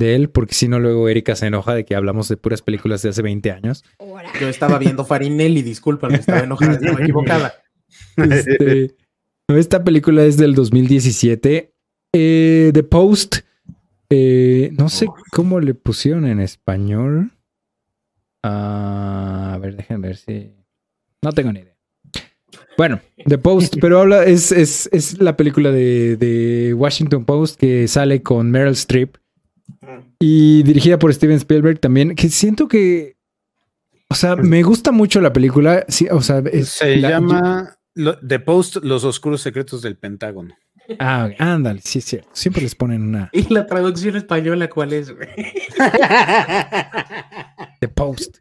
de 0.00 0.16
él, 0.16 0.30
porque 0.30 0.54
si 0.54 0.66
no, 0.66 0.80
luego 0.80 1.08
Erika 1.08 1.36
se 1.36 1.46
enoja 1.46 1.74
de 1.74 1.84
que 1.84 1.94
hablamos 1.94 2.28
de 2.28 2.36
puras 2.36 2.62
películas 2.62 3.02
de 3.02 3.10
hace 3.10 3.22
20 3.22 3.52
años. 3.52 3.84
Yo 4.40 4.48
estaba 4.48 4.78
viendo 4.78 5.04
Farinelli, 5.04 5.62
discúlpame, 5.62 6.16
estaba 6.16 6.40
enojada, 6.40 6.72
estaba 6.72 7.00
equivocada. 7.02 7.54
Este, 8.16 8.96
esta 9.48 9.84
película 9.84 10.24
es 10.24 10.36
del 10.36 10.54
2017. 10.56 11.72
Eh, 12.12 12.70
The 12.74 12.82
Post. 12.82 13.36
eh, 14.10 14.72
no 14.76 14.88
sé 14.88 15.06
cómo 15.30 15.60
le 15.60 15.74
pusieron 15.74 16.26
en 16.26 16.40
español. 16.40 17.30
Ah, 18.42 19.52
a 19.54 19.58
ver, 19.58 19.76
déjenme 19.76 20.08
ver 20.08 20.16
si. 20.16 20.50
No 21.22 21.32
tengo 21.32 21.52
ni 21.52 21.60
idea. 21.60 21.76
Bueno, 22.78 23.00
The 23.26 23.36
Post, 23.36 23.76
pero 23.80 24.00
habla, 24.00 24.24
es, 24.24 24.52
es, 24.52 24.88
es 24.92 25.20
la 25.20 25.36
película 25.36 25.70
de, 25.70 26.16
de 26.16 26.72
Washington 26.72 27.26
Post 27.26 27.60
que 27.60 27.86
sale 27.88 28.22
con 28.22 28.50
Meryl 28.50 28.72
Streep 28.72 29.16
y 30.18 30.62
dirigida 30.62 30.98
por 30.98 31.12
Steven 31.14 31.36
Spielberg 31.36 31.78
también, 31.80 32.14
que 32.14 32.28
siento 32.28 32.68
que, 32.68 33.16
o 34.08 34.14
sea, 34.14 34.36
me 34.36 34.62
gusta 34.62 34.92
mucho 34.92 35.20
la 35.20 35.32
película, 35.32 35.84
sí, 35.88 36.06
o 36.10 36.20
sea, 36.22 36.42
es- 36.52 36.68
Se 36.70 36.96
la- 36.96 37.10
llama 37.10 37.76
lo- 37.94 38.18
The 38.18 38.40
Post, 38.40 38.76
Los 38.82 39.04
Oscuros 39.04 39.40
Secretos 39.42 39.82
del 39.82 39.96
Pentágono. 39.96 40.54
Ah, 40.98 41.28
ándale, 41.38 41.80
sí 41.84 42.00
es 42.00 42.04
cierto. 42.04 42.28
Siempre 42.32 42.62
les 42.62 42.74
ponen 42.74 43.02
una 43.02 43.30
¿Y 43.32 43.52
la 43.54 43.64
traducción 43.66 44.16
española 44.16 44.68
cuál 44.68 44.92
es? 44.92 45.14
güey? 45.14 45.28
The 47.80 47.88
Post. 47.88 48.38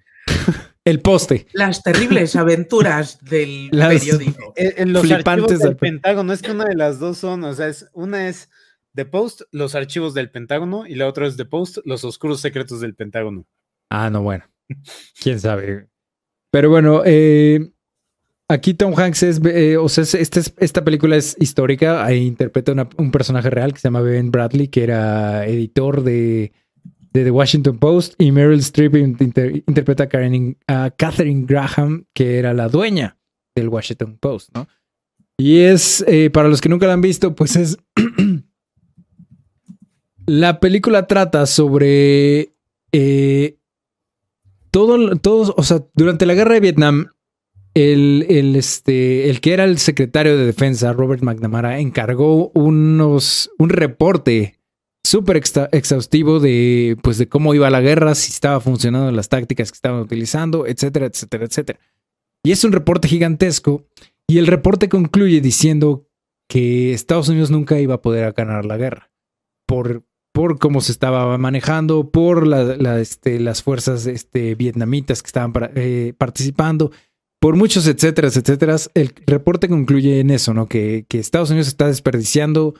El 0.86 1.02
poste. 1.02 1.46
Las 1.54 1.84
terribles 1.84 2.36
aventuras 2.36 3.20
del 3.24 3.70
Las- 3.72 3.90
periódico. 4.00 4.54
En, 4.56 4.74
en 4.78 4.94
los 4.94 5.04
Flipantes 5.04 5.28
archivos 5.28 5.50
del 5.50 5.60
del 5.60 5.76
Pen- 5.78 5.94
Pentágono, 5.96 6.34
es 6.34 6.42
que 6.42 6.52
una 6.52 6.66
de 6.66 6.76
las 6.76 6.98
dos 7.00 7.18
son, 7.20 7.44
o 7.44 7.54
sea, 7.54 7.68
es, 7.68 7.88
una 7.94 8.28
es 8.28 8.50
The 8.96 9.06
Post, 9.06 9.42
los 9.52 9.76
archivos 9.76 10.14
del 10.14 10.32
Pentágono, 10.32 10.86
y 10.88 10.96
la 10.96 11.08
otra 11.08 11.28
es 11.28 11.38
The 11.38 11.46
Post, 11.46 11.78
los 11.86 12.04
oscuros 12.04 12.42
secretos 12.42 12.82
del 12.82 12.96
Pentágono. 12.96 13.46
Ah, 13.90 14.10
no, 14.10 14.22
bueno. 14.24 14.46
Quién 15.22 15.40
sabe. 15.40 15.88
Pero 16.52 16.70
bueno, 16.70 17.02
eh, 17.06 17.72
aquí 18.48 18.74
Tom 18.74 18.94
Hanks 18.98 19.24
es, 19.24 19.42
eh, 19.46 19.78
o 19.78 19.90
sea, 19.90 20.04
es- 20.04 20.16
esta, 20.16 20.40
es- 20.40 20.54
esta 20.58 20.84
película 20.84 21.16
es 21.16 21.36
histórica. 21.40 22.04
Ahí 22.04 22.26
interpreta 22.26 22.72
una- 22.72 22.90
un 22.98 23.12
personaje 23.12 23.50
real 23.50 23.74
que 23.74 23.80
se 23.80 23.88
llama 23.88 24.02
Ben 24.02 24.32
Bradley, 24.32 24.68
que 24.68 24.84
era 24.84 25.46
editor 25.46 26.04
de, 26.04 26.52
de 27.12 27.24
The 27.24 27.32
Washington 27.32 27.78
Post, 27.80 28.14
y 28.20 28.32
Meryl 28.32 28.60
Streep 28.60 28.96
inter- 28.96 29.64
interpreta 29.68 30.04
a, 30.06 30.10
Karen- 30.10 30.58
Catherine 30.98 31.46
Graham, 31.48 32.06
que 32.14 32.38
era 32.40 32.54
la 32.54 32.68
dueña 32.70 33.18
del 33.56 33.70
Washington 33.70 34.18
Post, 34.20 34.50
¿no? 34.56 34.68
Y 35.38 35.60
es, 35.60 36.04
eh, 36.08 36.30
para 36.30 36.50
los 36.50 36.60
que 36.62 36.68
nunca 36.70 36.86
la 36.86 36.94
han 36.94 37.02
visto, 37.02 37.34
pues 37.34 37.56
es... 37.56 37.78
la 40.30 40.60
película 40.60 41.08
trata 41.08 41.46
sobre... 41.46 42.54
eh, 42.92 43.58
todo, 44.72 45.16
todos, 45.18 45.54
o 45.58 45.64
sea, 45.64 45.84
durante 45.96 46.26
la 46.26 46.36
guerra 46.36 46.54
de 46.54 46.60
Vietnam, 46.60 47.08
el, 47.74 48.26
el, 48.30 48.56
este, 48.56 49.30
el 49.30 49.42
que 49.42 49.54
era 49.54 49.64
el 49.64 49.80
secretario 49.80 50.38
de 50.38 50.46
defensa, 50.46 50.94
Robert 50.94 51.24
McNamara, 51.24 51.80
encargó 51.80 52.52
unos, 52.54 53.50
un 53.58 53.70
reporte 53.70 54.60
súper 55.04 55.42
exhaustivo 55.72 56.40
de, 56.40 56.98
pues, 57.02 57.18
de 57.18 57.28
cómo 57.28 57.56
iba 57.56 57.70
la 57.70 57.82
guerra, 57.82 58.14
si 58.16 58.32
estaba 58.32 58.60
funcionando 58.60 59.12
las 59.12 59.30
tácticas 59.30 59.72
que 59.72 59.76
estaban 59.78 60.02
utilizando, 60.02 60.68
etcétera, 60.68 61.08
etcétera, 61.08 61.46
etcétera. 61.46 61.80
Y 62.44 62.52
es 62.52 62.64
un 62.64 62.72
reporte 62.72 63.08
gigantesco 63.08 63.88
y 64.28 64.38
el 64.38 64.48
reporte 64.48 64.88
concluye 64.88 65.42
diciendo 65.42 66.08
que 66.48 66.94
Estados 66.94 67.30
Unidos 67.30 67.50
nunca 67.50 67.80
iba 67.80 67.96
a 67.96 68.02
poder 68.02 68.34
ganar 68.34 68.66
la 68.66 68.78
guerra 68.78 69.12
por, 69.66 70.04
por 70.34 70.60
cómo 70.60 70.82
se 70.82 70.92
estaba 70.92 71.38
manejando, 71.38 72.12
por 72.12 72.48
este, 73.00 73.40
las 73.40 73.64
fuerzas 73.64 74.06
este, 74.06 74.56
vietnamitas 74.56 75.22
que 75.22 75.28
estaban 75.28 75.54
eh, 75.76 76.14
participando, 76.18 76.92
por 77.40 77.56
muchos 77.56 77.88
etcétera, 77.88 78.28
etcétera. 78.28 78.76
El 78.94 79.14
reporte 79.26 79.68
concluye 79.68 80.20
en 80.20 80.30
eso, 80.30 80.54
¿no? 80.54 80.68
Que, 80.68 81.06
Estados 81.10 81.50
Unidos 81.50 81.68
está 81.68 81.88
desperdiciando 81.88 82.76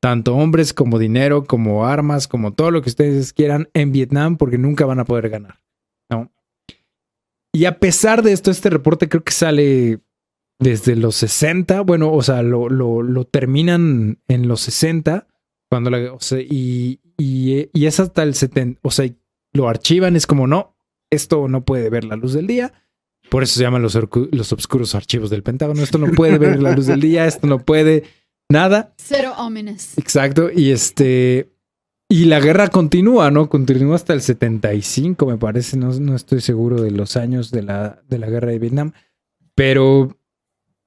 tanto 0.00 0.34
hombres 0.34 0.72
como 0.72 0.98
dinero, 0.98 1.44
como 1.44 1.86
armas, 1.86 2.26
como 2.26 2.52
todo 2.52 2.70
lo 2.70 2.82
que 2.82 2.90
ustedes 2.90 3.32
quieran 3.32 3.68
en 3.72 3.92
Vietnam 3.92 4.36
porque 4.36 4.58
nunca 4.58 4.84
van 4.84 4.98
a 4.98 5.04
poder 5.04 5.28
ganar, 5.30 5.60
¿no? 6.10 6.32
Y 7.54 7.66
a 7.66 7.78
pesar 7.78 8.22
de 8.22 8.32
esto, 8.32 8.50
este 8.50 8.70
reporte 8.70 9.08
creo 9.08 9.22
que 9.22 9.32
sale 9.32 10.00
desde 10.58 10.96
los 10.96 11.16
60, 11.16 11.82
bueno, 11.82 12.12
o 12.12 12.22
sea, 12.22 12.42
lo, 12.42 12.68
lo, 12.68 13.02
lo 13.02 13.24
terminan 13.24 14.20
en 14.26 14.48
los 14.48 14.62
60, 14.62 15.26
cuando 15.72 15.88
la, 15.88 16.12
o 16.12 16.20
sea, 16.20 16.38
y, 16.38 17.00
y, 17.16 17.70
y 17.72 17.86
es 17.86 17.98
hasta 17.98 18.22
el 18.24 18.34
70, 18.34 18.78
o 18.82 18.90
sea, 18.90 19.10
lo 19.54 19.70
archivan, 19.70 20.16
es 20.16 20.26
como, 20.26 20.46
no, 20.46 20.76
esto 21.08 21.48
no 21.48 21.64
puede 21.64 21.88
ver 21.88 22.04
la 22.04 22.14
luz 22.14 22.34
del 22.34 22.46
día, 22.46 22.74
por 23.30 23.42
eso 23.42 23.54
se 23.54 23.62
llaman 23.62 23.80
los, 23.80 23.98
los 24.32 24.52
oscuros 24.52 24.94
archivos 24.94 25.30
del 25.30 25.42
Pentágono, 25.42 25.82
esto 25.82 25.96
no 25.96 26.08
puede 26.12 26.36
ver 26.36 26.60
la 26.60 26.72
luz 26.72 26.88
del 26.88 27.00
día, 27.00 27.24
esto 27.26 27.46
no 27.46 27.58
puede 27.60 28.04
nada, 28.50 28.92
Cero 28.98 29.32
ominous. 29.38 29.96
Exacto, 29.96 30.50
y 30.54 30.72
este. 30.72 31.54
Y 32.10 32.26
la 32.26 32.38
guerra 32.38 32.68
continúa, 32.68 33.30
¿no? 33.30 33.48
Continúa 33.48 33.96
hasta 33.96 34.12
el 34.12 34.20
75, 34.20 35.24
me 35.24 35.38
parece. 35.38 35.78
No, 35.78 35.98
no 35.98 36.14
estoy 36.14 36.42
seguro 36.42 36.82
de 36.82 36.90
los 36.90 37.16
años 37.16 37.50
de 37.50 37.62
la, 37.62 38.02
de 38.10 38.18
la 38.18 38.28
guerra 38.28 38.50
de 38.50 38.58
Vietnam. 38.58 38.92
Pero 39.54 40.18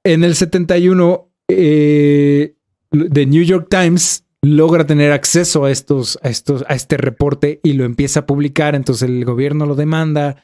en 0.03 0.23
el 0.23 0.35
71, 0.35 1.31
eh, 1.47 2.55
The 2.91 3.25
New 3.25 3.41
York 3.41 3.65
Times 3.67 4.24
logra 4.45 4.85
tener 4.85 5.11
acceso 5.11 5.65
a 5.65 5.71
estos, 5.71 6.19
a 6.21 6.29
estos, 6.29 6.63
a 6.67 6.75
este 6.75 6.97
reporte 6.97 7.59
y 7.63 7.73
lo 7.73 7.85
empieza 7.85 8.21
a 8.21 8.25
publicar. 8.25 8.75
Entonces 8.75 9.09
el 9.09 9.25
gobierno 9.25 9.65
lo 9.65 9.75
demanda. 9.75 10.43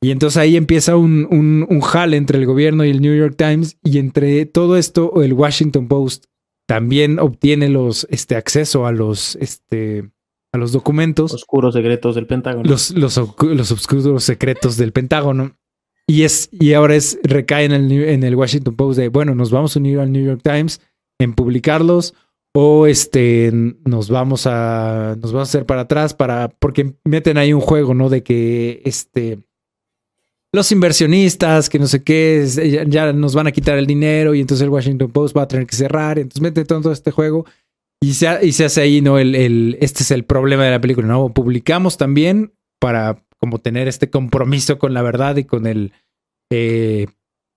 Y 0.00 0.10
entonces 0.10 0.36
ahí 0.36 0.56
empieza 0.56 0.96
un, 0.96 1.26
un, 1.30 1.66
un 1.68 1.80
jale 1.80 2.16
entre 2.16 2.38
el 2.38 2.46
gobierno 2.46 2.84
y 2.84 2.90
el 2.90 3.00
New 3.00 3.16
York 3.16 3.34
Times. 3.36 3.78
Y 3.82 3.98
entre 3.98 4.46
todo 4.46 4.76
esto, 4.76 5.22
el 5.22 5.32
Washington 5.32 5.88
Post 5.88 6.26
también 6.66 7.18
obtiene 7.18 7.68
los 7.68 8.06
este 8.10 8.36
acceso 8.36 8.86
a 8.86 8.92
los 8.92 9.36
este 9.36 10.10
a 10.52 10.58
los 10.58 10.72
documentos, 10.72 11.32
Oscuros 11.34 11.74
secretos 11.74 12.14
del 12.14 12.26
Pentágono. 12.26 12.68
los, 12.68 12.90
los, 12.92 13.18
obscuros 13.18 14.24
secretos 14.24 14.76
del 14.76 14.92
Pentágono. 14.92 15.56
Y 16.08 16.22
es, 16.22 16.48
y 16.52 16.72
ahora 16.72 16.94
es, 16.94 17.18
recae 17.24 17.64
en 17.64 17.72
el, 17.72 17.92
en 17.92 18.22
el 18.22 18.36
Washington 18.36 18.76
Post 18.76 18.98
de 18.98 19.08
bueno, 19.08 19.34
nos 19.34 19.50
vamos 19.50 19.76
a 19.76 19.80
unir 19.80 19.98
al 19.98 20.12
New 20.12 20.24
York 20.24 20.40
Times 20.42 20.80
en 21.18 21.34
publicarlos, 21.34 22.14
o 22.58 22.86
este 22.86 23.50
nos 23.52 24.08
vamos 24.08 24.46
a 24.46 25.14
nos 25.20 25.32
vamos 25.32 25.48
a 25.48 25.50
hacer 25.50 25.66
para 25.66 25.82
atrás 25.82 26.14
para 26.14 26.48
porque 26.48 26.94
meten 27.04 27.36
ahí 27.36 27.52
un 27.52 27.60
juego, 27.60 27.92
¿no? 27.92 28.08
De 28.08 28.22
que 28.22 28.80
este 28.86 29.38
los 30.54 30.72
inversionistas, 30.72 31.68
que 31.68 31.78
no 31.78 31.86
sé 31.86 32.02
qué, 32.02 32.46
ya, 32.88 33.12
nos 33.12 33.34
van 33.34 33.46
a 33.46 33.52
quitar 33.52 33.76
el 33.76 33.86
dinero 33.86 34.34
y 34.34 34.40
entonces 34.40 34.64
el 34.64 34.70
Washington 34.70 35.10
Post 35.10 35.36
va 35.36 35.42
a 35.42 35.48
tener 35.48 35.66
que 35.66 35.76
cerrar. 35.76 36.18
Entonces 36.18 36.40
mete 36.40 36.64
todo 36.64 36.92
este 36.92 37.10
juego 37.10 37.44
y 38.00 38.14
se, 38.14 38.46
y 38.46 38.52
se 38.52 38.64
hace 38.64 38.80
ahí, 38.80 39.02
¿no? 39.02 39.18
El, 39.18 39.34
el- 39.34 39.76
este 39.82 40.02
es 40.02 40.10
el 40.10 40.24
problema 40.24 40.64
de 40.64 40.70
la 40.70 40.80
película, 40.80 41.06
¿no? 41.08 41.28
Publicamos 41.34 41.98
también 41.98 42.54
para 42.80 43.22
como 43.36 43.58
tener 43.58 43.86
este 43.86 44.08
compromiso 44.08 44.78
con 44.78 44.94
la 44.94 45.02
verdad 45.02 45.36
y 45.36 45.44
con 45.44 45.66
el, 45.66 45.92
eh, 46.50 47.06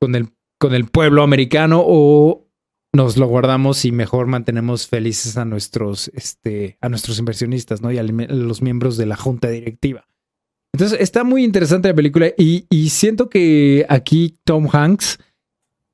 con 0.01 0.15
el, 0.15 0.27
con 0.59 0.73
el 0.73 0.83
pueblo 0.85 1.23
americano 1.23 1.81
o 1.85 2.48
nos 2.93 3.17
lo 3.17 3.27
guardamos 3.27 3.85
y 3.85 3.91
mejor 3.91 4.27
mantenemos 4.27 4.87
felices 4.87 5.37
a 5.37 5.45
nuestros, 5.45 6.09
este, 6.15 6.77
a 6.81 6.89
nuestros 6.89 7.19
inversionistas, 7.19 7.81
¿no? 7.81 7.91
Y 7.91 7.97
a 7.97 8.03
los 8.03 8.61
miembros 8.61 8.97
de 8.97 9.05
la 9.05 9.15
junta 9.15 9.49
directiva. 9.49 10.07
Entonces 10.73 10.99
está 11.01 11.23
muy 11.23 11.43
interesante 11.43 11.87
la 11.87 11.95
película 11.95 12.27
y, 12.37 12.65
y 12.69 12.89
siento 12.89 13.29
que 13.29 13.85
aquí 13.89 14.37
Tom 14.43 14.67
Hanks 14.71 15.19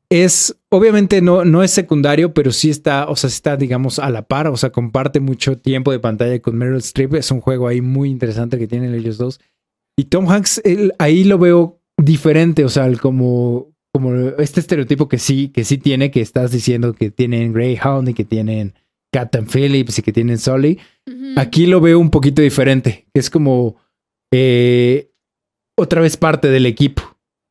es 0.10 0.56
obviamente 0.70 1.22
no, 1.22 1.46
no 1.46 1.64
es 1.64 1.72
secundario, 1.72 2.34
pero 2.34 2.52
sí 2.52 2.70
está, 2.70 3.08
o 3.10 3.16
sea, 3.16 3.28
está, 3.28 3.58
digamos, 3.58 4.00
a 4.00 4.10
la 4.10 4.24
par, 4.24 4.48
o 4.48 4.58
sea, 4.58 4.72
comparte 4.72 5.20
mucho 5.20 5.58
tiempo 5.58 5.92
de 5.92 6.00
pantalla 6.00 6.40
con 6.40 6.58
Meryl 6.58 6.78
Streep. 6.78 7.16
Es 7.16 7.32
un 7.32 7.42
juego 7.42 7.68
ahí 7.68 7.82
muy 7.82 8.10
interesante 8.10 8.60
que 8.60 8.68
tienen 8.68 8.94
ellos 8.94 9.18
dos. 9.18 9.40
Y 9.98 10.06
Tom 10.06 10.30
Hanks, 10.30 10.62
él, 10.64 10.94
ahí 11.00 11.24
lo 11.24 11.38
veo 11.38 11.80
diferente, 11.98 12.66
o 12.66 12.70
sea, 12.70 12.92
como, 12.98 13.70
como 13.96 14.14
este 14.40 14.60
estereotipo 14.60 15.08
que 15.08 15.20
sí, 15.20 15.48
que 15.54 15.64
sí 15.64 15.78
tiene, 15.78 16.12
que 16.12 16.20
estás 16.20 16.52
diciendo 16.52 16.92
que 16.94 17.12
tienen 17.12 17.54
Greyhound 17.54 18.10
y 18.10 18.14
que 18.14 18.26
tienen 18.26 18.74
Captain 19.10 19.48
Phillips 19.48 19.98
y 19.98 20.02
que 20.02 20.12
tienen 20.12 20.38
Sully. 20.38 20.78
Aquí 21.38 21.66
lo 21.66 21.80
veo 21.80 21.98
un 21.98 22.10
poquito 22.10 22.42
diferente, 22.42 23.06
es 23.14 23.30
como 23.30 23.78
eh, 24.34 25.12
otra 25.78 26.02
vez 26.02 26.18
parte 26.18 26.50
del 26.50 26.66
equipo, 26.66 27.04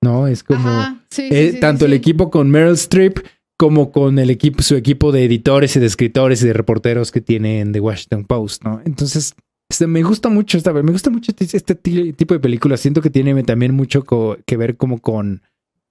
¿no? 0.03 0.27
Es 0.29 0.43
como 0.43 0.99
sí, 1.11 1.29
eh, 1.31 1.53
sí, 1.55 1.61
tanto 1.61 1.87
el 1.87 1.95
equipo 1.95 2.31
con 2.31 2.51
Meryl 2.51 2.75
Streep 2.75 3.21
como 3.59 3.91
con 3.91 4.19
el 4.19 4.29
equipo, 4.29 4.62
su 4.62 4.77
equipo 4.77 5.12
de 5.12 5.25
editores 5.25 5.75
y 5.77 5.81
de 5.81 5.87
escritores 5.87 6.43
y 6.43 6.47
de 6.49 6.53
reporteros 6.53 7.11
que 7.11 7.23
tiene 7.23 7.61
en 7.61 7.73
The 7.73 7.81
Washington 7.81 8.25
Post, 8.25 8.65
¿no? 8.65 8.83
Entonces, 8.85 9.35
este, 9.71 9.87
me 9.87 10.03
gusta 10.03 10.29
mucho 10.29 10.59
esta, 10.59 10.75
me 10.75 10.93
gusta 10.93 11.09
mucho 11.09 11.33
este, 11.35 11.57
este 11.57 11.75
ti- 11.75 12.12
tipo 12.12 12.35
de 12.35 12.41
películas. 12.41 12.81
Siento 12.81 13.01
que 13.01 13.09
tiene 13.09 13.43
también 13.45 13.73
mucho 13.73 14.05
que 14.45 14.57
ver 14.59 14.77
como 14.77 14.99
con 14.99 15.41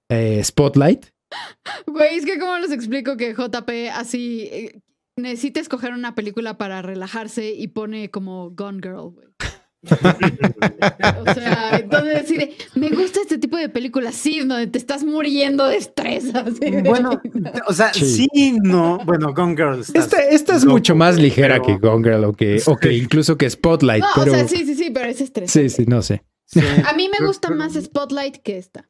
eh, 0.10 0.42
Spotlight. 0.44 1.06
Güey, 1.88 2.16
es 2.18 2.26
que 2.26 2.38
cómo 2.40 2.58
les 2.60 2.72
explico 2.72 3.18
que 3.18 3.34
JP 3.34 3.70
así 3.94 4.50
eh, 4.52 4.80
necesita 5.18 5.60
escoger 5.60 5.92
una 5.94 6.14
película 6.16 6.58
para 6.58 6.82
relajarse 6.82 7.52
y 7.54 7.68
pone 7.70 8.10
como 8.12 8.52
Gone 8.52 8.80
Girl, 8.84 9.12
güey. 9.12 9.28
O 9.84 11.34
sea, 11.34 11.72
entonces 11.78 12.14
decir, 12.28 12.54
me 12.76 12.90
gusta 12.90 13.20
este 13.22 13.38
tipo 13.38 13.58
de 13.58 13.68
películas, 13.68 14.16
sí, 14.16 14.40
donde 14.40 14.68
te 14.68 14.78
estás 14.78 15.04
muriendo 15.04 15.68
de 15.68 15.76
estrés. 15.78 16.32
Bueno, 16.86 17.22
o 17.68 17.74
sea, 17.74 17.94
Sí. 17.94 18.28
sí, 18.34 18.58
no. 18.62 19.00
Bueno, 19.06 19.34
Gone 19.34 19.56
Girl. 19.56 19.82
estás 19.82 20.06
Esta, 20.06 20.20
esta 20.24 20.56
es 20.56 20.64
loco, 20.64 20.74
mucho 20.78 20.96
más 20.96 21.18
ligera 21.18 21.56
pero- 21.62 21.66
que 21.80 21.88
Gone 21.88 22.04
Girl 22.10 22.24
o 22.26 22.34
que, 22.34 22.62
o 22.66 22.78
que 22.78 22.94
incluso 22.94 23.38
que 23.38 23.50
Spotlight, 23.50 24.04
no, 24.04 24.08
pero 24.16 24.32
o 24.32 24.36
sea, 24.36 24.48
sí, 24.48 24.66
sí, 24.66 24.76
sí, 24.76 24.90
pero 24.94 25.06
es 25.10 25.20
estrés. 25.20 25.52
sí, 25.52 25.70
sí, 25.70 25.86
no 25.86 26.02
sé. 26.02 26.24
Sí. 26.46 26.60
A 26.86 26.94
mí 26.94 27.10
me 27.10 27.26
gusta 27.26 27.50
más 27.50 27.74
Spotlight 27.74 28.38
que 28.38 28.58
esta. 28.58 28.90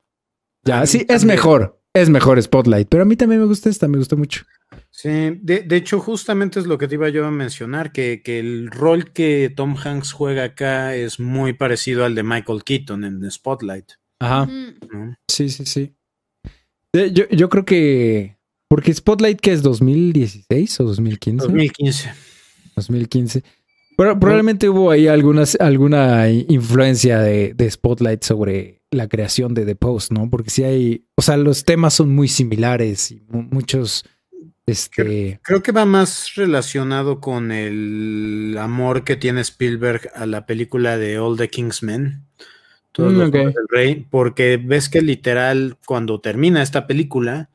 Ya, 0.63 0.85
sí, 0.85 1.05
es 1.09 1.25
mejor, 1.25 1.81
es 1.93 2.09
mejor 2.09 2.41
Spotlight, 2.41 2.87
pero 2.89 3.03
a 3.03 3.05
mí 3.05 3.15
también 3.15 3.41
me 3.41 3.47
gusta 3.47 3.69
esta, 3.69 3.87
me 3.87 3.97
gustó 3.97 4.17
mucho. 4.17 4.45
Sí, 4.89 5.09
de, 5.09 5.63
de 5.65 5.75
hecho, 5.75 5.99
justamente 5.99 6.59
es 6.59 6.67
lo 6.67 6.77
que 6.77 6.87
te 6.87 6.95
iba 6.95 7.09
yo 7.09 7.25
a 7.25 7.31
mencionar, 7.31 7.91
que, 7.91 8.21
que 8.23 8.39
el 8.39 8.71
rol 8.71 9.11
que 9.11 9.51
Tom 9.55 9.75
Hanks 9.75 10.13
juega 10.13 10.43
acá 10.43 10.95
es 10.95 11.19
muy 11.19 11.53
parecido 11.53 12.05
al 12.05 12.15
de 12.15 12.23
Michael 12.23 12.63
Keaton 12.63 13.03
en 13.03 13.29
Spotlight. 13.29 13.93
Ajá. 14.19 14.49
Sí, 15.27 15.49
sí, 15.49 15.65
sí. 15.65 15.95
Yo, 16.93 17.27
yo 17.29 17.49
creo 17.49 17.65
que. 17.65 18.37
Porque 18.69 18.93
Spotlight, 18.93 19.39
que 19.39 19.51
es 19.51 19.61
2016 19.61 20.79
o 20.79 20.83
2015? 20.85 21.45
2015. 21.45 22.11
2015. 22.75 23.43
Pero 23.97 24.19
probablemente 24.19 24.69
hubo 24.69 24.89
ahí 24.89 25.07
algunas, 25.07 25.55
alguna 25.59 26.29
influencia 26.29 27.19
de, 27.19 27.53
de 27.53 27.69
Spotlight 27.69 28.23
sobre 28.23 28.82
la 28.93 29.07
creación 29.07 29.53
de 29.53 29.65
The 29.65 29.75
Post, 29.75 30.11
¿no? 30.11 30.29
Porque 30.29 30.49
sí 30.49 30.63
hay. 30.63 31.05
O 31.15 31.21
sea, 31.21 31.37
los 31.37 31.63
temas 31.65 31.93
son 31.95 32.13
muy 32.13 32.27
similares 32.27 33.11
y 33.11 33.21
mu- 33.27 33.43
muchos. 33.43 34.05
Este. 34.65 35.41
Creo 35.43 35.61
que 35.61 35.73
va 35.73 35.83
más 35.85 36.35
relacionado 36.35 37.19
con 37.19 37.51
el 37.51 38.55
amor 38.57 39.03
que 39.03 39.17
tiene 39.17 39.41
Spielberg 39.41 40.09
a 40.15 40.25
la 40.25 40.45
película 40.45 40.97
de 40.97 41.19
All 41.19 41.35
the 41.37 41.49
King's 41.49 41.83
Men. 41.83 42.23
Todos 42.93 43.11
Mm, 43.13 43.17
los 43.17 43.29
ok. 43.29 43.35
hombres 43.35 43.55
del 43.55 43.65
rey, 43.69 44.07
porque 44.09 44.57
ves 44.63 44.87
que 44.87 45.01
literal 45.01 45.77
cuando 45.85 46.21
termina 46.21 46.61
esta 46.63 46.87
película 46.87 47.49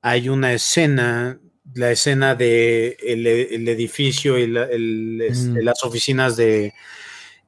hay 0.00 0.28
una 0.30 0.52
escena, 0.52 1.38
la 1.74 1.92
escena 1.92 2.34
de 2.34 2.96
el, 3.06 3.24
el 3.26 3.68
edificio 3.68 4.36
y 4.36 4.48
la- 4.48 4.64
el, 4.64 5.20
este, 5.20 5.60
Mm. 5.60 5.64
las 5.64 5.84
oficinas 5.84 6.36
de 6.36 6.72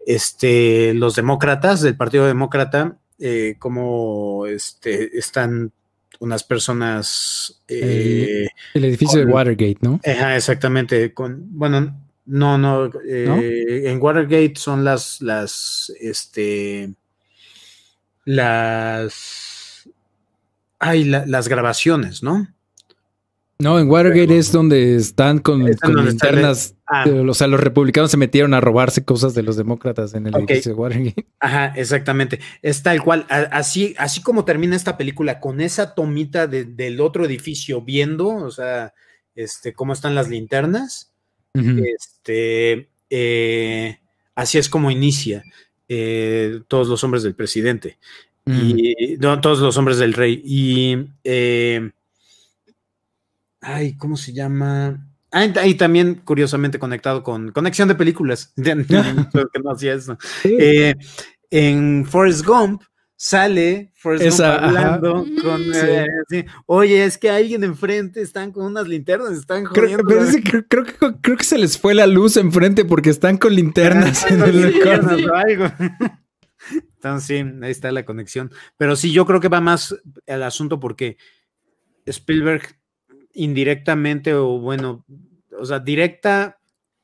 este, 0.07 0.95
los 0.95 1.17
demócratas, 1.17 1.81
del 1.81 1.97
Partido 1.97 2.27
Demócrata, 2.27 2.99
eh, 3.27 3.57
como 3.59 4.47
este, 4.47 5.17
están 5.19 5.73
unas 6.21 6.45
personas 6.45 7.63
eh, 7.69 8.47
El 8.75 8.85
edificio 8.85 9.19
de 9.21 9.25
Watergate, 9.33 9.79
¿no? 9.81 9.99
Ajá, 10.05 10.37
exactamente. 10.37 11.15
Con, 11.15 11.47
bueno, 11.59 11.99
no, 12.27 12.59
no, 12.59 12.91
eh, 13.07 13.83
En 13.87 14.01
Watergate 14.01 14.53
son 14.57 14.85
las, 14.85 15.21
las, 15.23 15.91
este, 16.01 16.93
las, 18.25 19.89
ay, 20.79 21.05
la- 21.05 21.27
las 21.27 21.49
grabaciones, 21.49 22.23
¿no? 22.23 22.47
No, 23.60 23.78
en 23.78 23.89
Watergate 23.89 24.36
es 24.36 24.51
donde 24.52 24.97
están 24.97 25.39
con, 25.39 25.66
Es 25.68 25.78
con 25.81 25.93
donde 25.94 26.10
está 26.10 26.28
el- 26.28 26.35
linternas. 26.36 26.74
Ah. 26.86 27.05
O 27.09 27.35
sea, 27.35 27.47
los 27.47 27.60
republicanos 27.60 28.10
se 28.10 28.16
metieron 28.16 28.52
a 28.52 28.60
robarse 28.60 29.05
cosas 29.05 29.32
de 29.35 29.43
los 29.43 29.56
demócratas 29.56 30.12
en 30.14 30.26
el 30.26 30.35
edificio 30.36 30.72
de 30.72 30.78
Watergate. 30.78 31.26
Ajá, 31.40 31.66
exactamente. 31.76 32.40
Es 32.62 32.82
tal 32.82 33.02
cual. 33.02 33.26
Así, 33.28 33.94
así 33.97 34.22
como 34.22 34.44
termina 34.44 34.74
esta 34.76 34.97
película, 34.97 35.40
con 35.40 35.60
esa 35.60 35.94
tomita 35.94 36.47
de- 36.47 36.64
del 36.64 37.01
otro 37.01 37.24
edificio 37.24 37.81
viendo, 37.81 38.28
o 38.28 38.51
sea, 38.51 38.93
este, 39.35 39.72
cómo 39.72 39.93
están 39.93 40.14
las 40.14 40.28
linternas. 40.28 41.12
Este, 41.55 42.89
eh, 43.10 43.98
así 44.35 44.59
es 44.59 44.68
como 44.68 44.90
inicia 44.90 45.44
eh, 45.89 46.60
todos 46.68 46.89
los 46.89 47.02
hombres 47.05 47.22
del 47.22 47.35
presidente. 47.35 47.98
Y 48.47 49.16
no, 49.20 49.40
todos 49.40 49.60
los 49.60 49.76
hombres 49.78 49.98
del 49.98 50.12
rey. 50.12 50.43
Y 50.44 51.06
eh, 51.24 51.93
ay, 53.65 53.97
¿cómo 53.97 54.16
se 54.16 54.32
llama? 54.32 55.09
Ah, 55.32 55.47
y- 55.66 55.74
también 55.74 56.20
curiosamente 56.24 56.78
conectado 56.78 57.23
con 57.23 57.51
conexión 57.51 57.89
de 57.89 57.95
películas. 57.97 58.53
Creo 58.57 59.49
que 59.53 59.61
no 59.62 59.73
hacía 59.73 59.95
eso. 59.95 60.16
Sí. 60.43 60.57
Eh, 60.59 60.95
en 61.51 62.07
Forrest 62.07 62.45
Gump 62.45 62.82
sale 63.16 63.93
Forrest 63.95 64.24
Esa, 64.27 64.55
Gump 64.55 64.65
hablando 64.65 65.16
ajá. 65.16 65.43
con 65.43 65.62
eh, 65.74 66.07
sí, 66.28 66.45
oye, 66.66 67.05
es 67.05 67.16
que 67.16 67.31
alguien 67.31 67.65
enfrente 67.65 68.20
están 68.20 68.53
con 68.53 68.66
unas 68.66 68.86
linternas, 68.86 69.32
están 69.32 69.65
Creo, 69.65 69.85
jodiendo. 69.99 70.05
pero 70.07 70.27
creo, 70.45 70.65
creo 70.69 70.85
que, 70.85 71.20
creo 71.20 71.36
que 71.36 71.45
se 71.45 71.59
les 71.59 71.78
fue 71.78 71.95
la 71.95 72.07
luz 72.07 72.36
enfrente 72.36 72.85
porque 72.85 73.11
están 73.11 73.39
con 73.39 73.55
linternas 73.55 74.28
en 74.31 74.43
el 74.43 74.73
sí. 74.73 75.27
o 75.27 75.35
algo. 75.35 75.66
Entonces, 76.95 77.27
sí, 77.27 77.45
ahí 77.62 77.70
está 77.70 77.93
la 77.93 78.05
conexión. 78.05 78.51
Pero 78.77 78.97
sí, 78.97 79.12
yo 79.12 79.27
creo 79.27 79.41
que 79.41 79.49
va 79.49 79.61
más 79.61 79.95
el 80.27 80.43
asunto 80.43 80.81
porque 80.81 81.16
Spielberg 82.07 82.77
indirectamente, 83.35 84.35
o 84.35 84.59
bueno, 84.59 85.05
o 85.59 85.65
sea, 85.66 85.78
directa, 85.81 86.59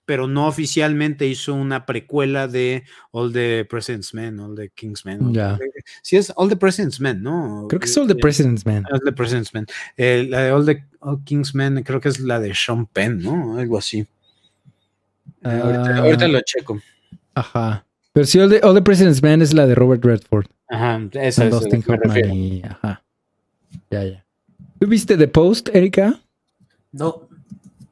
pero 0.06 0.26
no 0.26 0.46
oficialmente 0.48 1.26
hizo 1.28 1.54
una 1.54 1.86
precuela 1.86 2.48
de 2.48 2.82
All 3.12 3.32
the 3.32 3.64
President's 3.68 4.12
Men, 4.12 4.40
All 4.40 4.56
the 4.56 4.68
King's 4.70 5.04
Men. 5.04 5.32
The- 5.32 5.56
sí, 6.02 6.16
es 6.16 6.32
All 6.36 6.48
the 6.48 6.56
President's 6.56 6.98
Men, 7.00 7.22
¿no? 7.22 7.66
Creo 7.68 7.78
que 7.78 7.86
es 7.86 7.96
All 7.96 8.08
the 8.08 8.14
Eh, 8.14 8.20
President's 8.20 8.66
Man. 8.66 8.84
All 8.90 9.00
the 9.04 9.12
President's 9.12 9.54
Men. 9.54 9.66
Eh, 9.96 10.26
la 10.28 10.40
de 10.42 10.50
All 10.52 10.66
the 10.66 10.84
All 11.00 11.22
King's 11.24 11.54
Men, 11.54 11.82
creo 11.84 12.00
que 12.00 12.08
es 12.08 12.18
la 12.18 12.40
de 12.40 12.52
Sean 12.54 12.86
Penn, 12.86 13.22
¿no? 13.22 13.56
Algo 13.56 13.78
así. 13.78 14.00
Eh, 14.00 14.06
ahorita, 15.48 15.96
Ah. 15.96 15.98
ahorita 15.98 16.28
lo 16.28 16.40
checo. 16.40 16.80
Ajá. 17.34 17.86
Pero 18.12 18.26
sí, 18.26 18.40
All 18.40 18.50
the, 18.50 18.60
All 18.64 18.74
the 18.74 18.82
President's 18.82 19.22
Man 19.22 19.40
es 19.42 19.54
la 19.54 19.66
de 19.68 19.76
Robert 19.76 20.04
Redford. 20.04 20.46
Ajá, 20.68 21.00
esa 21.12 21.46
es 21.46 21.52
la 21.52 21.60
que 21.70 21.76
me 21.88 21.96
refiero. 21.96 22.28
Hoffman 22.30 22.36
y... 22.36 22.62
Ajá. 22.64 23.02
Ya, 23.90 24.04
ya. 24.04 24.26
¿Tú 24.80 24.86
viste 24.86 25.18
The 25.18 25.28
Post, 25.28 25.68
Erika? 25.74 26.20
No, 26.90 27.28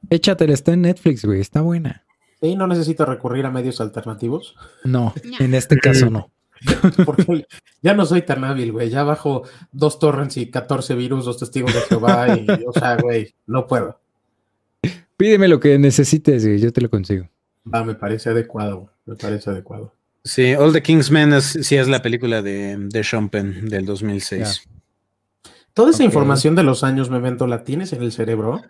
Échatela, 0.09 0.55
está 0.55 0.73
en 0.73 0.82
Netflix, 0.82 1.24
güey. 1.24 1.40
Está 1.40 1.60
buena. 1.60 2.02
sí, 2.40 2.56
no 2.56 2.66
necesito 2.66 3.05
recurrir 3.05 3.44
a 3.44 3.51
medios 3.51 3.81
alternativos. 3.82 4.56
No, 4.85 5.12
en 5.39 5.55
este 5.55 5.77
caso 5.78 6.09
no. 6.09 6.31
Porque 7.05 7.47
ya 7.82 7.93
no 7.93 8.06
soy 8.06 8.23
tan 8.23 8.43
hábil, 8.43 8.73
güey. 8.73 8.89
Ya 8.89 9.05
bajo 9.05 9.43
dos 9.70 9.98
torrents 9.98 10.39
y 10.39 10.51
14 10.51 10.94
virus, 10.94 11.27
dos 11.27 11.39
testigos 11.39 11.74
de 11.74 11.81
Jehová. 11.82 12.36
Y, 12.36 12.47
o 12.66 12.73
sea, 12.73 12.97
güey, 12.97 13.35
no 13.47 13.66
puedo. 13.66 14.01
Pídeme 15.19 15.47
lo 15.47 15.60
que 15.60 15.78
necesites, 15.78 16.47
güey. 16.47 16.59
Yo 16.59 16.73
te 16.73 16.81
lo 16.81 16.89
consigo. 16.89 17.28
Va, 17.73 17.85
me 17.85 17.97
parece 17.97 18.31
adecuado. 18.31 18.90
Me 19.05 19.15
parece 19.15 19.51
adecuado. 19.51 19.93
Sí, 20.24 20.55
All 20.55 20.73
the 20.73 20.82
King's 20.82 21.10
Men 21.10 21.35
es, 21.35 21.59
sí 21.60 21.77
es 21.77 21.86
la 21.86 22.01
película 22.01 22.40
de, 22.40 22.77
de 22.78 23.05
Sean 23.05 23.28
Penn 23.28 23.69
del 23.69 23.85
2006. 23.85 24.69
Toda 25.79 25.91
esa 25.93 26.03
información 26.03 26.57
de 26.57 26.65
los 26.65 26.83
años, 26.83 27.09
Memento, 27.09 27.47
¿la 27.47 27.63
tienes 27.63 27.93
en 27.93 28.03
el 28.03 28.11
cerebro? 28.11 28.61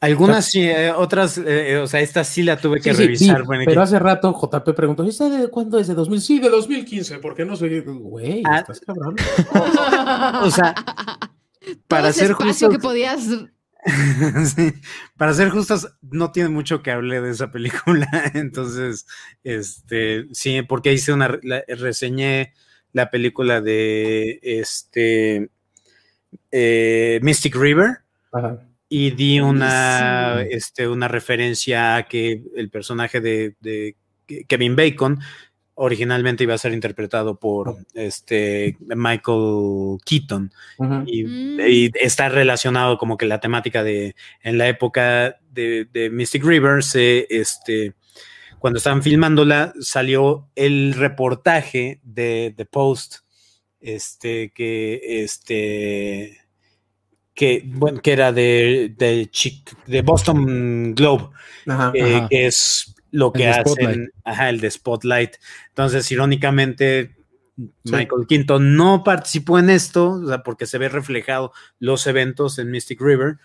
Algunas 0.00 0.44
sí, 0.44 0.60
eh, 0.64 0.92
otras, 0.92 1.38
eh, 1.38 1.72
eh, 1.72 1.78
o 1.78 1.86
sea, 1.86 2.00
esta 2.00 2.24
sí 2.24 2.42
la 2.42 2.58
tuve 2.58 2.78
que 2.82 2.92
Sí, 2.92 3.04
revisar. 3.04 3.38
sí, 3.38 3.42
bueno, 3.46 3.62
pero 3.64 3.80
que- 3.80 3.84
hace 3.84 3.98
rato 3.98 4.32
JP 4.38 4.74
preguntó, 4.74 5.02
¿esta 5.02 5.30
de 5.30 5.48
cuándo 5.48 5.78
es? 5.78 5.86
¿De 5.88 5.94
2000? 5.94 6.20
Sí, 6.20 6.38
de 6.40 6.50
2015, 6.50 7.20
porque 7.20 7.46
no 7.46 7.56
soy... 7.56 7.80
Güey, 7.80 8.42
Ah. 8.44 8.58
estás 8.58 8.80
cabrón. 8.80 9.16
O 10.44 10.50
sea, 10.50 10.74
para 11.88 12.12
ser 12.12 12.32
espacio 12.32 12.68
justos- 12.68 12.70
que 12.70 12.78
podías 12.78 13.22
Sí, 14.54 14.74
Para 15.16 15.32
ser 15.32 15.48
justos, 15.48 15.88
no 16.02 16.32
tiene 16.32 16.50
mucho 16.50 16.82
que 16.82 16.90
hablar 16.90 17.22
de 17.22 17.30
esa 17.30 17.50
película. 17.50 18.06
Entonces, 18.34 19.06
este, 19.42 20.26
sí, 20.32 20.60
porque 20.68 20.92
hice 20.92 21.14
una, 21.14 21.38
la- 21.42 21.62
reseñé 21.66 22.52
la 22.92 23.10
película 23.10 23.62
de 23.62 24.38
este 24.42 25.50
eh, 26.50 27.18
Mystic 27.22 27.54
River. 27.56 27.98
Ajá. 28.32 28.58
y 28.90 29.10
di 29.10 29.38
una, 29.40 30.42
este, 30.50 30.88
una 30.88 31.08
referencia 31.08 31.96
a 31.96 32.08
que 32.08 32.42
el 32.56 32.70
personaje 32.70 33.20
de, 33.20 33.54
de 33.60 33.96
Kevin 34.46 34.76
Bacon 34.76 35.18
originalmente 35.74 36.44
iba 36.44 36.54
a 36.54 36.58
ser 36.58 36.72
interpretado 36.72 37.38
por 37.38 37.76
este 37.92 38.76
Michael 38.80 39.98
Keaton 40.06 40.50
y, 41.06 41.22
Mm. 41.24 41.60
y 41.68 41.90
está 42.00 42.28
relacionado 42.30 42.96
como 42.98 43.16
que 43.18 43.26
la 43.26 43.40
temática 43.40 43.84
de 43.84 44.14
en 44.42 44.56
la 44.58 44.68
época 44.68 45.36
de, 45.52 45.86
de 45.92 46.08
Mystic 46.10 46.42
River 46.44 46.82
se, 46.82 47.26
este 47.30 47.92
cuando 48.58 48.78
estaban 48.78 49.02
filmándola 49.02 49.72
salió 49.80 50.48
el 50.56 50.94
reportaje 50.94 52.00
de 52.02 52.54
The 52.56 52.64
Post 52.64 53.18
este 53.80 54.50
que 54.52 55.00
este 55.22 56.38
que 57.34 57.62
bueno 57.66 58.00
que 58.02 58.12
era 58.12 58.32
de 58.32 58.94
de, 58.96 59.30
Chic- 59.30 59.76
de 59.86 60.02
Boston 60.02 60.94
Globe 60.94 61.28
Ajá. 61.66 61.92
que, 61.92 62.02
Ajá. 62.16 62.28
que 62.28 62.46
es 62.46 62.94
lo 63.10 63.32
que 63.32 63.48
hacen, 63.48 63.64
Spotlight. 63.74 64.10
ajá, 64.24 64.50
el 64.50 64.60
de 64.60 64.70
Spotlight. 64.70 65.36
Entonces, 65.68 66.10
irónicamente, 66.12 67.16
Michael 67.84 68.26
Quinto 68.28 68.58
no 68.58 69.02
participó 69.02 69.58
en 69.58 69.70
esto, 69.70 70.10
o 70.10 70.26
sea, 70.28 70.42
porque 70.42 70.66
se 70.66 70.76
ve 70.76 70.90
reflejado 70.90 71.52
los 71.78 72.06
eventos 72.06 72.58
en 72.58 72.70
Mystic 72.70 73.00
River, 73.00 73.38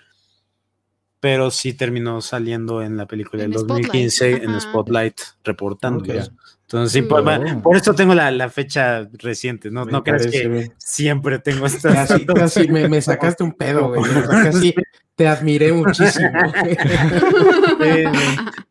pero 1.21 1.49
sí 1.49 1.73
terminó 1.73 2.19
saliendo 2.21 2.81
en 2.81 2.97
la 2.97 3.07
película 3.07 3.43
En 3.43 3.51
del 3.51 3.59
Spotlight, 3.61 3.85
2015 3.87 4.31
en 4.43 4.49
ajá. 4.49 4.59
Spotlight 4.59 5.21
reportando. 5.45 6.03
Entonces, 6.73 6.91
sí, 6.93 7.01
Mm. 7.03 7.07
por, 7.07 7.61
por 7.61 7.77
eso 7.77 7.93
tengo 7.93 8.15
la, 8.15 8.31
la 8.31 8.49
fecha 8.49 9.07
reciente, 9.19 9.69
no, 9.69 9.85
Me 9.85 10.01
que 10.01 10.11
bien. 10.47 10.73
siempre 10.79 11.37
tengo 11.37 11.65
estas. 11.67 12.07
Casi, 12.09 12.25
casi 12.25 12.67
me, 12.67 12.89
me 12.89 12.99
sacaste 12.99 13.43
un 13.43 13.53
pedo, 13.53 13.89
güey. 13.89 14.01
Casi 14.27 14.73
te 15.15 15.27
admiré 15.27 15.71
muchísimo. 15.71 16.29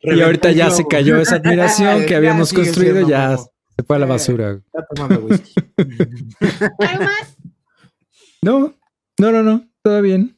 Y 0.04 0.20
ahorita 0.20 0.50
ya 0.50 0.70
se 0.70 0.84
cayó 0.86 1.16
esa 1.20 1.36
admiración 1.36 2.02
que 2.06 2.14
habíamos 2.16 2.52
construido, 2.52 2.94
siendo 2.94 3.08
ya 3.08 3.36
se 3.36 3.84
fue 3.86 3.96
a 3.96 3.98
la 4.00 4.06
Eh. 4.06 4.08
basura. 4.08 4.50
Está 4.52 4.86
tomando 4.94 5.20
whisky. 5.26 5.52
¿Algo 6.78 7.04
más? 7.04 7.36
No, 8.42 8.74
no, 9.18 9.30
no, 9.32 9.42
no, 9.44 9.68
todo 9.82 10.02
bien. 10.02 10.36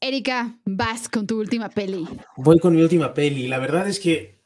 Erika, 0.00 0.58
vas 0.66 1.08
con 1.08 1.26
tu 1.26 1.40
última 1.40 1.70
peli. 1.70 2.06
Voy 2.36 2.58
con 2.58 2.74
mi 2.74 2.82
última 2.82 3.14
peli. 3.14 3.48
La 3.48 3.58
verdad 3.58 3.88
es 3.88 3.98
que, 3.98 4.43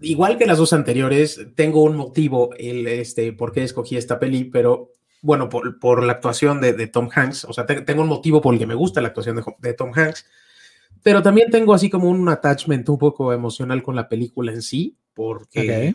igual 0.00 0.38
que 0.38 0.46
las 0.46 0.58
dos 0.58 0.72
anteriores, 0.72 1.46
tengo 1.54 1.82
un 1.82 1.96
motivo 1.96 2.50
el, 2.58 2.86
este, 2.86 3.32
por 3.32 3.52
qué 3.52 3.62
escogí 3.62 3.96
esta 3.96 4.18
peli, 4.18 4.44
pero 4.44 4.90
bueno, 5.22 5.48
por, 5.48 5.78
por 5.78 6.02
la 6.02 6.12
actuación 6.14 6.60
de, 6.60 6.72
de 6.72 6.86
Tom 6.88 7.08
Hanks. 7.14 7.44
O 7.44 7.52
sea, 7.52 7.64
te- 7.66 7.82
tengo 7.82 8.02
un 8.02 8.08
motivo 8.08 8.40
por 8.40 8.54
el 8.54 8.60
que 8.60 8.66
me 8.66 8.74
gusta 8.74 9.00
la 9.00 9.08
actuación 9.08 9.36
de, 9.36 9.42
de 9.58 9.74
Tom 9.74 9.92
Hanks, 9.94 10.26
pero 11.02 11.22
también 11.22 11.50
tengo 11.50 11.74
así 11.74 11.88
como 11.90 12.08
un 12.08 12.28
attachment 12.28 12.88
un 12.88 12.98
poco 12.98 13.32
emocional 13.32 13.82
con 13.82 13.94
la 13.96 14.08
película 14.08 14.52
en 14.52 14.62
sí, 14.62 14.96
porque 15.14 15.94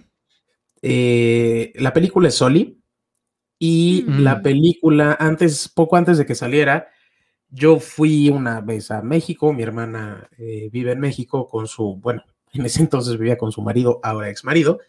eh, 0.82 1.74
la 1.76 1.94
película 1.94 2.28
es 2.28 2.36
Soli 2.36 2.80
y 3.60 4.06
Mm. 4.08 4.20
la 4.22 4.42
película 4.42 5.18
antes, 5.20 5.68
poco 5.70 5.96
antes 5.98 6.18
de 6.18 6.26
que 6.26 6.36
saliera, 6.36 6.88
yo 7.50 7.80
fui 7.80 8.30
una 8.30 8.62
vez 8.62 8.92
a 8.92 9.02
México, 9.02 9.54
mi 9.54 9.64
hermana 9.64 10.30
eh, 10.38 10.70
vive 10.72 10.92
en 10.92 11.00
México 11.00 11.48
con 11.48 11.68
su, 11.68 11.96
bueno, 11.96 12.24
en 12.58 12.66
ese 12.66 12.82
entonces 12.82 13.18
vivía 13.18 13.38
con 13.38 13.52
su 13.52 13.62
marido, 13.62 14.00
ahora 14.04 14.30
ex 14.30 14.44
marido, 14.44 14.80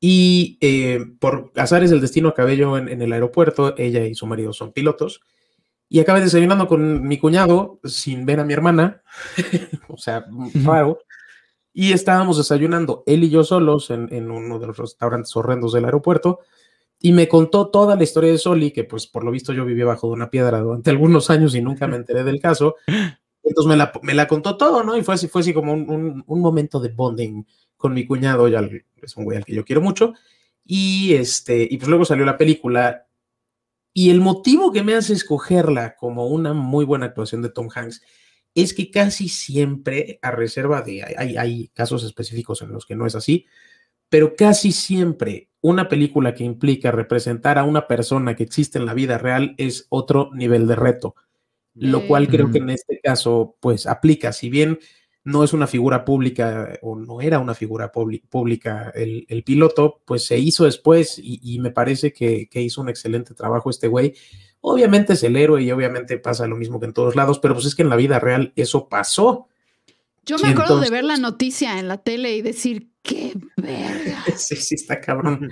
y 0.00 0.58
eh, 0.60 1.04
por 1.18 1.52
azares 1.56 1.90
del 1.90 2.00
destino 2.00 2.28
acabé 2.28 2.56
yo 2.56 2.76
en, 2.76 2.88
en 2.88 3.02
el 3.02 3.12
aeropuerto, 3.12 3.74
ella 3.78 4.04
y 4.04 4.14
su 4.14 4.26
marido 4.26 4.52
son 4.52 4.72
pilotos, 4.72 5.20
y 5.88 6.00
acabé 6.00 6.20
desayunando 6.20 6.66
con 6.66 7.06
mi 7.06 7.18
cuñado 7.18 7.78
sin 7.84 8.26
ver 8.26 8.40
a 8.40 8.44
mi 8.44 8.52
hermana, 8.52 9.02
o 9.88 9.96
sea, 9.96 10.26
raro, 10.64 10.98
y 11.72 11.92
estábamos 11.92 12.36
desayunando 12.36 13.02
él 13.06 13.24
y 13.24 13.30
yo 13.30 13.44
solos 13.44 13.90
en, 13.90 14.12
en 14.12 14.30
uno 14.30 14.58
de 14.58 14.66
los 14.68 14.76
restaurantes 14.76 15.34
horrendos 15.36 15.72
del 15.72 15.84
aeropuerto, 15.84 16.40
y 17.00 17.12
me 17.12 17.28
contó 17.28 17.68
toda 17.68 17.96
la 17.96 18.02
historia 18.02 18.30
de 18.30 18.38
Soli, 18.38 18.70
que 18.70 18.84
pues 18.84 19.06
por 19.06 19.24
lo 19.24 19.30
visto 19.30 19.52
yo 19.52 19.66
viví 19.66 19.82
bajo 19.82 20.06
de 20.08 20.14
una 20.14 20.30
piedra 20.30 20.60
durante 20.60 20.88
algunos 20.88 21.28
años 21.28 21.54
y 21.54 21.60
nunca 21.60 21.86
me 21.86 21.96
enteré 21.96 22.24
del 22.24 22.40
caso. 22.40 22.76
Entonces 23.44 23.68
me 23.68 23.76
la, 23.76 23.92
me 24.02 24.14
la 24.14 24.26
contó 24.26 24.56
todo, 24.56 24.82
¿no? 24.82 24.96
Y 24.96 25.02
fue 25.02 25.14
así, 25.14 25.28
fue 25.28 25.42
así 25.42 25.52
como 25.54 25.72
un, 25.74 26.24
un- 26.26 26.40
momento 26.40 26.80
de 26.80 26.88
bonding 26.90 27.44
con 27.76 27.92
mi 27.94 28.06
cuñado, 28.06 28.48
ya 28.48 28.60
es 29.02 29.16
un 29.16 29.24
güey 29.24 29.36
al 29.38 29.44
que 29.44 29.54
yo 29.54 29.64
quiero 29.64 29.82
mucho. 29.82 30.14
Y, 30.64 31.14
este, 31.14 31.66
y 31.70 31.76
pues 31.76 31.88
luego 31.88 32.04
salió 32.04 32.24
la 32.24 32.38
película. 32.38 33.06
Y 33.92 34.10
el 34.10 34.20
motivo 34.20 34.72
que 34.72 34.82
me 34.82 34.94
hace 34.94 35.12
escogerla 35.12 35.96
como 35.96 36.26
una 36.28 36.52
muy 36.52 36.84
buena 36.84 37.06
actuación 37.06 37.42
de 37.42 37.50
Tom 37.50 37.68
Hanks 37.74 38.02
es 38.54 38.74
que 38.74 38.90
casi 38.90 39.28
siempre, 39.28 40.18
a 40.22 40.30
reserva 40.30 40.82
de, 40.82 41.02
hay, 41.16 41.36
hay 41.36 41.68
casos 41.68 42.04
específicos 42.04 42.62
en 42.62 42.72
los 42.72 42.86
que 42.86 42.96
no 42.96 43.06
es 43.06 43.14
así, 43.14 43.46
pero 44.08 44.36
casi 44.36 44.72
siempre 44.72 45.50
una 45.60 45.88
película 45.88 46.34
que 46.34 46.44
implica 46.44 46.90
representar 46.92 47.58
a 47.58 47.64
una 47.64 47.86
persona 47.88 48.36
que 48.36 48.44
existe 48.44 48.78
en 48.78 48.86
la 48.86 48.94
vida 48.94 49.18
real 49.18 49.54
es 49.58 49.86
otro 49.90 50.30
nivel 50.34 50.66
de 50.68 50.76
reto, 50.76 51.14
lo 51.74 52.06
cual 52.06 52.28
creo 52.28 52.50
que 52.50 52.58
en 52.58 52.70
este 52.70 53.00
caso 53.02 53.56
pues 53.60 53.86
aplica, 53.86 54.32
si 54.32 54.48
bien 54.50 54.78
no 55.24 55.42
es 55.42 55.52
una 55.54 55.66
figura 55.66 56.04
pública 56.04 56.78
o 56.82 56.96
no 56.96 57.20
era 57.22 57.38
una 57.38 57.54
figura 57.54 57.90
pública 57.92 58.92
el, 58.94 59.24
el 59.28 59.42
piloto, 59.42 60.02
pues 60.04 60.26
se 60.26 60.38
hizo 60.38 60.64
después 60.66 61.18
y, 61.18 61.40
y 61.42 61.58
me 61.60 61.70
parece 61.70 62.12
que, 62.12 62.46
que 62.48 62.60
hizo 62.60 62.80
un 62.82 62.90
excelente 62.90 63.34
trabajo 63.34 63.70
este 63.70 63.88
güey. 63.88 64.14
Obviamente 64.60 65.14
es 65.14 65.22
el 65.22 65.36
héroe 65.36 65.62
y 65.62 65.70
obviamente 65.72 66.18
pasa 66.18 66.46
lo 66.46 66.56
mismo 66.56 66.78
que 66.78 66.86
en 66.86 66.92
todos 66.92 67.16
lados, 67.16 67.38
pero 67.38 67.54
pues 67.54 67.66
es 67.66 67.74
que 67.74 67.82
en 67.82 67.88
la 67.88 67.96
vida 67.96 68.18
real 68.20 68.52
eso 68.56 68.88
pasó. 68.88 69.48
Yo 70.26 70.36
me 70.38 70.48
acuerdo 70.48 70.74
entonces- 70.74 70.90
de 70.90 70.96
ver 70.96 71.04
la 71.04 71.16
noticia 71.16 71.78
en 71.78 71.88
la 71.88 71.98
tele 71.98 72.36
y 72.36 72.42
decir, 72.42 72.90
qué 73.02 73.32
verga. 73.56 74.22
Sí, 74.36 74.56
sí, 74.56 74.74
está 74.74 75.00
cabrón. 75.00 75.50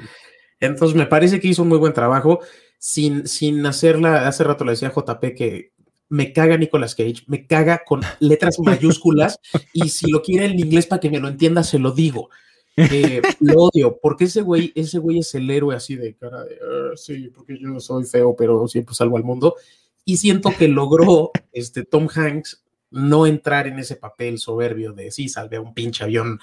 Entonces 0.61 0.97
me 0.97 1.07
parece 1.07 1.41
que 1.41 1.49
hizo 1.49 1.63
un 1.63 1.69
muy 1.69 1.79
buen 1.79 1.93
trabajo 1.93 2.41
sin, 2.79 3.27
sin 3.27 3.65
hacerla. 3.67 4.29
Hace 4.29 4.45
rato 4.45 4.65
le 4.65 4.73
decía 4.73 4.89
a 4.89 4.93
JP 4.93 5.35
que 5.37 5.73
me 6.13 6.31
caga 6.35 6.59
Nicolas 6.59 6.95
Cage, 6.95 7.25
me 7.27 7.47
caga 7.47 7.85
con 7.87 8.03
letras 8.21 8.59
mayúsculas 8.63 9.41
y 9.73 9.89
si 9.89 10.11
lo 10.11 10.21
quiere 10.21 10.45
en 10.45 10.59
inglés 10.59 10.87
para 10.87 11.01
que 11.01 11.09
me 11.11 11.19
lo 11.19 11.29
entienda, 11.29 11.63
se 11.63 11.79
lo 11.79 11.91
digo. 11.93 12.29
Eh, 12.77 13.23
lo 13.41 13.55
odio, 13.65 13.99
porque 14.01 14.25
ese 14.25 14.43
güey, 14.43 14.73
ese 14.75 14.99
güey 14.99 15.21
es 15.21 15.35
el 15.35 15.51
héroe 15.51 15.75
así 15.75 15.97
de 15.97 16.15
cara 16.15 16.45
de 16.45 16.57
"Ah, 16.63 16.91
sí, 16.97 17.31
porque 17.35 17.59
yo 17.59 17.81
soy 17.81 18.05
feo, 18.05 18.37
pero 18.37 18.69
siempre 18.69 18.95
salvo 18.95 19.17
al 19.17 19.25
mundo. 19.25 19.57
Y 20.05 20.19
siento 20.19 20.51
que 20.59 20.69
logró 20.69 21.31
este 21.51 21.83
Tom 21.85 22.09
Hanks 22.15 22.63
no 22.91 23.27
entrar 23.27 23.67
en 23.67 23.79
ese 23.79 23.97
papel 23.97 24.39
soberbio 24.39 24.93
de 24.93 25.11
sí, 25.11 25.31
salvé 25.31 25.57
a 25.57 25.61
un 25.63 25.73
pinche 25.73 26.05
avión 26.05 26.39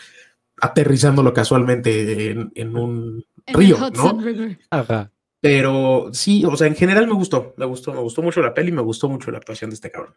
aterrizándolo 0.61 1.31
casualmente 1.31 2.31
en, 2.31 2.51
en 2.55 2.75
un 2.75 3.23
En 3.45 3.53
río, 3.55 3.77
¿no? 3.95 4.19
River. 4.19 4.57
Ajá. 4.71 5.11
Pero 5.41 6.09
sí, 6.11 6.43
o 6.45 6.55
sea, 6.57 6.67
en 6.67 6.75
general 6.75 7.07
me 7.07 7.13
gustó, 7.13 7.53
me 7.57 7.65
gustó, 7.65 7.93
me 7.93 8.01
gustó 8.01 8.21
mucho 8.21 8.41
la 8.41 8.53
peli, 8.53 8.71
me 8.71 8.81
gustó 8.81 9.07
mucho 9.07 9.31
la 9.31 9.37
actuación 9.37 9.69
de 9.69 9.75
este 9.75 9.91
cabrón. 9.91 10.15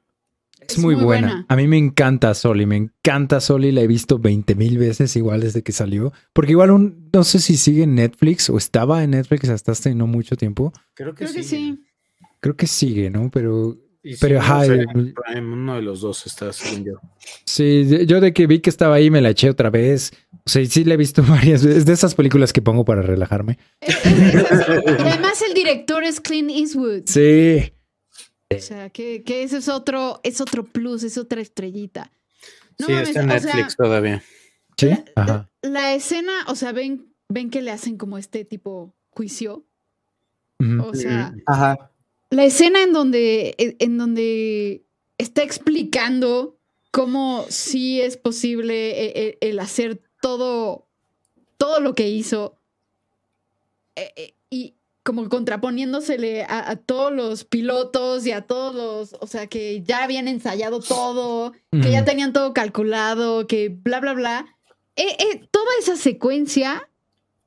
Es, 0.60 0.78
muy, 0.78 0.94
buena. 0.94 1.44
A 1.48 1.56
mí 1.56 1.66
me 1.66 1.76
encanta 1.76 2.34
Soli, 2.34 2.66
me 2.66 2.76
encanta 2.76 3.40
Soli, 3.40 3.72
la 3.72 3.80
he 3.80 3.86
visto 3.86 4.18
20 4.18 4.54
mil 4.54 4.78
veces 4.78 5.16
igual 5.16 5.40
desde 5.40 5.62
que 5.62 5.72
salió. 5.72 6.12
Porque 6.32 6.52
igual 6.52 6.70
un, 6.70 7.10
no 7.12 7.24
sé 7.24 7.40
si 7.40 7.56
sigue 7.56 7.82
en 7.82 7.96
Netflix 7.96 8.48
o 8.48 8.56
estaba 8.56 9.02
en 9.02 9.10
Netflix 9.10 9.48
hasta 9.48 9.72
hace 9.72 9.94
no 9.94 10.06
mucho 10.06 10.36
tiempo. 10.36 10.72
Creo 10.94 11.14
que 11.14 11.24
Creo 11.24 11.34
que 11.34 11.42
sí. 11.42 11.82
Creo 12.40 12.56
que 12.56 12.66
sigue, 12.66 13.10
¿no? 13.10 13.30
Pero 13.30 13.76
Y 14.04 14.14
si 14.14 14.20
Pero, 14.20 14.40
ajá, 14.40 14.64
el- 14.66 14.80
en 14.80 15.14
Prime, 15.14 15.52
uno 15.52 15.76
de 15.76 15.82
los 15.82 16.00
dos 16.00 16.26
está, 16.26 16.52
según 16.52 16.84
yo. 16.84 16.92
sí, 17.44 17.86
yo 18.06 18.20
de 18.20 18.32
que 18.32 18.46
vi 18.48 18.58
que 18.60 18.68
estaba 18.70 18.96
ahí 18.96 19.10
me 19.10 19.20
la 19.20 19.30
eché 19.30 19.48
otra 19.48 19.70
vez. 19.70 20.12
O 20.44 20.50
sea, 20.50 20.64
sí 20.66 20.82
la 20.84 20.94
he 20.94 20.96
visto 20.96 21.22
varias 21.28 21.64
veces. 21.64 21.84
De 21.84 21.92
esas 21.92 22.14
películas 22.16 22.52
que 22.52 22.60
pongo 22.62 22.84
para 22.84 23.02
relajarme. 23.02 23.58
Es- 23.80 24.04
es- 24.04 24.34
es 24.34 25.00
además 25.00 25.40
el 25.48 25.54
director 25.54 26.02
es 26.02 26.20
Clint 26.20 26.50
Eastwood. 26.50 27.02
Sí. 27.06 27.72
O 28.54 28.58
sea, 28.60 28.90
que, 28.90 29.22
que 29.22 29.44
ese 29.44 29.58
es 29.58 29.68
otro, 29.68 30.20
es 30.24 30.40
otro 30.40 30.64
plus, 30.64 31.04
es 31.04 31.16
otra 31.16 31.40
estrellita. 31.40 32.10
No 32.78 32.86
sí, 32.86 32.92
mames, 32.92 33.08
está 33.08 33.22
en 33.22 33.30
o 33.30 33.38
sea, 33.38 33.54
Netflix 33.54 33.76
todavía. 33.76 34.22
Sí. 34.76 34.88
Ajá. 35.14 35.48
la 35.62 35.94
escena, 35.94 36.32
o 36.48 36.54
sea, 36.56 36.72
ven, 36.72 37.14
ven 37.28 37.50
que 37.50 37.62
le 37.62 37.70
hacen 37.70 37.96
como 37.96 38.18
este 38.18 38.44
tipo 38.44 38.94
juicio. 39.10 39.64
O 40.80 40.94
sea, 40.94 41.34
Ajá. 41.46 41.91
La 42.32 42.44
escena 42.44 42.82
en 42.82 42.92
donde, 42.92 43.54
en 43.58 43.76
en 43.78 43.98
donde 43.98 44.84
está 45.18 45.42
explicando 45.42 46.56
cómo 46.90 47.44
sí 47.48 48.00
es 48.00 48.16
posible 48.16 48.74
e- 49.04 49.28
e- 49.28 49.38
el, 49.48 49.58
hacer 49.60 50.00
todo, 50.20 50.86
todo 51.58 51.80
lo 51.80 51.94
que 51.94 52.08
hizo 52.08 52.56
eh, 53.96 54.34
y 54.48 54.74
como 55.04 55.28
contraponiéndosele 55.28 56.44
a, 56.44 56.70
a 56.70 56.76
todos 56.76 57.12
los 57.12 57.44
pilotos 57.44 58.26
y 58.26 58.32
a 58.32 58.42
todos 58.42 58.74
los, 58.74 59.20
o 59.20 59.26
sea, 59.26 59.46
que 59.48 59.82
ya 59.82 60.04
habían 60.04 60.26
ensayado 60.28 60.80
todo, 60.80 61.52
que 61.70 61.90
ya 61.90 62.04
tenían 62.04 62.32
todo 62.32 62.54
calculado, 62.54 63.46
que 63.46 63.68
bla, 63.68 64.00
bla, 64.00 64.14
bla. 64.14 64.56
Eh, 64.96 65.16
eh, 65.18 65.48
toda 65.50 65.66
esa 65.80 65.96
secuencia 65.96 66.88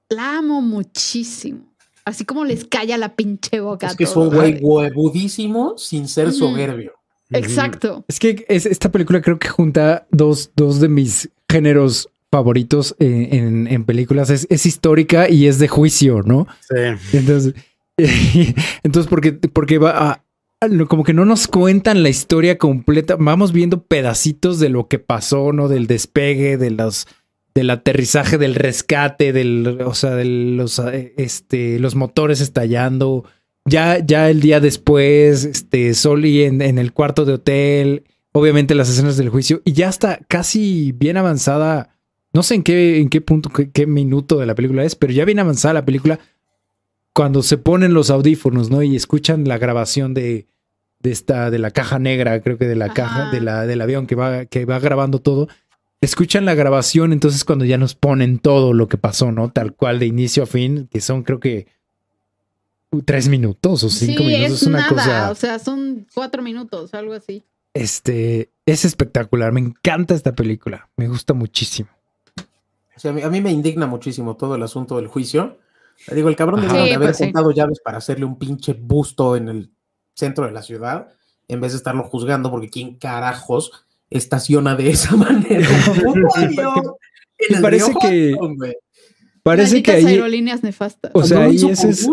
la 0.10 0.38
amo 0.38 0.62
muchísimo. 0.62 1.75
Así 2.06 2.24
como 2.24 2.46
les 2.46 2.66
calla 2.66 2.98
la 2.98 3.16
pinche 3.16 3.60
boca. 3.60 3.88
Es 3.88 3.96
que 3.96 4.04
es 4.06 4.16
un 4.16 4.30
güey 4.30 4.60
huevudísimo 4.62 5.78
sin 5.78 6.08
ser 6.08 6.32
soberbio. 6.32 6.94
Exacto. 7.32 8.06
Es 8.08 8.20
que 8.20 8.46
es, 8.48 8.66
esta 8.68 8.92
película 8.92 9.22
creo 9.22 9.40
que 9.40 9.50
junta 9.50 10.06
dos, 10.12 10.52
dos 10.56 10.80
de 10.80 10.88
mis 10.90 11.30
géneros 11.50 12.08
favoritos 12.32 12.96
en, 13.00 13.34
en- 13.34 13.68
en 13.68 13.84
películas. 13.86 14.30
Es, 14.30 14.46
es 14.50 14.66
histórica 14.68 15.30
y 15.30 15.48
es 15.48 15.58
de 15.58 15.68
juicio, 15.68 16.22
¿no? 16.22 16.48
Sí. 16.62 17.18
Entonces, 17.18 17.56
entonces 18.84 19.10
porque, 19.10 19.34
porque 19.34 19.78
va 19.78 20.12
a- 20.12 20.22
como 20.88 21.04
que 21.04 21.14
no 21.14 21.26
nos 21.26 21.48
cuentan 21.48 22.02
la 22.04 22.10
historia 22.10 22.58
completa. 22.58 23.16
Vamos 23.20 23.52
viendo 23.52 23.84
pedacitos 23.84 24.60
de 24.60 24.70
lo 24.70 24.88
que 24.88 25.00
pasó, 25.00 25.52
¿no? 25.54 25.68
Del 25.68 25.86
despegue, 25.88 26.58
de 26.58 26.72
los, 26.72 27.08
del 27.56 27.70
aterrizaje, 27.70 28.38
del 28.38 28.54
rescate, 28.54 29.32
del, 29.32 29.80
o 29.86 29.94
sea, 29.96 30.12
de 30.12 30.26
los, 30.26 30.78
este, 30.80 31.80
los 31.80 31.96
motores 31.96 32.42
estallando. 32.42 33.24
Ya, 33.64 33.98
ya 34.06 34.30
el 34.30 34.42
día 34.42 34.60
después, 34.60 35.46
este, 35.46 35.94
Soli 35.94 36.44
en, 36.44 36.62
en 36.62 36.78
el 36.78 36.92
cuarto 36.92 37.24
de 37.24 37.34
hotel, 37.34 38.04
obviamente 38.34 38.76
las 38.76 38.90
escenas 38.90 39.16
del 39.18 39.30
juicio, 39.30 39.62
y 39.64 39.72
ya 39.72 39.88
está 39.88 40.20
casi 40.28 40.92
bien 40.92 41.16
avanzada. 41.18 41.98
No 42.34 42.44
sé 42.44 42.56
en 42.56 42.64
qué, 42.64 43.00
en 43.00 43.08
qué 43.08 43.22
punto, 43.22 43.50
qué, 43.50 43.72
qué 43.72 43.88
minuto 43.88 44.38
de 44.38 44.46
la 44.46 44.54
película 44.54 44.84
es, 44.84 44.96
pero 44.96 45.14
ya 45.14 45.24
bien 45.24 45.40
avanzada 45.40 45.74
la 45.74 45.86
película 45.86 46.20
cuando 47.14 47.42
se 47.42 47.58
ponen 47.58 47.94
los 47.94 48.10
audífonos, 48.10 48.70
¿no? 48.70 48.84
Y 48.84 48.98
escuchan 48.98 49.48
la 49.48 49.58
grabación 49.58 50.14
de, 50.14 50.48
de 51.00 51.12
esta, 51.12 51.50
de 51.50 51.60
la 51.60 51.72
caja 51.72 51.98
negra, 52.00 52.42
creo 52.42 52.58
que 52.58 52.68
de 52.68 52.76
la 52.76 52.86
Ajá. 52.86 52.94
caja, 52.94 53.32
de 53.32 53.40
la, 53.40 53.66
del 53.66 53.80
avión 53.80 54.06
que 54.06 54.16
va, 54.16 54.46
que 54.46 54.66
va 54.66 54.80
grabando 54.80 55.20
todo. 55.20 55.48
Escuchan 56.02 56.46
la 56.46 56.54
grabación, 56.54 57.14
entonces 57.14 57.44
cuando 57.46 57.66
ya 57.66 57.78
nos 57.78 57.96
ponen 57.96 58.40
todo 58.40 58.74
lo 58.74 58.88
que 58.88 58.98
pasó, 58.98 59.32
¿no? 59.32 59.50
Tal 59.50 59.74
cual 59.74 59.98
de 60.00 60.06
inicio 60.06 60.44
a 60.44 60.46
fin, 60.46 60.88
que 60.92 61.02
son 61.02 61.24
creo 61.24 61.40
que 61.40 61.68
uh, 62.92 63.02
tres 63.02 63.28
minutos 63.28 63.84
o 63.84 63.90
cinco 63.90 64.20
sí, 64.24 64.28
minutos. 64.28 64.52
es, 64.52 64.62
Es 64.62 64.68
una 64.68 64.80
nada. 64.80 64.90
cosa. 64.90 65.32
O 65.32 65.36
sea, 65.36 65.58
son 65.60 66.06
cuatro 66.14 66.44
minutos, 66.44 66.94
algo 66.94 67.14
así. 67.14 67.44
Este 67.74 68.52
es 68.66 68.86
espectacular. 68.86 69.52
Me 69.52 69.62
encanta 69.62 70.14
esta 70.14 70.34
película. 70.36 70.90
Me 70.96 71.08
gusta 71.08 71.34
muchísimo. 71.34 71.90
O 72.96 73.00
sea, 73.00 73.12
a 73.12 73.14
mí, 73.14 73.22
a 73.22 73.30
mí 73.30 73.42
me 73.42 73.52
indigna 73.52 73.88
muchísimo 73.88 74.38
todo 74.38 74.56
el 74.56 74.64
asunto 74.64 74.98
del 74.98 75.08
juicio. 75.08 75.58
Le 76.08 76.16
Digo, 76.16 76.30
el 76.30 76.36
cabrón 76.36 76.62
debería 76.62 76.84
Sí, 76.84 76.90
de 76.90 76.96
haber 76.96 77.08
pues 77.10 77.18
sí. 77.18 77.24
juntado 77.26 77.52
llaves 77.52 77.80
para 77.84 77.98
hacerle 77.98 78.26
un 78.26 78.38
pinche 78.38 78.74
busto 78.74 79.36
en 79.36 79.50
el 79.50 79.72
centro 80.14 80.46
de 80.46 80.52
la 80.52 80.62
ciudad, 80.62 81.10
en 81.48 81.60
vez 81.62 81.72
de 81.74 81.78
estarlo 81.78 82.04
juzgando, 82.04 82.50
porque 82.52 82.70
quién 82.70 82.96
carajos 82.96 83.85
estaciona 84.10 84.76
de 84.76 84.90
esa 84.90 85.16
manera. 85.18 85.68
el 87.38 87.62
parece 87.62 87.88
río 87.92 88.00
que-. 88.00 88.36
Parece 89.44 89.84
que 89.84 89.92
ahí, 89.92 90.06
aerolíneas 90.06 90.64
nefastas. 90.64 91.12
O 91.14 91.24
sea, 91.24 91.44
ahí 91.46 91.56
ese 91.70 91.90
es- 91.90 92.08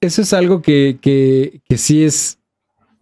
eso 0.00 0.22
es 0.22 0.32
algo 0.32 0.62
que, 0.62 0.98
que, 1.00 1.60
que 1.68 1.76
sí 1.78 2.04
es. 2.04 2.38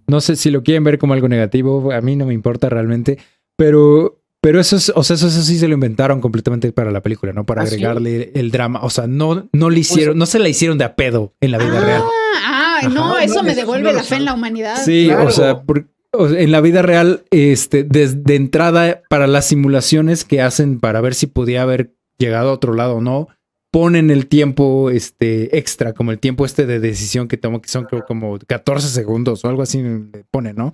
No 0.07 0.21
sé 0.21 0.37
si 0.37 0.51
lo 0.51 0.63
quieren 0.63 0.85
ver 0.85 0.99
como 0.99 1.13
algo 1.15 1.29
negativo. 1.29 1.93
A 1.93 2.01
mí 2.01 2.17
no 2.17 2.25
me 2.27 2.33
importa 2.33 2.69
realmente. 2.71 3.19
Pero, 3.57 4.23
pero 4.41 4.61
eso 4.61 4.77
es, 4.77 4.91
o 4.95 5.03
sea, 5.03 5.15
eso, 5.17 5.27
eso 5.29 5.43
sí 5.43 5.59
se 5.59 5.69
lo 5.69 5.75
inventaron 5.75 6.21
completamente 6.21 6.73
para 6.73 6.91
la 6.91 7.03
película, 7.03 7.33
¿no? 7.33 7.45
Para 7.45 7.63
¿Ah, 7.63 7.67
sí? 7.67 7.75
agregarle 7.75 8.31
el 8.35 8.51
drama. 8.51 8.81
O 8.83 8.89
sea, 8.91 9.07
no, 9.07 9.49
no 9.53 9.69
le 9.71 9.81
hicieron, 9.81 10.17
no 10.17 10.25
se 10.27 10.39
la 10.39 10.49
hicieron 10.49 10.79
de 10.79 10.85
a 10.85 10.95
pedo 10.97 11.35
en 11.41 11.51
la 11.51 11.59
vida 11.59 11.79
ah, 11.79 11.85
real. 11.85 12.03
ah, 12.45 12.77
Ajá, 12.79 12.89
no, 12.89 13.09
no, 13.09 13.19
eso 13.19 13.43
me 13.43 13.51
eso 13.53 13.61
devuelve 13.61 13.91
no 13.91 13.97
la 13.97 14.03
fe 14.05 14.17
en 14.17 14.25
la 14.25 14.35
humanidad. 14.35 14.83
Sí, 14.85 15.07
claro. 15.09 15.27
o 15.27 15.31
sea, 15.31 15.63
por- 15.63 15.89
en 16.29 16.51
la 16.53 16.61
vida 16.61 16.83
real, 16.83 17.25
este, 17.31 17.85
desde 17.85 18.35
entrada, 18.37 19.03
para 19.09 19.27
las 19.27 19.47
simulaciones 19.47 20.25
que 20.25 20.41
hacen 20.43 20.81
para 20.81 21.01
ver 21.01 21.15
si 21.15 21.27
podía 21.27 21.63
haber 21.63 21.95
llegado 22.19 22.51
a 22.51 22.53
otro 22.53 22.75
lado 22.75 22.97
o 22.97 23.01
no, 23.01 23.29
ponen 23.71 24.11
el 24.11 24.27
tiempo 24.27 24.91
este, 24.91 25.59
extra, 25.59 25.93
como 25.93 26.11
el 26.13 26.19
tiempo 26.19 26.47
este 26.47 26.65
de 26.67 26.81
decisión 26.81 27.29
que 27.29 27.37
tomo, 27.37 27.61
que 27.61 27.69
son 27.69 27.85
creo 27.85 28.05
como 28.07 28.39
14 28.47 28.89
segundos 28.89 29.45
o 29.45 29.49
algo 29.49 29.63
así 29.63 29.83
le 29.83 30.25
ponen, 30.31 30.57
¿no? 30.57 30.73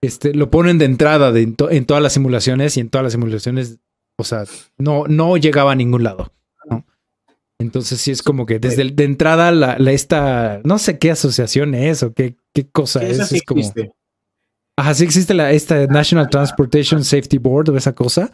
Este, 0.00 0.32
lo 0.34 0.48
ponen 0.50 0.78
de 0.78 0.84
entrada 0.84 1.32
de, 1.32 1.42
en, 1.42 1.56
to- 1.56 1.70
en 1.70 1.84
todas 1.84 2.02
las 2.02 2.12
simulaciones 2.12 2.76
y 2.76 2.80
en 2.80 2.90
todas 2.90 3.02
las 3.02 3.12
simulaciones, 3.14 3.78
o 4.16 4.22
sea, 4.24 4.44
no, 4.76 5.04
no 5.08 5.36
llegaba 5.36 5.72
a 5.72 5.74
ningún 5.74 6.04
lado, 6.04 6.32
¿no? 6.70 6.86
Entonces 7.58 8.00
sí 8.00 8.12
es 8.12 8.22
como 8.22 8.46
que 8.46 8.60
desde 8.60 8.82
el- 8.82 8.94
de 8.94 9.02
entrada 9.04 9.50
la, 9.50 9.76
la- 9.78 9.90
esta, 9.92 10.60
no 10.62 10.78
sé 10.78 10.98
qué 11.00 11.10
asociación 11.10 11.74
es 11.74 12.04
o 12.04 12.12
qué, 12.12 12.36
qué 12.54 12.68
cosa 12.68 13.00
es, 13.02 13.18
es 13.36 13.42
como... 13.42 13.60
existe. 13.60 13.90
Ajá, 14.78 14.94
sí 14.94 15.02
existe 15.02 15.34
la, 15.34 15.50
esta 15.50 15.86
National 15.88 16.30
Transportation 16.30 17.02
Safety 17.02 17.38
Board 17.38 17.70
o 17.70 17.76
esa 17.76 17.94
cosa. 17.94 18.30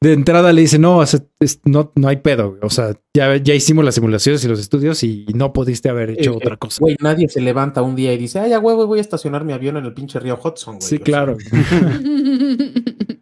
De 0.00 0.12
entrada 0.12 0.52
le 0.52 0.60
dice, 0.60 0.78
no, 0.78 0.98
o 0.98 1.06
sea, 1.06 1.20
es- 1.40 1.60
no, 1.64 1.90
no 1.96 2.06
hay 2.06 2.18
pedo. 2.18 2.50
güey. 2.50 2.60
O 2.62 2.70
sea, 2.70 2.94
ya, 3.12 3.36
ya 3.36 3.54
hicimos 3.54 3.84
las 3.84 3.96
simulaciones 3.96 4.44
y 4.44 4.48
los 4.48 4.60
estudios 4.60 5.02
y 5.02 5.26
no 5.34 5.52
pudiste 5.52 5.88
haber 5.88 6.10
hecho 6.10 6.32
Eh, 6.32 6.36
otra 6.36 6.54
eh, 6.54 6.58
cosa. 6.58 6.78
Güey, 6.80 6.96
nadie 7.00 7.28
se 7.28 7.40
levanta 7.40 7.82
un 7.82 7.96
día 7.96 8.12
y 8.14 8.18
dice, 8.18 8.38
ay, 8.38 8.52
a 8.52 8.60
huevo, 8.60 8.86
voy 8.86 8.98
a 8.98 9.02
estacionar 9.02 9.44
mi 9.44 9.52
avión 9.52 9.76
en 9.78 9.84
el 9.84 9.92
pinche 9.92 10.20
río 10.20 10.38
Hudson, 10.42 10.76
güey. 10.76 10.88
sí, 10.88 10.94
O 10.94 10.98
sea, 10.98 11.04
claro. 11.04 11.36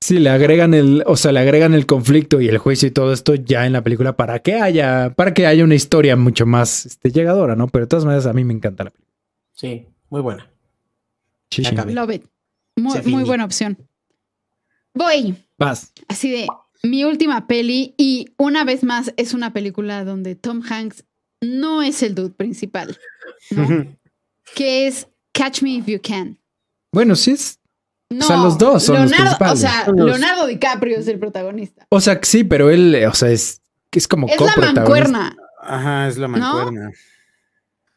Sí, 0.00 0.20
le 0.20 0.30
agregan 0.30 0.72
el, 0.74 1.02
o 1.06 1.16
sea, 1.16 1.32
le 1.32 1.40
agregan 1.40 1.74
el 1.74 1.84
conflicto 1.84 2.40
y 2.40 2.48
el 2.48 2.56
juicio 2.58 2.88
y 2.88 2.92
todo 2.92 3.12
esto 3.12 3.34
ya 3.34 3.66
en 3.66 3.72
la 3.74 3.82
película 3.82 4.16
para 4.16 4.38
que 4.38 4.54
haya, 4.54 5.12
para 5.14 5.34
que 5.34 5.46
haya 5.46 5.64
una 5.64 5.74
historia 5.74 6.16
mucho 6.16 6.46
más 6.46 6.86
este, 6.86 7.10
llegadora, 7.10 7.56
¿no? 7.56 7.66
Pero 7.68 7.84
de 7.84 7.88
todas 7.88 8.04
maneras 8.06 8.24
a 8.26 8.32
mí 8.32 8.44
me 8.44 8.54
encanta 8.54 8.84
la 8.84 8.90
película. 8.90 9.14
Sí, 9.52 9.86
muy 10.08 10.22
buena. 10.22 10.48
Sí. 11.50 11.62
Love 11.62 12.10
it. 12.12 12.24
Muy, 12.76 13.24
buena 13.24 13.44
opción. 13.44 13.76
Voy. 14.94 15.34
Vas. 15.58 15.92
Así 16.08 16.30
de 16.30 16.46
mi 16.82 17.04
última 17.04 17.46
peli 17.46 17.94
y 17.96 18.26
una 18.36 18.64
vez 18.64 18.84
más 18.84 19.12
es 19.16 19.34
una 19.34 19.52
película 19.52 20.04
donde 20.04 20.34
Tom 20.36 20.62
Hanks 20.68 21.04
no 21.40 21.82
es 21.82 22.02
el 22.02 22.14
dude 22.14 22.30
principal, 22.30 22.96
¿no? 23.50 23.96
que 24.54 24.86
es 24.86 25.08
Catch 25.32 25.62
Me 25.62 25.70
If 25.70 25.86
You 25.86 26.00
Can. 26.02 26.38
Bueno, 26.92 27.16
sí 27.16 27.32
es. 27.32 27.58
No, 28.10 28.26
sea, 28.26 28.38
los 28.38 28.56
dos 28.56 28.84
son 28.84 29.02
los 29.02 29.10
Leonardo, 29.10 29.38
principales. 29.38 29.58
O 29.58 29.60
sea, 29.60 29.86
los- 29.88 30.06
Leonardo 30.06 30.46
DiCaprio 30.46 30.98
es 30.98 31.08
el 31.08 31.18
protagonista. 31.18 31.86
O 31.90 32.00
sea, 32.00 32.18
sí, 32.22 32.42
pero 32.42 32.70
él, 32.70 32.96
o 33.06 33.12
sea, 33.14 33.30
es, 33.30 33.60
es 33.92 34.08
como 34.08 34.26
Es 34.28 34.40
la 34.40 34.56
mancuerna, 34.56 35.36
Ajá, 35.62 36.08
es 36.08 36.16
la 36.16 36.28
mancuerna. 36.28 36.90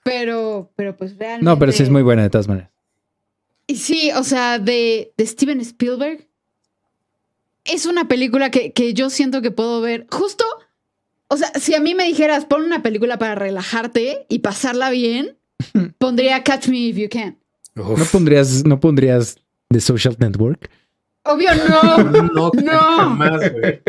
pero, 0.04 0.72
pero 0.76 0.98
pues 0.98 1.18
realmente. 1.18 1.46
No, 1.46 1.58
pero 1.58 1.72
sí 1.72 1.84
es 1.84 1.90
muy 1.90 2.02
buena 2.02 2.24
de 2.24 2.30
todas 2.30 2.48
maneras. 2.48 2.71
Y 3.68 3.76
sí, 3.78 4.12
o 4.16 4.24
sea, 4.24 4.60
de, 4.60 5.14
de 5.18 5.26
Steven 5.26 5.62
Spielberg. 5.62 6.28
Es 7.64 7.86
una 7.86 8.08
película 8.08 8.52
que, 8.52 8.74
que 8.74 8.94
yo 8.94 9.10
siento 9.10 9.42
que 9.42 9.52
puedo 9.52 9.82
ver. 9.82 10.08
Justo, 10.10 10.44
o 11.28 11.38
sea, 11.38 11.52
si 11.60 11.76
a 11.76 11.80
mí 11.80 11.96
me 11.96 12.06
dijeras, 12.06 12.46
pon 12.46 12.64
una 12.64 12.84
película 12.84 13.18
para 13.18 13.36
relajarte 13.36 14.26
y 14.28 14.40
pasarla 14.40 14.90
bien, 14.90 15.38
pondría 15.98 16.44
Catch 16.44 16.68
Me 16.68 16.80
If 16.80 16.98
You 16.98 17.10
Can. 17.10 17.38
¿No 17.76 17.96
pondrías, 18.12 18.66
no 18.66 18.80
pondrías 18.80 19.38
The 19.70 19.80
Social 19.80 20.18
Network? 20.20 20.70
Obvio 21.24 21.50
no. 21.70 21.98
No, 22.34 22.52
No. 22.64 22.72
jamás, 22.98 23.52
güey. 23.52 23.82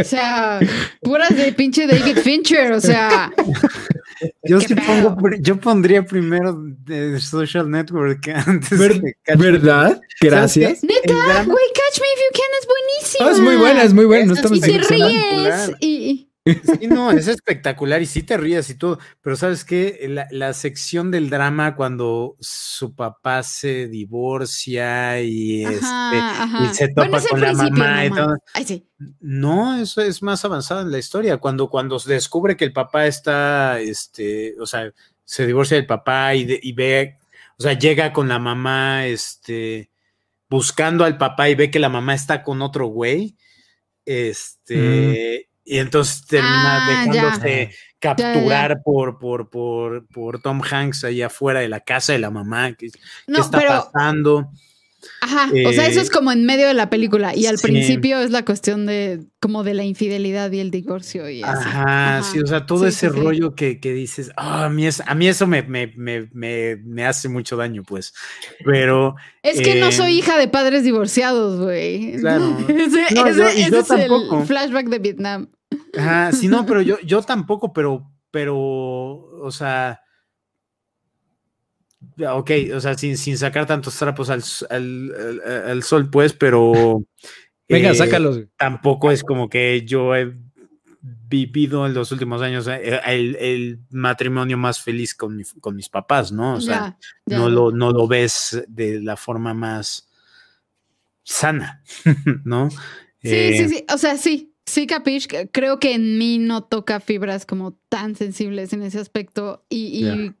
O 0.00 0.04
sea, 0.04 0.60
puras 1.00 1.34
de 1.36 1.52
pinche 1.52 1.86
David 1.86 2.18
Fincher. 2.18 2.72
O 2.72 2.80
sea, 2.80 3.32
Yo 4.44 4.58
¿Qué 4.60 4.68
sí 4.68 4.74
pedo? 4.76 5.16
pongo, 5.16 5.30
yo 5.40 5.56
pondría 5.58 6.04
primero 6.04 6.56
The 6.86 7.18
Social 7.20 7.68
Network 7.70 8.28
antes 8.46 8.78
Ver- 8.78 9.00
que 9.02 9.14
Catch 9.24 9.38
Me. 9.38 9.50
¿Verdad? 9.50 10.00
Gracias. 10.20 10.84
Neta, 10.84 11.42
güey, 11.44 11.64
Catch 11.74 12.00
Me 12.00 12.06
If 12.06 12.20
You 12.20 12.32
Can 12.32 12.50
es 12.60 12.68
buenísima. 12.68 13.26
Ah, 13.28 13.32
es 13.32 13.40
muy 13.40 13.56
buena, 13.56 13.82
es 13.82 13.92
muy 13.94 14.04
buena. 14.04 14.32
No 14.32 14.54
Y 14.54 14.60
te 14.60 14.78
ríes. 14.78 15.72
Y, 15.80 16.28
Sí, 16.44 16.88
no, 16.88 17.12
es 17.12 17.28
espectacular 17.28 18.02
y 18.02 18.06
sí 18.06 18.24
te 18.24 18.36
ríes 18.36 18.68
y 18.68 18.74
todo, 18.74 18.98
pero 19.20 19.36
sabes 19.36 19.64
qué, 19.64 20.06
la, 20.08 20.26
la 20.32 20.52
sección 20.54 21.12
del 21.12 21.30
drama 21.30 21.76
cuando 21.76 22.36
su 22.40 22.96
papá 22.96 23.44
se 23.44 23.86
divorcia 23.86 25.20
y, 25.22 25.62
este, 25.64 25.84
ajá, 25.86 26.64
y 26.72 26.74
se 26.74 26.88
topa 26.88 27.06
Bueno, 27.10 27.26
con 27.30 27.40
la 27.40 27.52
mamá 27.52 28.06
y 28.06 28.10
todo. 28.10 28.36
Ay, 28.54 28.64
sí. 28.64 28.88
No, 29.20 29.76
eso 29.80 30.00
es 30.02 30.20
más 30.20 30.44
avanzado 30.44 30.80
en 30.82 30.90
la 30.90 30.98
historia, 30.98 31.36
cuando, 31.36 31.70
cuando 31.70 32.00
se 32.00 32.12
descubre 32.12 32.56
que 32.56 32.64
el 32.64 32.72
papá 32.72 33.06
está, 33.06 33.78
este, 33.78 34.56
o 34.60 34.66
sea, 34.66 34.90
se 35.24 35.46
divorcia 35.46 35.76
del 35.76 35.86
papá 35.86 36.34
y, 36.34 36.44
de- 36.44 36.60
y 36.60 36.72
ve, 36.72 37.18
o 37.56 37.62
sea, 37.62 37.74
llega 37.78 38.12
con 38.12 38.28
la 38.28 38.40
mamá, 38.40 39.06
este, 39.06 39.90
buscando 40.50 41.04
al 41.04 41.18
papá 41.18 41.48
y 41.48 41.54
ve 41.54 41.70
que 41.70 41.78
la 41.78 41.88
mamá 41.88 42.14
está 42.14 42.42
con 42.42 42.62
otro 42.62 42.86
güey, 42.86 43.36
este, 44.04 45.48
y 45.64 45.78
entonces 45.78 46.26
termina 46.26 46.76
Ah, 46.84 47.06
ya. 47.06 47.12
dejándose 47.12 47.74
capturar 47.98 48.82
Por, 48.82 49.18
por, 49.18 49.48
por, 49.48 50.06
por 50.08 50.40
Tom 50.42 50.60
Hanks 50.68 51.04
ahí 51.04 51.22
afuera 51.22 51.60
de 51.60 51.68
la 51.68 51.80
casa 51.80 52.12
de 52.12 52.18
la 52.18 52.30
mamá, 52.30 52.72
¿qué, 52.74 52.86
está 53.26 53.58
pero, 53.58 53.68
pasando? 53.92 54.50
Ajá, 55.20 55.50
o 55.66 55.72
sea, 55.72 55.86
eso 55.86 56.00
Eh, 56.00 56.02
es 56.02 56.10
como 56.10 56.30
en 56.32 56.44
medio 56.44 56.66
de 56.68 56.74
la 56.74 56.88
película 56.90 57.34
y 57.34 57.46
al 57.46 57.58
sí. 57.58 57.64
principio 57.66 58.20
es 58.20 58.30
la 58.30 58.44
cuestión 58.44 58.86
de 58.86 59.20
como 59.40 59.64
de 59.64 59.74
la 59.74 59.84
infidelidad 59.84 60.50
y 60.52 60.60
el 60.60 60.70
divorcio 60.70 61.28
y 61.28 61.42
así. 61.42 61.68
Ajá, 61.68 62.22
sí, 62.22 62.38
o 62.40 62.46
sea, 62.46 62.64
todo 62.66 62.82
Sí, 62.84 62.88
ese 62.90 63.10
sí, 63.10 63.16
rollo 63.16 63.54
que, 63.54 63.80
que 63.80 63.92
dices, 63.92 64.30
"Ah, 64.36 64.64
a, 64.66 64.68
mí 64.68 64.86
es, 64.86 65.02
a 65.04 65.14
mí 65.14 65.26
eso 65.28 65.46
me, 65.46 65.62
me, 65.62 65.88
me, 65.96 66.28
me, 66.32 66.76
me 66.76 67.04
hace 67.04 67.28
mucho 67.28 67.56
daño, 67.56 67.82
pues. 67.82 68.12
Pero, 68.64 69.16
Es 69.42 69.60
que 69.60 69.80
no 69.80 69.88
Eh, 69.88 69.92
soy 69.92 70.18
hija 70.18 70.38
de 70.38 70.48
padres 70.48 70.84
divorciados, 70.84 71.60
güey. 71.60 72.18
Claro. 72.20 72.56
ese 72.68 73.14
No, 73.14 73.26
ese- 73.26 73.38
yo- 73.38 73.48
y 73.48 73.62
ese 73.62 73.70
yo 73.70 73.78
es 73.80 73.90
el 73.90 74.08
tampoco. 74.08 74.44
flashback 74.44 74.88
de 74.88 74.98
Vietnam. 74.98 75.48
ajá, 75.98 76.32
sí, 76.32 76.46
no, 76.48 76.64
pero 76.66 76.80
yo, 76.82 76.98
yo 77.00 77.22
tampoco, 77.22 77.72
pero, 77.72 78.08
pero, 78.30 78.56
o 78.58 79.50
sea, 79.50 80.01
ok, 82.26 82.50
o 82.74 82.80
sea, 82.80 82.96
sin, 82.96 83.16
sin 83.16 83.36
sacar 83.38 83.66
tantos 83.66 83.96
trapos 83.98 84.30
al, 84.30 84.42
al- 84.70 85.12
al- 85.44 85.70
al 85.70 85.82
sol, 85.82 86.10
pues, 86.10 86.32
pero. 86.32 87.04
Venga, 87.68 87.90
eh, 87.90 87.94
sácalos. 87.94 88.40
Tampoco 88.56 89.10
es 89.10 89.22
como 89.24 89.48
que 89.48 89.84
yo 89.86 90.14
he 90.14 90.32
vivido 91.02 91.86
en 91.86 91.94
los 91.94 92.12
últimos 92.12 92.42
años 92.42 92.68
eh, 92.68 93.00
el, 93.06 93.36
el 93.36 93.80
matrimonio 93.90 94.56
más 94.58 94.80
feliz 94.80 95.14
con, 95.14 95.36
mi- 95.36 95.44
con 95.60 95.74
mis 95.74 95.88
papás, 95.88 96.30
¿no? 96.32 96.54
O 96.56 96.60
sea, 96.60 96.74
ya, 96.74 96.98
ya. 97.26 97.38
no 97.38 97.48
lo, 97.48 97.70
no 97.72 97.90
lo 97.90 98.06
ves 98.06 98.62
de 98.68 99.00
la 99.00 99.16
forma 99.16 99.54
más 99.54 100.08
sana, 101.24 101.82
¿no? 102.44 102.70
Sí, 102.70 102.76
Eh, 103.22 103.54
sí, 103.56 103.68
sí. 103.76 103.84
O 103.92 103.98
sea, 103.98 104.16
sí. 104.16 104.48
Sí, 104.64 104.86
Capish, 104.86 105.26
creo 105.50 105.80
que 105.80 105.92
en 105.94 106.18
mí 106.18 106.38
no 106.38 106.62
toca 106.62 107.00
fibras 107.00 107.46
como 107.46 107.72
tan 107.88 108.14
sensibles 108.14 108.72
en 108.72 108.82
ese 108.82 109.00
aspecto 109.00 109.64
y. 109.68 110.32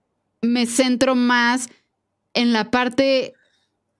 me 0.42 0.66
centro 0.66 1.14
más 1.14 1.68
en 2.34 2.52
la 2.52 2.70
parte, 2.70 3.34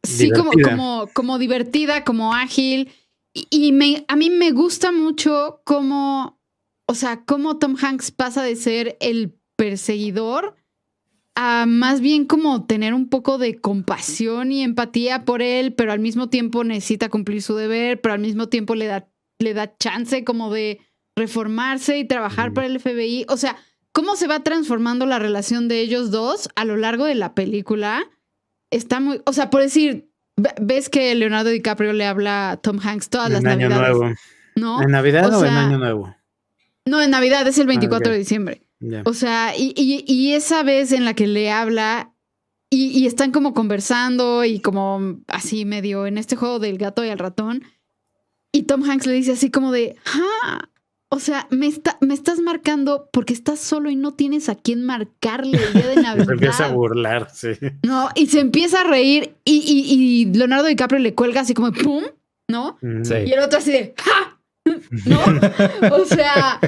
sí, 0.02 0.30
como, 0.30 0.50
Divertida. 0.50 0.76
como, 0.76 1.08
como 1.14 1.38
divertida, 1.38 2.04
como 2.04 2.34
ágil. 2.34 2.90
Y, 3.32 3.46
y 3.50 3.72
me, 3.72 4.04
a 4.08 4.16
mí 4.16 4.30
me 4.30 4.50
gusta 4.50 4.92
mucho 4.92 5.62
cómo, 5.64 6.38
o 6.86 6.94
sea, 6.94 7.24
cómo 7.24 7.58
Tom 7.58 7.76
Hanks 7.80 8.10
pasa 8.10 8.42
de 8.42 8.56
ser 8.56 8.96
el 9.00 9.34
perseguidor 9.56 10.56
a 11.34 11.64
más 11.66 12.00
bien 12.00 12.26
como 12.26 12.66
tener 12.66 12.94
un 12.94 13.08
poco 13.08 13.38
de 13.38 13.58
compasión 13.58 14.52
y 14.52 14.62
empatía 14.62 15.24
por 15.24 15.40
él, 15.40 15.72
pero 15.72 15.92
al 15.92 16.00
mismo 16.00 16.28
tiempo 16.28 16.64
necesita 16.64 17.08
cumplir 17.08 17.42
su 17.42 17.54
deber, 17.54 18.00
pero 18.00 18.14
al 18.14 18.20
mismo 18.20 18.48
tiempo 18.48 18.74
le 18.74 18.86
da, 18.86 19.08
le 19.38 19.54
da 19.54 19.76
chance 19.78 20.24
como 20.24 20.52
de 20.52 20.80
reformarse 21.16 21.98
y 21.98 22.04
trabajar 22.06 22.52
para 22.52 22.66
el 22.66 22.80
FBI. 22.80 23.26
O 23.28 23.36
sea, 23.36 23.56
cómo 23.92 24.16
se 24.16 24.26
va 24.26 24.40
transformando 24.40 25.06
la 25.06 25.18
relación 25.18 25.68
de 25.68 25.80
ellos 25.80 26.10
dos 26.10 26.48
a 26.56 26.64
lo 26.64 26.76
largo 26.76 27.04
de 27.04 27.14
la 27.14 27.34
película. 27.34 28.04
Está 28.70 29.00
muy, 29.00 29.20
o 29.26 29.32
sea, 29.32 29.50
por 29.50 29.60
decir, 29.62 30.08
ve- 30.36 30.54
ves 30.60 30.88
que 30.88 31.14
Leonardo 31.14 31.50
DiCaprio 31.50 31.92
le 31.92 32.06
habla 32.06 32.52
a 32.52 32.56
Tom 32.56 32.78
Hanks 32.82 33.10
todas 33.10 33.30
las 33.30 33.40
en 33.42 33.48
Año 33.48 33.68
navidades, 33.68 33.96
Nuevo. 33.98 34.14
¿no? 34.56 34.82
¿En 34.82 34.90
Navidad 34.90 35.34
O 35.34 35.40
o, 35.40 35.44
en 35.44 35.52
Año 35.52 35.78
Nuevo? 35.78 36.14
No, 36.86 37.00
en 37.02 37.10
Navidad 37.10 37.46
es 37.46 37.58
el 37.58 37.66
24 37.66 38.08
ok. 38.08 38.12
de 38.12 38.18
diciembre. 38.18 38.62
O 39.04 39.14
sea, 39.14 39.54
y, 39.56 39.72
y- 39.76 40.04
y 40.12 40.32
esa 40.34 40.62
vez 40.64 40.90
en 40.92 41.04
la 41.04 41.14
que 41.14 41.28
le 41.28 41.50
habla 41.52 42.12
y, 42.70 42.86
y 42.98 43.06
están 43.06 43.30
como 43.30 43.54
conversando 43.54 44.44
y 44.44 44.58
como 44.60 45.20
así 45.28 45.64
medio 45.64 46.06
en 46.06 46.18
este 46.18 46.34
juego 46.34 46.58
del 46.58 46.78
gato 46.78 47.04
y 47.04 47.08
el 47.08 47.18
ratón. 47.18 47.62
Y 48.50 48.64
Tom 48.64 48.82
Hanks 48.82 49.06
le 49.06 49.12
dice 49.12 49.32
así 49.32 49.50
como 49.50 49.70
de, 49.70 49.94
ah, 50.06 50.68
o 51.14 51.18
sea, 51.20 51.46
me, 51.50 51.66
está, 51.66 51.98
me 52.00 52.14
estás 52.14 52.40
marcando 52.40 53.08
porque 53.12 53.34
estás 53.34 53.58
solo 53.60 53.90
y 53.90 53.96
no 53.96 54.14
tienes 54.14 54.48
a 54.48 54.54
quién 54.54 54.82
marcarle 54.82 55.58
el 55.58 55.72
día 55.74 55.86
de 55.88 55.94
Se 56.24 56.32
empieza 56.32 56.64
a 56.64 56.68
Navidad. 56.68 56.74
burlar, 56.74 57.28
sí. 57.32 57.48
No, 57.82 58.08
y 58.14 58.26
se 58.28 58.40
empieza 58.40 58.80
a 58.80 58.84
reír 58.84 59.34
y, 59.44 59.58
y- 59.58 59.92
y 59.92 60.24
Leonardo 60.34 60.66
DiCaprio 60.66 61.00
le 61.00 61.14
cuelga 61.14 61.42
así 61.42 61.52
como 61.54 61.70
pum, 61.72 62.04
¿no? 62.50 62.78
Sí. 63.02 63.14
Y 63.26 63.32
el 63.32 63.40
otro 63.40 63.58
así 63.58 63.72
de 63.72 63.94
¡ja! 63.98 64.40
¿No? 65.06 65.20
O 66.00 66.04
sea, 66.06 66.58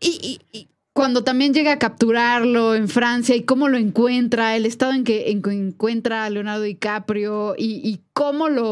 y, 0.00 0.40
y- 0.52 0.58
y 0.58 0.68
cuando 0.94 1.22
también 1.22 1.52
llega 1.54 1.72
a 1.72 1.78
capturarlo 1.78 2.74
en 2.74 2.88
Francia 2.88 3.36
y 3.36 3.42
cómo 3.44 3.68
lo 3.68 3.76
encuentra, 3.76 4.56
el 4.56 4.66
estado 4.66 4.92
en 4.94 5.04
que, 5.04 5.30
en 5.30 5.42
que 5.42 5.50
encuentra 5.52 6.24
a 6.24 6.30
Leonardo 6.30 6.62
DiCaprio 6.62 7.54
y, 7.56 7.80
y 7.88 8.00
cómo 8.14 8.48
lo, 8.48 8.64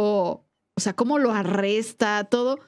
o 0.74 0.80
sea, 0.80 0.94
cómo 0.94 1.18
lo 1.18 1.32
arresta, 1.32 2.24
todo. 2.24 2.58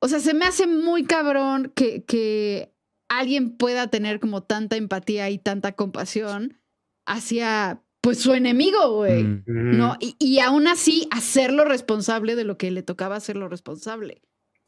O 0.00 0.08
sea, 0.08 0.20
se 0.20 0.34
me 0.34 0.44
hace 0.44 0.66
muy 0.66 1.04
cabrón 1.04 1.72
que, 1.74 2.04
que 2.04 2.72
alguien 3.08 3.56
pueda 3.56 3.88
tener 3.88 4.20
como 4.20 4.42
tanta 4.42 4.76
empatía 4.76 5.28
y 5.30 5.38
tanta 5.38 5.72
compasión 5.72 6.60
hacia, 7.06 7.82
pues, 8.00 8.18
su 8.20 8.32
enemigo, 8.34 8.96
güey. 8.96 9.24
Mm. 9.24 9.42
¿no? 9.46 9.96
Y, 10.00 10.14
y 10.18 10.38
aún 10.40 10.66
así 10.68 11.08
hacerlo 11.10 11.64
responsable 11.64 12.36
de 12.36 12.44
lo 12.44 12.58
que 12.58 12.70
le 12.70 12.82
tocaba 12.82 13.16
hacerlo 13.16 13.48
responsable. 13.48 14.22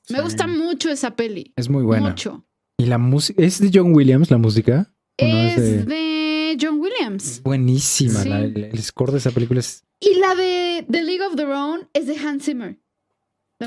Me 0.09 0.19
Sí. 0.19 0.23
gusta 0.25 0.47
mucho 0.47 0.91
esa 0.91 1.15
peli. 1.15 1.53
Es 1.57 1.69
muy 1.69 1.85
buena. 1.85 2.09
Mucho. 2.09 2.45
¿Y 2.79 2.87
la 2.87 2.99
música? 2.99 3.43
¿Es 3.43 3.61
de 3.61 3.71
John 3.73 3.95
Williams 3.95 4.31
la 4.31 4.39
música? 4.39 4.93
¿O 5.21 5.25
no 5.27 5.39
Es 5.39 5.57
de- 5.57 5.85
de 5.85 6.59
John 6.61 6.81
Williams. 6.81 7.43
Buenísima. 7.43 8.23
Sí. 8.23 8.29
la- 8.31 8.41
el, 8.41 8.65
el 8.65 8.83
score 8.83 9.13
de 9.13 9.19
esa 9.19 9.31
película 9.31 9.61
es. 9.61 9.85
Y 10.01 10.15
la 10.19 10.35
de 10.35 10.87
The 10.91 11.03
League 11.03 11.23
of 11.23 11.37
Their 11.37 11.51
Own 11.51 11.89
es 11.93 12.07
de 12.07 12.17
Hans 12.17 12.45
Zimmer. 12.47 12.81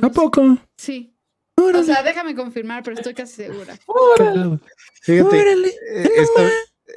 ¿A 0.02 0.10
poco? 0.10 0.58
Sí. 0.78 1.13
Órale, 1.56 1.80
O 1.80 1.84
sea, 1.84 2.04
déjame 2.04 2.36
confirmar, 2.36 2.84
pero 2.84 2.96
estoy 2.98 3.14
casi 3.14 3.34
segura. 3.36 3.78
cagado. 4.18 4.60
Fíjate, 5.02 5.36
Órale. 5.42 5.68
eh, 5.90 6.10
esta, 6.16 6.50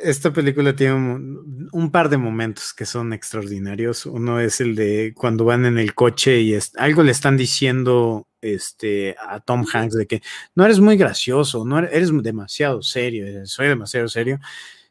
esta 0.02 0.32
película 0.32 0.74
tiene 0.74 0.94
un, 0.94 1.68
un 1.72 1.90
par 1.90 2.08
de 2.08 2.16
momentos 2.16 2.72
que 2.72 2.86
son 2.86 3.12
extraordinarios. 3.12 4.06
Uno 4.06 4.40
es 4.40 4.60
el 4.60 4.74
de 4.74 5.12
cuando 5.14 5.44
van 5.44 5.66
en 5.66 5.78
el 5.78 5.94
coche 5.94 6.40
y 6.40 6.54
es- 6.54 6.72
algo 6.76 7.02
le 7.02 7.12
están 7.12 7.36
diciendo 7.36 8.26
este, 8.40 9.16
a 9.18 9.40
Tom 9.40 9.66
Hanks 9.70 9.94
de 9.96 10.06
que 10.06 10.22
no 10.54 10.64
eres 10.64 10.78
muy 10.80 10.96
gracioso, 10.96 11.64
no 11.64 11.78
eres, 11.78 11.90
eres 11.92 12.22
demasiado 12.22 12.80
serio, 12.82 13.26
eh, 13.26 13.42
soy 13.46 13.68
demasiado 13.68 14.08
serio. 14.08 14.38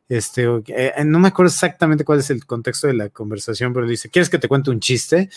Este, 0.07 0.45
eh, 0.67 0.93
no 1.05 1.17
me 1.19 1.29
acuerdo 1.29 1.49
exactamente 1.49 2.03
cuál 2.05 2.19
es 2.19 2.29
el 2.29 2.45
contexto 2.45 2.85
de 2.87 2.93
la 2.93 3.09
conversación, 3.09 3.73
pero 3.73 3.87
dice, 3.87 4.09
¿quieres 4.09 4.29
que 4.29 4.37
te 4.37 4.47
cuente 4.47 4.69
un 4.69 4.79
chiste? 4.79 5.29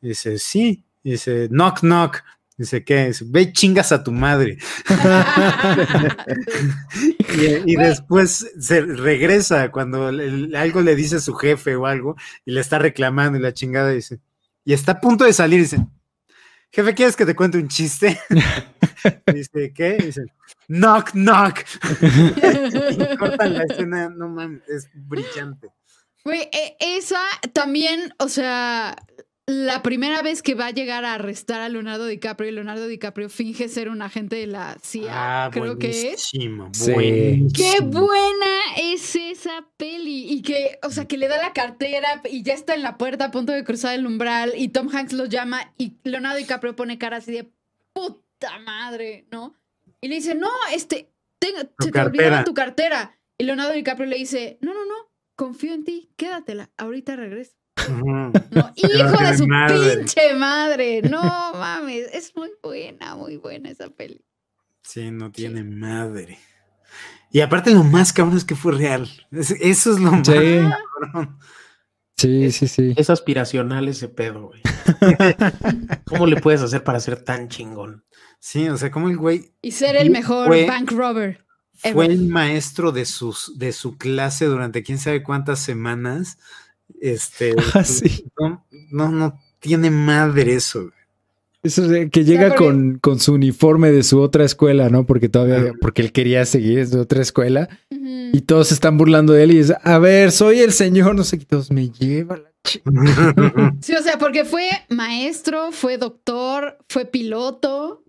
Dice, 0.00 0.38
sí. 0.38 0.82
Dice, 1.04 1.46
knock, 1.50 1.80
knock. 1.82 2.22
Dice, 2.56 2.84
¿qué? 2.84 3.08
Dice, 3.08 3.24
ve 3.28 3.52
chingas 3.52 3.92
a 3.92 4.02
tu 4.02 4.12
madre. 4.12 4.58
Y, 7.66 7.76
después 7.76 8.50
se 8.58 8.80
regresa 8.80 9.70
cuando 9.70 10.06
algo 10.06 10.80
le 10.80 10.96
dice 10.96 11.16
a 11.16 11.20
su 11.20 11.34
jefe 11.34 11.76
o 11.76 11.84
algo 11.84 12.16
y 12.46 12.52
le 12.52 12.60
está 12.60 12.78
reclamando 12.78 13.38
y 13.38 13.42
la 13.42 13.52
chingada 13.52 13.90
dice, 13.90 14.20
y 14.64 14.72
está 14.72 14.92
a 14.92 15.00
punto 15.00 15.24
de 15.24 15.34
salir 15.34 15.60
dice, 15.60 15.86
jefe, 16.70 16.94
¿quieres 16.94 17.14
que 17.14 17.26
te 17.26 17.36
cuente 17.36 17.58
un 17.58 17.68
chiste? 17.68 18.18
dice, 19.34 19.72
¿qué? 19.74 19.98
Dice, 19.98 20.22
knock, 20.68 21.10
knock. 21.12 21.60
y 23.12 23.16
cortan 23.16 23.54
la 23.54 23.64
escena, 23.64 24.08
no 24.08 24.28
mames, 24.28 24.62
es 24.68 24.88
brillante. 24.94 25.68
Güey, 26.24 26.48
e- 26.52 26.76
esa 26.80 27.20
también, 27.52 28.12
o 28.18 28.28
sea, 28.28 28.96
la 29.48 29.80
primera 29.82 30.22
vez 30.22 30.42
que 30.42 30.54
va 30.54 30.66
a 30.66 30.70
llegar 30.72 31.04
a 31.04 31.14
arrestar 31.14 31.60
a 31.60 31.68
Leonardo 31.68 32.06
DiCaprio 32.06 32.48
y 32.48 32.52
Leonardo 32.52 32.88
DiCaprio 32.88 33.28
finge 33.28 33.68
ser 33.68 33.88
un 33.88 34.02
agente 34.02 34.34
de 34.36 34.48
la 34.48 34.76
CIA, 34.82 35.44
Ah, 35.46 35.50
creo 35.52 35.78
que 35.78 35.90
es. 35.90 36.02
buenísimo, 36.02 36.70
Sí. 36.72 36.92
buenísimo. 36.92 37.50
Qué 37.54 37.80
buena 37.84 38.46
es 38.76 39.14
esa 39.14 39.64
peli. 39.76 40.32
Y 40.32 40.42
que, 40.42 40.80
o 40.82 40.90
sea, 40.90 41.04
que 41.06 41.16
le 41.16 41.28
da 41.28 41.36
la 41.40 41.52
cartera 41.52 42.22
y 42.28 42.42
ya 42.42 42.54
está 42.54 42.74
en 42.74 42.82
la 42.82 42.98
puerta 42.98 43.26
a 43.26 43.30
punto 43.30 43.52
de 43.52 43.62
cruzar 43.62 43.94
el 43.94 44.04
umbral 44.06 44.52
y 44.56 44.68
Tom 44.68 44.88
Hanks 44.92 45.12
lo 45.12 45.26
llama 45.26 45.72
y 45.78 45.94
Leonardo 46.02 46.38
DiCaprio 46.38 46.74
pone 46.74 46.98
cara 46.98 47.18
así 47.18 47.30
de 47.30 47.48
puta 47.92 48.58
madre, 48.58 49.26
¿no? 49.30 49.54
Y 50.00 50.08
le 50.08 50.16
dice, 50.16 50.34
no, 50.34 50.50
este, 50.74 51.12
tengo- 51.38 51.58
se 51.60 51.90
te 51.92 52.00
olvidaron 52.00 52.12
cartera. 52.12 52.44
tu 52.44 52.52
cartera. 52.54 53.18
Y 53.38 53.44
Leonardo 53.44 53.74
DiCaprio 53.74 54.06
le 54.08 54.16
dice, 54.16 54.58
no, 54.60 54.74
no, 54.74 54.84
no, 54.86 54.94
confío 55.36 55.72
en 55.72 55.84
ti, 55.84 56.10
quédatela, 56.16 56.70
ahorita 56.76 57.14
regreso. 57.14 57.52
No, 57.88 58.32
hijo 58.76 59.22
de 59.22 59.36
su 59.38 59.46
Madre. 59.46 59.96
pinche 59.98 60.34
madre. 60.34 61.02
No 61.02 61.22
mames, 61.54 62.08
es 62.12 62.34
muy 62.34 62.50
buena, 62.62 63.14
muy 63.16 63.36
buena 63.36 63.70
esa 63.70 63.90
peli. 63.90 64.24
Sí, 64.82 65.10
no 65.10 65.30
tiene 65.30 65.62
madre. 65.64 66.38
Y 67.30 67.40
aparte 67.40 67.72
lo 67.72 67.84
más 67.84 68.12
cabrón 68.12 68.36
es 68.36 68.44
que 68.44 68.54
fue 68.54 68.72
real. 68.72 69.08
Es- 69.30 69.50
eso 69.50 69.92
es 69.92 70.00
lo 70.00 70.12
más 70.12 70.26
Sí. 70.26 70.32
cabrón. 70.34 71.38
Sí, 72.16 72.50
sí, 72.50 72.66
sí. 72.66 72.94
Es 72.96 73.10
aspiracional 73.10 73.88
ese 73.88 74.08
pedo, 74.08 74.46
güey. 74.48 74.62
¿Cómo 76.06 76.26
le 76.26 76.40
puedes 76.40 76.62
hacer 76.62 76.82
para 76.82 76.98
ser 77.00 77.22
tan 77.22 77.48
chingón? 77.48 78.04
Sí, 78.38 78.68
o 78.68 78.76
sea, 78.78 78.90
como 78.90 79.08
el 79.10 79.16
güey 79.18 79.52
Y 79.60 79.72
ser 79.72 79.96
el 79.96 80.10
mejor 80.10 80.46
Fue- 80.46 80.66
bank 80.66 80.92
robber. 80.92 81.44
fue 81.74 81.90
Ever. 81.90 82.10
el 82.10 82.26
maestro 82.28 82.90
de, 82.92 83.04
sus, 83.04 83.58
de 83.58 83.72
su 83.72 83.98
clase 83.98 84.46
durante 84.46 84.82
quién 84.82 84.98
sabe 84.98 85.22
cuántas 85.22 85.58
semanas. 85.58 86.38
Este, 87.00 87.54
Ah, 87.74 87.84
sí. 87.84 88.24
no, 88.38 88.64
no, 88.90 89.10
no 89.10 89.40
tiene 89.60 89.90
madre 89.90 90.54
eso. 90.54 90.80
güey. 90.82 90.92
Eso 91.62 91.82
de 91.88 92.10
que 92.10 92.24
llega 92.24 92.54
con, 92.54 92.98
con 93.00 93.18
su 93.18 93.32
uniforme 93.32 93.90
de 93.90 94.04
su 94.04 94.20
otra 94.20 94.44
escuela, 94.44 94.88
¿no? 94.88 95.04
Porque 95.04 95.28
todavía, 95.28 95.72
porque 95.80 96.00
él 96.02 96.12
quería 96.12 96.44
seguir 96.46 96.86
su 96.86 97.00
otra 97.00 97.20
escuela 97.22 97.68
y 97.90 98.40
todos 98.42 98.68
se 98.68 98.74
están 98.74 98.96
burlando 98.96 99.32
de 99.32 99.42
él 99.42 99.50
y 99.50 99.58
dice, 99.58 99.76
a 99.82 99.98
ver, 99.98 100.30
soy 100.30 100.60
el 100.60 100.72
señor, 100.72 101.16
no 101.16 101.24
sé 101.24 101.40
qué, 101.40 101.44
todos 101.44 101.72
me 101.72 101.90
lleva 101.90 102.36
la 102.36 102.52
ch-". 102.62 102.82
Sí, 103.82 103.94
o 103.96 104.02
sea, 104.02 104.16
porque 104.16 104.44
fue 104.44 104.68
maestro, 104.90 105.72
fue 105.72 105.98
doctor, 105.98 106.78
fue 106.88 107.04
piloto. 107.04 108.04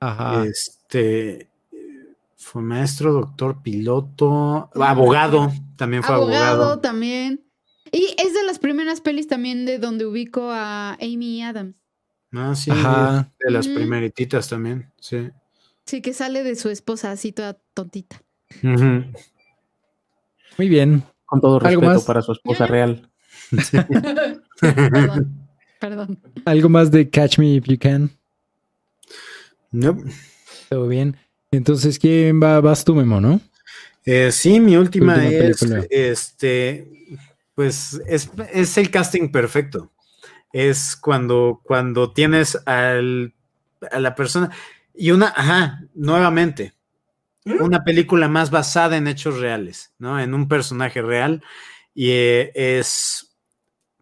Ajá. 0.00 0.46
Este 0.46 1.50
fue 2.36 2.62
maestro, 2.62 3.12
doctor, 3.12 3.60
piloto, 3.62 4.70
abogado, 4.74 5.52
también 5.76 6.02
fue 6.02 6.14
abogado, 6.14 6.46
abogado. 6.62 6.78
también. 6.80 7.40
Y 7.92 8.14
es 8.18 8.34
de 8.34 8.44
las 8.44 8.58
primeras 8.58 9.00
pelis 9.00 9.26
también 9.26 9.66
de 9.66 9.78
donde 9.78 10.06
ubico 10.06 10.50
a 10.50 10.94
Amy 10.94 11.42
Adams. 11.42 11.76
Ah, 12.32 12.54
sí, 12.54 12.70
Ajá. 12.70 13.30
de 13.44 13.50
las 13.50 13.66
Ujú. 13.66 13.76
primerititas 13.76 14.48
también, 14.48 14.90
sí. 15.00 15.30
Sí, 15.86 16.02
que 16.02 16.12
sale 16.12 16.42
de 16.42 16.56
su 16.56 16.68
esposa 16.68 17.10
así 17.10 17.32
toda 17.32 17.58
tontita. 17.74 18.22
Muy 18.62 19.12
bien. 20.68 21.02
Con 21.24 21.40
todo 21.40 21.54
¿Algo 21.60 21.80
respeto 21.82 21.94
más? 21.94 22.04
para 22.04 22.22
su 22.22 22.32
esposa 22.32 22.66
real. 22.66 23.08
Perdón. 24.60 25.48
Perdón. 25.80 26.18
Algo 26.44 26.68
más 26.68 26.90
de 26.90 27.08
Catch 27.08 27.38
Me 27.38 27.54
If 27.54 27.64
You 27.66 27.78
Can. 27.78 28.10
No. 29.70 29.98
Todo 30.68 30.88
bien. 30.88 31.16
Entonces, 31.50 31.98
¿quién 31.98 32.42
va? 32.42 32.60
Vas 32.60 32.84
tú, 32.84 32.94
Memo, 32.94 33.20
¿no? 33.20 33.40
Eh, 34.04 34.30
sí, 34.32 34.60
mi 34.60 34.76
última, 34.76 35.14
Última 35.14 35.30
es, 35.30 35.58
película. 35.60 35.86
este, 35.90 36.88
pues 37.58 38.00
es, 38.06 38.30
es 38.52 38.78
el 38.78 38.88
casting 38.88 39.32
perfecto. 39.32 39.90
Es 40.52 40.94
cuando, 40.94 41.60
cuando 41.64 42.12
tienes 42.12 42.56
al, 42.66 43.34
a 43.90 43.98
la 43.98 44.14
persona 44.14 44.48
y 44.94 45.10
una, 45.10 45.26
ajá, 45.34 45.80
nuevamente, 45.92 46.74
una 47.44 47.82
película 47.82 48.28
más 48.28 48.52
basada 48.52 48.96
en 48.96 49.08
hechos 49.08 49.40
reales, 49.40 49.92
¿no? 49.98 50.20
En 50.20 50.34
un 50.34 50.46
personaje 50.46 51.02
real 51.02 51.42
y 51.96 52.10
eh, 52.12 52.52
es 52.54 53.36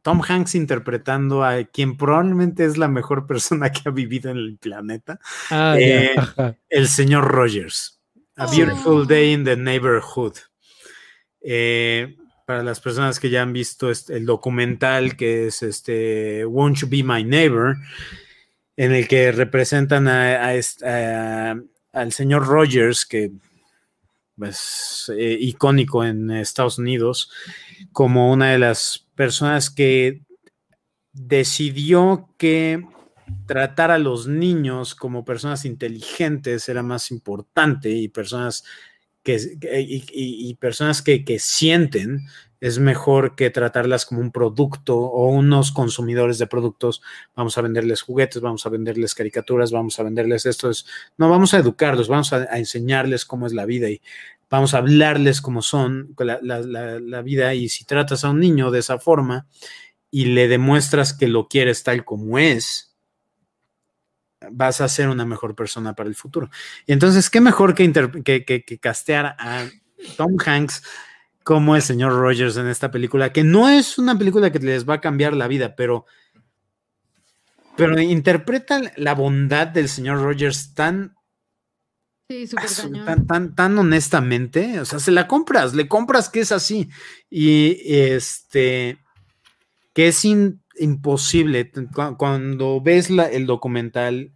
Tom 0.03 0.21
Hanks 0.29 0.55
interpretando 0.55 1.43
a 1.43 1.65
quien 1.65 1.97
probablemente 1.97 2.67
es 2.67 2.77
la 2.77 2.89
mejor 2.89 3.27
persona 3.27 3.73
que 3.73 3.89
ha 3.89 3.91
vivido 3.91 4.31
en 4.31 4.37
el 4.37 4.59
planeta, 4.59 5.19
Ah, 5.51 5.77
Eh, 5.81 6.15
el 6.69 6.89
señor 6.89 7.25
Rogers. 7.27 8.03
A 8.37 8.45
Oh. 8.45 8.51
Beautiful 8.51 9.07
Day 9.07 9.33
in 9.33 9.45
the 9.45 9.57
Neighborhood. 9.57 10.35
Eh, 11.41 12.19
para 12.47 12.63
las 12.63 12.81
personas 12.81 13.19
que 13.21 13.29
ya 13.29 13.43
han 13.43 13.53
visto 13.53 13.91
este- 13.91 14.17
el 14.17 14.25
documental 14.25 15.17
que 15.17 15.49
es 15.49 15.63
este 15.63 16.47
Won't 16.47 16.79
You 16.79 16.89
Be 16.89 17.03
My 17.03 17.25
Neighbor, 17.25 17.77
en 18.77 18.93
el 18.93 19.09
que 19.09 19.33
representan 19.33 20.07
a, 20.09 20.51
al 21.93 22.13
señor 22.13 22.47
Rogers, 22.47 23.05
que 23.05 23.33
es 24.43 25.13
eh, 25.17 25.37
icónico 25.41 26.05
en 26.05 26.31
Estados 26.31 26.79
Unidos, 26.79 27.31
como 27.93 28.31
una 28.33 28.53
de 28.53 28.59
las 28.59 29.07
personas 29.15 29.71
que 29.71 30.23
decidió 31.13 32.29
que 32.39 32.85
tratar 33.47 33.91
a 33.91 33.99
los 33.99 34.29
niños 34.29 34.95
como 34.95 35.25
personas 35.25 35.65
inteligentes 35.65 36.69
era 36.69 36.83
más 36.83 37.11
importante 37.11 37.91
y 37.91 38.09
personas 38.09 38.65
que, 39.27 39.59
que- 39.59 39.81
y, 39.81 40.55
personas 40.55 41.03
que, 41.03 41.25
que 41.25 41.41
sienten 41.41 42.21
es 42.61 42.79
mejor 42.79 43.35
que 43.35 43.51
tratarlas 43.51 44.07
como 44.07 44.21
un 44.21 44.31
producto 44.31 44.97
o 44.97 45.29
unos 45.29 45.73
consumidores 45.73 46.39
de 46.39 46.47
productos. 46.47 47.03
Vamos 47.35 47.59
a 47.59 47.61
venderles 47.63 48.03
juguetes, 48.03 48.41
vamos 48.41 48.65
a 48.65 48.69
venderles 48.71 49.15
caricaturas, 49.17 49.73
vamos 49.73 49.99
a 49.99 50.05
venderles 50.05 50.47
esto. 50.47 50.71
es- 50.71 50.87
no, 51.19 51.29
vamos 51.29 51.53
a 51.55 51.59
educarlos, 51.59 52.07
vamos 52.09 52.33
a, 52.33 52.45
enseñarles 52.57 53.25
cómo 53.25 53.47
es 53.49 53.53
la 53.53 53.67
vida 53.67 53.91
y 53.91 54.01
vamos 54.49 54.75
a 54.75 54.79
hablarles 54.79 55.41
cómo 55.41 55.61
son 55.61 56.15
la- 56.19 56.39
la- 56.41 57.01
la 57.01 57.23
vida. 57.23 57.53
Y 57.55 57.69
si 57.69 57.85
tratas 57.85 58.25
a 58.25 58.31
un 58.31 58.39
niño 58.39 58.71
de 58.71 58.79
esa 58.79 58.99
forma 59.01 59.47
y 60.11 60.27
le 60.27 60.47
demuestras 60.47 61.13
que 61.13 61.27
lo 61.27 61.49
quieres 61.49 61.83
tal 61.83 62.05
como 62.05 62.39
es, 62.39 62.86
vas 64.53 64.81
a 64.81 64.89
ser 64.89 65.09
una 65.09 65.25
mejor 65.25 65.55
persona 65.55 65.95
para 65.95 66.09
el 66.09 66.15
futuro. 66.15 66.51
Y 66.87 66.93
entonces, 66.93 67.31
¿qué 67.31 67.41
mejor 67.41 67.75
que, 67.75 67.93
que, 68.25 68.45
que- 68.45 68.65
que 68.65 68.79
castear 68.79 69.37
a 69.39 69.69
Tom 70.17 70.37
Hanks 70.45 70.83
como 71.45 71.77
el 71.77 71.83
señor 71.83 72.13
Rogers 72.13 72.57
en 72.57 72.67
esta 72.69 72.91
película? 72.91 73.33
Que 73.33 73.45
no 73.45 73.69
es 73.69 73.99
una 73.99 74.17
película 74.19 74.51
que 74.51 74.59
les 74.59 74.89
va 74.89 74.95
a 74.95 75.01
cambiar 75.01 75.35
la 75.35 75.49
vida, 75.49 75.75
pero, 75.77 76.07
pero 77.77 78.01
interpreta 78.01 78.81
la 78.97 79.15
bondad 79.15 79.67
del 79.67 79.89
señor 79.89 80.21
Rogers 80.23 80.75
tan, 80.75 81.15
Sí, 82.29 82.49
tan, 83.05 83.27
tan, 83.29 83.55
tan 83.55 83.79
honestamente. 83.79 84.81
O 84.81 84.85
sea, 84.85 84.99
se 84.99 85.13
la 85.13 85.29
compras, 85.29 85.75
le 85.75 85.87
compras 85.87 86.29
que 86.29 86.41
es 86.41 86.51
así. 86.51 86.89
Y 87.31 87.79
este, 87.85 88.99
que 89.95 90.09
es 90.09 90.25
in- 90.25 90.61
imposible. 90.77 91.71
Cu- 91.71 92.17
Cuando 92.17 92.81
ves 92.81 93.11
la- 93.11 93.31
el 93.31 93.47
documental, 93.47 94.33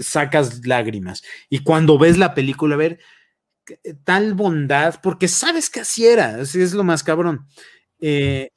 sacas 0.00 0.66
lágrimas. 0.66 1.22
Y 1.48 1.60
cuando 1.60 1.98
ves 1.98 2.18
la 2.18 2.34
película, 2.34 2.76
ver 2.76 2.98
que- 3.64 3.78
tal 4.04 4.34
bondad, 4.34 5.00
porque 5.02 5.28
sabes 5.28 5.70
que 5.70 5.80
así 5.80 6.06
era, 6.06 6.36
así 6.42 6.60
es 6.60 6.74
lo 6.74 6.84
más 6.84 7.02
cabrón. 7.02 7.46
Eh, 8.00 8.50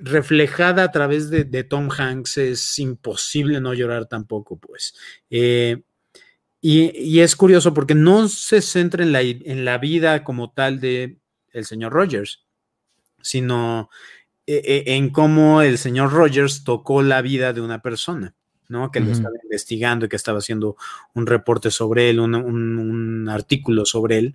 reflejada 0.00 0.84
a 0.84 0.92
través 0.92 1.30
de, 1.30 1.64
Tom 1.64 1.88
Hanks, 1.90 2.38
es 2.38 2.78
imposible 2.78 3.60
no 3.60 3.74
llorar 3.74 4.06
tampoco, 4.06 4.58
pues. 4.58 4.94
Eh, 5.30 5.82
y, 6.60 6.96
y 6.98 7.20
es 7.20 7.36
curioso 7.36 7.74
porque 7.74 7.94
no 7.94 8.28
se 8.28 8.62
centra 8.62 9.02
en 9.02 9.12
la, 9.12 9.20
en 9.22 9.64
la 9.64 9.78
vida 9.78 10.24
como 10.24 10.52
tal 10.52 10.80
de 10.80 11.18
el 11.50 11.64
señor 11.66 11.92
Rogers, 11.92 12.46
sino 13.20 13.90
eh, 14.46 14.62
eh, 14.64 14.84
en 14.96 15.10
cómo 15.10 15.62
el 15.62 15.78
señor 15.78 16.12
Rogers 16.12 16.64
tocó 16.64 17.02
la 17.02 17.22
vida 17.22 17.52
de 17.52 17.60
una 17.60 17.82
persona, 17.82 18.34
¿no? 18.72 18.90
Que 18.90 18.98
lo 19.00 19.12
estaba 19.12 19.34
investigando 19.44 20.06
y 20.06 20.08
que 20.08 20.16
estaba 20.16 20.38
haciendo 20.38 20.76
un 21.14 21.26
reporte 21.26 21.70
sobre 21.70 22.10
él, 22.10 22.18
un, 22.20 22.34
un- 22.34 22.78
un 22.78 23.28
artículo 23.28 23.84
sobre 23.84 24.18
él, 24.18 24.34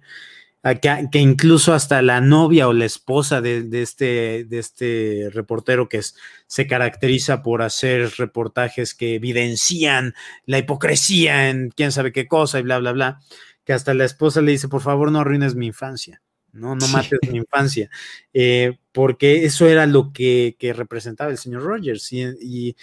que, 0.82 1.08
que 1.12 1.20
incluso 1.20 1.74
hasta 1.74 2.02
la 2.02 2.20
novia 2.20 2.68
o 2.68 2.74
la 2.74 2.84
esposa 2.86 3.40
de, 3.42 3.64
de 3.64 3.82
este, 3.82 4.44
de 4.46 4.60
este 4.60 5.30
reportero 5.32 5.88
que 5.88 5.98
es, 5.98 6.16
se 6.48 6.68
caracteriza 6.68 7.42
por 7.42 7.62
hacer 7.62 8.12
reportajes 8.18 8.94
que 8.94 9.16
evidencian 9.16 10.14
la 10.46 10.58
hipocresía 10.58 11.50
en 11.50 11.70
quién 11.70 11.92
sabe 11.94 12.12
qué 12.12 12.28
cosa 12.28 12.60
y 12.60 12.64
bla, 12.64 12.80
bla, 12.80 12.92
bla, 12.92 13.20
que 13.64 13.72
hasta 13.74 13.94
la 13.94 14.04
esposa 14.06 14.42
le 14.42 14.52
dice, 14.52 14.68
por 14.68 14.82
favor, 14.82 15.10
no 15.12 15.20
arruines 15.22 15.56
mi 15.56 15.68
infancia. 15.68 16.22
No, 16.52 16.74
no 16.76 16.82
Sí. 16.88 16.92
mates 16.94 17.20
mi 17.32 17.38
infancia, 17.46 17.90
eh, 18.34 18.78
porque 18.92 19.46
eso 19.46 19.68
era 19.68 19.86
lo 19.86 20.12
que, 20.12 20.56
que 20.60 20.74
representaba 20.74 21.30
el 21.32 21.38
señor 21.38 21.64
Rogers. 21.64 22.12
Y, 22.12 22.24
y 22.42 22.76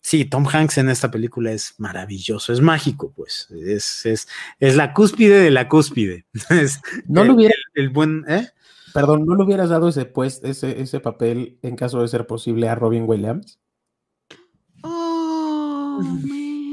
sí, 0.00 0.24
Tom 0.24 0.46
Hanks 0.50 0.78
en 0.78 0.88
esta 0.88 1.10
película 1.10 1.52
es 1.52 1.74
maravilloso, 1.78 2.52
es 2.52 2.60
mágico, 2.60 3.12
pues, 3.14 3.48
es, 3.50 4.06
es, 4.06 4.28
es 4.58 4.76
la 4.76 4.92
cúspide 4.92 5.40
de 5.40 5.50
la 5.50 5.68
cúspide. 5.68 6.26
Es 6.50 6.80
No 7.06 7.22
el, 7.22 7.28
lo 7.28 7.34
hubiera, 7.34 7.54
el- 7.74 7.84
el 7.84 7.90
buen, 7.90 8.24
¿eh? 8.28 8.48
perdón, 8.92 9.24
¿no 9.26 9.36
le 9.36 9.44
hubieras 9.44 9.68
dado 9.68 9.88
ese, 9.88 10.04
pues, 10.04 10.40
ese, 10.42 10.80
ese 10.80 10.98
papel 11.00 11.58
en 11.62 11.76
caso 11.76 12.00
de 12.02 12.08
ser 12.08 12.26
posible 12.26 12.68
a 12.68 12.74
Robin 12.74 13.04
Williams? 13.06 13.58
Oh, 14.82 16.00
man. 16.02 16.66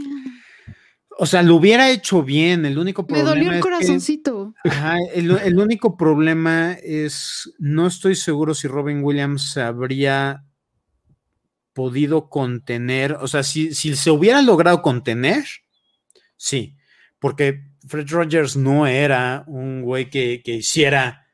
O 1.19 1.25
sea, 1.25 1.41
lo 1.43 1.55
hubiera 1.55 1.89
hecho 1.89 2.21
bien. 2.23 2.65
El 2.65 2.77
único 2.77 3.01
Me 3.03 3.07
problema 3.07 3.29
dolió 3.29 3.49
el 3.49 3.55
es 3.55 3.57
que- 3.57 3.61
corazoncito. 3.69 4.53
Ajá, 4.63 4.97
el, 5.13 5.31
el 5.31 5.59
único 5.59 5.97
problema 5.97 6.73
es, 6.73 7.51
no 7.59 7.87
estoy 7.87 8.15
seguro 8.15 8.53
si 8.53 8.67
Robin 8.67 9.03
Williams 9.03 9.57
habría 9.57 10.43
podido 11.77 12.27
contener, 12.27 13.13
o 13.21 13.27
sea, 13.27 13.43
si, 13.43 13.75
si 13.75 13.95
se 13.95 14.09
hubiera 14.09 14.41
logrado 14.41 14.81
contener, 14.81 15.45
sí, 16.35 16.75
porque 17.19 17.67
Fred 17.87 18.09
Rogers 18.09 18.57
no 18.57 18.87
era 18.87 19.43
un 19.45 19.83
güey 19.83 20.09
que, 20.09 20.41
que 20.43 20.55
hiciera 20.55 21.27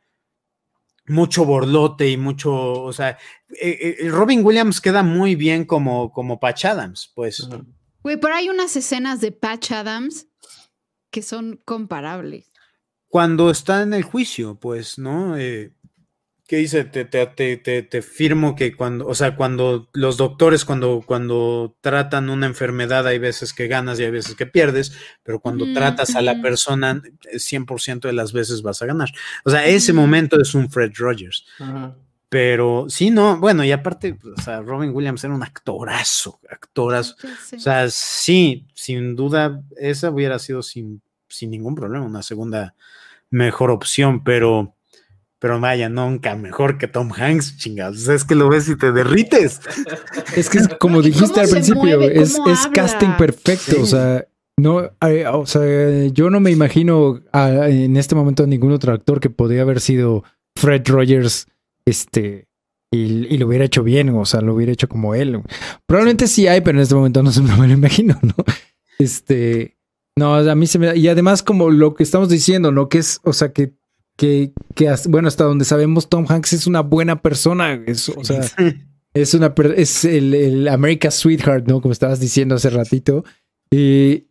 mucho 1.08 1.46
borlote 1.46 2.10
y 2.10 2.18
mucho, 2.18 2.52
o 2.52 2.92
sea, 2.92 3.18
eh, 3.52 3.96
eh, 4.02 4.10
Robin 4.10 4.44
Williams 4.44 4.82
queda 4.82 5.02
muy 5.02 5.36
bien 5.36 5.64
como, 5.64 6.12
como 6.12 6.42
Patch 6.42 6.66
Adams, 6.66 7.14
pues. 7.16 7.48
Güey, 8.02 8.20
pero 8.20 8.36
hay 8.36 8.50
unas 8.50 8.76
escenas 8.76 9.22
de 9.22 9.32
Patch 9.32 9.72
Adams 9.72 10.28
que 11.10 11.22
son 11.22 11.62
comparables. 11.64 12.52
cuando 13.08 13.50
está 13.50 13.82
en 13.82 13.94
el 13.94 14.04
juicio, 14.04 14.60
pues, 14.60 15.00
¿no? 15.00 15.38
Eh, 15.38 15.72
¿Qué 16.46 16.58
dice? 16.58 16.84
Te, 16.84 17.06
te, 17.06 17.26
te, 17.26 17.84
te, 17.84 18.02
firmo 18.02 18.54
que 18.56 18.76
cuando, 18.76 19.08
o 19.08 19.16
sea, 19.16 19.38
cuando 19.38 19.90
los 19.94 20.18
doctores, 20.18 20.66
cuando, 20.66 21.02
cuando 21.06 21.78
tratan 21.80 22.30
una 22.30 22.48
enfermedad, 22.48 23.08
hay 23.08 23.18
veces 23.18 23.54
que 23.54 23.68
ganas 23.68 23.98
y 23.98 24.04
hay 24.04 24.12
veces 24.12 24.36
que 24.36 24.46
pierdes, 24.46 24.94
pero 25.24 25.40
cuando 25.40 25.72
tratas 25.74 26.16
a 26.16 26.22
la 26.22 26.42
persona, 26.42 27.02
eh, 27.32 27.38
100% 27.38 28.02
de 28.02 28.14
las 28.14 28.34
veces 28.34 28.62
vas 28.62 28.82
a 28.82 28.86
ganar. 28.86 29.10
O 29.46 29.52
sea, 29.52 29.66
ese 29.66 29.94
momento 29.94 30.40
es 30.42 30.54
un 30.54 30.70
Fred 30.70 30.92
Rogers. 30.98 31.46
Pero 32.28 32.88
sí, 32.90 33.10
no, 33.10 33.38
bueno, 33.40 33.64
y 33.64 33.72
aparte, 33.72 34.18
o 34.36 34.42
sea, 34.42 34.62
Robin 34.62 34.90
Williams 34.94 35.24
era 35.24 35.36
un 35.36 35.44
actorazo, 35.44 36.40
actorazo. 36.50 37.16
Sé. 37.46 37.58
O 37.58 37.60
sea, 37.60 37.90
sí, 37.90 38.68
sin 38.74 39.16
duda, 39.16 39.62
esa 39.78 40.10
hubiera 40.10 40.40
sido 40.40 40.62
sin, 40.64 41.02
sin 41.30 41.52
ningún 41.52 41.76
problema 41.76 42.06
una 42.06 42.24
segunda 42.24 42.76
mejor 43.30 43.72
opción, 43.72 44.24
pero, 44.24 44.76
pero 45.44 45.60
vaya, 45.60 45.90
nunca 45.90 46.38
mejor 46.38 46.78
que 46.78 46.88
Tom 46.88 47.12
Hanks, 47.12 47.58
chingados. 47.58 48.08
Es 48.08 48.24
que 48.24 48.34
lo 48.34 48.48
ves 48.48 48.70
y 48.70 48.78
te 48.78 48.94
derrites. 48.94 49.60
Es 50.38 50.50
que 50.50 50.60
es 50.60 50.70
como 50.80 51.02
dijiste 51.02 51.42
al 51.42 51.50
principio, 51.50 51.82
mueve? 52.00 52.22
es, 52.22 52.40
casting 52.74 53.18
perfecto. 53.18 53.82
O 53.82 53.86
sea, 53.86 54.26
no, 54.58 54.84
eh, 55.06 55.26
o 55.28 55.46
sea, 55.46 56.08
yo 56.14 56.30
no 56.30 56.40
me 56.40 56.50
imagino 56.50 57.20
a- 57.34 57.68
en 57.68 57.98
este 57.98 58.16
momento 58.16 58.48
ningún 58.48 58.72
otro 58.72 58.94
actor 58.94 59.20
que 59.20 59.30
podría 59.30 59.64
haber 59.64 59.82
sido 59.82 60.24
Fred 60.58 60.88
Rogers, 60.88 61.48
este, 61.86 62.48
y, 62.94 63.28
y 63.28 63.38
lo 63.38 63.48
hubiera 63.48 63.66
hecho 63.66 63.84
bien, 63.84 64.10
o 64.12 64.24
sea, 64.26 64.40
lo 64.40 64.54
hubiera 64.56 64.72
hecho 64.72 64.88
como 64.88 65.14
él. 65.14 65.42
Probablemente 65.88 66.28
sí 66.28 66.48
hay, 66.48 66.62
pero 66.62 66.78
en 66.78 66.84
este 66.84 66.96
momento 66.96 67.22
no, 67.22 67.32
se- 67.34 67.42
no 67.44 67.58
me 67.58 67.68
lo 67.68 67.74
imagino, 67.74 68.18
¿no? 68.22 68.34
Este, 68.98 69.76
no, 70.18 70.36
a 70.36 70.56
mí 70.56 70.68
se 70.68 70.80
me, 70.80 70.96
y 70.96 71.08
además 71.10 71.44
como 71.44 71.70
lo 71.70 71.96
que 71.96 72.04
estamos 72.04 72.30
diciendo, 72.30 72.72
¿no? 72.72 72.88
Que 72.88 73.00
es, 73.00 73.20
o 73.24 73.34
sea, 73.34 73.52
que 73.52 73.74
que, 74.16 74.54
bueno, 75.10 75.28
hasta 75.28 75.44
donde 75.44 75.66
sabemos, 75.66 76.10
Tom 76.10 76.26
Hanks 76.28 76.54
es 76.54 76.68
una 76.68 76.82
buena 76.82 77.22
persona. 77.22 77.82
Es, 77.88 78.10
o 78.10 78.24
sea, 78.24 78.42
es 79.14 79.34
una 79.34 79.54
es 79.76 80.06
el, 80.06 80.34
el 80.34 80.68
America's 80.68 81.16
Sweetheart, 81.16 81.68
¿no? 81.68 81.82
Como 81.82 81.92
estabas 81.92 82.20
diciendo 82.20 82.56
hace 82.56 82.70
ratito. 82.70 83.24
Y, 83.72 84.28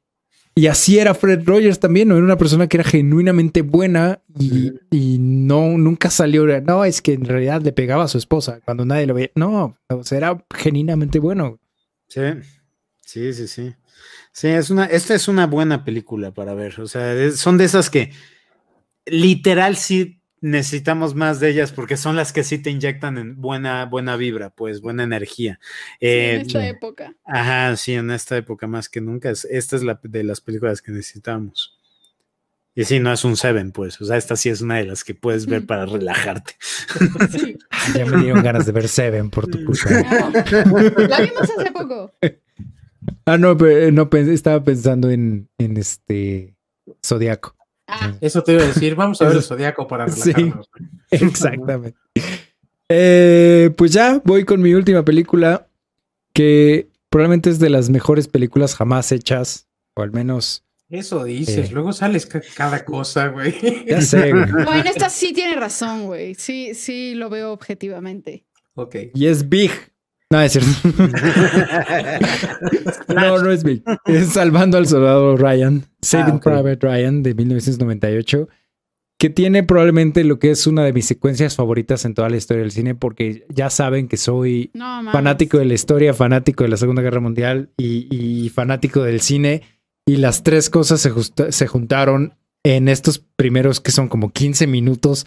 y 0.54 0.66
así 0.66 0.98
era 0.98 1.14
Fred 1.14 1.42
Rogers 1.44 1.80
también, 1.80 2.08
¿no? 2.08 2.14
Era 2.16 2.24
una 2.24 2.36
persona 2.38 2.66
que 2.68 2.76
era 2.76 2.84
genuinamente 2.84 3.62
buena 3.62 4.22
y, 4.38 4.72
y 4.90 5.18
no, 5.18 5.76
nunca 5.78 6.10
salió. 6.10 6.46
No, 6.60 6.84
es 6.84 7.02
que 7.02 7.14
en 7.14 7.24
realidad 7.24 7.62
le 7.62 7.72
pegaba 7.72 8.04
a 8.04 8.08
su 8.08 8.18
esposa 8.18 8.60
cuando 8.64 8.84
nadie 8.84 9.06
lo 9.06 9.14
veía. 9.14 9.30
No, 9.34 9.76
o 9.88 10.04
sea, 10.04 10.18
era 10.18 10.44
genuinamente 10.54 11.18
bueno. 11.18 11.58
Sí, 12.08 12.20
sí, 13.00 13.32
sí, 13.32 13.48
sí. 13.48 13.74
Sí, 14.34 14.48
es 14.48 14.70
una, 14.70 14.86
esta 14.86 15.14
es 15.14 15.28
una 15.28 15.46
buena 15.46 15.84
película 15.84 16.32
para 16.32 16.54
ver. 16.54 16.80
O 16.80 16.86
sea, 16.86 17.14
es- 17.14 17.38
son 17.38 17.58
de 17.58 17.64
esas 17.64 17.90
que 17.90 18.10
literal 19.06 19.76
sí 19.76 20.18
necesitamos 20.40 21.14
más 21.14 21.38
de 21.38 21.50
ellas 21.50 21.70
porque 21.70 21.96
son 21.96 22.16
las 22.16 22.32
que 22.32 22.42
sí 22.42 22.58
te 22.58 22.70
inyectan 22.70 23.16
en 23.16 23.40
buena, 23.40 23.84
buena 23.84 24.16
vibra, 24.16 24.50
pues 24.50 24.80
buena 24.80 25.04
energía. 25.04 25.60
Sí, 26.00 26.06
Eh, 26.06 26.34
en 26.34 26.40
esta 26.42 26.66
época. 26.66 27.14
Ajá, 27.24 27.76
sí, 27.76 27.94
en 27.94 28.10
esta 28.10 28.36
época 28.36 28.66
más 28.66 28.88
que 28.88 29.00
nunca. 29.00 29.30
Es, 29.30 29.44
esta 29.44 29.76
es 29.76 29.84
la 29.84 30.00
de 30.02 30.24
las 30.24 30.40
películas 30.40 30.82
que 30.82 30.90
necesitamos. 30.90 31.78
Y 32.74 32.84
sí, 32.84 32.98
no 32.98 33.12
es 33.12 33.22
un 33.24 33.36
Seven, 33.36 33.70
pues. 33.70 34.00
O 34.00 34.04
sea, 34.06 34.16
esta 34.16 34.34
sí 34.34 34.48
es 34.48 34.62
una 34.62 34.78
de 34.78 34.86
las 34.86 35.04
que 35.04 35.14
puedes 35.14 35.46
ver 35.46 35.62
Mm. 35.62 35.66
para 35.66 35.86
relajarte. 35.86 36.56
Sí. 37.30 37.56
Ya 37.94 38.06
me 38.06 38.22
dieron 38.22 38.42
ganas 38.42 38.64
de 38.66 38.72
ver 38.72 38.88
Seven 38.88 39.30
por 39.30 39.46
tu 39.46 39.64
culpa. 39.64 39.90
No. 40.66 41.06
La 41.06 41.20
vimos 41.20 41.42
hace 41.42 41.70
poco. 41.70 42.12
Ah, 43.26 43.36
no, 43.38 43.56
pero 43.56 43.92
no 43.92 44.08
estaba 44.12 44.64
pensando 44.64 45.10
en, 45.10 45.48
en 45.58 45.76
este 45.76 46.56
Zodiaco. 47.04 47.54
Ah, 47.86 48.14
Eso 48.20 48.42
te 48.42 48.52
iba 48.54 48.62
a 48.62 48.66
decir, 48.66 48.94
vamos 48.94 49.20
a 49.22 49.26
ver 49.26 49.36
el 49.36 49.42
zodiaco 49.42 49.86
para 49.86 50.08
Sí. 50.08 50.32
relajarnos. 50.32 50.68
güey. 50.70 50.90
Exactamente. 51.10 51.98
Eh, 52.88 53.70
pues 53.76 53.92
ya 53.92 54.20
voy 54.24 54.44
con 54.44 54.60
mi 54.60 54.74
última 54.74 55.04
película, 55.04 55.68
que 56.34 56.88
probablemente 57.08 57.50
es 57.50 57.58
de 57.58 57.70
las 57.70 57.90
mejores 57.90 58.28
películas 58.28 58.74
jamás 58.74 59.12
hechas, 59.12 59.68
o 59.94 60.02
al 60.02 60.12
menos, 60.12 60.64
Eso 60.90 61.24
dices, 61.24 61.70
Eh. 61.70 61.72
luego 61.72 61.92
sales 61.94 62.26
ca- 62.26 62.42
cada 62.54 62.84
cosa, 62.84 63.28
güey. 63.28 63.54
ya 63.86 64.00
sé, 64.02 64.30
güey. 64.32 64.46
no, 64.46 64.74
en 64.74 64.86
esta 64.86 65.08
sí 65.08 65.32
tiene 65.32 65.56
razón, 65.56 66.04
güey. 66.04 66.34
Sí, 66.34 66.74
sí 66.74 67.14
lo 67.14 67.30
veo 67.30 67.52
objetivamente. 67.52 68.44
Ok. 68.74 68.96
Y 69.14 69.26
es 69.26 69.48
Big. 69.48 69.70
No, 70.30 70.40
es 70.40 70.52
cierto. 70.52 70.70
no, 73.08 73.38
no 73.38 73.50
es 73.50 73.64
Big. 73.64 73.82
Es 74.06 74.28
Salvando 74.32 74.78
al 74.78 74.86
Soldado 74.86 75.36
Ryan, 75.36 75.84
Saving 76.02 76.34
Ah, 76.34 76.36
ok. 76.36 76.42
Private 76.42 76.86
Ryan 76.86 77.22
de 77.22 77.34
1998, 77.34 78.48
que 79.18 79.30
tiene 79.30 79.62
probablemente 79.62 80.24
lo 80.24 80.38
que 80.38 80.50
es 80.50 80.66
una 80.66 80.84
de 80.84 80.92
mis 80.92 81.06
secuencias 81.06 81.54
favoritas 81.54 82.04
en 82.04 82.14
toda 82.14 82.28
la 82.28 82.36
historia 82.36 82.62
del 82.62 82.72
cine, 82.72 82.94
porque 82.94 83.46
ya 83.54 83.70
saben 83.70 84.08
que 84.08 84.16
soy 84.16 84.70
No, 84.74 85.10
fanático 85.12 85.58
de 85.58 85.64
la 85.66 85.74
historia, 85.74 86.12
fanático 86.12 86.64
de 86.64 86.70
la 86.70 86.76
Segunda 86.76 87.02
Guerra 87.02 87.20
Mundial 87.20 87.70
y, 87.76 88.08
y 88.10 88.48
fanático 88.48 89.02
del 89.02 89.20
cine. 89.20 89.62
Y 90.04 90.16
las 90.16 90.42
tres 90.42 90.68
cosas 90.70 91.00
se, 91.00 91.10
justa- 91.10 91.52
se 91.52 91.68
juntaron 91.68 92.34
en 92.64 92.88
estos 92.88 93.20
primeros 93.36 93.80
que 93.80 93.92
son 93.92 94.08
como 94.08 94.30
15 94.32 94.66
minutos 94.66 95.26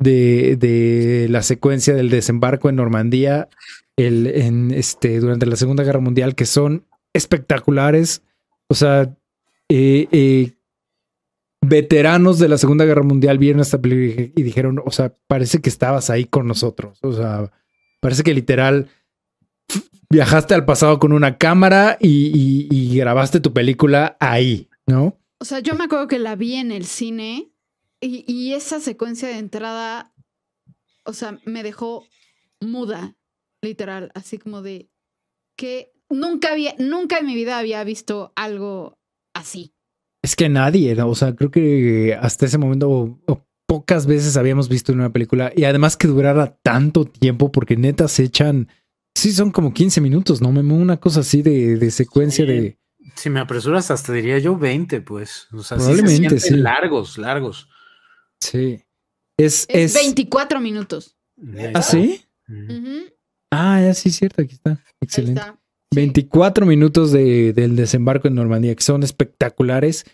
de, 0.00 0.56
de 0.56 1.28
la 1.30 1.42
secuencia 1.42 1.94
del 1.94 2.10
desembarco 2.10 2.68
en 2.68 2.76
Normandía 2.76 3.48
el, 3.96 4.26
en 4.26 4.72
este, 4.72 5.20
durante 5.20 5.46
la 5.46 5.54
Segunda 5.56 5.84
Guerra 5.84 6.00
Mundial, 6.00 6.34
que 6.34 6.46
son 6.46 6.84
espectaculares. 7.14 8.22
O 8.68 8.74
sea, 8.74 9.16
eh, 9.68 10.08
eh, 10.12 10.52
veteranos 11.60 12.38
de 12.38 12.48
la 12.48 12.58
Segunda 12.58 12.84
Guerra 12.84 13.02
Mundial 13.02 13.38
vieron 13.38 13.60
esta 13.60 13.80
película 13.80 14.30
y 14.36 14.42
dijeron, 14.42 14.80
o 14.84 14.90
sea, 14.90 15.14
parece 15.26 15.60
que 15.60 15.68
estabas 15.68 16.10
ahí 16.10 16.24
con 16.24 16.46
nosotros. 16.46 16.98
O 17.02 17.12
sea, 17.12 17.50
parece 18.00 18.22
que 18.22 18.34
literal 18.34 18.88
viajaste 20.08 20.54
al 20.54 20.64
pasado 20.64 20.98
con 21.00 21.12
una 21.12 21.36
cámara 21.38 21.98
y, 22.00 22.30
y- 22.32 22.68
y 22.70 22.96
grabaste 22.98 23.40
tu 23.40 23.52
película 23.52 24.16
ahí, 24.20 24.68
¿no? 24.86 25.18
O 25.40 25.44
sea, 25.44 25.58
yo 25.60 25.74
me 25.74 25.84
acuerdo 25.84 26.06
que 26.06 26.18
la 26.18 26.36
vi 26.36 26.54
en 26.54 26.70
el 26.70 26.86
cine 26.86 27.50
y, 28.00 28.24
y 28.32 28.52
esa 28.54 28.78
secuencia 28.80 29.28
de 29.28 29.38
entrada, 29.38 30.12
o 31.04 31.12
sea, 31.12 31.38
me 31.44 31.62
dejó 31.62 32.06
muda, 32.60 33.16
literal, 33.62 34.12
así 34.14 34.38
como 34.38 34.62
de 34.62 34.88
que 35.56 35.92
nunca 36.08 36.52
había, 36.52 36.74
nunca 36.78 37.18
en 37.18 37.26
mi 37.26 37.34
vida 37.34 37.58
había 37.58 37.82
visto 37.82 38.32
algo 38.36 38.98
así. 39.36 39.72
Es 40.22 40.34
que 40.36 40.48
nadie, 40.48 40.94
¿no? 40.94 41.08
o 41.08 41.14
sea, 41.14 41.34
creo 41.36 41.50
que 41.50 42.16
hasta 42.20 42.46
ese 42.46 42.58
momento 42.58 42.90
o- 42.90 43.20
o 43.26 43.46
pocas 43.68 44.06
veces 44.06 44.36
habíamos 44.36 44.68
visto 44.68 44.92
en 44.92 44.98
una 45.00 45.12
película 45.12 45.52
y 45.54 45.64
además 45.64 45.96
que 45.96 46.06
durara 46.08 46.56
tanto 46.62 47.04
tiempo 47.04 47.50
porque 47.52 47.76
neta 47.76 48.08
se 48.08 48.24
echan, 48.24 48.68
sí, 49.16 49.32
son 49.32 49.50
como 49.50 49.72
15 49.72 50.00
minutos, 50.00 50.40
¿no? 50.40 50.52
Memo? 50.52 50.76
Una 50.76 50.98
cosa 50.98 51.20
así 51.20 51.42
de, 51.42 51.76
de 51.76 51.90
secuencia 51.90 52.44
Sí. 52.46 52.50
de... 52.52 52.78
Si 53.14 53.30
me 53.30 53.40
apresuras, 53.40 53.90
hasta 53.90 54.12
diría 54.12 54.38
yo 54.38 54.56
20, 54.58 55.00
pues. 55.00 55.46
O 55.52 55.62
sea, 55.62 55.78
sí 55.78 55.84
se 55.84 55.92
Probablemente, 55.92 56.40
sí. 56.40 56.54
largos, 56.56 57.18
largos. 57.18 57.68
Sí. 58.40 58.80
Es... 59.38 59.64
Es, 59.68 59.94
es 59.96 60.02
24 60.02 60.60
minutos. 60.60 61.16
¿Ah, 61.74 61.82
sí? 61.82 62.24
Ah, 63.50 63.80
ya 63.80 63.94
sí, 63.94 64.10
cierto, 64.10 64.42
aquí 64.42 64.54
está. 64.54 64.70
ahí 64.72 64.78
Excelente. 65.00 65.40
está. 65.40 65.58
Sí. 65.92 65.96
24 66.00 66.66
minutos 66.66 67.12
de- 67.12 67.52
del 67.52 67.76
desembarco 67.76 68.28
en 68.28 68.34
Normandía, 68.34 68.74
que 68.74 68.82
son 68.82 69.02
espectaculares. 69.02 70.04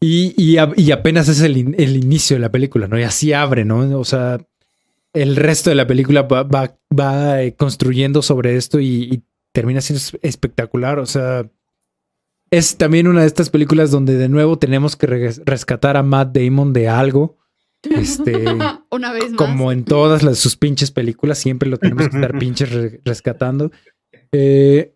Y, 0.00 0.34
y 0.42 0.58
a- 0.58 0.72
y 0.76 0.90
apenas 0.90 1.28
es 1.28 1.40
el, 1.40 1.56
in- 1.56 1.74
el 1.78 1.96
inicio 1.96 2.36
de 2.36 2.40
la 2.40 2.52
película, 2.52 2.86
¿no? 2.86 2.98
Y 2.98 3.02
así 3.02 3.32
abre, 3.32 3.64
¿no? 3.64 3.98
O 3.98 4.04
sea, 4.04 4.38
el 5.14 5.36
resto 5.36 5.70
de 5.70 5.76
la 5.76 5.86
película 5.86 6.22
va, 6.22 6.42
va- 6.42 6.76
va, 6.98 7.42
eh, 7.42 7.54
construyendo 7.54 8.20
sobre 8.20 8.56
esto 8.56 8.78
y, 8.78 9.04
y 9.10 9.22
termina 9.52 9.80
siendo 9.80 9.98
es- 9.98 10.18
espectacular. 10.22 10.98
O 10.98 11.06
sea, 11.06 11.50
es 12.50 12.76
también 12.76 13.08
una 13.08 13.22
de 13.22 13.26
estas 13.26 13.48
películas 13.50 13.90
donde 13.90 14.16
de 14.18 14.28
nuevo 14.28 14.58
tenemos 14.58 14.96
que 14.96 15.06
re- 15.06 15.32
rescatar 15.46 15.96
a 15.96 16.02
Matt 16.02 16.36
Damon 16.36 16.72
de 16.74 16.88
algo. 16.88 17.38
Este, 17.82 18.32
Una 18.90 19.12
vez 19.12 19.30
más. 19.30 19.38
como 19.38 19.72
en 19.72 19.84
todas 19.84 20.22
las, 20.22 20.38
sus 20.38 20.56
pinches 20.56 20.90
películas, 20.90 21.38
siempre 21.38 21.70
lo 21.70 21.78
tenemos 21.78 22.08
que 22.10 22.16
estar 22.16 22.38
pinches 22.38 22.70
re- 22.70 23.00
rescatando. 23.04 23.70
Eh, 24.32 24.92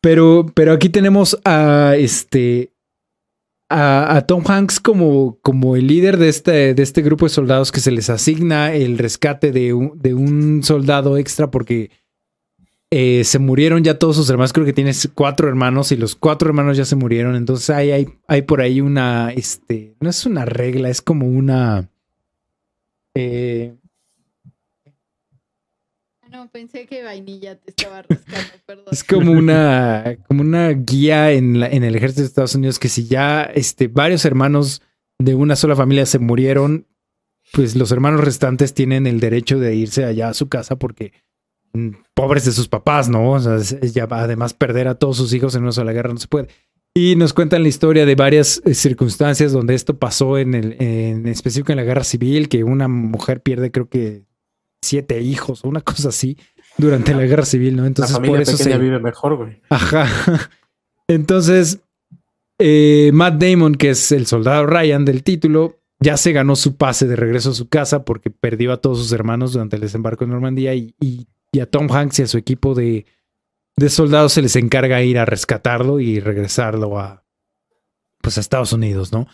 pero, 0.00 0.46
pero 0.54 0.72
aquí 0.72 0.88
tenemos 0.88 1.38
a 1.44 1.94
este 1.96 2.72
a, 3.68 4.24
Tom 4.26 4.44
Hanks 4.46 4.80
como, 4.80 5.38
como 5.42 5.76
el 5.76 5.86
líder 5.86 6.18
de 6.18 6.28
este, 6.28 6.74
de 6.74 6.82
este 6.82 7.02
grupo 7.02 7.26
de 7.26 7.30
soldados 7.30 7.72
que 7.72 7.80
se 7.80 7.90
les 7.90 8.10
asigna 8.10 8.72
el 8.72 8.98
rescate 8.98 9.52
de 9.52 9.72
un, 9.72 9.98
de 10.00 10.14
un 10.14 10.62
soldado 10.62 11.18
extra 11.18 11.50
porque 11.50 11.90
eh, 12.90 13.24
se 13.24 13.38
murieron 13.38 13.82
ya 13.82 13.98
todos 13.98 14.16
sus 14.16 14.30
hermanos. 14.30 14.52
Creo 14.52 14.66
que 14.66 14.72
tienes 14.72 15.08
cuatro 15.12 15.48
hermanos 15.48 15.90
y 15.90 15.96
los 15.96 16.14
cuatro 16.14 16.48
hermanos 16.48 16.76
ya 16.76 16.84
se 16.84 16.96
murieron. 16.96 17.34
Entonces 17.34 17.70
hay, 17.70 17.90
hay, 17.90 18.08
hay 18.28 18.42
por 18.42 18.60
ahí 18.60 18.80
una, 18.80 19.32
este, 19.32 19.96
no 20.00 20.10
es 20.10 20.24
una 20.26 20.44
regla, 20.44 20.88
es 20.88 21.02
como 21.02 21.26
una... 21.26 21.88
eh, 23.14 23.74
Pensé 26.52 26.86
que 26.86 27.02
vainilla 27.02 27.56
te 27.58 27.70
estaba 27.70 28.02
rascando, 28.02 28.50
perdón. 28.66 28.84
Es 28.92 29.04
como 29.04 29.32
una, 29.32 30.16
como 30.28 30.40
una 30.42 30.68
guía 30.70 31.32
en, 31.32 31.60
la- 31.60 31.68
en 31.68 31.84
el 31.84 31.94
ejército 31.96 32.22
de 32.22 32.26
Estados 32.28 32.54
Unidos 32.54 32.78
que 32.78 32.88
si 32.88 33.04
ya 33.06 33.42
este, 33.42 33.88
varios 33.88 34.24
hermanos 34.24 34.82
de 35.18 35.34
una 35.34 35.56
sola 35.56 35.76
familia 35.76 36.06
se 36.06 36.18
murieron, 36.18 36.86
pues 37.52 37.76
los 37.76 37.92
hermanos 37.92 38.20
restantes 38.22 38.74
tienen 38.74 39.06
el 39.06 39.20
derecho 39.20 39.58
de 39.58 39.74
irse 39.74 40.04
allá 40.04 40.28
a 40.28 40.34
su 40.34 40.48
casa 40.48 40.76
porque 40.76 41.12
mm, 41.72 41.90
pobres 42.14 42.44
de 42.44 42.52
sus 42.52 42.68
papás, 42.68 43.08
¿no? 43.08 43.32
O 43.32 43.40
sea, 43.40 43.58
además 44.10 44.52
perder 44.54 44.88
a 44.88 44.96
todos 44.96 45.16
sus 45.16 45.32
hijos 45.32 45.54
en 45.54 45.62
una 45.62 45.72
sola 45.72 45.92
guerra 45.92 46.12
no 46.12 46.18
se 46.18 46.28
puede. 46.28 46.48
Y 46.94 47.14
nos 47.16 47.32
cuentan 47.34 47.62
la 47.62 47.68
historia 47.68 48.06
de 48.06 48.14
varias 48.14 48.62
eh, 48.64 48.72
circunstancias 48.74 49.52
donde 49.52 49.74
esto 49.74 49.98
pasó 49.98 50.38
en 50.38 50.54
el, 50.54 50.76
en 50.80 51.28
específico 51.28 51.70
en 51.72 51.76
la 51.76 51.84
guerra 51.84 52.04
civil, 52.04 52.48
que 52.48 52.64
una 52.64 52.88
mujer 52.88 53.42
pierde 53.42 53.70
creo 53.70 53.88
que 53.88 54.24
siete 54.86 55.20
hijos 55.20 55.64
o 55.64 55.68
una 55.68 55.80
cosa 55.82 56.08
así 56.10 56.36
durante 56.78 57.14
la 57.14 57.22
guerra 57.24 57.44
civil, 57.44 57.76
¿no? 57.76 57.86
Entonces 57.86 58.12
la 58.12 58.16
familia 58.18 58.36
por 58.36 58.42
eso 58.42 58.52
pequeña 58.58 58.76
se, 58.76 58.82
vive 58.82 58.98
mejor, 59.00 59.36
güey. 59.36 59.60
Ajá. 59.70 60.06
Entonces, 61.08 61.80
eh, 62.58 63.10
Matt 63.12 63.34
Damon, 63.42 63.74
que 63.74 63.90
es 63.90 64.12
el 64.12 64.26
soldado 64.26 64.66
Ryan 64.66 65.04
del 65.04 65.22
título, 65.22 65.78
ya 66.00 66.16
se 66.16 66.32
ganó 66.32 66.56
su 66.56 66.76
pase 66.76 67.06
de 67.06 67.16
regreso 67.16 67.50
a 67.50 67.54
su 67.54 67.68
casa 67.68 68.04
porque 68.04 68.30
perdió 68.30 68.72
a 68.72 68.80
todos 68.80 68.98
sus 68.98 69.12
hermanos 69.12 69.52
durante 69.52 69.76
el 69.76 69.82
desembarco 69.82 70.24
en 70.24 70.30
Normandía 70.30 70.74
y, 70.74 70.94
y- 71.00 71.26
y 71.52 71.60
a 71.60 71.66
Tom 71.70 71.90
Hanks 71.90 72.18
y 72.18 72.22
a 72.22 72.26
su 72.26 72.36
equipo 72.36 72.74
de, 72.74 73.06
de 73.76 73.88
soldados 73.88 74.32
se 74.34 74.42
les 74.42 74.56
encarga 74.56 75.02
ir 75.02 75.18
a 75.18 75.24
rescatarlo 75.24 76.00
y 76.00 76.20
regresarlo 76.20 76.98
a, 76.98 77.24
pues 78.20 78.36
a 78.36 78.40
Estados 78.40 78.74
Unidos, 78.74 79.10
¿no? 79.12 79.26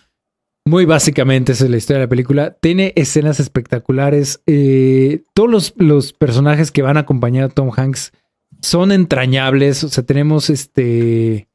Muy 0.64 0.84
básicamente 0.84 1.52
esa 1.52 1.64
es 1.64 1.70
la 1.70 1.76
historia 1.76 2.01
de 2.01 2.06
la 2.06 2.10
película. 2.10 2.56
Tiene 2.60 2.93
escenas 2.97 3.40
espectaculares. 3.40 4.43
Eh, 4.47 5.24
todos 5.34 5.51
los, 5.51 5.74
los 5.76 6.12
personajes 6.12 6.70
que 6.70 6.82
van 6.82 6.97
a 6.97 7.01
acompañar 7.01 7.44
a 7.44 7.48
Tom 7.48 7.70
Hanks 7.76 8.12
son 8.60 8.93
entrañables. 8.93 9.82
O 9.82 9.89
sea, 9.89 10.05
tenemos 10.05 10.51
este. 10.51 11.48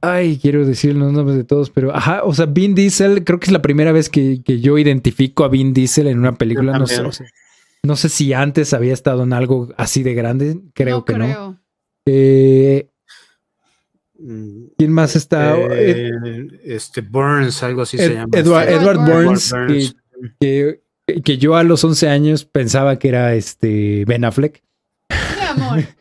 Ay, 0.00 0.38
quiero 0.40 0.66
decir 0.66 0.94
los 0.94 1.12
nombres 1.12 1.36
de 1.36 1.44
todos, 1.44 1.70
pero 1.70 1.94
ajá, 1.94 2.22
o 2.24 2.34
sea, 2.34 2.46
Vin 2.46 2.74
Diesel, 2.74 3.24
creo 3.24 3.40
que 3.40 3.46
es 3.46 3.52
la 3.52 3.62
primera 3.62 3.92
vez 3.92 4.10
que, 4.10 4.42
que 4.44 4.60
yo 4.60 4.76
identifico 4.76 5.44
a 5.44 5.48
Vin 5.48 5.72
Diesel 5.72 6.06
en 6.08 6.18
una 6.18 6.36
película. 6.36 6.78
No 6.78 6.86
sé, 6.86 6.96
también. 6.96 7.10
o 7.10 7.12
sea, 7.12 7.26
no 7.82 7.96
sé 7.96 8.08
si 8.08 8.32
antes 8.32 8.74
había 8.74 8.92
estado 8.92 9.22
en 9.22 9.32
algo 9.32 9.68
así 9.76 10.02
de 10.02 10.14
grande, 10.14 10.60
creo 10.74 10.98
no 10.98 11.04
que 11.04 11.12
no. 11.14 11.24
creo. 11.24 11.60
Eh, 12.06 12.88
Mm, 12.88 12.95
¿Quién 14.78 14.92
más 14.92 15.16
está? 15.16 15.56
Ed- 15.58 16.12
eh, 16.24 16.48
este 16.64 17.00
Burns, 17.00 17.62
algo 17.62 17.82
así 17.82 17.96
Ed- 17.96 18.06
se 18.08 18.14
llama. 18.14 18.28
Edward, 18.32 18.68
Edward 18.68 18.82
Edward 18.82 18.98
Burns. 18.98 19.50
Burns, 19.50 19.52
Edward 19.52 19.66
Burns. 19.68 19.96
Que, 20.40 20.80
que- 21.06 21.22
que 21.22 21.38
yo 21.38 21.54
a 21.56 21.62
los 21.62 21.84
11 21.84 22.08
años 22.08 22.44
pensaba 22.44 22.98
que 22.98 23.08
era 23.08 23.34
este 23.34 24.04
Ben 24.06 24.24
Affleck. 24.24 24.62
Mi 25.10 25.62
amor. 25.62 25.84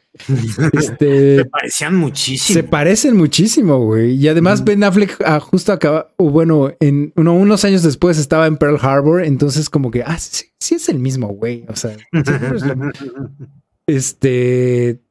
Este, 0.72 1.36
Se 1.40 1.46
parecían 1.46 1.96
muchísimo. 1.98 2.56
Se 2.58 2.64
parecen 2.64 3.18
muchísimo, 3.18 3.80
güey. 3.86 4.14
Y 4.16 4.30
además 4.30 4.64
Ben 4.64 4.82
Affleck 4.86 5.18
ah, 5.26 5.42
justo 5.42 5.74
acaba, 5.74 6.14
o 6.16 6.30
bueno, 6.30 6.72
en 6.80 7.12
uno, 7.18 7.36
unos 7.36 7.66
años 7.66 7.84
después 7.84 8.18
estaba 8.18 8.48
en 8.48 8.56
Pearl 8.56 8.78
Harbor, 8.82 9.26
entonces 9.26 9.70
como 9.70 9.92
que, 9.92 10.04
ah, 10.04 10.18
sí, 10.18 10.46
sí 10.58 10.76
es 10.76 10.88
el 10.88 11.00
mismo, 11.00 11.28
güey. 11.28 11.66
O 11.68 11.76
sea, 11.76 11.98
seguro 12.24 12.56
es 12.56 12.64
lo- 12.64 12.76
este 13.88 15.02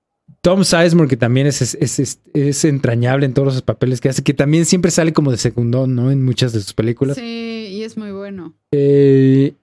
Tom 0.45 0.63
Sizemore, 0.63 1.09
que 1.09 1.17
también 1.17 1.47
es, 1.47 1.63
es, 1.63 1.75
es- 1.81 1.99
es- 1.99 2.21
es 2.35 2.65
entrañable 2.67 3.25
en 3.25 3.33
todos 3.33 3.55
los 3.55 3.63
papeles 3.63 4.03
que 4.03 4.11
hace, 4.11 4.23
que 4.23 4.35
también 4.35 4.67
siempre 4.67 4.91
sale 4.91 5.15
como 5.15 5.31
de 5.31 5.39
secundón, 5.39 5.95
¿no? 5.95 6.11
En 6.11 6.23
muchas 6.23 6.53
de 6.53 6.61
sus 6.61 6.75
películas. 6.75 7.17
Sí, 7.17 7.69
y 7.73 7.83
es 7.83 7.97
muy 7.97 8.13
bueno. 8.13 8.53
Eh, 8.71 9.55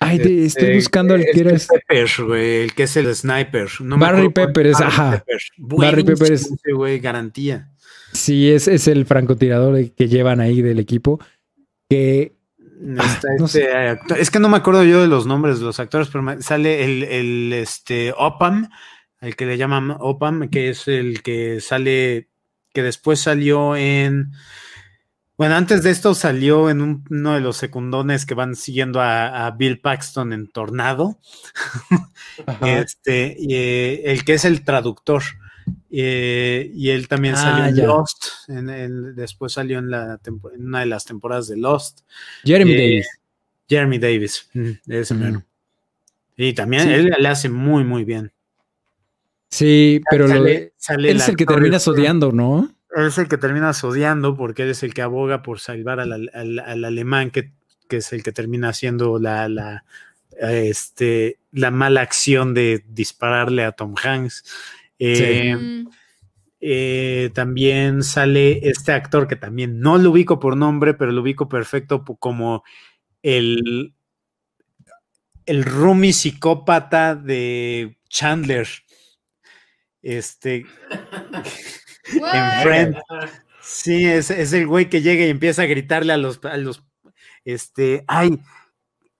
ay, 0.00 0.18
de- 0.18 0.44
estoy 0.44 0.64
Este, 0.66 0.74
buscando 0.74 1.14
al 1.14 1.24
que 1.24 1.40
era. 1.40 1.52
este 1.52 1.80
Pepper, 1.88 2.08
güey, 2.26 2.56
el 2.64 2.74
que 2.74 2.82
es 2.82 2.96
el 2.98 3.14
sniper. 3.16 3.68
No 3.80 3.96
Barry 3.98 4.28
Pepper 4.28 4.66
es- 4.66 4.74
Barry 4.78 4.86
ajá. 4.86 5.10
Pepper. 5.12 5.40
Barry 5.56 6.04
Pepper 6.04 6.32
es- 6.32 6.50
güey, 6.74 6.98
garantía. 7.00 7.70
Sí, 8.12 8.50
es, 8.50 8.68
es 8.68 8.86
el 8.86 9.06
francotirador 9.06 9.90
que 9.92 10.08
llevan 10.08 10.40
ahí 10.40 10.60
del 10.60 10.78
equipo. 10.78 11.20
Que 11.88 12.34
Está 12.98 13.28
no 13.38 13.46
este 13.46 13.72
actor- 13.72 14.18
es 14.18 14.30
que 14.30 14.38
no 14.38 14.50
me 14.50 14.58
acuerdo 14.58 14.84
yo 14.84 15.00
de 15.00 15.08
los 15.08 15.24
nombres 15.26 15.58
de 15.60 15.64
los 15.64 15.80
actores, 15.80 16.08
pero 16.12 16.22
sale 16.42 16.84
el, 16.84 17.02
el 17.04 17.52
este 17.54 18.12
Opam, 18.16 18.68
el 19.20 19.36
que 19.36 19.46
le 19.46 19.58
llaman 19.58 19.96
Opam, 19.98 20.48
que 20.50 20.68
es 20.70 20.88
el 20.88 21.22
que 21.22 21.60
sale, 21.60 22.28
que 22.72 22.82
después 22.82 23.20
salió 23.20 23.76
en. 23.76 24.32
Bueno, 25.38 25.54
antes 25.56 25.82
de 25.82 25.90
esto 25.90 26.14
salió 26.14 26.70
en 26.70 26.80
un- 26.80 27.04
uno 27.10 27.34
de 27.34 27.40
los 27.40 27.58
secundones 27.58 28.24
que 28.24 28.32
van 28.34 28.56
siguiendo 28.56 29.02
a, 29.02 29.46
a 29.46 29.50
Bill 29.50 29.80
Paxton 29.80 30.32
en 30.32 30.48
Tornado. 30.48 31.18
Este, 32.62 33.34
y, 33.38 33.54
eh, 33.54 34.02
el 34.12 34.24
que 34.24 34.34
es 34.34 34.44
el 34.44 34.64
traductor. 34.64 35.22
Eh, 35.90 36.70
y 36.74 36.90
él 36.90 37.08
también 37.08 37.34
Ah, 37.34 37.38
salió 37.38 37.64
en 37.66 37.74
ya. 37.76 37.86
Lost. 37.86 38.24
en 38.48 39.14
después 39.14 39.52
salió 39.52 39.78
en, 39.78 39.90
la 39.90 40.20
en 40.26 40.66
una 40.66 40.80
de 40.80 40.86
las 40.86 41.04
temporadas 41.04 41.48
de 41.48 41.56
Lost. 41.56 42.00
Jeremy 42.44 42.72
Eh, 42.72 42.76
Davis. 42.76 43.08
Jeremy 43.68 43.98
Davis. 43.98 44.48
mm, 44.54 44.70
ese 44.88 45.14
Mm. 45.14 45.42
Y 46.36 46.52
también 46.52 46.82
Sí. 46.84 46.90
él 46.90 47.14
le 47.18 47.28
hace 47.28 47.48
muy, 47.48 47.82
muy 47.84 48.04
bien. 48.04 48.30
Sí, 49.50 50.00
pero 50.10 50.26
lo 50.28 50.42
de- 50.42 50.72
sale 50.76 51.10
él 51.10 51.16
es 51.18 51.28
el 51.28 51.36
que 51.36 51.46
terminas 51.46 51.86
odiando, 51.88 52.32
¿no? 52.32 52.74
Él 52.96 53.06
es 53.06 53.18
el 53.18 53.28
que 53.28 53.38
terminas 53.38 53.82
odiando 53.84 54.36
porque 54.36 54.62
él 54.62 54.70
es 54.70 54.82
el 54.82 54.94
que 54.94 55.02
aboga 55.02 55.42
por 55.42 55.60
salvar 55.60 56.00
al, 56.00 56.12
al- 56.32 56.58
al 56.58 56.84
alemán, 56.84 57.30
que, 57.30 57.52
que 57.88 57.98
es 57.98 58.12
el 58.12 58.22
que 58.22 58.32
termina 58.32 58.70
haciendo 58.70 59.18
la, 59.18 59.48
la, 59.48 59.84
este, 60.40 61.38
la 61.52 61.70
mala 61.70 62.00
acción 62.00 62.54
de 62.54 62.84
dispararle 62.88 63.64
a 63.64 63.72
Tom 63.72 63.94
Hanks. 64.02 64.44
Eh, 64.98 65.84
eh, 66.60 67.30
también 67.34 68.02
sale 68.02 68.66
este 68.68 68.92
actor 68.92 69.28
que 69.28 69.36
también 69.36 69.78
no 69.78 69.98
lo 69.98 70.10
ubico 70.10 70.40
por 70.40 70.56
nombre, 70.56 70.94
pero 70.94 71.12
lo 71.12 71.20
ubico 71.20 71.48
perfecto 71.48 72.02
como 72.18 72.64
el, 73.22 73.94
el 75.44 75.64
roomie 75.64 76.12
psicópata 76.14 77.14
de 77.14 77.98
Chandler. 78.08 78.66
Este, 80.08 80.64
en. 82.64 82.94
Sí, 83.60 84.04
es, 84.06 84.30
es 84.30 84.52
el 84.52 84.66
güey 84.68 84.88
que 84.88 85.02
llega 85.02 85.24
y 85.26 85.30
empieza 85.30 85.62
a 85.62 85.66
gritarle 85.66 86.12
a 86.12 86.16
los, 86.16 86.38
a 86.44 86.56
los, 86.56 86.84
este, 87.44 88.04
ay, 88.06 88.38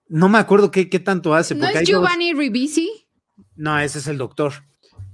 no 0.07 0.29
me 0.29 0.37
acuerdo 0.37 0.71
qué, 0.71 0.89
qué 0.89 0.99
tanto 0.99 1.35
hace. 1.35 1.53
¿No 1.55 1.59
porque 1.65 1.73
es 1.73 1.79
hay 1.79 1.85
dos- 1.93 2.01
Giovanni 2.03 2.33
Ribisi? 2.33 2.89
no, 3.55 3.77
ese 3.79 3.99
es 3.99 4.07
el 4.07 4.17
doctor. 4.17 4.53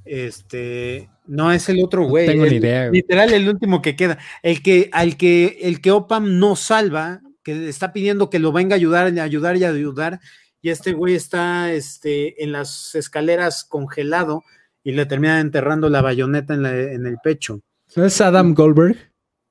Este, 0.06 1.10
no 1.26 1.52
es 1.52 1.68
el 1.70 1.84
otro 1.84 2.04
güey. 2.06 2.28
tengo 2.28 2.44
ni 2.44 2.50
el- 2.50 2.56
idea, 2.58 2.90
güey. 2.90 3.02
Literal, 3.02 3.34
el 3.34 3.50
último 3.50 3.82
que 3.82 3.96
queda. 3.96 4.20
El 4.44 4.62
que, 4.62 4.90
al 4.94 5.18
que, 5.18 5.58
el 5.64 5.82
que 5.82 5.90
Opam 5.90 6.38
no 6.38 6.56
salva, 6.56 7.22
que 7.44 7.68
está 7.68 7.92
pidiendo 7.94 8.30
que 8.30 8.38
lo 8.38 8.52
venga 8.52 8.76
a 8.76 8.78
ayudar, 8.78 9.08
a 9.18 9.24
ayudar 9.24 9.58
y 9.58 9.64
a 9.64 9.70
ayudar. 9.70 10.20
Y 10.62 10.70
este 10.70 10.94
güey 10.94 11.16
está 11.16 11.74
este, 11.74 12.44
en 12.44 12.52
las 12.52 12.94
escaleras 12.94 13.64
congelado 13.64 14.44
y 14.84 14.92
le 14.92 15.06
termina 15.06 15.40
enterrando 15.40 15.90
la 15.90 16.02
bayoneta 16.02 16.54
en, 16.54 16.64
la- 16.64 16.78
en 16.78 17.06
el 17.06 17.18
pecho. 17.24 17.62
¿No 17.96 18.06
es 18.06 18.20
Adam 18.22 18.54
Goldberg? 18.54 18.98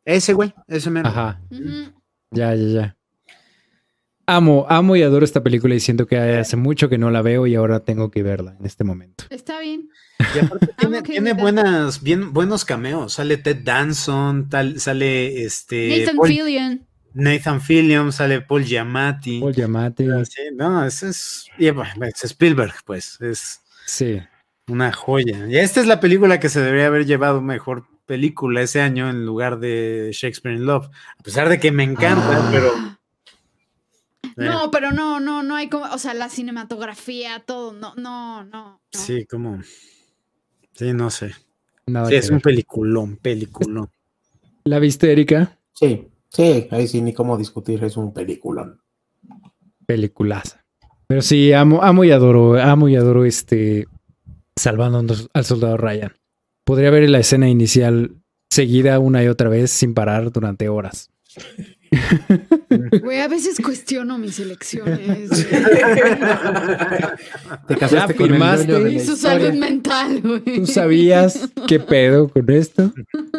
Ese 0.05 0.33
güey, 0.33 0.53
ese 0.69 0.91
mero. 0.91 1.09
Ajá. 1.09 1.41
Ya, 2.31 2.55
ya, 2.55 2.67
ya. 2.69 2.97
Amo, 4.27 4.67
amo 4.69 4.95
y 4.97 5.03
adoro 5.03 5.25
esta 5.25 5.43
película 5.43 5.75
y 5.75 5.81
siento 5.81 6.07
que 6.07 6.17
hace 6.17 6.57
mucho 6.57 6.89
que 6.89 6.97
no 6.97 7.11
la 7.11 7.23
veo 7.23 7.47
y 7.47 7.55
ahora 7.57 7.81
tengo 7.81 8.11
que 8.11 8.23
verla 8.23 8.57
en 8.59 8.65
este 8.67 8.85
momento. 8.85 9.25
Está 9.31 9.59
bien. 9.61 9.89
Y 10.35 10.39
aparte 10.39 10.69
tiene, 11.05 11.33
buenas, 11.35 12.03
bien, 12.03 12.33
buenos 12.33 12.65
cameos. 12.65 13.15
Sale 13.15 13.37
Ted 13.37 13.59
Danson, 13.65 14.49
tal, 14.49 14.79
sale 14.81 15.45
este 15.45 15.99
Nathan 16.01 16.17
Paul- 16.17 16.29
Fillion. 16.29 16.87
Nathan 17.15 17.61
Fillion, 17.61 18.13
sale 18.13 18.41
Paul 18.41 18.65
Giamatti. 18.65 19.41
Paul 19.41 19.55
Giamatti. 19.55 20.05
Sí, 20.25 20.43
no, 20.55 20.85
ese 20.85 21.09
es, 21.11 21.47
es 21.59 22.25
Spielberg, 22.25 22.73
pues, 22.87 23.21
es 23.21 23.61
Sí. 23.87 24.21
Una 24.69 24.93
joya. 24.93 25.47
Y 25.49 25.57
esta 25.57 25.81
es 25.81 25.87
la 25.87 26.01
película 26.01 26.41
que 26.41 26.49
se 26.49 26.61
debería 26.61 26.87
haber 26.87 27.07
llevado 27.07 27.41
mejor 27.43 27.85
película 28.07 28.63
ese 28.63 28.81
año 28.81 29.09
en 29.11 29.25
lugar 29.27 29.59
de 29.61 30.11
Shakespeare 30.13 30.57
in 30.57 30.67
Love. 30.67 30.87
A 31.19 31.23
pesar 31.23 31.49
de 31.49 31.59
que 31.61 31.73
me 31.73 31.85
encanta, 31.85 32.47
Ah. 32.47 32.49
pero. 32.53 32.69
eh, 34.25 34.49
No, 34.49 34.71
pero 34.71 34.93
no, 34.93 35.21
no, 35.21 35.43
no 35.43 35.57
hay 35.57 35.69
como, 35.69 35.87
o 35.87 35.99
sea, 35.99 36.15
la 36.15 36.29
cinematografía, 36.29 37.43
todo, 37.47 37.73
no, 37.73 37.95
no, 37.97 38.45
no. 38.45 38.51
no. 38.51 38.81
Sí, 38.91 39.25
como. 39.27 39.61
Sí, 40.75 40.93
no 40.93 41.11
sé. 41.11 41.35
Nada 41.87 42.09
Sí, 42.09 42.15
es 42.15 42.31
un 42.31 42.41
peliculón, 42.41 43.17
peliculón. 43.17 43.91
¿La 44.65 44.79
viste, 44.79 45.11
Erika? 45.11 45.59
Sí, 45.73 46.09
sí, 46.29 46.69
ahí 46.71 46.87
sí, 46.87 47.03
ni 47.03 47.13
cómo 47.13 47.37
discutir, 47.37 47.83
es 47.85 47.97
un 47.97 48.13
peliculón. 48.15 48.81
Peliculaza. 49.87 50.65
Pero 51.09 51.21
sí, 51.23 51.53
amo, 51.53 51.83
amo 51.83 52.05
y 52.05 52.11
adoro, 52.13 52.59
amo 52.61 52.89
y 52.89 52.97
adoro 52.97 53.25
este 53.25 53.87
salvando 54.57 55.05
al 55.33 55.45
soldado 55.45 55.77
Ryan. 55.77 56.13
Podría 56.65 56.91
ver 56.91 57.09
la 57.09 57.19
escena 57.19 57.49
inicial 57.49 58.17
seguida 58.51 58.99
una 58.99 59.25
y 59.25 59.29
otra 59.29 59.49
vez 59.49 59.71
sin 59.71 59.95
parar 59.95 60.31
durante 60.31 60.69
horas. 60.69 61.11
Güey, 63.03 63.21
a 63.21 63.29
veces 63.29 63.59
cuestiono 63.63 64.19
mis 64.19 64.39
elecciones. 64.39 65.31
Te 67.69 67.77
casaste 67.77 68.15
con 68.15 68.31
el 68.31 68.93
Y 68.93 68.99
la 68.99 69.05
su 69.05 69.17
salud 69.17 69.53
mental, 69.55 70.21
güey. 70.23 70.43
Tú 70.43 70.67
sabías 70.67 71.51
qué 71.67 71.81
pedo 71.81 72.29
con 72.29 72.51
esto 72.51 72.93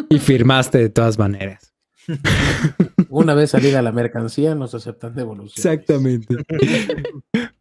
y 0.10 0.20
firmaste 0.20 0.78
de 0.78 0.90
todas 0.90 1.18
maneras. 1.18 1.73
Una 3.10 3.34
vez 3.34 3.52
salida 3.52 3.82
la 3.82 3.92
mercancía, 3.92 4.56
nos 4.56 4.74
aceptan 4.76 5.14
devolución. 5.16 5.54
Exactamente. 5.56 6.36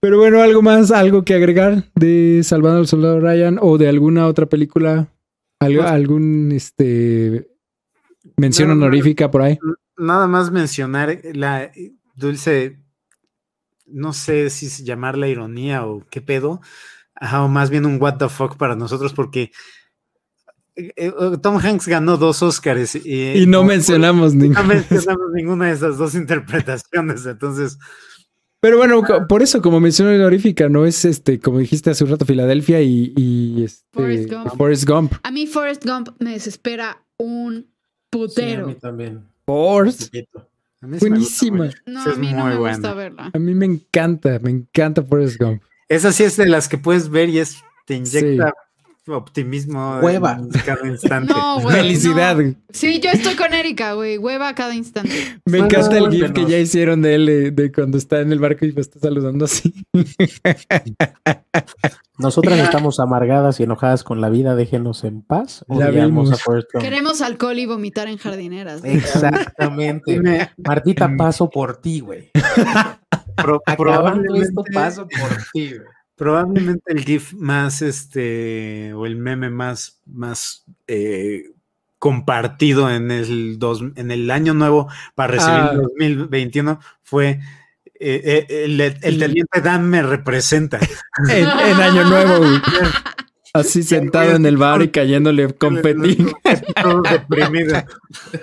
Pero 0.00 0.18
bueno, 0.18 0.40
algo 0.40 0.62
más, 0.62 0.90
algo 0.90 1.24
que 1.24 1.34
agregar 1.34 1.84
de 1.94 2.40
Salvando 2.44 2.78
al 2.78 2.86
Soldado 2.86 3.20
Ryan 3.20 3.58
o 3.60 3.78
de 3.78 3.88
alguna 3.88 4.26
otra 4.26 4.46
película, 4.46 5.08
algo, 5.60 5.82
Pues- 5.82 5.92
algún 5.92 6.52
este 6.52 7.48
mención 8.36 8.68
No, 8.68 8.74
no. 8.74 8.86
honorífica 8.86 9.30
por 9.30 9.42
ahí. 9.42 9.58
Nada 9.96 10.26
más 10.26 10.50
mencionar 10.50 11.18
la 11.34 11.70
dulce. 12.16 12.78
No 13.86 14.12
sé 14.12 14.48
si 14.50 14.84
llamarla 14.84 15.28
ironía 15.28 15.86
o 15.86 16.04
qué 16.10 16.20
pedo. 16.22 16.60
Ajá, 17.14 17.44
o 17.44 17.48
más 17.48 17.68
bien 17.70 17.84
un 17.86 18.00
what 18.00 18.16
the 18.16 18.28
fuck 18.28 18.56
para 18.56 18.74
nosotros, 18.74 19.12
porque 19.12 19.52
Tom 21.42 21.58
Hanks 21.58 21.86
ganó 21.88 22.16
dos 22.16 22.42
Oscars 22.42 22.94
y, 22.96 23.32
Y 23.42 23.46
no 23.46 23.62
mencionamos 23.64 24.34
no 24.34 24.42
ninguna. 24.44 24.62
mencionamos 24.62 25.30
ninguna 25.34 25.66
de 25.66 25.72
esas 25.72 25.98
dos 25.98 26.14
interpretaciones. 26.14 27.26
Entonces, 27.26 27.78
Pero 28.60 28.78
bueno, 28.78 29.02
por 29.28 29.42
eso, 29.42 29.60
como 29.60 29.80
mención 29.80 30.08
honorífica, 30.08 30.68
no 30.68 30.86
es 30.86 31.04
este, 31.04 31.40
como 31.40 31.58
dijiste 31.58 31.90
hace 31.90 32.04
un 32.04 32.10
rato, 32.10 32.24
Filadelfia 32.24 32.80
y, 32.80 33.12
y 33.16 33.64
este, 33.64 33.84
Forrest 33.92 34.30
Gump. 34.32 34.56
Forrest 34.56 34.88
Gump. 34.88 35.12
A 35.22 35.30
mí 35.30 35.46
Forrest 35.46 35.84
Gump 35.84 36.08
me 36.20 36.32
desespera 36.32 37.02
un 37.18 37.62
Sí, 37.64 37.68
a 37.68 38.18
putero. 38.18 38.66
mí 38.66 38.74
también. 38.74 39.24
Forrest. 39.46 40.02
Poquito. 40.04 40.48
a 40.82 40.86
mí 40.86 40.98
sí 40.98 41.08
gusta 41.08 41.08
Buenísima. 41.08 41.70
no, 41.86 42.00
a 42.04 42.10
es 42.12 42.18
mí 42.18 42.32
no 42.32 42.38
muy 42.44 42.50
me 42.52 42.56
buena. 42.58 42.76
gusta 42.76 42.94
verla. 42.94 43.30
A 43.32 43.38
mí 43.38 43.54
me 43.54 43.66
encanta, 43.66 44.38
me 44.42 44.50
encanta 44.50 45.02
Forrest 45.02 45.40
Gump. 45.40 45.62
Esa 45.88 46.12
sí 46.12 46.22
es 46.24 46.36
de 46.36 46.46
las 46.46 46.68
que 46.68 46.78
puedes 46.78 47.08
ver 47.10 47.28
y 47.30 47.38
es, 47.40 47.56
te 47.86 47.94
inyecta 47.94 48.52
optimismo. 49.08 49.98
Hueva. 50.00 50.38
en 50.40 50.48
Cada 50.50 50.86
instante. 50.86 51.32
No, 51.32 51.60
güey. 51.62 51.76
Felicidad. 51.76 52.36
no. 52.36 52.54
Sí, 52.72 53.00
yo 53.00 53.10
estoy 53.10 53.34
con 53.34 53.52
Erika, 53.52 53.94
güey. 53.94 54.18
Hueva 54.18 54.48
a 54.48 54.54
cada 54.54 54.74
instante. 54.74 55.10
Me 55.44 55.58
encanta 55.58 55.98
el 55.98 56.10
gif 56.10 56.32
que 56.32 56.44
ya 56.46 56.58
hicieron 56.58 57.02
de 57.02 57.14
él, 57.14 57.54
de 57.54 57.72
cuando 57.72 57.98
está 57.98 58.20
en 58.20 58.32
el 58.32 58.38
barco 58.38 58.64
y 58.64 58.72
me 58.72 58.80
está 58.80 58.98
saludando 59.00 59.44
así. 59.46 59.72
Nosotras 62.18 62.58
estamos 62.58 63.00
amargadas 63.00 63.58
y 63.58 63.64
enojadas 63.64 64.04
con 64.04 64.20
la 64.20 64.28
vida, 64.28 64.54
déjenos 64.54 65.02
en 65.04 65.22
paz. 65.22 65.64
La 65.68 65.90
vimos. 65.90 66.30
a. 66.32 66.78
Queremos 66.78 67.20
alcohol 67.20 67.58
y 67.58 67.66
vomitar 67.66 68.06
en 68.08 68.18
jardineras. 68.18 68.84
Exactamente. 68.84 70.20
Martita, 70.58 71.10
paso 71.16 71.50
por 71.50 71.78
ti, 71.80 72.00
güey. 72.00 72.30
Pro- 73.36 73.62
Acabando 73.66 74.34
esto, 74.36 74.62
probablemente, 74.62 74.72
paso 74.72 75.08
por 75.08 75.36
ti, 75.52 75.68
güey. 75.70 75.80
Probablemente 76.16 76.92
el 76.92 77.04
GIF 77.04 77.32
más 77.34 77.82
este 77.82 78.92
o 78.94 79.06
el 79.06 79.16
meme 79.16 79.50
más, 79.50 80.00
más 80.06 80.64
eh, 80.86 81.50
compartido 81.98 82.90
en 82.90 83.10
el, 83.10 83.58
dos, 83.58 83.82
en 83.96 84.10
el 84.10 84.30
año 84.30 84.54
nuevo 84.54 84.88
para 85.14 85.32
recibir 85.32 85.54
Ah. 85.54 85.70
el 85.72 85.82
2021 85.82 86.80
fue 87.02 87.40
eh, 88.04 88.46
eh, 88.48 88.64
el, 88.64 88.80
el 88.80 89.18
teniente 89.18 89.60
Dan 89.60 89.88
me 89.88 90.02
representa. 90.02 90.80
En, 91.28 91.46
en 91.46 91.80
Año 91.80 92.04
Nuevo, 92.04 92.38
güey. 92.38 92.60
Así 93.54 93.82
sentado 93.82 94.34
en 94.34 94.46
el 94.46 94.56
bar 94.56 94.82
y 94.82 94.88
cayéndole 94.88 95.52
confeti 95.52 96.16
Todo 96.82 97.02
deprimido. 97.02 97.84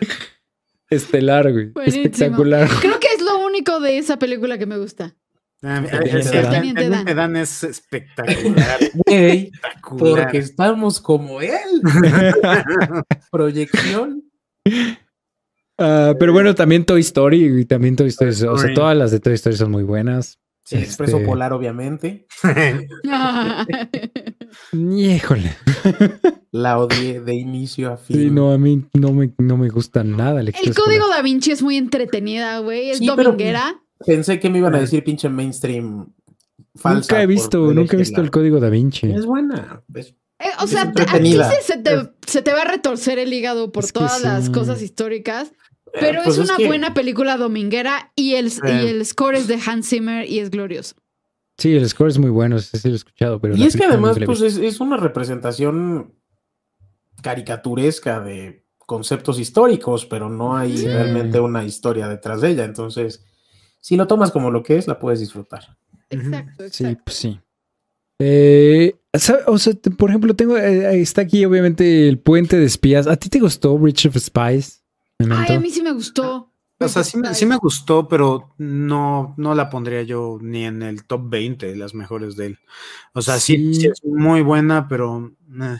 estelar, 0.89 1.51
güey. 1.51 1.71
Buenísimo. 1.71 2.05
Espectacular. 2.05 2.69
Creo 2.79 2.99
que 2.99 3.07
es 3.15 3.21
lo 3.21 3.45
único 3.45 3.79
de 3.79 3.97
esa 3.97 4.17
película 4.17 4.57
que 4.57 4.65
me 4.65 4.77
gusta. 4.77 5.15
Ah, 5.61 5.83
El 5.91 6.07
el- 6.07 6.15
el- 6.17 6.29
Teniente 6.29 6.35
el 6.37 6.43
Dan. 6.43 7.05
Teniente 7.05 7.15
Dan 7.15 7.35
es 7.35 7.63
espectacular. 7.63 8.79
Güey, 9.05 9.51
espectacular. 9.53 10.23
porque 10.23 10.37
estamos 10.37 10.99
como 11.01 11.41
él. 11.41 11.81
Proyección. 13.31 14.23
Ah, 15.77 16.13
pero 16.19 16.31
bueno, 16.33 16.55
también 16.55 16.85
Toy 16.85 17.01
Story 17.01 17.59
y 17.61 17.65
también 17.65 17.95
Toy 17.95 18.07
Story. 18.07 18.31
O 18.47 18.57
sea, 18.57 18.73
todas 18.73 18.95
las 18.97 19.11
de 19.11 19.19
Toy 19.19 19.33
Story 19.33 19.55
son 19.57 19.71
muy 19.71 19.83
buenas. 19.83 20.39
El 20.71 20.83
expreso 20.83 21.17
Este, 21.17 21.27
polar, 21.27 21.51
obviamente. 21.51 22.27
Híjole. 24.73 25.55
La 26.51 26.77
odié 26.79 27.21
de 27.21 27.33
inicio 27.35 27.91
a 27.93 27.97
fin. 27.97 28.15
Sí, 28.17 28.29
no, 28.29 28.51
a 28.51 28.57
mí 28.57 28.85
no 28.93 29.11
me, 29.11 29.33
no 29.37 29.57
me 29.57 29.69
gusta 29.69 30.03
nada 30.03 30.41
el 30.41 30.51
código 30.53 31.05
Polar. 31.05 31.17
da 31.17 31.21
Vinci 31.23 31.51
es 31.51 31.61
muy 31.61 31.77
entretenida, 31.77 32.59
güey. 32.59 32.91
Es 32.91 32.97
Sí, 32.99 33.07
pero- 33.15 33.31
dominguera. 33.31 33.79
Pensé 34.05 34.39
que 34.39 34.49
me 34.49 34.59
iban 34.59 34.75
a 34.75 34.79
decir 34.79 35.03
pinche 35.03 35.27
mainstream 35.29 36.07
falsa. 36.75 36.99
Nunca 37.13 37.21
he 37.21 37.25
por 37.25 37.33
visto, 37.33 37.57
nunca 37.73 37.95
he 37.95 37.99
visto 37.99 38.15
elegirla. 38.21 38.23
el 38.23 38.31
código 38.31 38.59
da 38.59 38.69
Vinci. 38.69 39.11
Es 39.11 39.25
buena. 39.25 39.83
es- 39.93 40.15
Eh, 40.41 40.45
o 40.61 40.63
Es 40.63 40.69
sea, 40.69 40.83
aquí 41.11 41.33
se, 41.33 41.61
se 41.73 41.77
te, 41.79 42.11
se 42.25 42.41
te 42.41 42.53
va 42.53 42.61
a 42.61 42.65
retorcer 42.65 43.19
el 43.19 43.33
hígado 43.33 43.73
por 43.73 43.83
Es 43.83 43.91
todas 43.91 44.23
las 44.23 44.45
sí. 44.45 44.51
cosas 44.53 44.81
históricas. 44.81 45.51
eh, 45.91 45.97
Pero 45.99 46.21
pues 46.23 46.37
es 46.37 46.45
una 46.45 46.55
que- 46.55 46.67
buena 46.67 46.93
película 46.93 47.35
dominguera 47.35 48.13
y 48.15 48.35
el, 48.35 48.47
y 48.63 48.87
el 48.87 49.05
score 49.05 49.35
es 49.35 49.47
de 49.47 49.59
Hans 49.65 49.89
Zimmer 49.89 50.29
y 50.29 50.39
es 50.39 50.49
glorioso. 50.49 50.95
Sí, 51.57 51.75
el 51.75 51.89
score 51.89 52.07
es 52.09 52.17
muy 52.19 52.29
bueno, 52.29 52.55
ese 52.55 52.77
sí 52.77 52.87
lo 52.87 52.93
he 52.93 52.95
escuchado, 52.95 53.41
pero 53.41 53.57
Y 53.57 53.63
es 53.65 53.75
que 53.75 53.83
además, 53.83 54.17
pues 54.23 54.39
visto. 54.39 54.61
es, 54.61 54.73
es 54.75 54.79
una 54.79 54.95
representación 54.95 56.13
caricaturesca 57.21 58.19
de 58.21 58.65
conceptos 58.77 59.39
históricos, 59.39 60.05
pero 60.05 60.29
no 60.29 60.55
hay 60.55 60.77
Sí. 60.77 60.85
realmente 60.87 61.39
una 61.39 61.65
historia 61.65 62.07
detrás 62.07 62.41
de 62.41 62.51
ella. 62.51 62.63
Entonces, 62.63 63.23
si 63.79 63.95
lo 63.95 64.07
tomas 64.07 64.31
como 64.31 64.51
lo 64.51 64.63
que 64.63 64.77
es, 64.77 64.87
la 64.87 64.99
puedes 64.99 65.19
disfrutar. 65.19 65.77
Exacto, 66.09 66.63
Sí, 66.69 66.83
exacto. 66.85 67.01
pues 67.05 67.17
sí. 67.17 67.39
Eh, 68.21 68.95
o 69.13 69.57
sea, 69.57 69.73
por 69.97 70.09
ejemplo, 70.09 70.35
tengo 70.35 70.57
eh, 70.57 70.99
está 71.01 71.21
aquí 71.21 71.45
obviamente 71.45 72.07
el 72.09 72.19
puente 72.19 72.57
de 72.57 72.65
espías. 72.65 73.07
¿A 73.07 73.15
ti 73.15 73.29
te 73.29 73.39
gustó 73.39 73.77
Bridge 73.77 74.07
of 74.07 74.17
Spies? 74.17 74.83
Ay, 75.19 75.55
a 75.55 75.59
mí 75.59 75.69
sí 75.69 75.81
me 75.81 75.93
gustó. 75.93 76.51
O 76.81 76.87
sea, 76.87 77.03
sí, 77.03 77.17
me- 77.17 77.33
sí 77.33 77.45
me 77.45 77.57
gustó, 77.57 78.07
pero 78.07 78.53
no, 78.57 79.33
no 79.37 79.53
la 79.53 79.69
pondría 79.69 80.01
yo 80.03 80.37
ni 80.41 80.63
en 80.65 80.81
el 80.81 81.03
top 81.05 81.29
20 81.29 81.65
de 81.67 81.75
las 81.75 81.93
mejores 81.93 82.37
de 82.37 82.45
él. 82.47 82.59
O 83.13 83.21
sea, 83.21 83.37
sí, 83.39 83.73
Sí. 83.73 83.81
sí 83.81 83.87
es 83.87 84.01
muy 84.05 84.41
buena, 84.41 84.87
pero... 84.87 85.33
eh. 85.61 85.77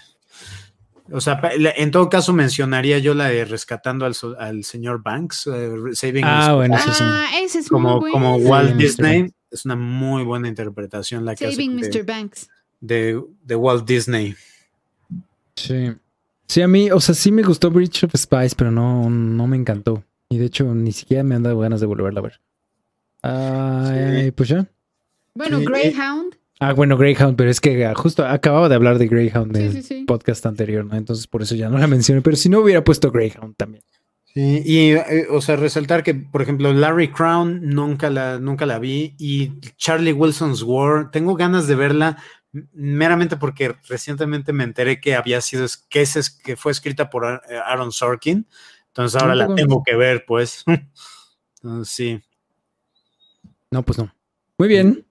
O 1.11 1.22
sea, 1.22 1.41
en 1.53 1.91
todo 1.91 2.10
caso 2.10 2.34
mencionaría 2.34 2.99
yo 2.99 3.14
la 3.14 3.30
de 3.30 3.45
Rescatando 3.45 4.06
al, 4.06 4.15
al 4.38 4.64
señor 4.64 5.02
Banks, 5.02 5.48
eh, 5.48 5.72
Saving 5.94 6.23
Ah, 6.26 6.49
Mr. 6.49 6.56
bueno, 6.56 6.77
sí, 6.77 6.90
sí. 6.94 7.03
Ah, 7.06 7.27
ese 7.41 7.60
es 7.60 7.69
como, 7.69 7.99
muy 7.99 8.11
como 8.11 8.34
bueno. 8.40 8.48
Walt. 8.49 8.76
Disney. 8.76 9.34
Es 9.52 9.65
una 9.65 9.76
muy 9.76 10.23
buena 10.23 10.48
interpretación 10.48 11.26
la 11.26 11.36
que 11.36 11.45
hace 11.48 11.56
Saving 11.56 11.77
de, 11.81 11.90
Mr. 11.90 12.06
Banks. 12.06 12.49
de, 12.80 13.23
de 13.44 13.56
Walt 13.56 13.88
Disney. 13.88 14.36
Sí. 15.56 15.91
Sí, 16.48 16.61
a 16.61 16.68
mí, 16.68 16.90
o 16.91 16.99
sea, 16.99 17.14
sí 17.15 17.31
me 17.31 17.44
gustó 17.44 17.69
Bridge 17.69 18.03
of 18.06 18.14
Spies, 18.15 18.56
pero 18.56 18.72
no, 18.72 19.10
no 19.10 19.45
me 19.48 19.56
encantó. 19.57 20.03
Y 20.30 20.38
de 20.38 20.45
hecho, 20.45 20.64
ni 20.76 20.91
siquiera 20.91 21.23
me 21.23 21.36
han 21.36 21.44
dado 21.44 21.60
ganas 21.60 21.80
de 21.80 21.86
volverla 21.88 22.19
a 22.22 22.23
ver. 22.23 22.40
Sí. 24.26 24.31
pues 24.31 24.49
ya. 24.49 24.65
Bueno, 25.36 25.60
Sí. 25.60 25.65
Greyhound. 25.65 26.28
Ah, 26.60 26.73
bueno, 26.73 26.98
Greyhound, 26.98 27.38
pero 27.38 27.49
es 27.49 27.61
que 27.61 27.86
ah, 27.86 27.94
justo 27.95 28.26
acababa 28.26 28.68
de 28.68 28.76
hablar 28.76 28.98
de 28.98 29.07
Greyhound 29.07 29.56
Sí, 29.56 29.72
sí, 29.72 29.81
sí. 29.81 30.03
podcast 30.06 30.45
anterior, 30.45 30.84
¿no? 30.86 30.95
Entonces 30.98 31.26
por 31.27 31.41
eso 31.41 31.56
ya 31.56 31.69
no 31.69 31.77
la 31.77 31.88
mencioné, 31.88 32.22
pero 32.22 32.36
si 32.36 32.49
no 32.49 32.60
hubiera 32.60 32.84
puesto 32.84 33.11
Greyhound 33.11 33.56
también. 33.56 33.84
Sí, 34.34 34.61
y 34.65 34.91
eh, 34.91 35.27
o 35.31 35.41
sea, 35.41 35.56
resaltar 35.56 36.03
que, 36.03 36.14
por 36.14 36.41
ejemplo, 36.41 36.72
Larry 36.73 37.11
Crown 37.11 37.61
nunca 37.64 38.10
la, 38.10 38.40
nunca 38.40 38.65
la 38.65 38.77
vi 38.77 39.15
y 39.18 39.60
Charlie 39.77 40.11
Wilson's 40.14 40.61
War, 40.61 41.10
tengo 41.11 41.36
ganas 41.36 41.65
de 41.68 41.76
verla 41.76 42.22
meramente 42.73 43.38
porque 43.38 43.76
recientemente 43.88 44.53
me 44.53 44.64
enteré 44.65 44.99
que 44.99 45.15
había 45.15 45.40
sido, 45.41 45.65
que, 45.90 46.02
es, 46.02 46.15
es- 46.15 46.30
que 46.30 46.56
fue 46.57 46.72
escrita 46.73 47.10
por 47.10 47.41
eh, 47.49 47.57
Aaron 47.65 47.91
Sorkin, 47.91 48.45
entonces 48.88 49.19
ahora 49.22 49.34
la 49.36 49.53
tengo 49.56 49.81
que 49.84 49.95
ver, 49.95 50.26
pues. 50.27 50.64
Entonces, 51.64 51.94
sí. 51.94 52.19
No, 53.72 53.84
pues 53.84 53.98
no. 53.98 54.14
Muy 54.57 54.68
bien. 54.68 55.06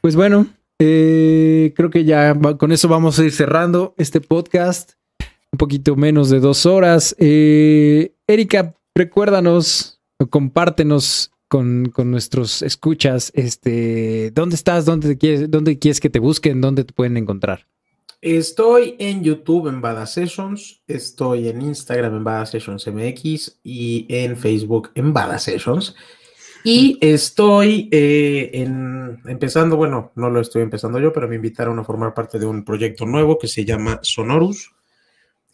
Pues 0.00 0.16
bueno, 0.16 0.46
eh, 0.80 1.74
creo 1.76 1.90
que 1.90 2.04
ya 2.04 2.34
con 2.58 2.72
eso 2.72 2.88
vamos 2.88 3.18
a 3.18 3.24
ir 3.24 3.32
cerrando 3.32 3.94
este 3.98 4.20
podcast. 4.20 4.92
Un 5.52 5.58
poquito 5.58 5.94
menos 5.94 6.30
de 6.30 6.40
dos 6.40 6.64
horas. 6.64 7.14
Eh, 7.18 8.14
Erika, 8.26 8.74
recuérdanos, 8.94 10.00
compártenos 10.30 11.32
con, 11.48 11.90
con 11.92 12.10
nuestros 12.10 12.62
escuchas, 12.62 13.32
este, 13.34 14.30
¿dónde 14.30 14.54
estás? 14.54 14.84
¿Dónde, 14.86 15.18
quieres, 15.18 15.50
¿Dónde 15.50 15.78
quieres 15.78 16.00
que 16.00 16.08
te 16.08 16.20
busquen? 16.20 16.60
¿Dónde 16.60 16.84
te 16.84 16.94
pueden 16.94 17.16
encontrar? 17.16 17.66
Estoy 18.22 18.96
en 18.98 19.24
YouTube 19.24 19.66
en 19.66 19.80
Bada 19.80 20.06
Sessions, 20.06 20.82
estoy 20.86 21.48
en 21.48 21.62
Instagram 21.62 22.16
en 22.16 22.24
Bada 22.24 22.46
Sessions 22.46 22.86
MX 22.86 23.60
y 23.64 24.06
en 24.08 24.36
Facebook 24.36 24.90
en 24.94 25.12
Bada 25.12 25.38
Sessions. 25.38 25.96
Y 26.64 26.98
estoy 27.00 27.88
eh, 27.90 28.50
en, 28.52 29.20
empezando, 29.26 29.76
bueno, 29.76 30.12
no 30.14 30.30
lo 30.30 30.40
estoy 30.40 30.62
empezando 30.62 30.98
yo, 30.98 31.12
pero 31.12 31.28
me 31.28 31.36
invitaron 31.36 31.78
a 31.78 31.84
formar 31.84 32.14
parte 32.14 32.38
de 32.38 32.46
un 32.46 32.64
proyecto 32.64 33.06
nuevo 33.06 33.38
que 33.38 33.48
se 33.48 33.64
llama 33.64 33.98
Sonorus, 34.02 34.74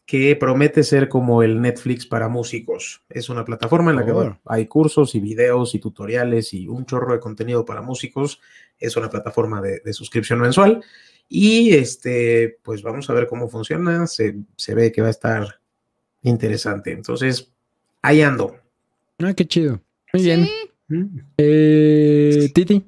que 0.05 0.37
promete 0.37 0.83
ser 0.83 1.09
como 1.09 1.43
el 1.43 1.61
Netflix 1.61 2.07
para 2.07 2.29
músicos. 2.29 3.03
Es 3.09 3.29
una 3.29 3.45
plataforma 3.45 3.91
en 3.91 3.97
la 3.97 4.05
que 4.05 4.13
Oh. 4.13 4.15
bueno, 4.15 4.41
hay 4.45 4.67
cursos 4.67 5.15
y 5.15 5.21
videos 5.21 5.75
y 5.75 5.79
tutoriales 5.79 6.55
y 6.55 6.69
un 6.69 6.87
chorro 6.87 7.13
de 7.13 7.21
contenido 7.21 7.65
para 7.65 7.83
músicos. 7.83 8.41
Es 8.79 8.97
una 8.97 9.11
plataforma 9.11 9.61
de, 9.61 9.81
de 9.85 9.93
suscripción 9.93 10.41
mensual. 10.41 10.83
Y 11.29 11.75
este, 11.75 12.59
pues 12.63 12.83
vamos 12.83 13.11
a 13.11 13.15
ver 13.15 13.27
cómo 13.27 13.49
funciona. 13.49 14.07
Se, 14.07 14.37
se 14.57 14.75
ve 14.75 14.93
que 14.93 15.03
va 15.03 15.09
a 15.09 15.11
estar 15.11 15.61
interesante. 16.23 16.93
Entonces, 16.93 17.53
ahí 18.03 18.23
ando. 18.23 18.57
Ah, 19.19 19.35
qué 19.35 19.47
chido. 19.47 19.81
Muy 20.13 20.23
bien. 20.23 20.45
Sí. 20.45 20.51
Mm. 20.51 20.76
Eh, 21.37 22.51
Titi. 22.55 22.85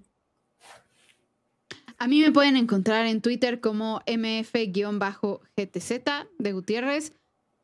A 1.98 2.06
mí 2.06 2.20
me 2.20 2.30
pueden 2.30 2.56
encontrar 2.56 3.06
en 3.06 3.20
Twitter 3.20 3.60
como 3.60 4.00
mf-gtz 4.06 5.48
de 6.38 6.52
Gutiérrez 6.52 7.12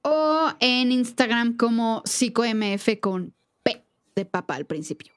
o 0.03 0.53
en 0.61 0.91
Instagram 0.91 1.57
como 1.57 2.03
psicomf 2.05 2.89
con 3.01 3.33
P 3.63 3.85
de 4.17 4.25
papa 4.25 4.57
al 4.57 4.67
principio. 4.67 5.13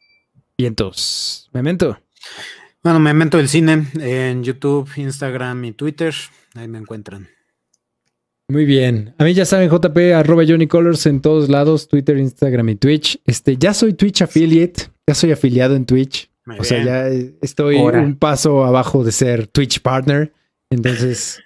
Vientos. 0.58 1.50
Memento. 1.52 2.00
Bueno, 2.84 3.00
me 3.00 3.10
invento 3.12 3.40
el 3.40 3.50
cine 3.50 3.88
en 4.00 4.44
YouTube, 4.44 4.90
Instagram 4.96 5.66
y 5.66 5.72
Twitter. 5.74 6.14
Ahí 6.56 6.68
me 6.68 6.78
encuentran. 6.78 7.28
Muy 8.50 8.66
bien. 8.66 9.14
A 9.18 9.26
mí 9.26 9.34
ya 9.34 9.46
saben, 9.46 9.70
JP, 9.70 10.14
arroba 10.16 10.44
Johnny 10.48 10.68
Colors 10.68 11.06
en 11.06 11.22
todos 11.22 11.50
lados, 11.50 11.90
Twitter, 11.90 12.18
Instagram 12.18 12.70
y 12.70 12.76
Twitch. 12.76 13.20
Este, 13.26 13.58
ya 13.58 13.74
soy 13.74 13.94
Twitch 13.94 14.22
affiliate, 14.22 14.84
ya 15.08 15.16
soy 15.16 15.32
afiliado 15.32 15.76
en 15.76 15.86
Twitch. 15.86 16.30
Muy 16.46 16.60
o 16.60 16.64
sea, 16.64 16.84
ya 16.84 17.08
estoy 17.42 17.78
un 17.78 18.16
paso 18.16 18.64
abajo 18.66 19.04
de 19.04 19.12
ser 19.12 19.48
Twitch 19.48 19.82
partner. 19.82 20.32
Entonces, 20.70 21.42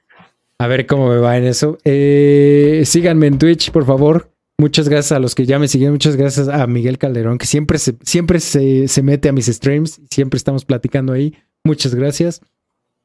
a 0.60 0.68
ver 0.68 0.86
cómo 0.86 1.10
me 1.10 1.18
va 1.18 1.38
en 1.38 1.46
eso. 1.46 1.78
Eh, 1.84 2.84
síganme 2.86 3.28
en 3.28 3.40
Twitch, 3.40 3.72
por 3.72 3.86
favor. 3.86 4.32
Muchas 4.58 4.88
gracias 4.90 5.14
a 5.14 5.20
los 5.20 5.34
que 5.34 5.46
ya 5.46 5.58
me 5.58 5.68
siguen. 5.68 5.92
Muchas 5.92 6.16
gracias 6.16 6.48
a 6.48 6.68
Miguel 6.68 7.00
Calderón, 7.00 7.40
que 7.40 7.48
siempre 7.48 7.80
se, 7.80 7.96
siempre 8.04 8.40
se, 8.40 8.88
se 8.88 9.02
mete 9.02 9.30
a 9.30 9.32
mis 9.32 9.48
streams. 9.48 10.02
Siempre 10.12 10.38
estamos 10.38 10.66
platicando 10.66 11.14
ahí. 11.14 11.36
Muchas 11.64 11.96
gracias. 11.96 12.42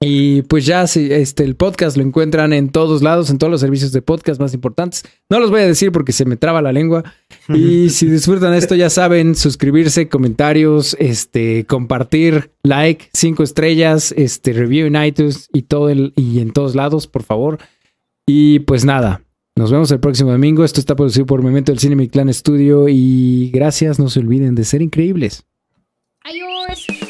Y 0.01 0.43
pues 0.43 0.67
ya 0.67 0.83
este, 0.83 1.43
el 1.43 1.57
podcast 1.57 1.97
lo 1.97 2.03
encuentran 2.03 2.53
en 2.53 2.69
todos 2.69 3.03
lados, 3.03 3.31
en 3.31 3.39
todos 3.39 3.51
los 3.51 3.63
servicios 3.63 3.93
de 3.93 4.03
podcast 4.03 4.39
más 4.39 4.53
importantes. 4.53 5.05
No 5.31 5.41
los 5.41 5.51
voy 5.51 5.63
a 5.63 5.67
decir 5.67 5.91
porque 5.91 6.13
se 6.13 6.27
me 6.27 6.37
traba 6.37 6.61
la 6.61 6.73
lengua. 6.73 7.03
Y 7.49 7.89
si 7.91 8.07
disfrutan 8.07 8.53
esto, 8.53 8.75
ya 8.75 8.91
saben, 8.91 9.35
suscribirse, 9.35 10.09
comentarios, 10.09 10.97
este, 11.01 11.65
compartir, 11.65 12.51
like, 12.63 13.09
cinco 13.15 13.43
estrellas, 13.43 14.13
este, 14.19 14.53
review 14.53 14.87
en 14.87 15.03
iTunes 15.03 15.49
y 15.53 15.63
todo 15.63 15.89
el, 15.89 16.13
y 16.15 16.41
en 16.41 16.53
todos 16.53 16.75
lados, 16.75 17.07
por 17.07 17.23
favor. 17.23 17.59
Y 18.27 18.59
pues 18.61 18.85
nada, 18.85 19.23
nos 19.57 19.71
vemos 19.71 19.91
el 19.93 20.01
próximo 20.01 20.31
domingo. 20.31 20.63
Esto 20.63 20.81
está 20.81 20.95
producido 20.95 21.25
por 21.25 21.43
Memento 21.43 21.73
del 21.73 21.79
Cine 21.79 21.97
Mi 21.97 22.09
Clan 22.09 22.33
Studio 22.35 22.87
y 22.91 23.51
gracias, 23.51 23.99
no 23.99 24.11
se 24.11 24.21
olviden 24.21 24.55
de 24.55 24.65
ser 24.65 24.83
increíbles. 24.83 25.47
Adiós. 26.23 27.06